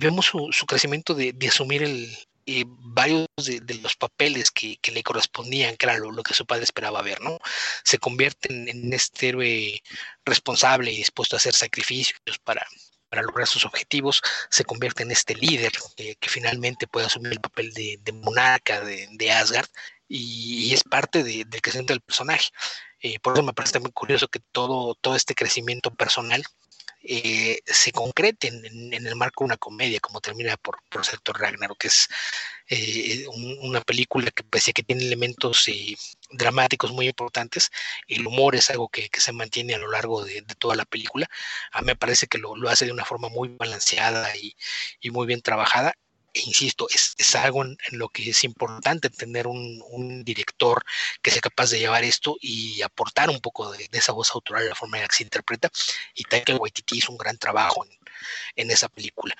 [0.00, 2.16] vemos su, crecimiento de, asumir el,
[2.46, 7.02] eh, varios de, los papeles que, le correspondían, que era lo, que su padre esperaba
[7.02, 7.38] ver, ¿no?
[7.84, 9.82] Se convierte en, en este héroe
[10.24, 12.66] responsable y dispuesto a hacer sacrificios para,
[13.12, 17.70] para lograr sus objetivos, se convierte en este líder que finalmente puede asumir el papel
[17.74, 19.68] de, monarca de, Asgard
[20.08, 22.48] y, es parte del crecimiento del personaje.
[23.00, 26.42] Eh, por eso me parece muy curioso que todo, todo este crecimiento personal
[27.04, 31.78] eh, se concrete en, el marco de una comedia, como termina por, por Sector Ragnarok,
[31.78, 32.08] que es
[32.68, 33.26] eh,
[33.62, 35.96] una película que que tiene elementos eh,
[36.30, 37.70] dramáticos muy importantes,
[38.08, 41.28] el humor es algo que, se mantiene a lo largo de, toda la película.
[41.72, 44.54] A mí me parece que lo, hace de una forma muy balanceada y,
[45.10, 45.94] muy bien trabajada
[46.34, 50.84] insisto, es, es algo en, lo que es importante tener un, un, director
[51.20, 54.74] que sea capaz de llevar esto y aportar un poco de, esa voz autoral, la
[54.74, 55.70] forma en la que se interpreta.
[56.14, 57.92] Y Taika Waititi hizo un gran trabajo en,
[58.56, 59.34] en esa película.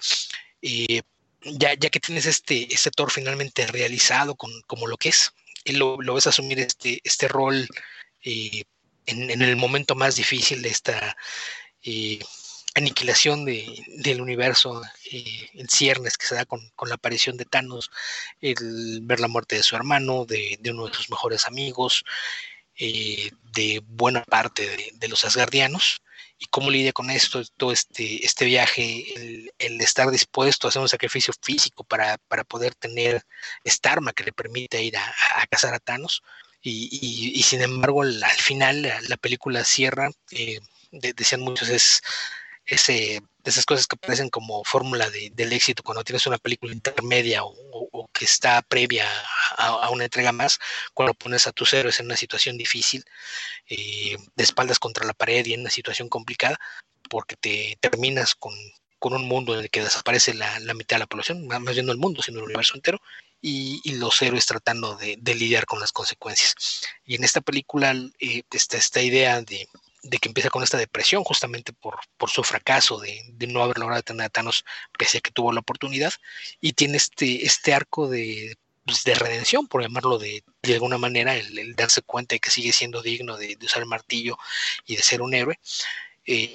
[0.60, 1.02] Eh,
[1.44, 5.32] ya, ya que tienes este, este Thor finalmente realizado con, como lo que es,
[5.64, 7.68] y lo, lo ves asumir este, este rol
[8.24, 8.64] eh,
[9.06, 11.16] en, en, el momento más difícil de esta
[11.82, 12.20] eh,
[12.74, 17.90] aniquilación de, del universo eh, en ciernes que se da con, la aparición de Thanos,
[18.40, 22.04] el ver la muerte de su hermano, de, uno de sus mejores amigos,
[22.76, 26.02] eh, de buena parte de, los asgardianos,
[26.38, 30.88] y cómo lidia con esto, todo este, este viaje, el, estar dispuesto a hacer un
[30.88, 32.18] sacrificio físico para,
[32.48, 33.22] poder tener
[33.62, 36.22] esta arma que le permite ir a, cazar a Thanos.
[36.64, 40.60] Y, sin embargo, al, final la, película cierra, eh,
[40.90, 42.02] decían muchos, es
[42.72, 48.08] ese, esas cosas que parecen como fórmula del éxito cuando tienes una película intermedia o,
[48.12, 49.06] que está previa
[49.58, 50.58] a, una entrega más,
[50.94, 53.04] cuando pones a tus héroes en una situación difícil,
[53.68, 56.58] eh, de espaldas contra la pared y en una situación complicada,
[57.10, 58.54] porque te terminas con,
[59.00, 61.98] un mundo en el que desaparece la, mitad de la población, más bien no el
[61.98, 63.00] mundo, sino el universo entero,
[63.42, 66.54] y, los héroes tratando de, lidiar con las consecuencias.
[67.04, 69.68] Y en esta película eh, está esta idea de,
[70.10, 74.26] que empieza con esta depresión justamente por, por su fracaso de, no haber logrado tener
[74.26, 74.64] a Thanos
[74.98, 76.12] pese a que tuvo la oportunidad
[76.60, 81.36] y tiene este, este arco de, pues, de redención, por llamarlo de, de alguna manera,
[81.36, 84.36] el, darse cuenta de que sigue siendo digno de, usar el martillo
[84.86, 85.58] y de ser un héroe.
[86.26, 86.54] Eh,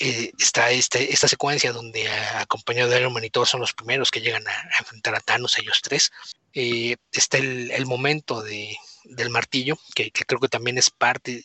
[0.00, 4.10] eh, está este, esta secuencia donde acompañado de Iron Man y todos son los primeros
[4.10, 6.10] que llegan a, enfrentar a Thanos, ellos tres.
[6.52, 11.44] Eh, está el, momento de, del martillo, que, creo que también es parte,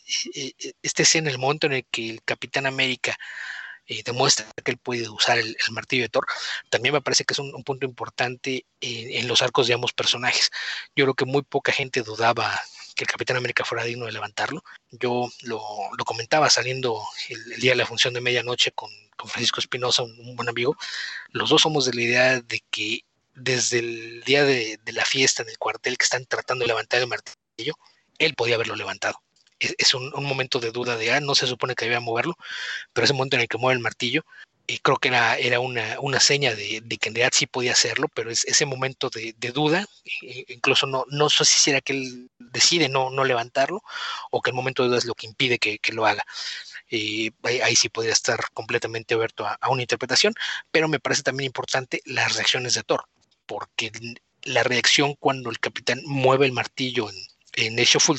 [0.81, 3.17] este es en el momento en el que el Capitán América
[4.05, 6.25] demuestra que él puede usar el, martillo de Thor,
[6.69, 10.51] también me parece que es un, punto importante en, los arcos de ambos personajes.
[10.95, 12.59] Yo creo que muy poca gente dudaba
[12.95, 14.63] que el Capitán América fuera digno de levantarlo.
[14.91, 15.61] Yo lo,
[16.05, 20.49] comentaba saliendo el, día de la función de medianoche con, con Francisco Espinosa, un, buen
[20.49, 20.77] amigo.
[21.29, 25.49] Los dos somos de la idea de que desde el día de la fiesta en
[25.49, 27.37] el cuartel que están tratando de levantar el martillo,
[28.19, 29.21] él podía haberlo levantado
[29.59, 32.37] es, un, momento de duda de, ah, no se supone que debía moverlo,
[32.93, 34.25] pero ese momento en el que mueve el martillo,
[34.67, 38.29] y creo que era, una, una seña de, que en realidad sí podía hacerlo, pero
[38.29, 39.85] es ese momento de, duda,
[40.47, 43.81] incluso no, no sé si era que él decide no, no levantarlo
[44.29, 46.23] o que el momento de duda es lo que impide que, lo haga.
[46.91, 50.35] ahí, ahí, sí podría estar completamente abierto a, una interpretación,
[50.71, 53.05] pero me parece también importante las reacciones de Thor,
[53.47, 53.91] porque
[54.43, 57.15] la reacción cuando el capitán mueve el martillo en,
[57.55, 58.09] en Age of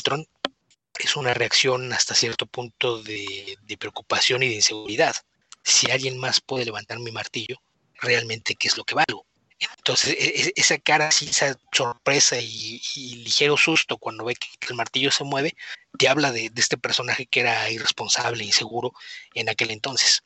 [0.98, 5.14] es una reacción hasta cierto punto de, preocupación y de inseguridad.
[5.62, 7.56] Si alguien más puede levantar mi martillo,
[7.94, 9.26] realmente qué es lo que valgo.
[9.58, 12.80] Entonces, e, e, esa cara esa sorpresa y,
[13.24, 15.56] ligero susto cuando ve que, el martillo se mueve,
[15.98, 18.92] te habla de, este personaje que era irresponsable, inseguro
[19.34, 20.22] en aquel entonces.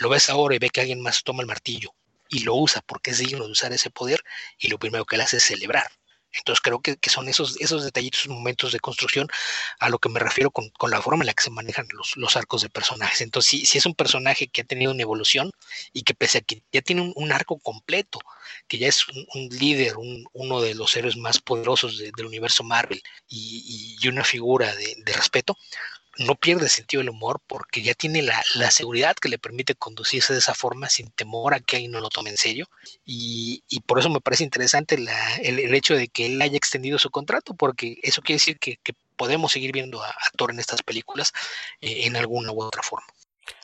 [0.00, 1.94] Lo ves ahora y ve que alguien más toma el martillo
[2.28, 4.22] y lo usa porque es digno de usar ese poder
[4.58, 5.90] y lo primero que él hace es celebrar.
[6.38, 9.28] Entonces creo que, son esos, esos detallitos, momentos de construcción
[9.78, 12.62] a lo que me refiero con, la forma en la que se manejan los, arcos
[12.62, 13.20] de personajes.
[13.20, 15.50] Entonces, si, si, es un personaje que ha tenido una evolución
[15.92, 18.18] y que pese a que ya tiene un, arco completo,
[18.68, 23.96] que ya es un, líder, uno de los héroes más poderosos del universo Marvel y,
[24.08, 25.56] una figura de respeto,
[26.18, 30.38] no pierde sentido del humor porque ya tiene la, seguridad que le permite conducirse de
[30.38, 32.68] esa forma sin temor a que alguien no lo tome en serio.
[33.04, 37.54] Y, por eso me parece interesante el, hecho de que él haya extendido su contrato,
[37.54, 38.78] porque eso quiere decir que,
[39.16, 41.32] podemos seguir viendo a, Thor en estas películas
[41.80, 43.06] eh, en alguna u otra forma.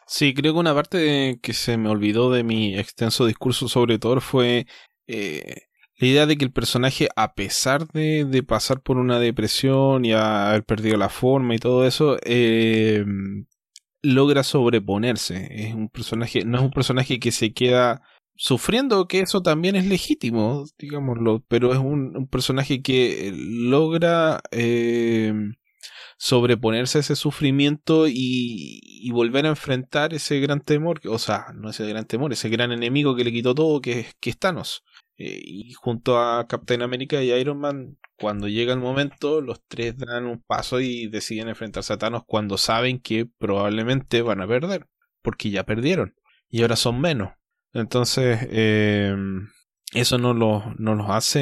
[0.06, 4.20] Sí, creo que una parte que se me olvidó de mi extenso discurso sobre Thor
[4.20, 4.66] fue
[5.08, 5.66] eh,
[6.00, 10.64] la idea de que el personaje, a pesar de, pasar por una depresión y haber
[10.64, 13.04] perdido la forma y todo eso, eh,
[14.02, 15.48] logra sobreponerse.
[15.50, 18.00] Es un personaje, no es un personaje que se queda
[18.34, 25.34] sufriendo, que eso también es legítimo, digámoslo, pero es un, personaje que logra eh,
[26.16, 31.86] sobreponerse a ese sufrimiento y, volver a enfrentar ese gran temor, o sea, no ese
[31.86, 34.82] gran temor, ese gran enemigo que le quitó todo, que, que es Thanos.
[35.20, 39.98] Eh, y junto a Captain America y Iron Man, cuando llega el momento, los tres
[39.98, 44.88] dan un paso y deciden enfrentarse a Thanos cuando saben que probablemente van a perder,
[45.20, 46.14] porque ya perdieron
[46.48, 47.34] y ahora son menos.
[47.74, 49.14] Entonces, eh,
[49.92, 51.40] eso no, lo, no los hace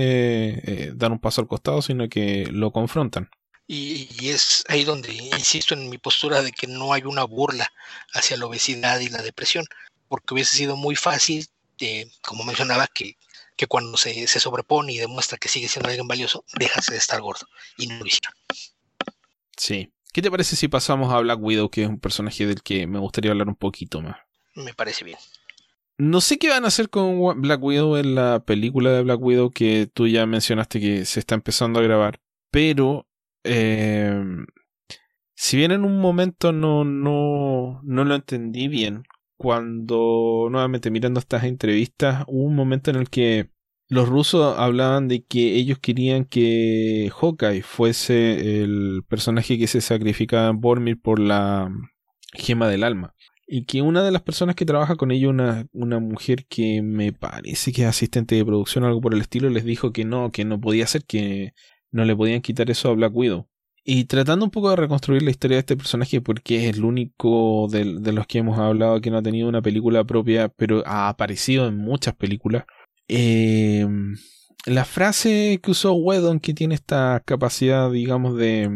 [0.64, 3.30] eh, dar un paso al costado, sino que lo confrontan.
[3.68, 7.70] Y, es ahí donde insisto en mi postura de que no hay una burla
[8.12, 9.66] hacia la obesidad y la depresión,
[10.08, 11.46] porque hubiese sido muy fácil,
[12.22, 13.17] como mencionaba, que
[13.58, 17.44] que cuando se, sobrepone y demuestra que sigue siendo alguien valioso, déjase de estar gordo.
[17.76, 18.32] Y no lo hicieron.
[19.56, 19.92] Sí.
[20.12, 23.00] ¿Qué te parece si pasamos a Black Widow, que es un personaje del que me
[23.00, 24.16] gustaría hablar un poquito más?
[24.54, 25.18] Me parece bien.
[25.98, 29.50] No sé qué van a hacer con Black Widow en la película de Black Widow
[29.50, 32.20] que tú ya mencionaste que se está empezando a grabar,
[32.52, 33.08] pero
[33.42, 34.22] eh,
[35.34, 39.02] si bien en un momento no, no, no lo entendí bien,
[39.38, 43.50] cuando nuevamente mirando estas entrevistas hubo un momento en el que
[43.88, 50.50] los rusos hablaban de que ellos querían que Hawkeye fuese el personaje que se sacrificaba
[50.50, 51.72] en Bormir por la
[52.34, 53.14] gema del alma.
[53.46, 57.14] Y que una de las personas que trabaja con ellos, una, una mujer que me
[57.14, 60.30] parece que es asistente de producción o algo por el estilo, les dijo que no,
[60.32, 61.54] que no podía ser, que
[61.90, 63.47] no le podían quitar eso a Black Widow.
[63.90, 67.68] Y tratando un poco de reconstruir la historia de este personaje, porque es el único
[67.70, 71.66] de, los que hemos hablado que no ha tenido una película propia, pero ha aparecido
[71.66, 72.64] en muchas películas.
[73.08, 74.14] Em,
[74.66, 78.68] la frase que usó Wedon, que tiene esta capacidad, digamos, de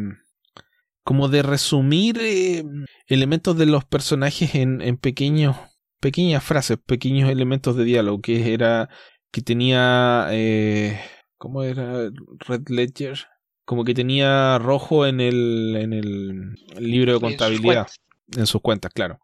[1.05, 5.57] como de resumir em, elementos de los personajes en, en pequeños
[6.01, 8.89] pequeñas frases, pequeños elementos de diálogo, que era
[9.31, 10.99] que tenía eh,
[11.37, 12.09] ¿Cómo era?
[12.47, 13.27] Red Ledger.
[13.65, 17.87] Como que tenía rojo en el, en el libro de contabilidad.
[18.37, 19.21] En sus cuentas, claro.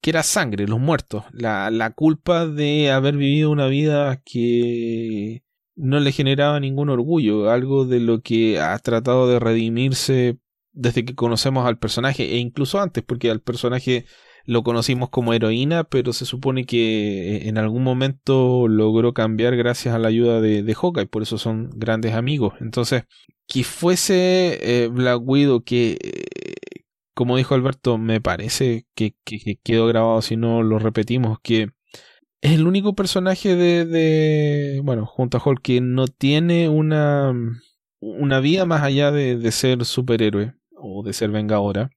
[0.00, 1.24] Que era sangre, los muertos.
[1.32, 5.42] La, la culpa de haber vivido una vida que
[5.76, 7.50] no le generaba ningún orgullo.
[7.50, 10.38] Algo de lo que ha tratado de redimirse
[10.72, 12.34] desde que conocemos al personaje.
[12.34, 14.04] E incluso antes, porque al personaje
[14.44, 19.94] lo conocimos como heroína, pero se supone que eh, en algún momento logró cambiar gracias
[19.94, 22.54] a la ayuda de, de Hawkeye, por eso son grandes amigos.
[22.60, 23.04] Entonces,
[23.50, 29.16] que fuese eh, Black Widow, que, eh, como dijo Alberto, me parece que,
[29.64, 31.70] quedó grabado si no lo repetimos, que
[32.42, 37.34] es el único personaje de, bueno, junto a Hulk que no tiene una,
[37.98, 41.90] una vida más allá de, de ser superhéroe o de ser vengadora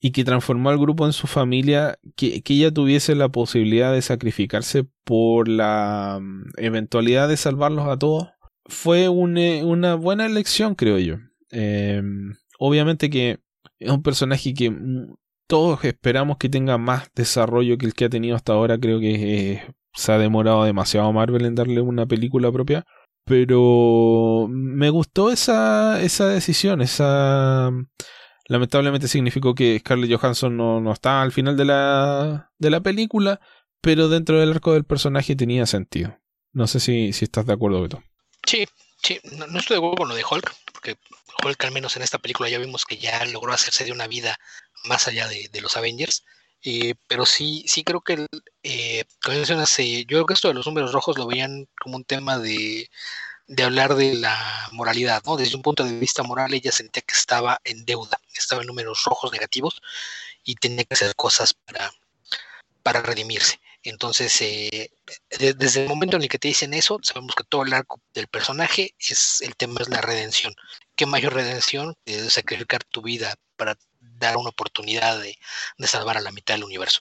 [0.00, 4.02] y que transformó al grupo en su familia, que, que, ella tuviese la posibilidad de
[4.02, 8.28] sacrificarse por la mm, eventualidad de salvarlos a todos,
[8.68, 11.16] fue una buena elección, creo yo.
[11.50, 13.40] Em, obviamente que
[13.78, 14.72] es un personaje que
[15.46, 18.78] todos esperamos que tenga más desarrollo que el que ha tenido hasta ahora.
[18.78, 19.62] Creo que
[19.94, 22.86] se ha demorado demasiado Marvel en darle una película propia.
[23.24, 27.70] Pero me gustó esa, esa decisión, esa
[28.48, 33.40] Lamentablemente significó que Scarlett Johansson no, no está al final de la, de la película,
[33.82, 36.18] pero dentro del arco del personaje tenía sentido.
[36.54, 38.02] No sé si, si estás de acuerdo, Beto.
[38.48, 38.66] Sí,
[39.02, 40.96] sí, no, estoy de acuerdo con lo de Hulk, porque
[41.44, 44.38] Hulk al menos en esta película ya vimos que ya logró hacerse de una vida
[44.84, 46.24] más allá de, los Avengers.
[47.06, 48.26] Pero sí, sí creo que,
[48.62, 51.96] eh, como mencionas, eh, yo creo que esto de los números rojos lo veían como
[51.96, 52.90] un tema de,
[53.48, 55.36] de hablar de la moralidad, ¿no?
[55.36, 59.04] Desde un punto de vista moral, ella sentía que estaba en deuda, estaba en números
[59.04, 59.82] rojos negativos
[60.42, 61.92] y tenía que hacer cosas para,
[62.82, 63.60] para redimirse.
[63.82, 64.90] Entonces, eh,
[65.30, 68.26] desde el momento en el que te dicen eso, sabemos que todo el arco del
[68.26, 70.54] personaje es el tema es la redención.
[70.96, 75.38] ¿Qué mayor redención que sacrificar tu vida para dar una oportunidad de,
[75.78, 77.00] de salvar a la mitad del universo?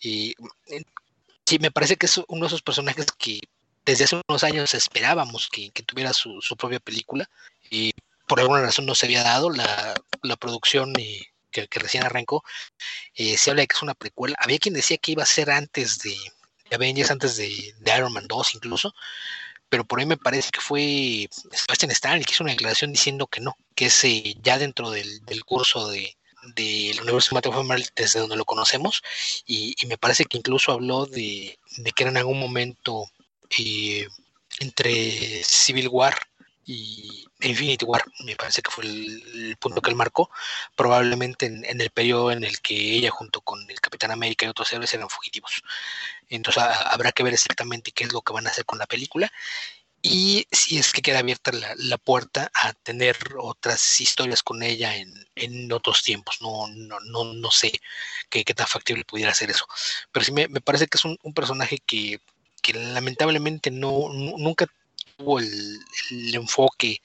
[0.00, 0.34] Y
[0.66, 0.82] eh,
[1.46, 3.40] sí, me parece que es uno de esos personajes que
[3.88, 7.28] desde hace unos años esperábamos que, tuviera su, propia película
[7.70, 7.92] y
[8.26, 9.94] por alguna razón no se había dado la,
[10.38, 11.26] producción eh,
[11.66, 12.44] que, recién arrancó.
[13.14, 14.36] Eh, se habla de que es una precuela.
[14.40, 16.16] Había quien decía que iba a ser antes de,
[16.70, 18.94] Avengers, antes de, Iron Man 2 incluso,
[19.68, 23.26] pero por ahí me parece que fue Sebastian Stan el que hizo una declaración diciendo
[23.26, 26.16] que no, que es eh, ya dentro del, curso de,
[26.54, 29.02] del universo cinematográfico desde donde lo conocemos
[29.46, 33.10] y, me parece que incluso habló de, de, que era en algún momento
[34.60, 36.27] entre Civil War
[36.68, 40.30] y Infinity War, me parece que fue el, punto que él marcó,
[40.76, 44.70] probablemente en, el periodo en el que ella junto con el Capitán América y otros
[44.74, 45.62] héroes eran fugitivos.
[46.28, 49.32] Entonces habrá que ver exactamente qué es lo que van a hacer con la película
[50.02, 54.94] y si es que queda abierta la, puerta a tener otras historias con ella
[55.34, 56.42] en, otros tiempos.
[56.42, 57.72] No, no, no, no sé
[58.28, 59.66] qué, qué, tan factible pudiera ser eso.
[60.12, 62.20] Pero sí me, parece que es un personaje que
[62.60, 64.66] que lamentablemente no, nunca
[65.18, 65.80] tuvo el,
[66.34, 67.02] enfoque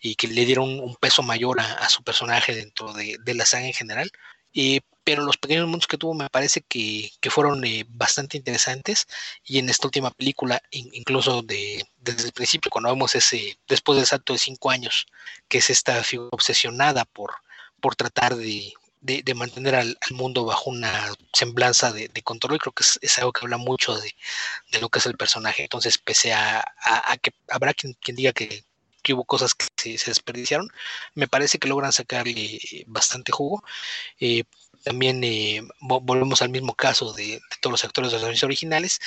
[0.00, 3.74] y que le dieron un, peso mayor a, su personaje dentro de, la saga en
[3.74, 4.10] general.
[4.54, 9.06] Eh, pero los pequeños mundos que tuvo me parece que, fueron eh, bastante interesantes
[9.44, 14.06] y en esta última película, incluso de, desde el principio, cuando vemos ese, después del
[14.06, 15.06] salto de cinco años,
[15.48, 17.34] que es esta figura obsesionada por,
[17.80, 18.72] por tratar de,
[19.06, 23.40] de, mantener al, mundo bajo una semblanza de, control y creo que es, algo que
[23.44, 24.12] habla mucho de,
[24.80, 25.62] lo que es el personaje.
[25.62, 26.64] Entonces, pese a,
[27.22, 28.64] que habrá quien, diga que,
[29.12, 30.68] hubo cosas que se, desperdiciaron,
[31.14, 33.62] me parece que logran sacarle bastante jugo.
[34.18, 34.44] Eh,
[34.82, 39.00] también eh, volvemos al mismo caso de, todos los actores de los originales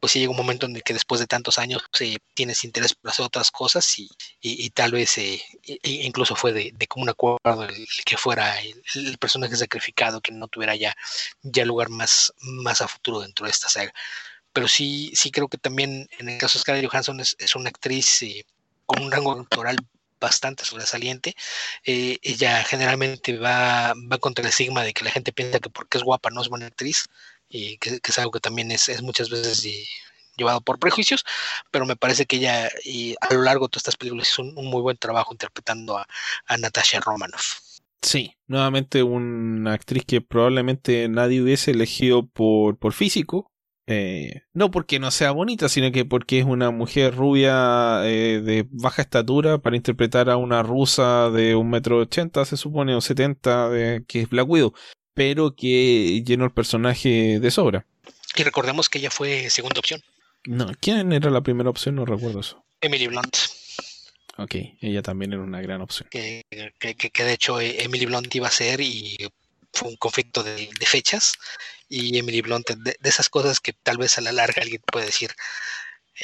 [0.00, 2.94] pues sí llega un momento en el que después de tantos años eh, tienes interés
[2.94, 4.08] por hacer otras cosas y,
[4.40, 5.42] y, tal vez eh,
[5.82, 10.76] incluso fue de, de común acuerdo el, que fuera el, personaje sacrificado, que no tuviera
[10.76, 10.94] ya,
[11.42, 13.92] ya lugar más, más a futuro dentro de esta saga.
[14.52, 17.70] Pero sí, sí creo que también en el caso de Scarlett Johansson es, es una
[17.70, 18.44] actriz eh,
[18.86, 19.76] con un rango actoral
[20.20, 21.34] bastante sobresaliente.
[21.84, 25.98] Eh, ella generalmente va, va contra el estigma de que la gente piensa que porque
[25.98, 27.06] es guapa no es buena actriz
[27.48, 29.66] y que, es algo que también es, muchas veces
[30.36, 31.24] llevado por prejuicios,
[31.70, 34.54] pero me parece que ella y a lo largo de todas estas películas hizo un,
[34.54, 36.06] muy buen trabajo interpretando a,
[36.58, 37.60] Natasha Romanoff.
[38.00, 43.50] Sí, nuevamente una actriz que probablemente nadie hubiese elegido por, por físico.
[43.90, 48.66] Eh, no porque no sea bonita, sino que porque es una mujer rubia eh, de
[48.70, 53.70] baja estatura para interpretar a una rusa de un metro ochenta, se supone, o setenta,
[54.06, 54.74] que es Black Widow
[55.18, 57.84] pero que llenó el personaje de sobra.
[58.36, 60.00] Y recordemos que ella fue segunda opción.
[60.44, 61.96] No, ¿quién era la primera opción?
[61.96, 62.64] No recuerdo eso.
[62.80, 63.36] Emily Blunt.
[64.36, 66.08] Ok, ella también era una gran opción.
[66.08, 66.44] Que,
[66.78, 69.18] que, de hecho eh, Emily Blunt iba a ser y
[69.72, 71.32] fue un conflicto de, fechas.
[71.88, 75.32] Y Emily Blunt, de, esas cosas que tal vez a la larga alguien puede decir,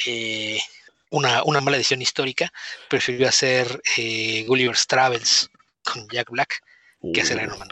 [0.05, 0.61] eh,
[1.09, 2.49] una, una, mala decisión histórica,
[2.89, 5.49] prefirió hacer eh, Gulliver's Travels
[5.83, 6.61] con Jack Black
[7.13, 7.69] que hacer Iron Man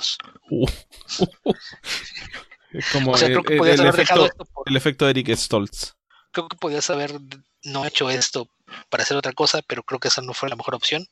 [2.92, 4.30] como el, efecto,
[4.66, 5.94] el efecto de Eric Stoltz.
[6.32, 7.20] Creo que podías haber
[7.64, 8.50] no hecho esto
[8.90, 11.08] para hacer otra cosa, pero creo que esa no fue la mejor opción.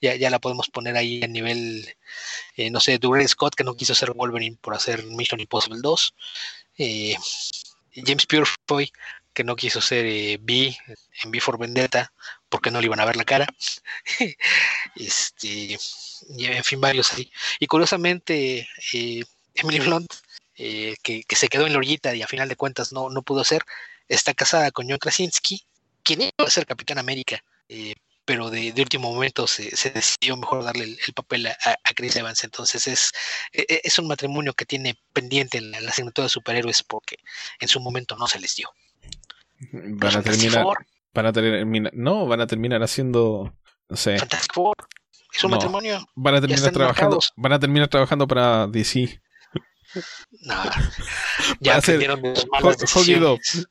[0.00, 1.96] Ya, ya la podemos poner ahí a nivel,
[2.56, 6.14] eh, no sé, Durrell Scott, que no quiso hacer Wolverine por hacer Mission Impossible 2.
[6.78, 7.16] Eh,
[7.94, 8.92] James Purefoy,
[9.32, 10.76] que no quiso ser eh, B
[11.22, 12.12] en B for Vendetta,
[12.48, 13.46] porque no le iban a ver la cara.
[14.96, 15.78] este,
[16.36, 17.30] y en fin, varios ahí.
[17.60, 18.68] Y curiosamente,
[19.54, 20.12] Emily Blunt,
[20.54, 23.62] que, se quedó en la orillita y a final de cuentas no, no pudo ser,
[24.08, 25.64] está casada con John Krasinski,
[26.02, 30.84] quien iba a ser Capitán América, eh, pero de, último momento se, decidió mejor darle
[30.84, 32.42] el, papel a, Chris Evans.
[32.44, 33.12] Entonces es,
[33.52, 37.18] e, e, es un matrimonio que tiene pendiente la, la asignatura de superhéroes porque
[37.60, 38.70] en su momento no se les dio.
[39.72, 40.64] Van a terminar,
[41.14, 43.54] van a terminar, no, van a terminar haciendo,
[43.88, 44.18] no sé.
[44.18, 44.74] Fantastic Four.
[45.36, 46.08] Es un matrimonio.
[46.14, 49.20] Van a terminar trabajando, van a terminar trabajando para DC.
[50.42, 50.54] No,
[51.60, 53.68] ya aprendieron de sus malas decisiones.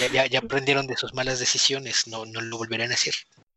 [0.12, 3.14] ya, ya, aprendieron de sus malas decisiones, no, no lo volverán a hacer.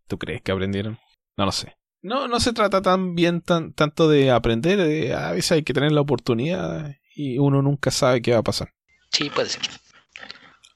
[0.08, 1.00] ¿Tú crees que aprendieron?
[1.38, 1.76] No lo sé.
[2.02, 5.74] No, no se trata tan bien tan, tanto de aprender, eh, a veces hay que
[5.74, 8.74] tener la oportunidad y uno nunca sabe qué va a pasar.
[9.12, 9.62] Sí, puede ser.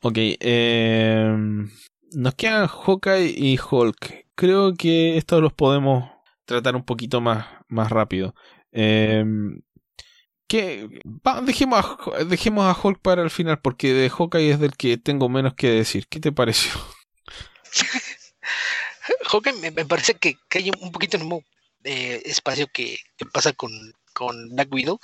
[0.02, 1.36] Ok, eh,
[2.14, 4.27] nos quedan Hawkeye y Hulk.
[4.38, 6.12] Creo que estos los podemos
[6.46, 8.36] tratar un poquito más, más rápido.
[8.72, 9.26] Eh,
[11.44, 15.28] dejemos, a, dejemos a Hulk para el final, porque de Hawkeye es del que tengo
[15.28, 16.06] menos que decir.
[16.08, 16.72] ¿Qué te pareció?
[19.32, 21.42] Hawkeye me, parece que, hay un poquito mismo
[21.84, 23.00] eh, espacio que,
[23.34, 23.72] pasa con,
[24.18, 25.00] con Black Widow.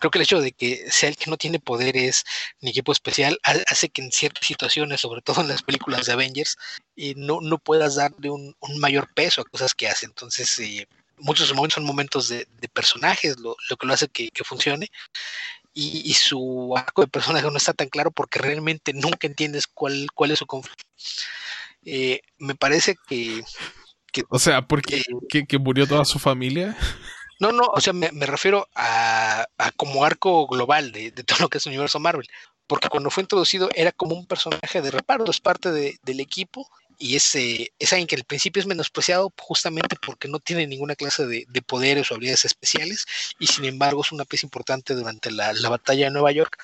[0.00, 2.24] Creo que el hecho de que sea el que no tiene poderes
[2.60, 6.56] ni equipo especial hace que en ciertas situaciones, sobre todo en las películas de Avengers,
[6.96, 10.06] eh, no, no puedas darle un, un, mayor peso a cosas que hace.
[10.06, 10.88] Entonces, eh,
[11.18, 14.90] muchos momentos son momentos de, personajes, lo, que lo hace que, funcione.
[15.72, 20.30] Y, su arco de personaje no está tan claro porque realmente nunca entiendes cuál, cuál
[20.30, 20.84] es su conflicto.
[21.84, 23.44] Eh, me parece que,
[24.30, 26.76] O sea, porque que, murió toda su familia.
[27.38, 31.66] No, no, o sea, me, refiero a, como arco global de, todo lo que es
[31.66, 32.28] el universo Marvel.
[32.66, 37.16] Porque cuando fue introducido era como un personaje de reparto, es parte del equipo y
[37.16, 41.62] ese es alguien que al principio es menospreciado justamente porque no tiene ninguna clase de,
[41.62, 43.06] poderes o habilidades especiales
[43.38, 46.56] y sin embargo es una pieza importante durante la, batalla de Nueva York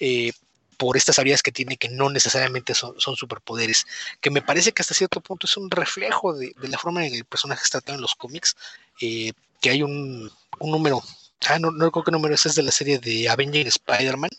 [0.00, 0.32] eh,
[0.76, 3.86] por estas habilidades que tiene que no necesariamente son, superpoderes,
[4.20, 7.18] que me parece que hasta cierto punto es un reflejo de, la forma en que
[7.18, 8.56] el personaje está tratado en los cómics,
[9.00, 10.30] eh, que hay un,
[10.60, 11.02] número,
[11.46, 14.30] ah, no, no recuerdo qué número es, es de la serie de Avenger Spider-Man,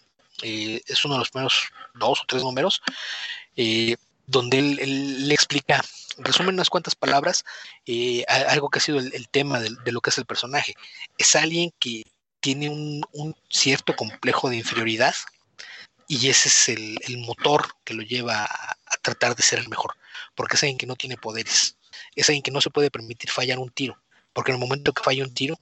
[0.42, 2.82] eh, es uno de los primeros dos o tres números,
[4.26, 5.84] donde él, le explica,
[6.18, 7.44] resume unas cuantas palabras,
[7.86, 10.76] eh, algo que ha sido el, tema de, lo que es el personaje.
[11.18, 12.06] Es alguien que
[12.40, 15.16] tiene un, cierto complejo de inferioridad
[16.08, 19.96] y ese es el, motor que lo lleva a, tratar de ser el mejor,
[20.36, 21.78] porque es alguien que no tiene poderes,
[22.16, 24.00] es alguien que no se puede permitir fallar un tiro,
[24.34, 25.60] porque en el momento que falla un tiro,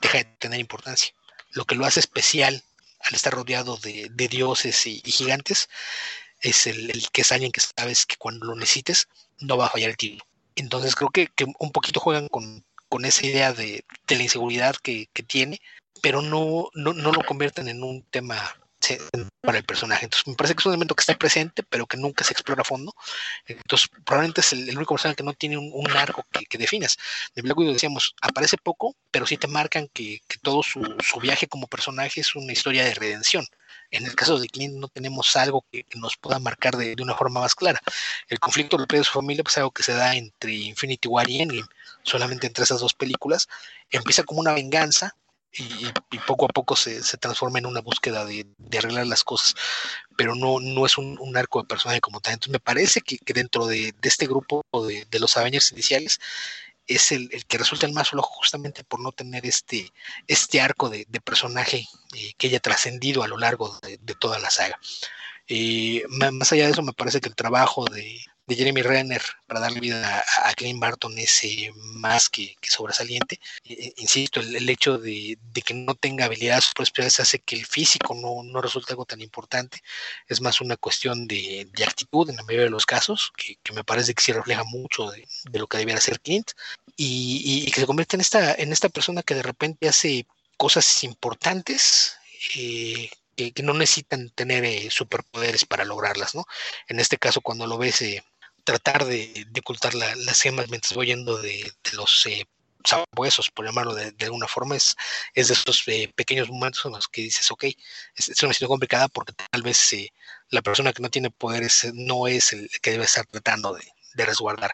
[0.00, 1.14] deja de tener importancia.
[1.50, 2.62] Lo que lo hace especial
[3.00, 5.68] al estar rodeado de, dioses y, gigantes
[6.40, 9.08] es el, que es alguien que sabes que cuando lo necesites
[9.40, 10.24] no va a fallar el tiro.
[10.56, 12.64] Entonces creo que, un poquito juegan con,
[13.04, 15.60] esa idea de, la inseguridad que, tiene,
[16.00, 18.56] pero no, no, no, lo convierten en un tema
[19.40, 20.04] para el personaje.
[20.04, 22.62] Entonces me parece que es un elemento que está presente, pero que nunca se explora
[22.62, 22.94] a fondo.
[23.46, 26.96] Entonces probablemente es el, único personaje que no tiene un, arco que, que, definas.
[27.34, 31.46] De Black Widow decíamos, aparece poco, pero sí te marcan que, todo su, su, viaje
[31.46, 33.46] como personaje es una historia de redención.
[33.90, 37.40] En el caso de Clint no tenemos algo que, nos pueda marcar de, una forma
[37.40, 37.80] más clara.
[38.28, 41.42] El conflicto de su familia pues, es algo que se da entre Infinity War y
[41.42, 41.68] Endgame,
[42.02, 43.48] solamente entre esas dos películas.
[43.90, 45.14] Empieza como una venganza
[45.54, 49.54] y, poco a poco se, transforma en una búsqueda de, arreglar las cosas,
[50.16, 52.34] pero no, no es un, arco de personaje como tal.
[52.34, 56.20] Entonces me parece que, dentro de, este grupo de, de los Avengers iniciales
[56.86, 59.92] es el, que resulta el más flojo justamente por no tener este,
[60.26, 64.78] este arco de, personaje eh, que haya trascendido a lo largo de, toda la saga.
[65.48, 69.60] Eh, más allá de eso, me parece que el trabajo de, de Jeremy Renner para
[69.60, 71.42] darle vida a, Clint Barton es
[71.76, 73.38] más que, sobresaliente.
[73.64, 78.14] Eh, eh, insisto, el, hecho de, que no tenga habilidades superespeciales hace que el físico
[78.14, 79.80] no, no resulte algo tan importante.
[80.28, 84.14] Es más una cuestión de, actitud en la mayoría de los casos, que, me parece
[84.14, 85.26] que sí refleja mucho de,
[85.58, 86.50] lo que debiera ser Clint,
[86.96, 92.16] y, que se convierte en esta, en esta persona que de repente hace cosas importantes.
[92.56, 96.44] Eh, que, no necesitan tener superpoderes para lograrlas, ¿no?
[96.86, 98.02] En este caso, cuando lo ves
[98.64, 102.46] tratar de, ocultar las gemas mientras voy yendo de, los eh,
[102.84, 104.96] sabuesos, por llamarlo de, alguna forma, es,
[105.34, 107.64] es de esos eh, pequeños momentos en los que dices, ok,
[108.16, 110.12] es, una situación complicada porque tal vez eh,
[110.50, 113.82] la persona que no tiene poderes no es el que debe estar tratando de,
[114.14, 114.72] resguardar,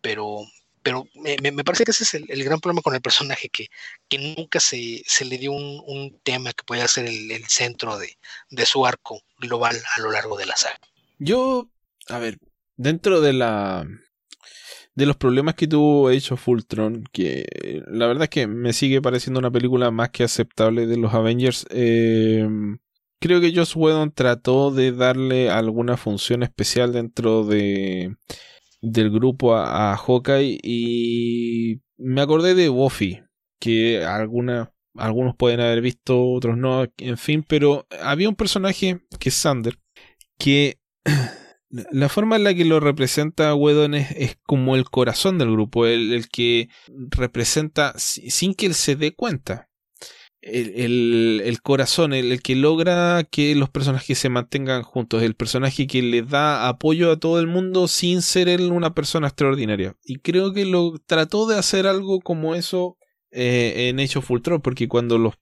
[0.00, 0.46] pero,
[0.82, 3.68] pero me, parece que ese es el, gran problema con el personaje, que,
[4.08, 8.16] que nunca se, se le dio un, tema que pueda ser el, centro de,
[8.50, 10.78] de su arco global a lo largo de la saga.
[11.18, 11.68] Yo,
[12.08, 12.38] a ver,
[12.76, 13.86] dentro de la
[14.94, 17.44] de los problemas que tuvo hecho Fultron, que
[17.86, 21.66] la verdad es que me sigue pareciendo una película más que aceptable de los Avengers,
[21.68, 22.48] eh,
[23.20, 28.16] creo que Joss Whedon trató de darle alguna función especial dentro de
[28.80, 33.22] del grupo a, a Hawkeye y me acordé de Buffy,
[33.58, 39.30] que alguna, algunos pueden haber visto, otros no, en fin, pero había un personaje que
[39.30, 39.78] es Sander,
[40.38, 40.78] que
[41.90, 46.28] la forma en la que lo representa Wedon es, como el corazón del grupo, el,
[46.28, 49.68] que representa sin que él se dé cuenta.
[50.40, 56.22] El, corazón, el, que logra que los personajes se mantengan juntos, el personaje que le
[56.22, 59.96] da apoyo a todo el mundo sin ser él una persona extraordinaria.
[60.04, 62.96] Y creo que lo trató de hacer algo como eso
[63.32, 65.34] eh, en Age of Ultron, porque cuando los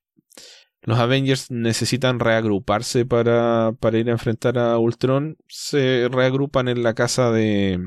[0.84, 6.94] los Avengers necesitan reagruparse para, para ir a enfrentar a Ultron, se reagrupan en la
[6.94, 7.78] casa de,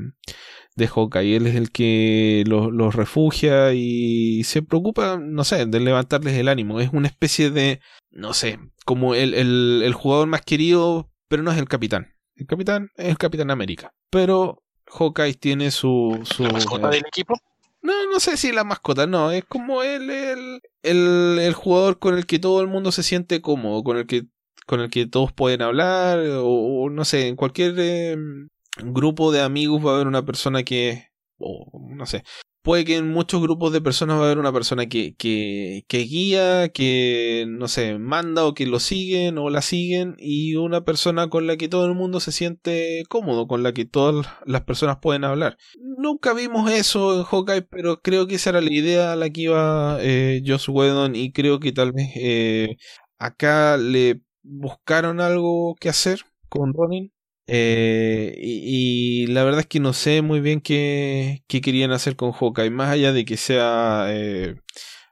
[0.74, 1.36] de Hawkeye.
[1.36, 6.80] Él es el que los, refugia y se preocupa, no sé, de levantarles el ánimo.
[6.80, 11.52] Es una especie de, no sé, como el, el, el jugador más querido, pero no
[11.52, 12.14] es el capitán.
[12.34, 13.92] El capitán es el Capitán América.
[14.10, 16.20] Pero Hawkeye tiene su...
[16.24, 17.34] su ¿La del equipo?
[17.80, 22.26] No, no sé si la mascota, no, es como el, el, el, jugador con el
[22.26, 24.26] que todo el mundo se siente cómodo, con el que,
[24.66, 28.48] con el que todos pueden hablar, o, no sé, en cualquier em,
[28.78, 31.08] grupo de amigos va a haber una persona que,
[31.38, 32.24] o no sé,
[32.62, 36.68] puede que en muchos grupos de personas va a haber una persona que, que, guía,
[36.70, 41.46] que, no sé, manda o que lo siguen o la siguen, y una persona con
[41.46, 45.24] la que todo el mundo se siente cómodo, con la que todas las personas pueden
[45.24, 45.56] hablar.
[45.98, 49.42] Nunca vimos eso en Hawkeye, pero creo que esa era la idea a la que
[49.42, 52.76] iba eh, Joss Whedon, y creo que tal vez eh,
[53.18, 57.12] acá le buscaron algo que hacer con Ronin
[57.50, 62.32] eh, y, la verdad es que no sé muy bien qué, qué querían hacer con
[62.32, 62.70] Hawkeye.
[62.70, 64.06] Más allá de que sea.
[64.10, 64.56] Eh,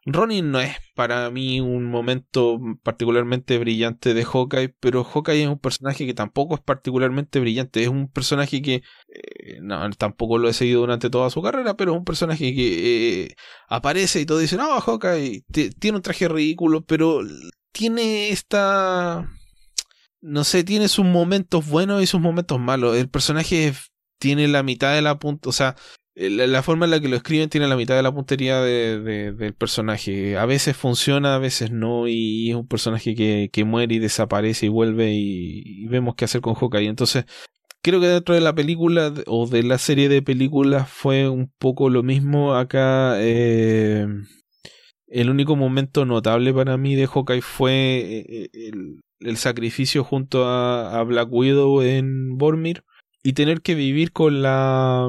[0.04, 5.58] Ronin no es para mí un momento particularmente brillante de Hawkeye, pero Hawkeye es un
[5.58, 7.82] personaje que tampoco es particularmente brillante.
[7.82, 8.82] Es un personaje que.
[9.08, 13.24] Eh, no, tampoco lo he seguido durante toda su carrera, pero es un personaje que
[13.24, 13.36] eh,
[13.68, 15.44] aparece y todos dicen: No, Hawkeye
[15.78, 17.22] tiene un traje ridículo, pero
[17.72, 19.26] tiene esta
[20.20, 22.96] no sé, tiene sus momentos buenos y sus momentos malos.
[22.96, 23.72] El personaje
[24.18, 25.76] tiene la mitad de la punta, o sea,
[26.16, 29.54] la, forma en la que lo escriben tiene la mitad de la puntería de, del
[29.54, 30.38] personaje.
[30.38, 34.66] A veces funciona, a veces no, y es un personaje que, que muere y desaparece
[34.66, 36.88] y vuelve y, vemos qué hacer con Hawkeye.
[36.88, 37.26] Entonces,
[37.82, 41.90] creo que dentro de la película o de la serie de películas fue un poco
[41.90, 42.54] lo mismo.
[42.54, 44.06] Acá eh,
[45.08, 51.02] el único momento notable para mí de Hawkeye fue eh, el, el sacrificio junto a,
[51.04, 52.84] Black Widow en Bormir
[53.22, 55.08] y tener que vivir con la,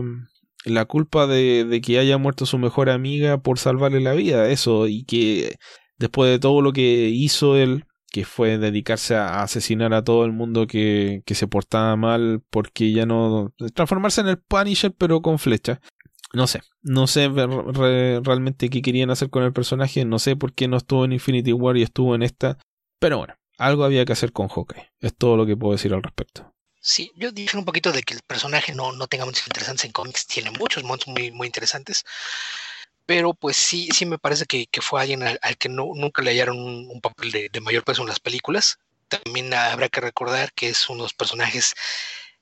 [0.65, 5.03] la culpa de, que haya muerto su mejor amiga por salvarle la vida, eso, y
[5.03, 5.57] que
[5.97, 10.31] después de todo lo que hizo él, que fue dedicarse a asesinar a todo el
[10.31, 15.39] mundo que, que se portaba mal porque ya no transformarse en el Punisher pero con
[15.39, 15.81] flecha.
[16.33, 20.67] No sé, no sé realmente qué querían hacer con el personaje, no sé por qué
[20.67, 22.57] no estuvo en Infinity War y estuvo en esta,
[22.99, 24.91] pero bueno, algo había que hacer con Hawkeye.
[24.99, 26.53] Es todo lo que puedo decir al respecto.
[26.79, 29.91] Sí, yo dije un poquito de que el personaje no, no tenga muchos interesantes en
[29.91, 32.05] cómics, tiene muchos momentos muy, muy interesantes,
[33.05, 36.57] pero pues sí, sí me parece que, fue alguien al, que no, nunca le hallaron
[36.57, 38.79] un, papel de, mayor peso en las películas.
[39.07, 41.73] También habrá que recordar que es uno de los personajes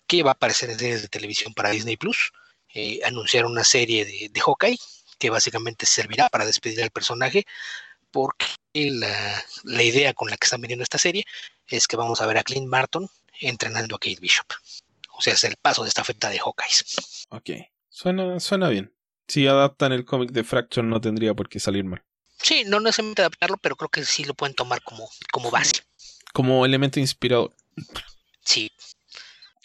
[0.07, 2.31] que va a aparecer en series de televisión para Disney Plus.
[2.73, 4.77] Eh, anunciaron una serie de, de Hawkeye
[5.19, 7.45] que básicamente servirá para despedir al personaje,
[8.15, 11.25] porque la, la, idea con la que están viniendo esta serie
[11.67, 13.09] es que vamos a ver a Clint Martin
[13.41, 14.47] entrenando a Kate Bishop.
[15.17, 16.85] o sea, es el paso de esta feta de Hawkeye.
[17.31, 17.49] Ok,
[17.89, 18.93] suena, suena bien.
[19.27, 22.05] Si adaptan el cómic de Fracture no tendría por qué salir mal.
[22.41, 25.81] Sí, no necesariamente adaptarlo, pero creo que sí lo pueden tomar como, como base.
[26.31, 27.53] Como elemento inspirador.
[28.45, 28.71] Sí.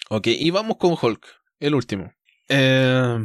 [0.08, 1.24] Ok, y vamos con Hulk,
[1.60, 2.12] el último.
[2.48, 3.16] Eh,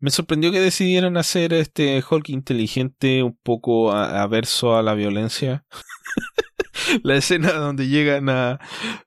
[0.00, 5.64] me sorprendió que decidieran hacer este Hulk inteligente un poco averso a la violencia.
[7.02, 8.58] la escena donde llegan a,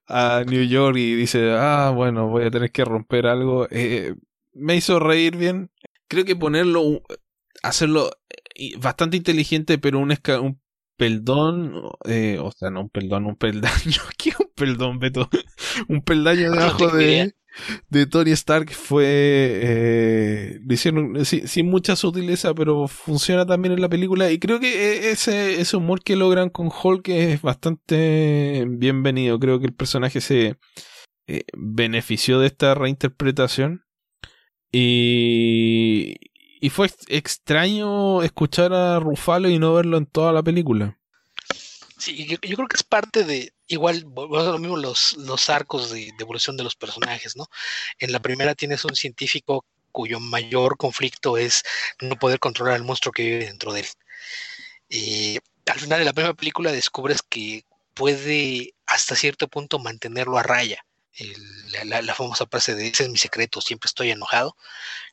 [0.07, 4.13] a, New York y dice, ah, bueno, voy a tener que romper algo, eh,
[4.53, 5.71] me hizo reír bien.
[6.07, 7.01] Creo que ponerlo,
[7.63, 8.11] hacerlo
[8.55, 10.61] eh, bastante inteligente, pero un, un
[10.95, 11.73] peldón,
[12.05, 14.01] eh, o sea, no un peldón, un peldaño.
[14.17, 15.29] ¿Qué un peldón, Beto?
[15.87, 17.35] un peldaño debajo de,
[17.89, 19.05] de Tony Stark fue.
[19.07, 24.31] Eh, lo hicieron sin, mucha sutileza, pero funciona también en la película.
[24.31, 29.39] Y creo que e, ese, humor que logran con Hulk es bastante bienvenido.
[29.39, 30.57] Creo que el personaje se
[31.27, 33.83] eh, benefició de esta reinterpretación.
[34.71, 36.15] Y,
[36.59, 40.97] y fue extraño escuchar a Rufalo y no verlo en toda la película.
[42.03, 46.57] Sí, yo, creo que es parte de, igual, lo mismo, los, los arcos de, evolución
[46.57, 47.47] de los personajes, ¿no?
[47.97, 51.63] En la primera tienes un científico cuyo mayor conflicto es
[52.01, 53.87] no poder controlar al monstruo que vive dentro de él.
[54.89, 60.43] Y al final de la primera película descubres que puede hasta cierto punto mantenerlo a
[60.43, 60.83] raya
[61.83, 64.55] la, famosa frase de ese es mi secreto, siempre estoy enojado.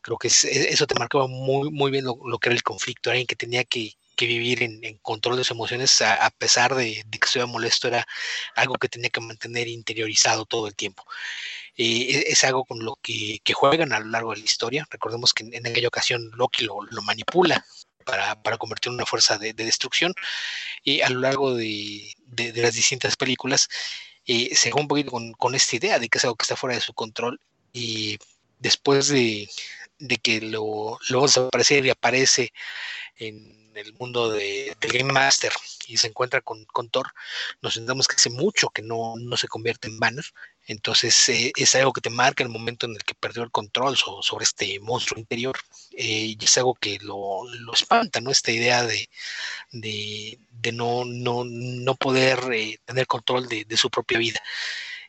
[0.02, 3.27] Creo que e, eso te marcaba muy, muy bien lo, que era el conflicto, alguien
[3.27, 7.89] que tenía que, vivir en, control de sus emociones a, pesar de, que estuviera molesto,
[7.89, 8.07] era
[8.55, 11.05] algo que tenía que mantener interiorizado todo el tiempo.
[11.76, 14.86] Eh, es, algo con lo que, juegan a lo largo de la historia.
[14.90, 17.65] Recordemos que en, aquella ocasión Loki lo, manipula
[18.05, 20.12] para, convertir en una fuerza de, destrucción
[20.82, 22.15] y a lo largo de,
[22.55, 23.68] las distintas películas
[24.24, 26.82] y se un poquito con, esta idea de que es algo que está fuera de
[26.82, 27.40] su control
[27.73, 28.18] y
[28.58, 29.49] después de,
[30.23, 32.52] que lo, lo vamos a aparecer y aparece
[33.16, 35.52] en el mundo de, del Game Master
[35.86, 37.12] y se encuentra con, Thor,
[37.62, 40.24] nos sentamos que hace mucho que no, no se convierte en Banner.
[40.66, 43.97] Entonces eh, es algo que te marca el momento en el que perdió el control
[43.97, 45.58] sobre este monstruo interior.
[45.92, 47.42] Eh, y es algo que lo,
[47.73, 48.31] espanta, ¿no?
[48.31, 49.08] Esta idea de,
[49.73, 50.39] de,
[50.73, 54.40] no, no, no, poder eh, tener control de, su propia vida.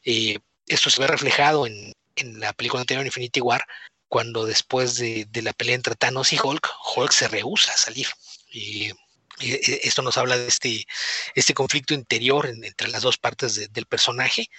[0.03, 3.65] esto se ve reflejado en, en la película anterior, Infinity War,
[4.07, 8.07] cuando después de, de, la pelea entre Thanos y Hulk, Hulk se rehúsa a salir.
[8.51, 8.91] Y,
[9.39, 10.85] esto nos habla de este,
[11.33, 14.49] este conflicto interior entre las dos partes del personaje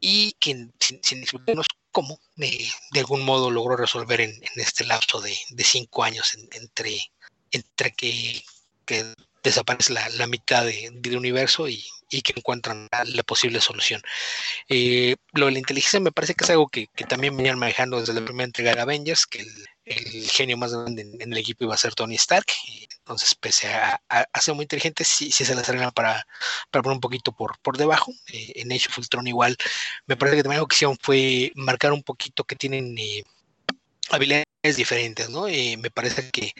[0.00, 6.02] y que sin, explicarnos cómo de, algún modo logró resolver en, este lapso de, cinco
[6.02, 6.98] años entre,
[7.50, 8.42] entre que,
[9.42, 14.02] desaparece la, mitad del universo y, que encuentran la, posible solución.
[14.68, 18.14] Eh, lo de la inteligencia me parece que es algo que, también venían manejando desde
[18.14, 19.46] la primera entrega de Avengers, que
[19.84, 22.46] el, genio más grande en, el equipo iba a ser Tony Stark.
[23.00, 24.00] Entonces, pese a,
[24.40, 26.26] ser muy inteligente, sí, se las arreglan para,
[26.70, 28.12] para poner un poquito por, por debajo.
[28.32, 29.56] Eh, en Age of Ultron igual,
[30.06, 33.24] me parece que también la ocasión fue marcar un poquito que tienen eh,
[34.10, 35.44] habilidades diferentes, ¿no?
[35.44, 36.54] me parece que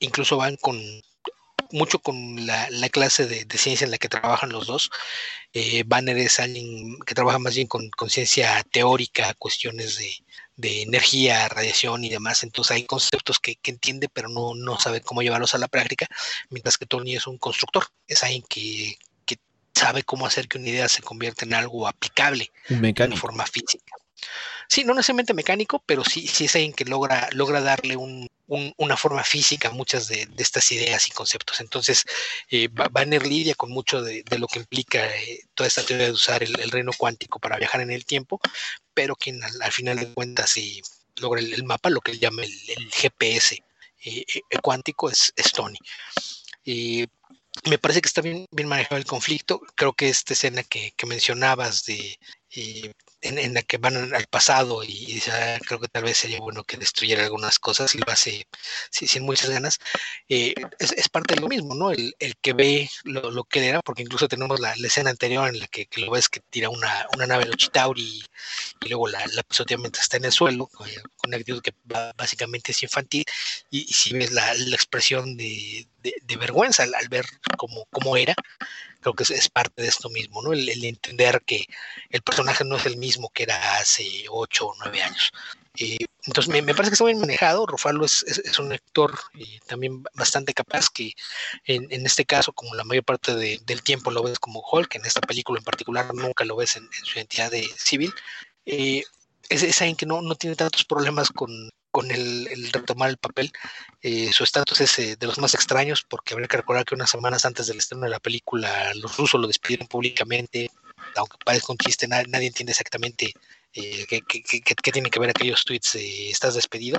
[0.00, 0.78] incluso van con
[1.70, 4.90] mucho con la, clase de, ciencia en la que trabajan los dos.
[5.52, 10.10] Eh, Banner es alguien que trabaja más bien con, ciencia teórica, cuestiones de,
[10.62, 12.42] energía, radiación y demás.
[12.42, 16.06] Entonces hay conceptos que, entiende, pero no, no sabe cómo llevarlos a la práctica,
[16.50, 18.98] mientras que Tony es un constructor, es alguien que,
[19.74, 23.94] sabe cómo hacer que una idea se convierta en algo aplicable de forma física.
[24.68, 27.94] Sí, no necesariamente mecánico, pero sí, sí es alguien que logra, logra darle
[28.48, 31.60] una forma física muchas de, estas ideas y conceptos.
[31.60, 32.04] Entonces,
[32.50, 36.42] eh, Banner lidia con mucho de, lo que implica eh, toda esta teoría de usar
[36.42, 38.40] el, reino cuántico para viajar en el tiempo,
[38.94, 40.80] pero quien al, final de cuentas sí
[41.16, 43.62] logra el, mapa, lo que él llama el, GPS
[44.04, 44.24] eh,
[44.62, 45.78] cuántico, es, Tony.
[47.64, 49.60] me parece que está bien, bien manejado el conflicto.
[49.74, 52.18] Creo que esta escena que, que mencionabas de
[53.22, 56.76] en, la que van al pasado y, ah, creo que tal vez sería bueno que
[56.76, 58.46] destruyera algunas cosas y lo hace
[58.90, 59.78] sin muchas ganas,
[60.28, 61.90] eh, es, parte de lo mismo, ¿no?
[61.90, 65.88] El, que ve lo, que era, porque incluso tenemos la, escena anterior en la que,
[65.96, 68.24] lo ves que tira una, una nave Lochitauri y,
[68.82, 69.44] y luego la, la
[69.78, 70.88] mientras está en el suelo, con
[71.26, 71.72] una actitud que
[72.16, 73.24] básicamente es infantil,
[73.70, 75.86] y, si ves la, expresión de,
[76.38, 78.34] vergüenza al, ver cómo, cómo era,
[79.12, 80.52] creo que es, parte de esto mismo, ¿no?
[80.52, 81.66] El, entender que
[82.10, 85.32] el personaje no es el mismo que era hace ocho o nueve años.
[85.78, 87.66] Eh, entonces me, parece que está bien manejado.
[87.66, 91.12] Rufalo es, un actor eh, también bastante capaz que
[91.66, 95.20] en, este caso, como la mayor parte del tiempo lo ves como Hulk, en esta
[95.20, 98.12] película en particular nunca lo ves en, su identidad de civil.
[98.64, 99.04] Eh,
[99.48, 103.16] es, es, alguien que no, no tiene tantos problemas con, con el, el, retomar el
[103.16, 103.50] papel.
[104.02, 107.08] Eh, su estatus es eh, de los más extraños porque habría que recordar que unas
[107.08, 110.70] semanas antes del estreno de la película los rusos lo despidieron públicamente,
[111.14, 113.32] aunque parezca un chiste, nadie, nadie entiende exactamente
[113.72, 116.98] eh, qué, qué, qué, qué, tienen que ver aquellos tweets de estás despedido,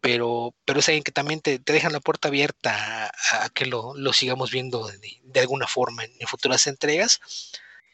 [0.00, 3.66] pero, pero es alguien que también te, te dejan la puerta abierta a, a que
[3.66, 7.20] lo, lo, sigamos viendo de, de, alguna forma en, en futuras entregas,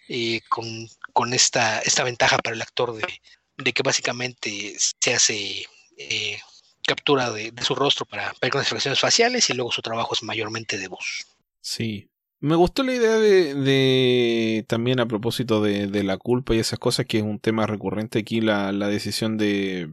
[0.08, 3.20] eh, con, con esta, esta ventaja para el actor de,
[3.57, 5.66] de que básicamente se hace
[5.97, 6.39] eh,
[6.86, 10.78] captura de, su rostro para ver con expresiones faciales y luego su trabajo es mayormente
[10.78, 11.26] de voz.
[11.60, 12.08] Sí.
[12.40, 17.18] Me gustó la idea de, también a propósito de, la culpa y esas cosas, que
[17.18, 19.89] es un tema recurrente aquí, la, la decisión de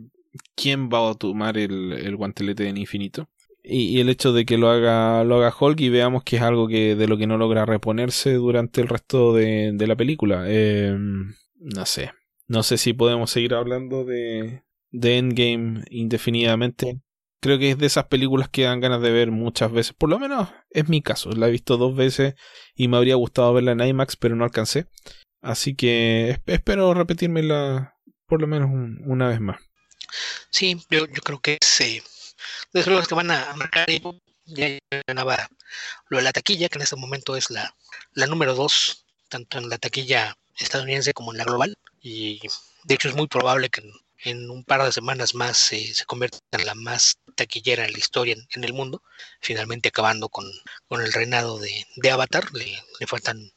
[0.56, 3.30] quién va a tomar el, el guantelete en infinito.
[3.64, 6.68] Y, el hecho de que lo haga, lo haga Hulk y veamos que es algo
[6.68, 10.46] que de lo que no logra reponerse durante el resto de, la película.
[10.48, 10.98] Eh,
[11.60, 12.12] no sé.
[12.48, 17.02] No sé si podemos seguir hablando de, de Endgame indefinidamente.
[17.42, 19.94] Creo que es de esas películas que dan ganas de ver muchas veces.
[19.94, 21.32] Por lo menos es mi caso.
[21.32, 22.36] La he visto dos veces
[22.76, 24.88] y me habría gustado verla en IMAX, pero no alcancé.
[25.42, 27.96] Así que espero repetírmela
[28.28, 29.60] por lo menos un, una vez más.
[30.52, 32.04] Sí, yo, creo que es eh,
[32.74, 33.88] de los que van a marcar.
[34.46, 35.50] Ya mencionaba
[36.10, 37.74] lo de la taquilla, que en este momento es la,
[38.14, 41.76] la número dos, tanto en la taquilla estadounidense como en la global.
[42.02, 42.40] Y
[42.84, 43.82] de hecho es muy probable que
[44.24, 48.00] en un par de semanas más eh, se convierta en la más taquillera en la
[48.00, 49.04] historia en, en el mundo,
[49.40, 50.46] finalmente acabando con,
[50.88, 52.52] con el reinado de, de Avatar.
[52.54, 53.52] Le, le, faltan,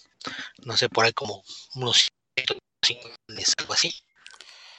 [0.65, 1.43] no sé, por ahí como
[1.75, 3.93] unos 105 millones, algo así.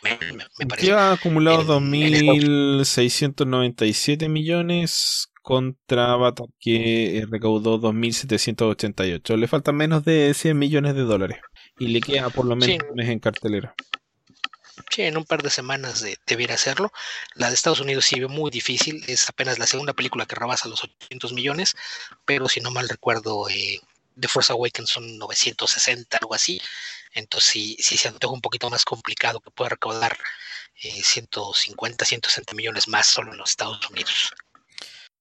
[0.01, 0.87] Me, me, parece.
[0.87, 9.37] Lleva acumulado 2.697 millones contra Avatar que recaudó 2.788.
[9.37, 11.37] Le faltan menos de 100 millones de dólares.
[11.77, 12.79] Y le queda por lo menos sí.
[12.89, 13.75] un mes en cartelera.
[14.89, 16.91] Sí, en un par de semanas de, debiera hacerlo.
[17.33, 19.03] La de Estados Unidos sí muy difícil.
[19.07, 21.75] Es apenas la segunda película que rebasa los 800 millones,
[22.25, 23.79] pero si no mal recuerdo, eh,
[24.19, 26.61] The Force Awakens son 960, algo así.
[27.13, 30.17] Entonces sí, sí se antoja un poquito más complicado que pueda recaudar
[30.81, 34.33] eh, 150, 160 millones más solo en los Estados Unidos.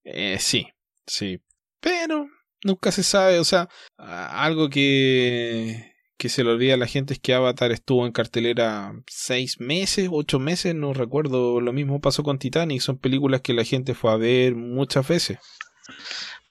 [0.05, 0.69] Eh, sí,
[1.07, 1.41] sí.
[1.81, 2.29] Pero
[2.63, 7.21] nunca se sabe, o sea, algo que que se le olvida a la gente es
[7.21, 11.61] que Avatar estuvo en cartelera seis meses, ocho meses, no recuerdo.
[11.61, 12.81] Lo mismo pasó con Titanic.
[12.81, 15.39] Son películas que la gente fue a ver muchas veces.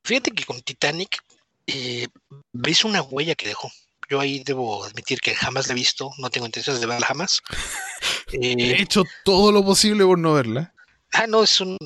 [0.04, 1.24] Fíjate que con Titanic
[1.68, 2.08] eh,
[2.52, 3.72] ves una huella que dejó.
[4.10, 7.42] Yo ahí debo admitir que jamás la he visto, no tengo intenciones de verla jamás.
[8.34, 10.74] eh, he hecho todo lo posible por no verla.
[11.14, 11.78] Ah, no, es un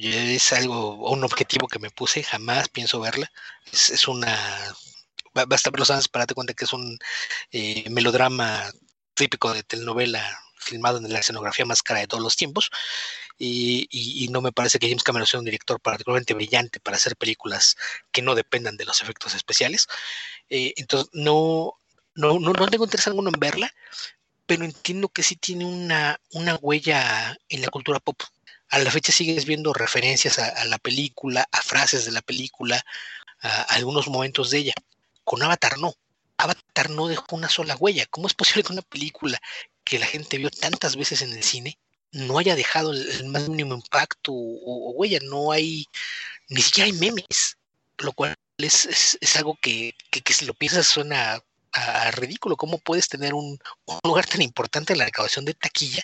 [0.00, 3.30] es algo, un objetivo que me puse, jamás pienso verla.
[3.70, 4.36] Es, es una
[5.34, 6.98] basta ver los años para darte cuenta que es un
[7.50, 8.70] eh, melodrama
[9.14, 12.70] típico de telenovela filmado en la escenografía más cara de todos los tiempos
[13.38, 17.76] y, no me parece que James Cameron sea un director particularmente brillante para hacer películas
[18.12, 19.88] que no dependan de los efectos especiales.
[20.48, 21.74] Eh, entonces no,
[22.14, 23.74] no, no, no tengo interés alguno en verla
[24.46, 28.20] pero entiendo que sí tiene una, una huella en la cultura pop.
[28.68, 32.84] A la fecha sigues viendo referencias a, la película, a frases de la película,
[33.40, 34.74] a algunos momentos de ella
[35.24, 35.94] con Avatar no.
[36.36, 38.06] Avatar no dejó una sola huella.
[38.06, 39.40] ¿Cómo es posible que una película
[39.84, 41.78] que la gente vio tantas veces en el cine
[42.10, 45.20] no haya dejado el, más mínimo impacto o, huella?
[45.22, 45.86] No hay,
[46.48, 47.58] ni siquiera hay memes,
[47.98, 51.42] lo cual es, es, algo que, que, si lo piensas suena
[51.72, 52.56] a, ridículo.
[52.56, 56.02] ¿Cómo puedes tener un, un, lugar tan importante en la recaudación de taquilla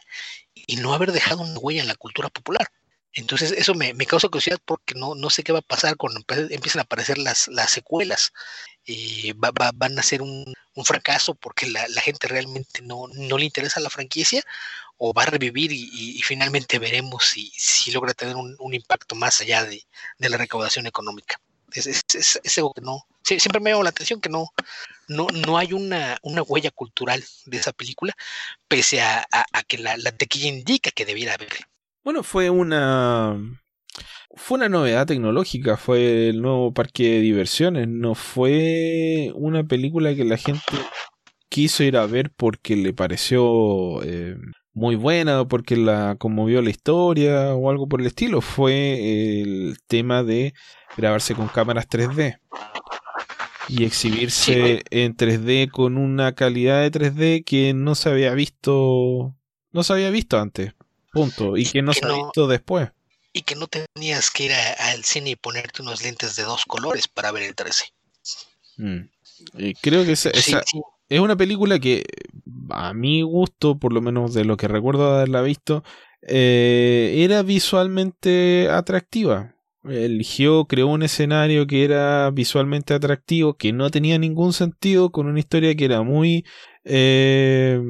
[0.55, 2.71] y no haber dejado una huella en la cultura popular?
[3.19, 6.21] Entonces eso me, me causa curiosidad porque no, no, sé qué va a pasar cuando
[6.29, 8.33] empiezan a aparecer las, las secuelas.
[8.91, 13.05] Eh, va, va, van a ser un, un fracaso porque la, la, gente realmente no,
[13.13, 14.43] no le interesa la franquicia
[14.97, 19.43] o va a revivir y, finalmente veremos si, si logra tener un, un impacto más
[19.43, 19.85] allá de,
[20.17, 21.39] de, la recaudación económica.
[21.73, 24.49] Es, es, es, algo que no, siempre me llama la atención que no,
[25.07, 28.17] no, no hay una, una huella cultural de esa película,
[28.69, 31.69] pese a, a, a que la, la tequilla indica que debiera haber.
[32.03, 33.39] Bueno, fue una
[34.35, 40.25] fue una novedad tecnológica, fue el nuevo parque de diversiones, no fue una película que
[40.25, 40.63] la gente
[41.49, 44.37] quiso ir a ver porque le pareció eh,
[44.75, 49.79] muy buena o porque la conmovió la historia o algo por el estilo, fue el
[49.87, 50.55] tema de
[50.97, 52.39] grabarse con cámaras 3D
[53.69, 59.35] y exhibirse en 3D con una calidad de 3D que no se había visto
[59.71, 60.75] no se había visto antes,
[61.13, 62.91] punto, y que no se ha visto después
[63.39, 67.07] y que no tenías que ir al cine y ponerte unos lentes de dos colores
[67.07, 67.85] para ver el 13.
[68.79, 69.01] Mm.
[69.81, 70.81] creo que esa, esa sí, sí.
[71.09, 72.05] es una película que
[72.71, 75.85] a mi gusto, por lo menos de lo que recuerdo haberla visto,
[76.23, 79.55] eh, era visualmente atractiva.
[79.85, 85.39] Eligió, creó un escenario que era visualmente atractivo, que no tenía ningún sentido, con una
[85.39, 86.45] historia que era muy
[86.83, 87.81] eh,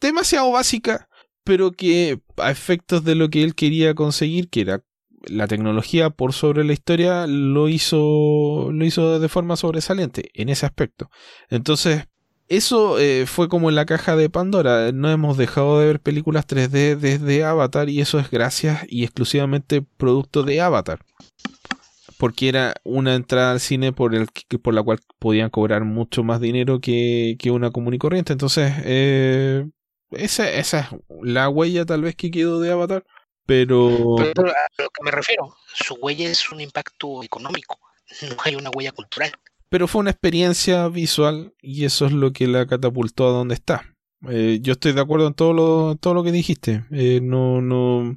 [0.00, 1.08] demasiado básica,
[1.44, 4.82] pero que a efectos de lo que él quería conseguir, que era
[5.26, 10.66] la tecnología por sobre la historia, lo hizo, lo hizo de forma sobresaliente en ese
[10.66, 11.10] aspecto.
[11.48, 12.06] Entonces,
[12.48, 14.92] eso eh, fue como en la caja de Pandora.
[14.92, 19.82] No hemos dejado de ver películas 3D desde Avatar y eso es gracias y exclusivamente
[19.82, 21.00] producto de Avatar.
[22.18, 24.28] Porque era una entrada al cine por, el,
[24.62, 28.32] por la cual podían cobrar mucho más dinero que, que una común y corriente.
[28.32, 29.66] Entonces, eh,
[30.16, 30.86] esa, esa es
[31.22, 33.04] la huella tal vez que quedó de Avatar.
[33.46, 34.16] Pero...
[34.16, 34.48] pero...
[34.48, 37.78] a lo que me refiero, su huella es un impacto económico,
[38.22, 39.32] no hay una huella cultural
[39.74, 43.96] pero fue una experiencia visual y eso es lo que la catapultó a donde está.
[44.30, 46.84] Eh, yo estoy de acuerdo en todo lo, todo lo que dijiste.
[46.92, 48.14] Eh, no, no,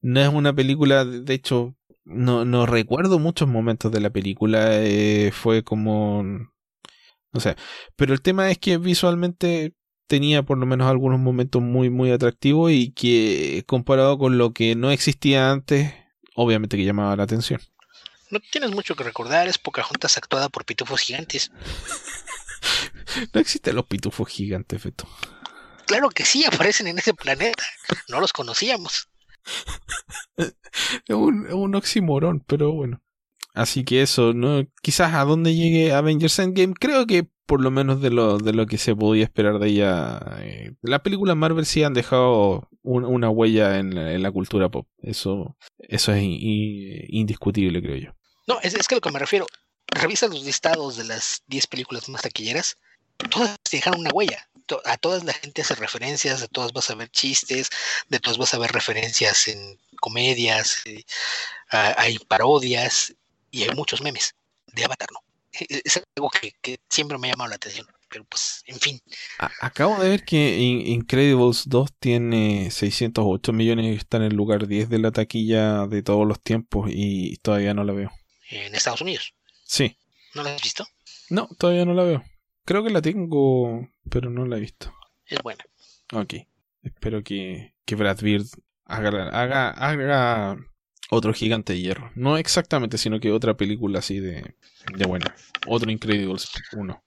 [0.00, 4.82] no es una película, de hecho, no, no recuerdo muchos momentos de la película.
[4.82, 7.56] Eh, fue como, no sé,
[7.94, 9.74] pero el tema es que visualmente
[10.06, 14.74] tenía por lo menos algunos momentos muy, muy atractivos y que comparado con lo que
[14.74, 15.92] no existía antes,
[16.34, 17.60] obviamente que llamaba la atención.
[18.30, 21.50] No tienes mucho que recordar, es Pocahontas actuada por pitufos gigantes.
[23.32, 25.08] no existen los pitufos gigantes, Feto.
[25.86, 27.62] Claro que sí, aparecen en ese planeta.
[28.08, 29.08] No los conocíamos.
[30.36, 30.54] es,
[31.08, 33.00] un, un oximorón, pero bueno.
[33.54, 34.66] Así que eso, ¿no?
[34.82, 38.66] Quizás a dónde llegue Avengers Endgame, creo que por lo menos de lo, de lo
[38.66, 40.20] que se podía esperar de ella.
[40.40, 44.86] Eh, las películas Marvel sí han dejado una huella en la, cultura pop.
[44.98, 48.10] Eso, eso es indiscutible, creo yo.
[48.46, 49.46] No, es, es que a lo que me refiero.
[49.88, 52.76] Revisa los listados de las 10 películas más taquilleras.
[53.30, 54.48] Todas dejan una huella.
[54.84, 57.70] A todas la gente hace referencias, de todas vas a ver chistes,
[58.08, 61.04] de todas vas a ver referencias en comedias, eh,
[61.70, 63.14] hay parodias
[63.52, 64.34] y hay muchos memes.
[64.72, 65.25] De Avatar no.
[65.60, 67.86] E, es algo que, siempre me ha llamado la atención.
[68.08, 69.00] Pero pues, en fin.
[69.60, 74.88] acabo de ver que Incredibles 2 tiene 608 millones y está en el lugar 10
[74.88, 78.12] de la taquilla de todos los tiempos y todavía no la veo.
[78.48, 79.34] ¿En Estados Unidos?
[79.64, 79.98] Sí.
[80.34, 80.86] ¿No la has visto?
[81.30, 82.24] No, todavía no la veo.
[82.64, 84.94] Creo que la tengo, pero no la he visto.
[85.26, 85.64] Es buena.
[86.12, 86.34] Ok.
[86.82, 88.46] Espero que, que Brad Beard
[88.84, 90.56] haga, haga, haga
[91.10, 92.10] otro gigante de hierro.
[92.14, 94.54] No exactamente, sino que otra película así de,
[94.94, 95.34] de buena.
[95.66, 97.02] Otro Incredibles 1.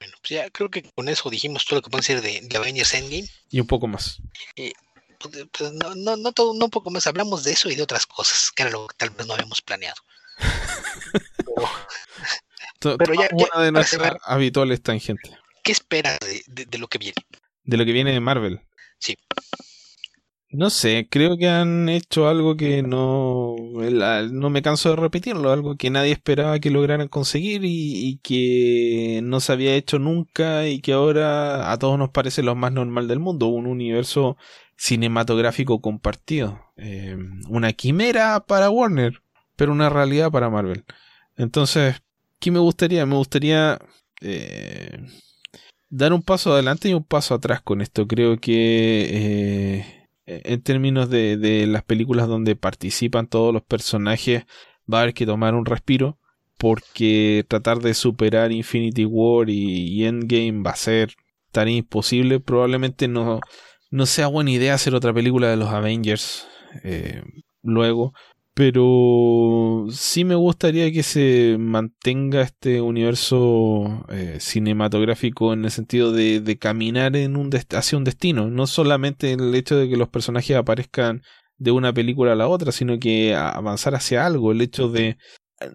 [0.00, 2.56] Bueno, pues ya creo que con eso dijimos todo lo que puede ser de, de
[2.56, 3.28] Avengers Endgame.
[3.50, 4.20] Y un poco más.
[4.56, 4.72] Eh,
[5.18, 7.06] pues, pues, no, no, no, todo, no un poco más.
[7.06, 9.60] Hablamos de eso y de otras cosas, que era lo que tal vez no habíamos
[9.60, 10.00] planeado.
[12.80, 15.32] pero, ya, una de nuestras habituales tangentes.
[15.62, 17.16] ¿Qué esperas de, de lo que viene?
[17.64, 18.62] De lo que viene de Marvel.
[18.98, 19.18] Sí.
[20.52, 23.54] No sé, creo que han hecho algo que no,
[24.32, 29.38] no me canso de repetirlo, algo que nadie esperaba que lograran conseguir y, que no
[29.38, 33.20] se había hecho nunca y que ahora a todos nos parece lo más normal del
[33.20, 34.36] mundo, un universo
[34.76, 37.16] cinematográfico compartido, eh,
[37.48, 39.22] una quimera para Warner,
[39.54, 40.84] pero una realidad para Marvel.
[41.36, 42.02] Entonces,
[42.40, 43.06] ¿qué me gustaría?
[43.06, 43.78] Me gustaría
[44.20, 44.98] eh,
[45.88, 48.08] dar un paso adelante y un paso atrás con esto.
[48.08, 49.86] Creo que...
[49.88, 54.44] Eh, en términos de, las películas donde participan todos los personajes,
[54.92, 56.18] va a haber que tomar un respiro.
[56.56, 61.14] Porque tratar de superar Infinity War y, Endgame va a ser
[61.52, 62.38] tan imposible.
[62.38, 63.40] Probablemente no,
[63.90, 66.46] no sea buena idea hacer otra película de los Avengers
[66.84, 67.22] eh,
[67.62, 68.12] luego.
[68.54, 76.58] Pero sí me gustaría que se mantenga este universo eh, cinematográfico en el sentido de,
[76.58, 78.50] caminar en un hacia un destino.
[78.50, 81.22] No solamente el hecho de que los personajes aparezcan
[81.58, 84.52] de una película a la otra, sino que avanzar hacia algo.
[84.52, 85.16] El hecho de...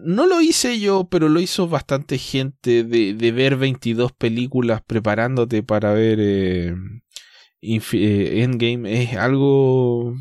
[0.02, 5.62] No lo hice yo, pero lo hizo bastante gente de, de ver 22 películas preparándote
[5.62, 6.74] para ver eh,
[7.62, 9.02] eh, Endgame.
[9.02, 10.14] Es algo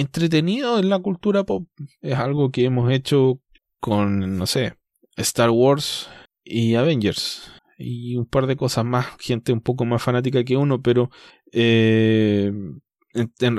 [0.00, 1.66] entretenido en la cultura pop.
[2.00, 3.40] Es algo que hemos hecho
[3.80, 4.74] con, no sé,
[5.16, 6.08] Star Wars
[6.44, 7.50] y Avengers.
[7.76, 11.10] Y un par de cosas más, gente un poco más fanática que uno, pero
[11.52, 12.52] eh,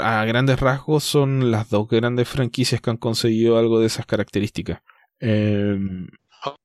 [0.01, 4.81] a grandes rasgos son las dos grandes franquicias que han conseguido algo de esas características.
[5.19, 6.07] Em,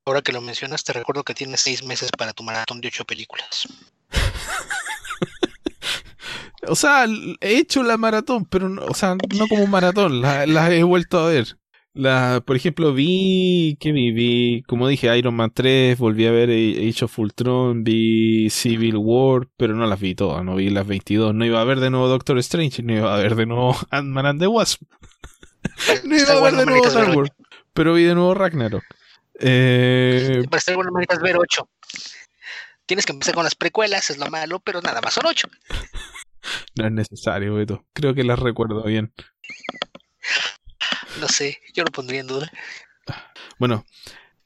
[0.07, 3.05] Ahora que lo mencionas, te recuerdo que tienes seis meses para tu maratón de ocho
[3.05, 3.67] películas.
[6.69, 7.07] O sea,
[7.41, 11.29] he hecho la maratón, pero no, o sea, no como maratón, la, he vuelto a
[11.29, 11.57] ver.
[11.93, 14.11] La, por ejemplo, vi, ¿qué vi?
[14.11, 19.49] Vi, como dije, Iron Man 3, volví a ver Age of Ultron, vi Civil War,
[19.57, 21.35] pero no las vi todas, no vi las 22.
[21.35, 24.27] No iba a ver de nuevo Doctor Strange, no iba a ver de nuevo Ant-Man
[24.27, 24.83] and the Wasp.
[26.05, 27.31] no iba a ver de nuevo Star Wars,
[27.73, 28.83] pero vi de nuevo Ragnarok.
[29.39, 30.43] Eh...
[30.51, 31.69] Para estar bueno, necesitas ver 8.
[32.87, 35.49] Tienes que empezar con las precuelas, es lo malo, pero nada más son 8.
[36.77, 37.85] no es necesario, Beto.
[37.93, 39.13] Creo que las recuerdo bien.
[41.21, 42.51] No sé, yo lo pondría en duda.
[43.59, 43.85] Bueno,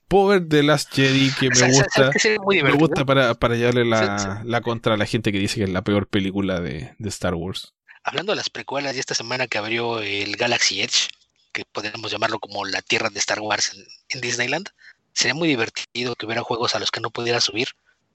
[0.09, 2.11] Power The Last Jedi que me gusta.
[2.47, 5.71] me gusta para, para llevarle la, la, contra a la gente que dice que es
[5.71, 7.75] la peor película de, de, Star Wars.
[8.05, 11.11] Hablando de las precuelas, y esta semana que abrió el Galaxy Edge,
[11.53, 14.69] que podríamos llamarlo como la tierra de Star Wars en, en Disneyland,
[15.13, 17.69] sería muy divertido que hubiera juegos a los que no pudiera subir,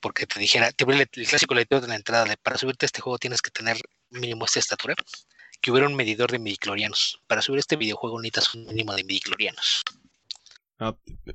[0.04, 2.88] porque te dijera, te el, el clásico letrero de la entrada de para subirte a
[2.88, 3.78] este juego tienes que tener
[4.12, 4.96] mínimo esta estatura
[5.62, 7.22] que hubiera un medidor de midiclorianos.
[7.26, 9.82] Para subir este videojuego necesitas un mínimo de midiclorianos.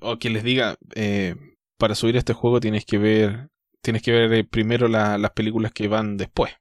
[0.00, 1.34] o quien les diga, eh,
[1.78, 3.48] para subir este juego tienes que ver,
[3.80, 6.52] tienes que ver eh, primero las películas que van después.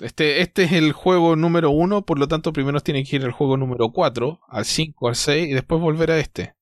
[0.00, 3.32] Este, este es el juego número uno, por lo tanto primero tiene que ir al
[3.32, 6.54] juego número 4, al 5, al 6 y después volver a este.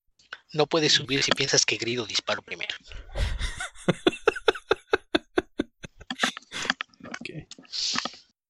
[0.52, 2.74] No puedes subir si piensas que grido disparo primero.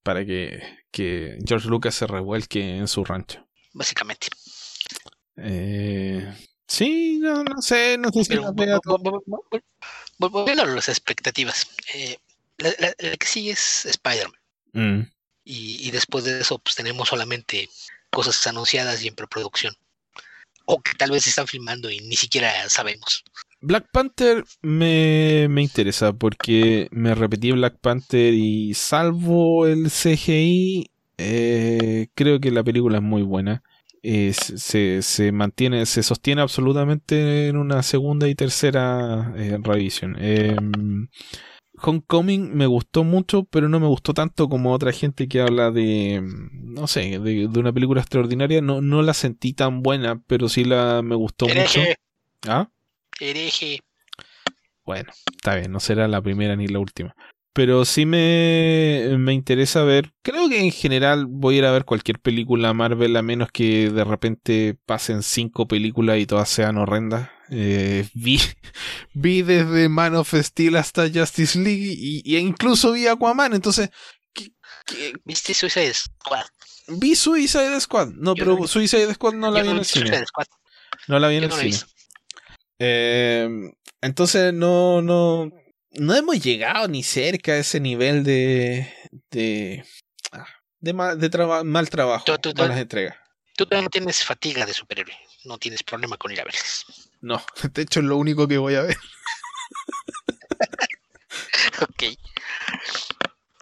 [0.03, 3.47] para que, que George Lucas se revuelque en su rancho.
[3.73, 4.29] Básicamente.
[5.37, 6.35] Eh,
[6.67, 8.37] sí, no, no sé, no sé si
[10.19, 11.69] Volviendo a las expectativas.
[11.95, 12.19] Eh,
[12.59, 14.41] la, que sigue es Spider-Man.
[14.73, 15.11] Mm.
[15.45, 17.69] Y, y, después de eso, pues tenemos solamente
[18.11, 19.75] cosas anunciadas y en preproducción.
[20.67, 23.25] O que tal vez se están filmando y ni siquiera sabemos.
[23.63, 32.09] Black Panther me, me, interesa porque me repetí Black Panther y salvo el CGI, eh,
[32.15, 33.63] creo que la película es muy buena.
[34.03, 40.17] se, se, mantiene, se sostiene absolutamente en una segunda y tercera eh, revisión.
[40.19, 41.09] Em,
[41.83, 46.23] Homecoming me gustó mucho, pero no me gustó tanto como otra gente que habla de,
[46.53, 48.61] no sé, de, una película extraordinaria.
[48.61, 51.81] No, no la sentí tan buena, pero sí la me gustó mucho.
[52.47, 52.71] ¿Ah?
[53.21, 53.81] Hereje.
[54.85, 57.15] Bueno, está bien, no será la primera ni la última.
[57.53, 60.13] Pero sí me, me interesa ver.
[60.23, 63.91] Creo que en general voy a ir a ver cualquier película Marvel, a menos que
[63.91, 67.29] de repente pasen cinco películas y todas sean horrendas.
[67.51, 68.41] Eh, vi,
[69.15, 73.91] vi desde Man of Steel hasta Justice League y, incluso vi Aquaman, entonces.
[75.25, 76.47] ¿Viste Suicide Squad?
[76.89, 78.09] Vi Suicide Squad.
[78.15, 80.25] No, pero Suicide Squad no la vi en el cine.
[81.09, 81.77] No la vi en el cine.
[82.83, 83.47] Eh,
[84.01, 85.53] entonces no, no,
[85.93, 88.91] no hemos llegado ni cerca a ese nivel de,
[89.31, 89.85] de,
[90.33, 90.47] ah,
[90.81, 93.19] de, mal, de mal trabajo con las entregas.
[93.55, 96.87] Tú no tienes fatiga de superhéroe, no tienes problema con ir a verles.
[97.21, 97.45] No,
[97.75, 98.97] de hecho es lo único que voy a ver.
[101.83, 102.05] ok.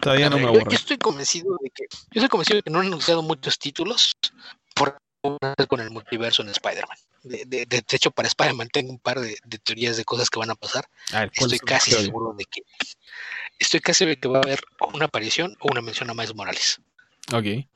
[0.00, 0.70] Todavía no me aburro.
[0.70, 4.12] Yo, estoy convencido de que yo estoy convencido de que no han anunciado muchos títulos
[4.76, 4.96] por
[5.66, 6.96] con el multiverso en Spider-Man.
[7.22, 10.54] De, de, hecho, para Spider-Man tengo un par de, teorías de cosas que van a
[10.54, 10.88] pasar.
[11.32, 12.62] estoy casi seguro de que
[13.58, 14.60] estoy casi seguro de que va a haber
[14.94, 16.80] una aparición o una mención a Miles Morales.
[17.32, 17.44] Ok.
[17.44, 17.66] Eh,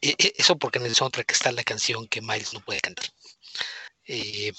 [0.00, 3.06] eh, eso porque en el soundtrack está la canción que Miles no puede cantar.
[4.06, 4.52] Eh,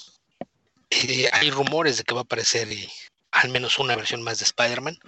[1.32, 2.68] hay rumores de que va a aparecer
[3.32, 4.98] al menos una versión más de Spider-Man,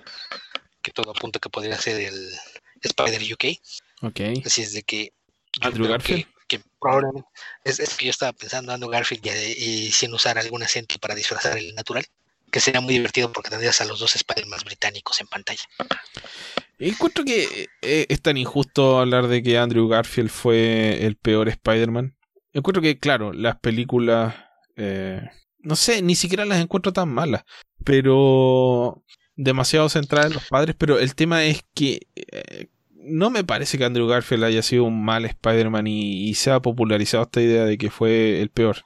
[0.81, 2.33] que todo apunta que podría ser el
[2.81, 3.45] Spider UK.
[4.03, 4.45] Ok.
[4.45, 5.13] Así es de que
[5.61, 6.32] Andrew Garfield que
[6.83, 7.29] probablemente
[7.65, 9.25] es, que yo estaba pensando Andrew Garfield
[9.57, 12.05] y, sin usar algún acento para disfrazar el natural,
[12.51, 15.63] que sería muy divertido porque tendrías a los dos Spider-Man británicos en pantalla.
[16.79, 22.17] Encuentro que eh, es tan injusto hablar de que Andrew Garfield fue el peor Spider-Man.
[22.53, 24.35] Encuentro que, claro, las películas,
[24.77, 25.23] eh,
[25.61, 27.45] no sé, ni siquiera las encuentro tan malas,
[27.85, 29.05] pero
[29.37, 32.69] demasiado centradas en los padres, pero el tema es que eh,
[33.05, 37.25] no me parece que Andrew Garfield haya sido un mal Spider-Man y, se ha popularizado
[37.25, 38.85] esta idea de que fue el peor.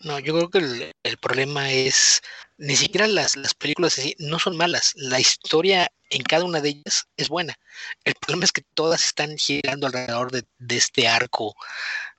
[0.00, 2.22] No, yo creo que el, problema es,
[2.56, 6.70] ni siquiera las, las películas así no son malas, la historia en cada una de
[6.70, 7.58] ellas es buena.
[8.04, 10.44] El problema es que todas están girando alrededor de,
[10.76, 11.54] este arco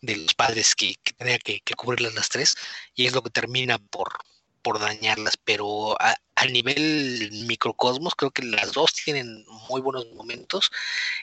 [0.01, 2.55] de los padres que, que tenía que, cubrirlas las tres
[2.95, 4.13] y es lo que termina por,
[4.61, 5.97] por dañarlas, pero
[6.45, 10.71] nivel microcosmos creo que las dos tienen muy buenos momentos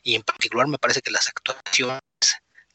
[0.03, 2.03] y en particular me parece que las actuaciones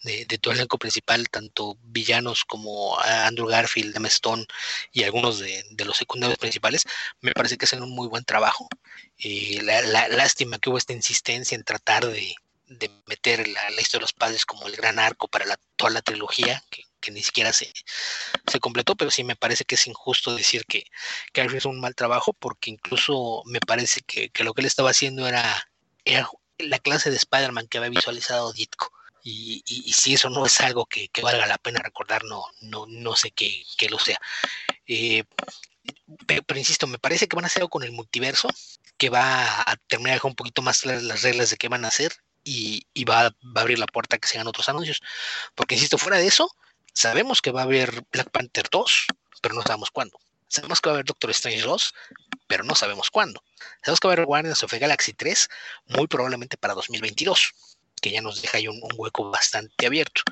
[0.04, 4.46] de, todo el elenco principal, tanto villanos como Andrew Garfield, Emma Stone
[4.92, 6.86] y algunos de, los secundarios principales,
[7.22, 8.68] me parece que hacen un muy buen trabajo.
[9.18, 12.36] Eh, la, lástima que hubo esta insistencia en tratar de,
[13.06, 15.46] meter la, historia de los padres como el gran arco para
[15.76, 17.74] toda la trilogía, que que ni siquiera se,
[18.48, 20.86] se completó, pero sí me parece que es injusto decir que,
[21.34, 24.92] que hizo un mal trabajo, porque incluso me parece que, que lo que él estaba
[24.92, 25.70] haciendo era,
[26.06, 28.92] era la clase de Spider-Man que había visualizado Ditko.
[29.24, 32.88] Y, y, si eso no es algo que, que, valga la pena recordar, no, no,
[32.88, 34.20] no sé qué, qué lo sea.
[34.88, 35.26] Eh,
[36.26, 38.50] pero, insisto, me parece que van a hacer algo con el multiverso,
[38.98, 42.14] que va a terminar un poquito más claras las reglas de qué van a hacer
[42.44, 45.02] y, y va, va, a abrir la puerta a que se hagan otros anuncios.
[45.56, 46.52] Porque, insisto, fuera de eso,
[46.94, 49.08] sabemos que va a haber Black Panther 2,
[49.42, 50.18] pero no sabemos cuándo.
[50.48, 51.94] Sabemos que va a haber Doctor Strange 2,
[52.48, 53.44] pero no sabemos cuándo.
[53.84, 55.48] Sabemos que va a haber Guardians of the Galaxy 3,
[55.88, 57.54] muy probablemente para 2022
[58.02, 60.24] que ya nos deja ahí un, hueco bastante abierto.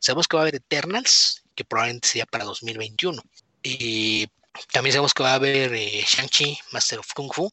[0.00, 3.20] Sabemos que va a haber Eternals, que probablemente sería para 2021.
[3.62, 4.28] Y
[4.72, 7.50] también sabemos que va a haber eh, Shang-Chi, Master of Kung Fu,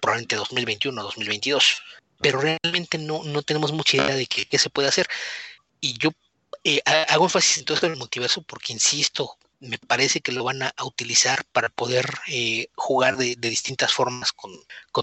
[0.00, 1.82] probablemente 2021 o 2022.
[2.20, 5.06] Pero realmente no, no tenemos mucha idea de qué, qué se puede hacer.
[5.80, 6.10] Y yo
[6.68, 10.62] eh, hago énfasis en todo esto del multiverso porque, insisto, me parece que lo van
[10.62, 14.52] a, utilizar para poder eh, jugar de, distintas formas con,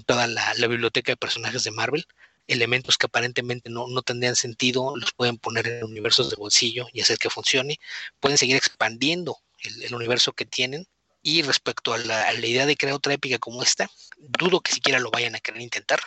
[0.05, 2.05] toda la, biblioteca de personajes de Marvel.
[2.47, 7.01] Elementos que aparentemente no, no, tendrían sentido, los pueden poner en universos de bolsillo y
[7.01, 7.79] hacer que funcione,
[8.19, 10.85] pueden seguir expandiendo el, el universo que tienen.
[11.25, 15.09] Y respecto a la, idea de crear otra épica como esta, dudo que siquiera lo
[15.09, 16.01] vayan a querer intentar,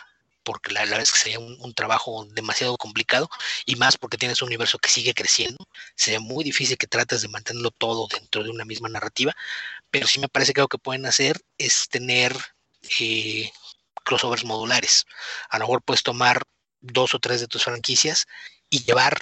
[0.47, 3.29] porque la, la verdad que sería un, un, trabajo demasiado complicado,
[3.65, 5.57] y más porque tienes un universo que sigue creciendo,
[5.93, 9.35] sería muy difícil que trates de mantenerlo todo dentro de una misma narrativa,
[9.91, 12.33] pero sí me parece que lo que pueden hacer es tener
[13.01, 13.51] eh,
[14.05, 15.05] crossovers modulares.
[15.49, 16.43] A lo mejor puedes tomar
[16.79, 18.25] dos o tres de tus franquicias
[18.69, 19.19] y llevar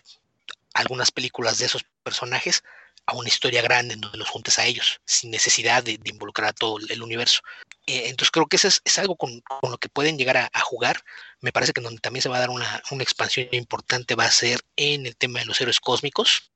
[0.76, 2.62] algunas películas de esos personajes
[3.06, 6.54] a una historia grande en donde los juntes a ellos, sin necesidad de, involucrar a
[6.54, 7.42] todo el, universo.
[7.86, 11.04] Eh, entonces creo que eso es, algo con, lo que pueden llegar a, jugar.
[11.42, 14.62] Me parece que donde también se va a dar una, expansión importante va a ser
[14.76, 16.52] en el tema de los héroes cósmicos,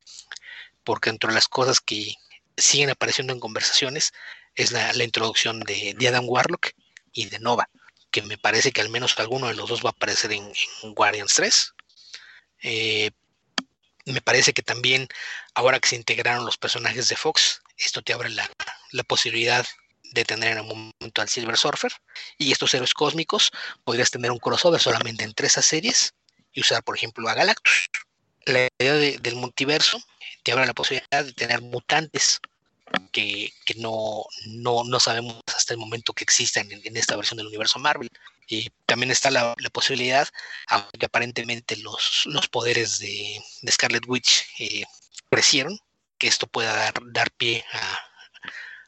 [0.83, 2.15] porque entre las cosas que
[2.57, 4.11] siguen apareciendo en conversaciones
[4.55, 6.71] es la, introducción de, de Adam Warlock
[7.13, 7.69] y de Nova
[8.11, 10.51] que me parece que al menos alguno de los dos va a aparecer en,
[10.83, 11.73] en Guardians 3.
[12.61, 13.11] Eh,
[14.05, 15.07] me parece que también,
[15.53, 18.49] ahora que se integraron los personajes de Fox, esto te abre la,
[19.07, 19.65] posibilidad
[20.11, 21.91] de tener en un momento al Silver Surfer
[22.37, 23.51] y estos héroes cósmicos
[23.83, 26.13] podrías tener un crossover solamente entre esas series
[26.51, 27.89] y usar, por ejemplo, a Galactus.
[28.45, 30.01] La idea de, del multiverso
[30.43, 32.39] te abre la posibilidad de tener mutantes
[33.11, 37.37] que, que no, no, no, sabemos hasta el momento que existen en, en, esta versión
[37.37, 38.09] del universo Marvel.
[38.49, 40.27] Y también está la, posibilidad,
[40.67, 44.83] aunque aparentemente los, los poderes de, de, Scarlet Witch eh,
[45.29, 45.79] crecieron,
[46.17, 47.63] que esto pueda dar, dar pie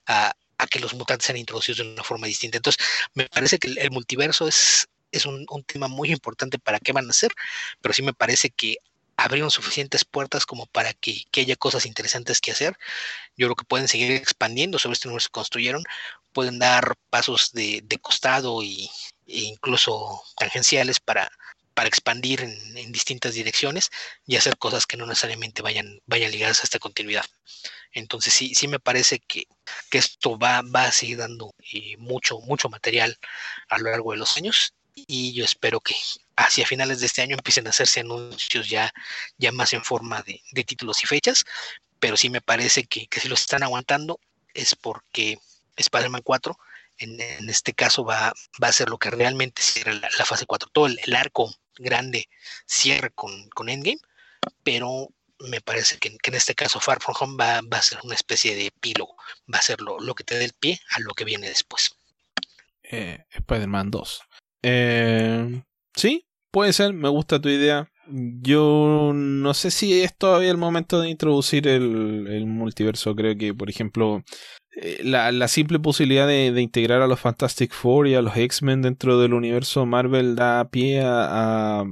[0.07, 2.57] a, a, que los mutantes sean introducidos de una forma distinta.
[2.57, 2.83] Entonces,
[3.13, 6.91] me parece que el, el multiverso es, es un, un, tema muy importante para qué
[6.91, 7.31] van a hacer,
[7.81, 8.77] pero sí me parece que
[9.15, 12.77] abrieron suficientes puertas como para que, que, haya cosas interesantes que hacer.
[13.37, 15.83] Yo creo que pueden seguir expandiendo sobre este universo que construyeron,
[16.33, 18.89] pueden dar pasos de, de costado y,
[19.31, 21.31] e incluso tangenciales para,
[21.73, 23.89] para expandir en, distintas direcciones
[24.25, 27.25] y hacer cosas que no necesariamente vayan, vayan ligadas a esta continuidad.
[27.93, 29.47] Entonces sí, sí me parece que,
[29.89, 33.17] que esto va, va a seguir dando eh, mucho, mucho material
[33.69, 35.95] a lo largo de los años y yo espero que
[36.35, 38.93] hacia finales de este año empiecen a hacerse anuncios ya,
[39.37, 41.45] ya más en forma de, de títulos y fechas,
[41.99, 44.19] pero sí me parece que, que, si los están aguantando
[44.53, 45.39] es porque
[45.75, 46.57] Spider-Man 4
[47.01, 50.87] en, este caso va, va a ser lo que realmente cierre la, fase 4, todo
[50.87, 52.29] el, arco grande
[52.65, 53.99] cierre con, con Endgame,
[54.63, 57.99] pero me parece que, que, en este caso Far From Home va, va a ser
[58.03, 59.15] una especie de epílogo,
[59.51, 61.95] va a ser lo, lo, que te dé el pie a lo que viene después.
[62.83, 64.21] Eh, Spider-Man 2.
[64.63, 65.63] Eh,
[65.95, 67.91] sí, puede ser, me gusta tu idea.
[68.11, 73.15] Yo no sé si es todavía el momento de introducir el, multiverso.
[73.15, 74.23] Creo que, por ejemplo,
[74.75, 79.19] eh, la, simple posibilidad de, integrar a los Fantastic Four y a los X-Men dentro
[79.19, 81.85] del universo Marvel da pie a,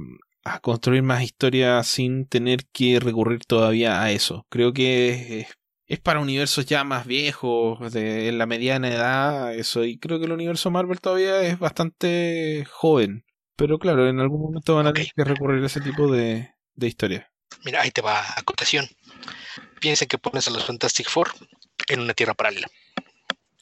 [0.62, 4.46] construir más historias sin tener que recurrir todavía a eso.
[4.50, 5.46] Creo que es,
[5.86, 9.84] es para universos ya más viejos, de, en la mediana edad, eso.
[9.84, 13.24] Y creo que el universo Marvel todavía es bastante joven.
[13.60, 15.10] Pero claro, en algún momento van a okay.
[15.14, 17.30] tener que recurrir a ese tipo de, de historia.
[17.62, 18.88] Mira, ahí te va a acotación.
[19.82, 21.30] Piensen que pones a los Fantastic Four
[21.86, 22.68] en una tierra paralela.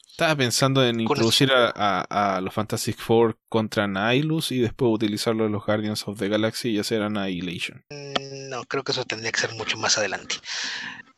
[0.08, 5.46] Estaba pensando en introducir a, a, a, los Fantastic Four contra Nihilus y después utilizarlo
[5.46, 7.84] en los Guardians of the Galaxy y hacer Annihilation.
[7.90, 10.36] Mm, no, creo que eso tendría que ser mucho más adelante.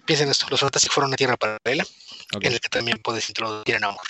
[0.07, 1.85] Piensen esto, los Fantastic Four en una tierra paralela
[2.35, 2.47] okay.
[2.47, 4.07] en la que también puedes introducir a Namor.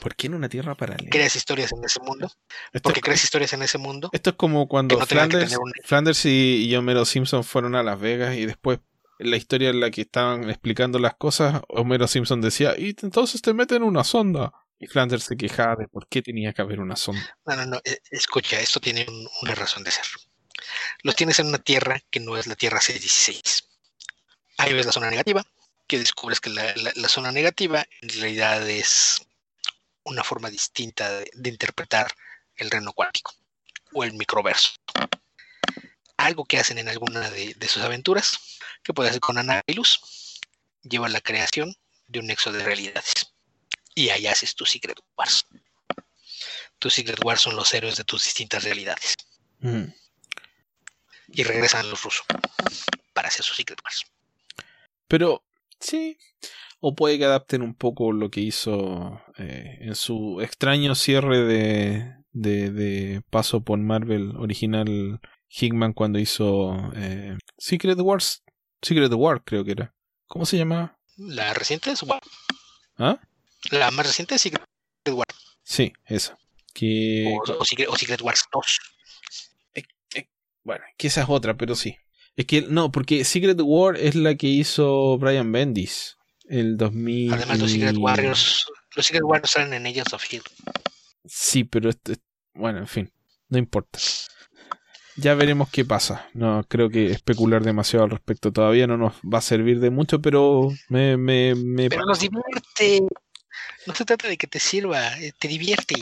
[0.00, 1.10] ¿Por qué en una tierra paralela?
[1.10, 2.30] Creas historias en ese mundo.
[2.72, 4.10] Esto porque creas historias en ese mundo.
[4.12, 5.72] Esto es como cuando no Flanders, un...
[5.84, 8.80] Flanders y, y, Homero Simpson fueron a Las Vegas y después
[9.18, 13.42] en la historia en la que estaban explicando las cosas, Homero Simpson decía, y entonces
[13.42, 14.52] te meten una sonda.
[14.78, 17.36] Y Flanders se quejaba de por qué tenía que haber una sonda.
[17.44, 19.06] No, no, no, eh, escucha, esto tiene
[19.42, 20.06] una razón de ser.
[21.02, 23.68] Los tienes en una tierra que no es la Tierra 616.
[24.56, 25.44] Ahí ves la zona negativa,
[25.86, 29.20] que descubres que la, zona negativa en realidad es
[30.10, 32.12] una forma distinta de, interpretar
[32.56, 33.32] el reino cuántico
[33.92, 34.72] o el microverso.
[36.16, 38.38] Algo que hacen en alguna de, sus aventuras,
[38.82, 40.38] que puede hacer con Anilus,
[40.82, 41.74] lleva a la creación
[42.08, 43.32] de un nexo de realidades
[43.94, 45.46] y ahí haces tu Secret Wars.
[46.78, 49.16] Tu Secret Wars son los héroes de tus distintas realidades.
[49.60, 49.84] Mm.
[51.28, 52.26] Y regresan los rusos
[53.12, 54.04] para hacer su Secret Wars.
[55.06, 55.44] Pero,
[55.78, 56.18] sí.
[56.80, 62.14] O puede que adapten un poco lo que hizo eh, en su extraño cierre de,
[62.32, 68.42] de, paso por Marvel original Hickman cuando hizo eh, Secret Wars.
[68.80, 69.94] Secret War, creo que era.
[70.26, 70.98] ¿Cómo se llama?
[71.18, 72.22] La reciente es War.
[72.96, 73.20] ¿Ah?
[73.70, 74.64] La más reciente es Secret
[75.12, 75.58] Wars.
[75.62, 76.38] Sí, esa.
[76.72, 77.36] Que...
[77.58, 78.78] O, Secret, Wars 2.
[79.74, 79.82] Eh,
[80.14, 80.28] eh,
[80.64, 81.98] bueno, que esa es otra, pero sí.
[82.36, 86.16] Es que no, porque Secret War es la que hizo Brian Bendis
[86.50, 87.32] el 2000.
[87.32, 90.42] Además, los Secret Warriors, los Secret Warriors salen en Agents of Hill.
[91.24, 92.16] Sí, pero este,
[92.54, 93.12] bueno, en fin,
[93.48, 93.98] no importa.
[95.16, 96.28] Ya veremos qué pasa.
[96.34, 100.20] No creo que especular demasiado al respecto todavía no nos va a servir de mucho,
[100.20, 103.06] pero me, me, me pero nos divierte.
[103.86, 105.96] No se trata de que te sirva, eh, te divierte.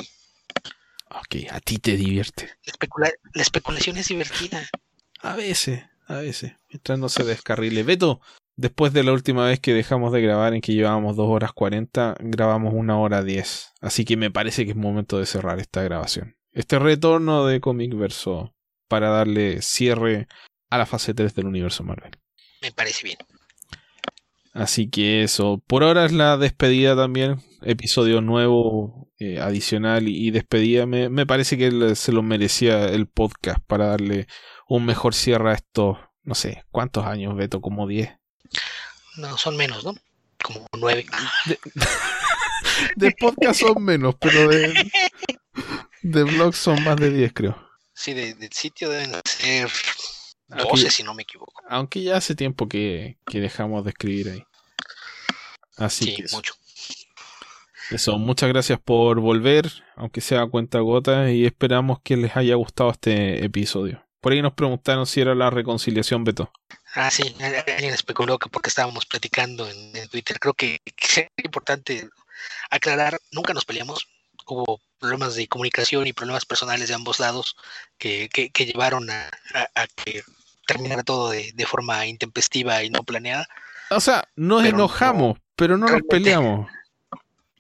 [1.11, 2.51] Ok, a ti te divierte.
[3.35, 4.69] La, especulación es divertida.
[5.21, 7.83] A veces, a veces, mientras no se descarrile.
[7.83, 8.21] Beto,
[8.59, 12.17] después de la última vez que dejamos de grabar en que llevábamos 2 horas 40,
[12.19, 13.75] grabamos una hora 10.
[13.81, 16.37] Así que me parece que es momento de cerrar esta grabación.
[16.53, 18.53] Este retorno de Comic Verso
[18.89, 20.27] para darle cierre
[20.71, 22.19] a la fase 3 del universo Marvel.
[22.61, 23.19] Me parece bien.
[24.55, 30.85] Así que eso, por ahora es la despedida también, episodio nuevo, eh, adicional y, despedida.
[30.85, 34.27] Me, me, parece que se lo merecía el podcast para darle
[34.69, 37.61] un mejor cierre a estos, no sé, ¿cuántos años, Beto?
[37.61, 38.19] ¿Como 10?
[39.19, 39.95] No, son menos, ¿no?
[40.43, 41.07] Como 9.
[42.97, 44.91] De, podcast son menos, pero de,
[46.03, 47.69] de blog son más de 10, creo.
[47.93, 49.69] Sí, de, sitio deben ser
[50.47, 51.61] 12, si no me equivoco.
[51.69, 54.45] Aunque ya hace tiempo que, que dejamos de escribir ahí.
[55.77, 56.55] Así sí, mucho.
[57.91, 62.55] Eso, muchas gracias por volver, aunque sea a cuenta gota, y esperamos que les haya
[62.55, 64.08] gustado este episodio.
[64.21, 66.53] Por ahí nos preguntaron si era la reconciliación, Beto.
[66.95, 70.41] Ah, sí, alguien especuló que porque estábamos platicando en, Twitter.
[70.41, 72.09] Creo que, es importante
[72.71, 74.09] aclarar, nunca nos peleamos.
[74.47, 77.57] Hubo problemas de comunicación y problemas personales de ambos lados
[77.99, 79.29] que, que, llevaron a,
[79.75, 80.23] a, que
[80.67, 83.47] terminara todo de, de, forma intempestiva y no planeada.
[83.91, 86.71] O sea, nos enojamos, pero no nos peleamos.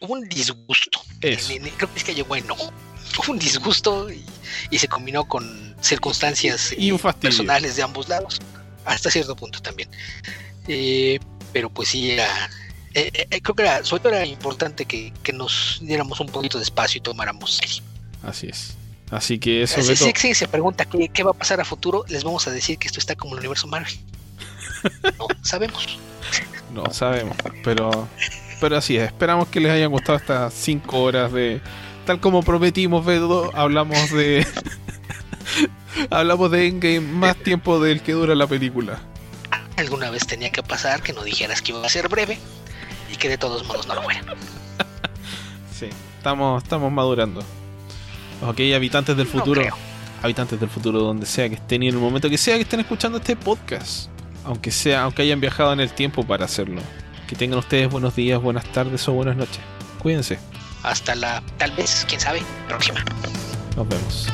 [0.01, 1.01] Hubo un disgusto.
[1.20, 2.55] creo que es que llegó no.
[3.19, 8.40] Hubo un disgusto y, se combinó con circunstancias y personales de ambos lados,
[8.84, 9.89] hasta cierto punto también.
[10.66, 11.18] Eh,
[11.52, 12.28] pero pues sí, era,
[12.94, 16.65] eh, eh, creo que era, sobre todo era importante que, nos diéramos un poquito de
[16.65, 17.82] espacio y tomáramos serio.
[18.23, 18.74] Así es.
[19.10, 19.81] Así que eso.
[19.82, 22.76] Si sí, se pregunta ¿qué, qué va a pasar a futuro, les vamos a decir
[22.76, 23.94] que esto está como el universo Marvel.
[25.18, 25.98] no sabemos.
[26.73, 28.08] No sabemos, pero,
[28.60, 29.05] pero así es.
[29.05, 31.60] Esperamos que les hayan gustado estas 5 horas de.
[32.05, 34.47] Tal como prometimos, Bedo, hablamos de.
[36.10, 39.01] hablamos de Endgame más tiempo del que dura la película.
[39.77, 42.39] Alguna vez tenía que pasar que no dijeras que iba a ser breve
[43.12, 44.23] y que de todos modos no lo fuera.
[45.78, 47.41] sí, estamos, estamos madurando.
[48.43, 49.62] Ok, habitantes del futuro.
[50.23, 52.81] habitantes del futuro, donde sea que estén y en el momento que sea que estén
[52.81, 54.10] escuchando este podcast
[54.49, 56.81] aunque sea, aunque hayan viajado en el tiempo para hacerlo.
[57.28, 59.60] Que tengan ustedes buenos días, buenas tardes o buenas noches.
[59.99, 60.39] Cuídense.
[60.83, 63.05] Hasta la, tal vez, quién sabe, próxima.
[63.77, 64.28] Nos vemos.